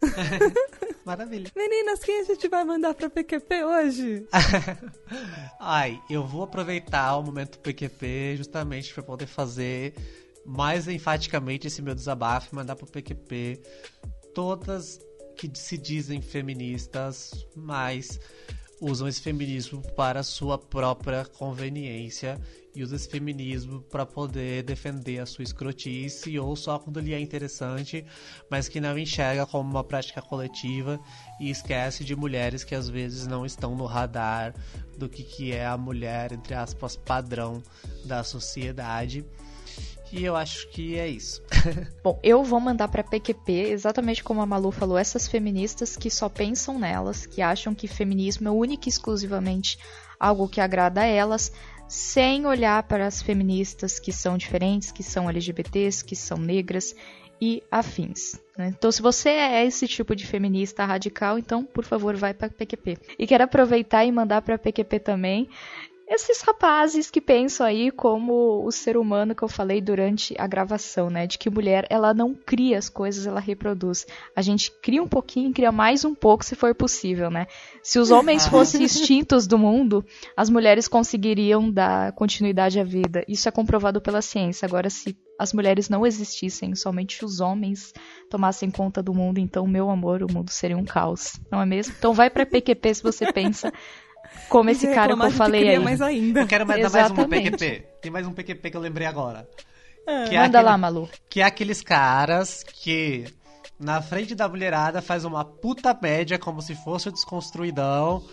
Maravilha. 1.04 1.50
Meninas, 1.56 2.00
quem 2.04 2.20
a 2.20 2.24
gente 2.24 2.46
vai 2.46 2.64
mandar 2.64 2.94
pra 2.94 3.10
PQP 3.10 3.64
hoje? 3.64 4.28
Ai, 5.58 6.00
eu 6.08 6.24
vou 6.24 6.44
aproveitar 6.44 7.16
o 7.16 7.22
momento 7.24 7.58
PQP 7.58 8.36
justamente 8.36 8.94
para 8.94 9.02
poder 9.02 9.26
fazer 9.26 9.94
mais 10.46 10.86
enfaticamente 10.86 11.66
esse 11.66 11.82
meu 11.82 11.94
desabafo 11.94 12.50
e 12.52 12.56
mandar 12.56 12.76
pro 12.76 12.86
PQP 12.86 13.60
todas 14.34 14.98
que 15.36 15.50
se 15.54 15.76
dizem 15.76 16.20
feministas, 16.20 17.46
mas 17.54 18.18
usam 18.80 19.08
esse 19.08 19.20
feminismo 19.20 19.82
para 19.94 20.22
sua 20.22 20.58
própria 20.58 21.24
conveniência 21.24 22.38
e 22.74 22.82
usam 22.82 22.96
esse 22.96 23.08
feminismo 23.08 23.80
para 23.80 24.04
poder 24.04 24.62
defender 24.62 25.18
a 25.18 25.26
sua 25.26 25.42
escrotice 25.42 26.38
ou 26.38 26.54
só 26.54 26.78
quando 26.78 27.00
lhe 27.00 27.14
é 27.14 27.18
interessante, 27.18 28.04
mas 28.50 28.68
que 28.68 28.80
não 28.80 28.98
enxerga 28.98 29.46
como 29.46 29.70
uma 29.70 29.82
prática 29.82 30.20
coletiva 30.20 31.00
e 31.40 31.48
esquece 31.50 32.04
de 32.04 32.14
mulheres 32.14 32.64
que 32.64 32.74
às 32.74 32.88
vezes 32.88 33.26
não 33.26 33.46
estão 33.46 33.74
no 33.74 33.86
radar 33.86 34.54
do 34.98 35.08
que, 35.08 35.22
que 35.22 35.52
é 35.52 35.66
a 35.66 35.78
mulher, 35.78 36.32
entre 36.32 36.54
aspas, 36.54 36.96
padrão 36.96 37.62
da 38.04 38.22
sociedade. 38.22 39.24
E 40.12 40.24
eu 40.24 40.36
acho 40.36 40.68
que 40.68 40.98
é 40.98 41.08
isso. 41.08 41.42
Bom, 42.02 42.18
eu 42.22 42.42
vou 42.44 42.60
mandar 42.60 42.88
para 42.88 43.02
PQP, 43.02 43.52
exatamente 43.52 44.22
como 44.22 44.40
a 44.40 44.46
Malu 44.46 44.70
falou, 44.70 44.96
essas 44.96 45.26
feministas 45.26 45.96
que 45.96 46.10
só 46.10 46.28
pensam 46.28 46.78
nelas, 46.78 47.26
que 47.26 47.42
acham 47.42 47.74
que 47.74 47.88
feminismo 47.88 48.48
é 48.48 48.50
único 48.50 48.86
e 48.86 48.88
exclusivamente 48.88 49.78
algo 50.18 50.48
que 50.48 50.60
agrada 50.60 51.02
a 51.02 51.06
elas, 51.06 51.52
sem 51.88 52.46
olhar 52.46 52.82
para 52.84 53.06
as 53.06 53.22
feministas 53.22 53.98
que 53.98 54.12
são 54.12 54.36
diferentes, 54.36 54.90
que 54.90 55.02
são 55.02 55.28
LGBTs, 55.28 56.04
que 56.04 56.16
são 56.16 56.38
negras 56.38 56.94
e 57.40 57.62
afins. 57.70 58.40
Né? 58.56 58.72
Então, 58.76 58.90
se 58.90 59.02
você 59.02 59.28
é 59.28 59.64
esse 59.66 59.86
tipo 59.86 60.16
de 60.16 60.26
feminista 60.26 60.84
radical, 60.84 61.38
então, 61.38 61.64
por 61.64 61.84
favor, 61.84 62.16
vai 62.16 62.32
para 62.32 62.48
PQP. 62.48 62.98
E 63.18 63.26
quero 63.26 63.44
aproveitar 63.44 64.04
e 64.04 64.12
mandar 64.12 64.42
para 64.42 64.58
PQP 64.58 65.00
também 65.00 65.48
esses 66.08 66.40
rapazes 66.40 67.10
que 67.10 67.20
pensam 67.20 67.66
aí 67.66 67.90
como 67.90 68.64
o 68.64 68.70
ser 68.70 68.96
humano 68.96 69.34
que 69.34 69.42
eu 69.42 69.48
falei 69.48 69.80
durante 69.80 70.34
a 70.38 70.46
gravação, 70.46 71.10
né? 71.10 71.26
De 71.26 71.36
que 71.36 71.50
mulher, 71.50 71.84
ela 71.90 72.14
não 72.14 72.32
cria 72.32 72.78
as 72.78 72.88
coisas, 72.88 73.26
ela 73.26 73.40
reproduz. 73.40 74.06
A 74.34 74.40
gente 74.40 74.70
cria 74.80 75.02
um 75.02 75.08
pouquinho, 75.08 75.52
cria 75.52 75.72
mais 75.72 76.04
um 76.04 76.14
pouco 76.14 76.44
se 76.44 76.54
for 76.54 76.74
possível, 76.76 77.28
né? 77.28 77.48
Se 77.82 77.98
os 77.98 78.12
homens 78.12 78.46
fossem 78.46 78.82
extintos 78.86 79.48
do 79.48 79.58
mundo, 79.58 80.04
as 80.36 80.48
mulheres 80.48 80.86
conseguiriam 80.86 81.70
dar 81.70 82.12
continuidade 82.12 82.78
à 82.78 82.84
vida. 82.84 83.24
Isso 83.26 83.48
é 83.48 83.52
comprovado 83.52 84.00
pela 84.00 84.22
ciência. 84.22 84.64
Agora, 84.64 84.88
se 84.88 85.16
as 85.38 85.52
mulheres 85.52 85.88
não 85.88 86.06
existissem, 86.06 86.74
somente 86.74 87.24
os 87.24 87.40
homens 87.40 87.92
tomassem 88.30 88.70
conta 88.70 89.02
do 89.02 89.12
mundo, 89.12 89.38
então, 89.38 89.66
meu 89.66 89.90
amor, 89.90 90.22
o 90.22 90.32
mundo 90.32 90.50
seria 90.50 90.76
um 90.76 90.84
caos, 90.84 91.38
não 91.50 91.60
é 91.60 91.66
mesmo? 91.66 91.94
Então 91.98 92.14
vai 92.14 92.30
para 92.30 92.46
PQP 92.46 92.94
se 92.94 93.02
você 93.02 93.32
pensa 93.32 93.72
como 94.48 94.70
esse 94.70 94.86
cara 94.94 95.16
que 95.16 95.22
eu 95.22 95.30
falei 95.30 95.68
aí. 95.68 95.78
Mais 95.78 96.00
ainda. 96.00 96.40
Eu 96.40 96.46
quero 96.46 96.66
mais, 96.66 96.92
mais 96.92 97.10
um 97.10 97.28
PQP. 97.28 97.86
Tem 98.00 98.10
mais 98.10 98.26
um 98.26 98.32
PQP 98.32 98.70
que 98.70 98.76
eu 98.76 98.80
lembrei 98.80 99.06
agora. 99.06 99.48
É. 100.06 100.34
é 100.34 100.38
Manda 100.38 100.58
aquele, 100.58 100.62
lá, 100.62 100.78
Malu. 100.78 101.08
Que 101.28 101.40
é 101.40 101.44
aqueles 101.44 101.82
caras 101.82 102.62
que 102.62 103.26
na 103.78 104.00
frente 104.00 104.34
da 104.34 104.48
mulherada 104.48 105.02
faz 105.02 105.24
uma 105.24 105.44
puta 105.44 105.96
média 106.00 106.38
como 106.38 106.62
se 106.62 106.74
fosse 106.74 107.08
o 107.08 107.12
desconstruidão 107.12 108.24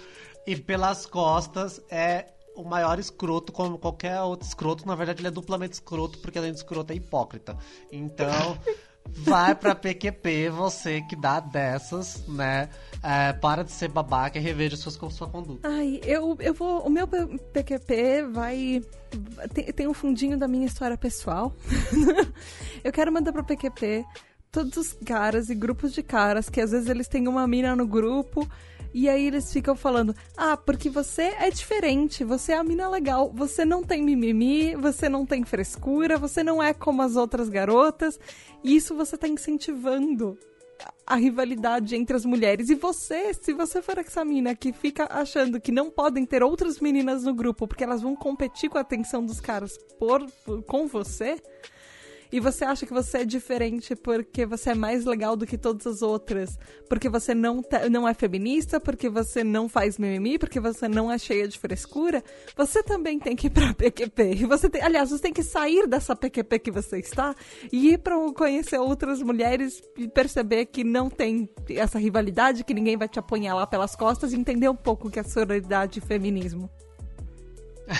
e 0.45 0.55
pelas 0.55 1.05
costas 1.05 1.81
é 1.89 2.27
o 2.55 2.63
maior 2.63 2.99
escroto 2.99 3.51
como 3.51 3.77
qualquer 3.77 4.21
outro 4.21 4.47
escroto. 4.47 4.85
Na 4.87 4.95
verdade, 4.95 5.21
ele 5.21 5.27
é 5.27 5.31
duplamente 5.31 5.73
escroto 5.73 6.19
porque 6.19 6.37
além 6.37 6.51
de 6.51 6.57
escroto 6.57 6.93
é 6.93 6.95
hipócrita. 6.95 7.57
Então, 7.91 8.57
vai 9.09 9.55
pra 9.55 9.75
PQP, 9.75 10.49
você 10.49 11.01
que 11.01 11.15
dá 11.15 11.39
dessas, 11.39 12.25
né? 12.27 12.69
É, 13.01 13.33
para 13.33 13.63
de 13.63 13.71
ser 13.71 13.89
babaca 13.89 14.37
e 14.37 14.41
reveja 14.41 14.77
suas, 14.77 14.95
sua 15.13 15.27
conduta. 15.27 15.67
Ai, 15.67 15.99
eu, 16.03 16.37
eu 16.39 16.53
vou. 16.53 16.85
O 16.85 16.89
meu 16.89 17.07
PQP 17.07 18.23
vai. 18.31 18.81
Tem, 19.53 19.65
tem 19.65 19.87
um 19.87 19.93
fundinho 19.93 20.37
da 20.37 20.47
minha 20.47 20.65
história 20.65 20.97
pessoal. 20.97 21.53
eu 22.83 22.91
quero 22.91 23.11
mandar 23.11 23.31
pro 23.33 23.43
PQP 23.43 24.05
todos 24.51 24.77
os 24.77 24.93
caras 25.05 25.49
e 25.49 25.55
grupos 25.55 25.93
de 25.93 26.03
caras 26.03 26.47
que 26.47 26.61
às 26.61 26.71
vezes 26.71 26.87
eles 26.87 27.07
têm 27.07 27.27
uma 27.27 27.47
mina 27.47 27.75
no 27.75 27.87
grupo. 27.87 28.47
E 28.93 29.09
aí 29.09 29.25
eles 29.25 29.51
ficam 29.51 29.75
falando: 29.75 30.15
Ah, 30.37 30.55
porque 30.55 30.89
você 30.89 31.33
é 31.39 31.49
diferente, 31.49 32.23
você 32.23 32.51
é 32.51 32.57
a 32.57 32.63
mina 32.63 32.87
legal, 32.87 33.31
você 33.33 33.65
não 33.65 33.83
tem 33.83 34.03
mimimi, 34.03 34.75
você 34.75 35.09
não 35.09 35.25
tem 35.25 35.43
frescura, 35.43 36.17
você 36.17 36.43
não 36.43 36.61
é 36.61 36.73
como 36.73 37.01
as 37.01 37.15
outras 37.15 37.49
garotas. 37.49 38.19
E 38.63 38.75
isso 38.75 38.95
você 38.95 39.17
tá 39.17 39.27
incentivando 39.27 40.37
a 41.05 41.15
rivalidade 41.15 41.95
entre 41.95 42.15
as 42.15 42.25
mulheres. 42.25 42.69
E 42.69 42.75
você, 42.75 43.33
se 43.33 43.53
você 43.53 43.81
for 43.81 43.97
essa 43.97 44.23
mina 44.23 44.55
que 44.55 44.71
fica 44.71 45.07
achando 45.09 45.59
que 45.59 45.71
não 45.71 45.89
podem 45.89 46.25
ter 46.25 46.43
outras 46.43 46.79
meninas 46.79 47.23
no 47.23 47.33
grupo 47.33 47.67
porque 47.67 47.83
elas 47.83 48.01
vão 48.01 48.15
competir 48.15 48.69
com 48.69 48.77
a 48.77 48.81
atenção 48.81 49.25
dos 49.25 49.39
caras 49.39 49.77
por, 49.99 50.25
por 50.45 50.63
com 50.63 50.87
você, 50.87 51.41
e 52.33 52.39
você 52.39 52.65
acha 52.65 52.83
que 52.83 52.91
você 52.91 53.19
é 53.19 53.25
diferente 53.25 53.95
porque 53.95 54.43
você 54.43 54.71
é 54.71 54.73
mais 54.73 55.05
legal 55.05 55.35
do 55.35 55.45
que 55.45 55.55
todas 55.55 55.85
as 55.85 56.01
outras, 56.01 56.57
porque 56.89 57.07
você 57.07 57.35
não, 57.35 57.63
não 57.91 58.07
é 58.07 58.13
feminista, 58.15 58.79
porque 58.79 59.07
você 59.07 59.43
não 59.43 59.69
faz 59.69 59.99
mimimi, 59.99 60.39
porque 60.39 60.59
você 60.59 60.87
não 60.87 61.11
é 61.11 61.19
cheia 61.19 61.47
de 61.47 61.59
frescura, 61.59 62.23
você 62.57 62.81
também 62.81 63.19
tem 63.19 63.35
que 63.35 63.45
ir 63.45 63.49
pra 63.51 63.71
PQP. 63.71 64.31
E 64.33 64.45
você 64.45 64.67
tem, 64.67 64.81
aliás, 64.81 65.11
você 65.11 65.21
tem 65.21 65.31
que 65.31 65.43
sair 65.43 65.85
dessa 65.85 66.15
PQP 66.15 66.57
que 66.57 66.71
você 66.71 66.97
está 66.97 67.35
e 67.71 67.93
ir 67.93 67.99
pra 67.99 68.15
conhecer 68.33 68.79
outras 68.79 69.21
mulheres 69.21 69.83
e 69.95 70.07
perceber 70.07 70.65
que 70.65 70.83
não 70.83 71.11
tem 71.11 71.47
essa 71.69 71.99
rivalidade, 71.99 72.63
que 72.63 72.73
ninguém 72.73 72.97
vai 72.97 73.07
te 73.07 73.19
apunhalar 73.19 73.67
pelas 73.67 73.95
costas 73.95 74.33
e 74.33 74.35
entender 74.35 74.67
um 74.67 74.75
pouco 74.75 75.07
o 75.07 75.11
que 75.11 75.19
é 75.19 75.23
sororidade 75.23 75.99
e 75.99 76.01
feminismo. 76.01 76.67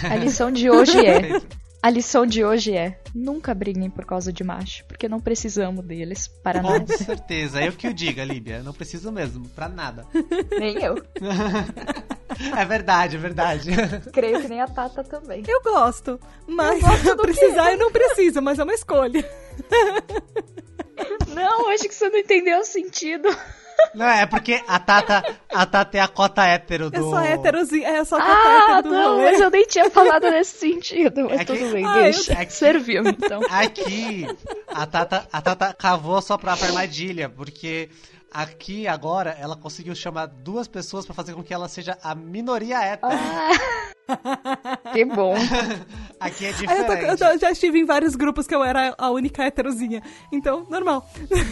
A 0.10 0.15
lição 0.15 0.49
de 0.49 0.72
hoje 0.72 0.97
é. 1.05 1.39
A 1.84 1.89
lição 1.89 2.26
de 2.26 2.45
hoje 2.45 2.73
é: 2.73 2.97
nunca 3.14 3.53
briguem 3.53 3.89
por 3.89 4.05
causa 4.05 4.31
de 4.31 4.41
macho, 4.41 4.85
porque 4.85 5.10
não 5.10 5.19
precisamos 5.19 5.84
deles 5.84 6.30
para 6.41 6.61
Com 6.61 6.69
nada. 6.69 6.85
Com 6.85 7.03
certeza, 7.03 7.61
eu 7.61 7.73
que 7.73 7.89
o 7.89 7.93
diga, 7.93 8.23
Líbia. 8.23 8.64
Não 8.64 8.72
preciso 8.72 9.11
mesmo, 9.11 9.49
pra 9.49 9.68
nada. 9.68 10.07
Nem 10.57 10.81
eu. 10.81 10.95
é 12.57 12.64
verdade, 12.64 13.18
é 13.18 13.19
verdade. 13.19 13.72
Creio 14.14 14.39
que 14.39 14.47
nem 14.47 14.61
a 14.61 14.68
Tata 14.68 15.03
também. 15.03 15.43
Eu 15.45 15.61
gosto, 15.61 16.18
mas 16.47 16.81
eu 17.05 17.18
precisar 17.19 17.73
eu 17.73 17.77
não 17.77 17.91
preciso, 17.91 18.41
mas 18.41 18.57
é 18.60 18.64
uma 18.64 18.73
escolha. 18.73 19.30
Não, 21.35 21.69
acho 21.69 21.84
que 21.84 21.93
você 21.93 22.07
não 22.07 22.19
entendeu 22.19 22.60
o 22.61 22.65
sentido. 22.65 23.27
Não, 23.93 24.05
é 24.07 24.26
porque 24.26 24.61
a 24.68 24.80
Tata, 24.80 25.23
a 25.49 25.65
Tata 25.65 25.97
é 25.97 26.01
a 26.01 26.07
cota 26.07 26.43
hétero 26.45 26.89
do... 26.89 26.97
Eu 26.97 27.03
sou 27.03 27.19
héterozinha, 27.19 27.88
é 27.88 28.05
só 28.05 28.18
a 28.18 28.22
cota 28.22 28.31
ah, 28.31 28.77
hétero 28.77 28.84
do 28.84 28.89
não, 28.89 29.11
rolê. 29.15 29.31
mas 29.31 29.41
eu 29.41 29.49
nem 29.49 29.68
tinha 29.68 29.89
falado 29.89 30.30
nesse 30.30 30.57
sentido. 30.57 31.27
Mas 31.30 31.41
é 31.41 31.45
tudo 31.45 31.72
bem, 31.72 31.85
ah, 31.85 31.93
deixa. 31.93 32.34
É 32.34 32.45
que... 32.45 32.53
Serviu, 32.53 33.07
então. 33.07 33.41
Aqui, 33.49 34.27
a 34.68 34.85
Tata, 34.85 35.27
a 35.31 35.41
Tata 35.41 35.73
cavou 35.73 36.22
só 36.22 36.38
pra 36.38 36.53
armadilha, 36.53 37.30
porque 37.30 37.89
aqui 38.34 38.88
agora 38.88 39.38
ela 39.39 39.55
conseguiu 39.55 39.93
chamar 39.93 40.26
duas 40.26 40.68
pessoas 40.68 41.05
para 41.05 41.14
fazer 41.14 41.34
com 41.34 41.43
que 41.43 41.53
ela 41.53 41.69
seja 41.69 41.97
a 42.01 42.15
minoria 42.15 42.84
hétero. 42.84 43.14
Ah, 43.14 44.77
que 44.91 45.05
bom. 45.05 45.35
aqui 46.19 46.47
é 46.47 46.51
diferente. 46.51 46.91
Ah, 46.91 47.01
eu, 47.03 47.18
tô, 47.18 47.26
eu, 47.26 47.38
já 47.38 47.51
estive 47.51 47.80
em 47.80 47.85
vários 47.85 48.15
grupos 48.15 48.47
que 48.47 48.55
eu 48.55 48.64
era 48.64 48.95
a 48.97 49.11
única 49.11 49.43
héterozinha. 49.43 50.01
Então, 50.31 50.65
normal. 50.69 51.07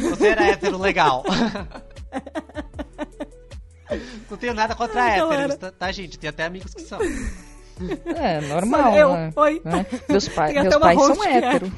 Você 0.10 0.28
era 0.28 0.48
hétero 0.48 0.78
legal. 0.78 1.24
Não 4.30 4.38
tenho 4.38 4.54
nada 4.54 4.76
contra 4.76 5.04
Ai, 5.04 5.20
héteros, 5.20 5.58
tá, 5.58 5.72
tá, 5.72 5.92
gente? 5.92 6.18
Tem 6.18 6.30
até 6.30 6.46
amigos 6.46 6.74
que 6.74 6.82
são. 6.82 7.00
É, 8.16 8.40
normal. 8.48 8.96
Eu, 8.96 9.14
né? 9.14 9.34
oi. 9.36 9.62
É. 9.66 10.12
Meus, 10.12 10.28
pai, 10.30 10.54
meus 10.54 10.78
pais 10.78 11.02
são 11.02 11.24
héteros. 11.24 11.70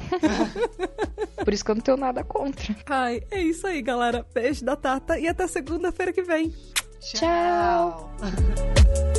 É. 1.37 1.43
Por 1.43 1.53
isso 1.53 1.65
que 1.65 1.71
eu 1.71 1.75
não 1.75 1.81
tenho 1.81 1.97
nada 1.97 2.23
contra. 2.23 2.75
Ai, 2.85 3.23
é 3.31 3.41
isso 3.41 3.65
aí, 3.65 3.81
galera. 3.81 4.25
Beijo 4.33 4.63
da 4.63 4.75
Tata 4.75 5.19
e 5.19 5.27
até 5.27 5.47
segunda-feira 5.47 6.13
que 6.13 6.21
vem. 6.21 6.53
Tchau. 6.99 8.11
Tchau. 8.19 9.12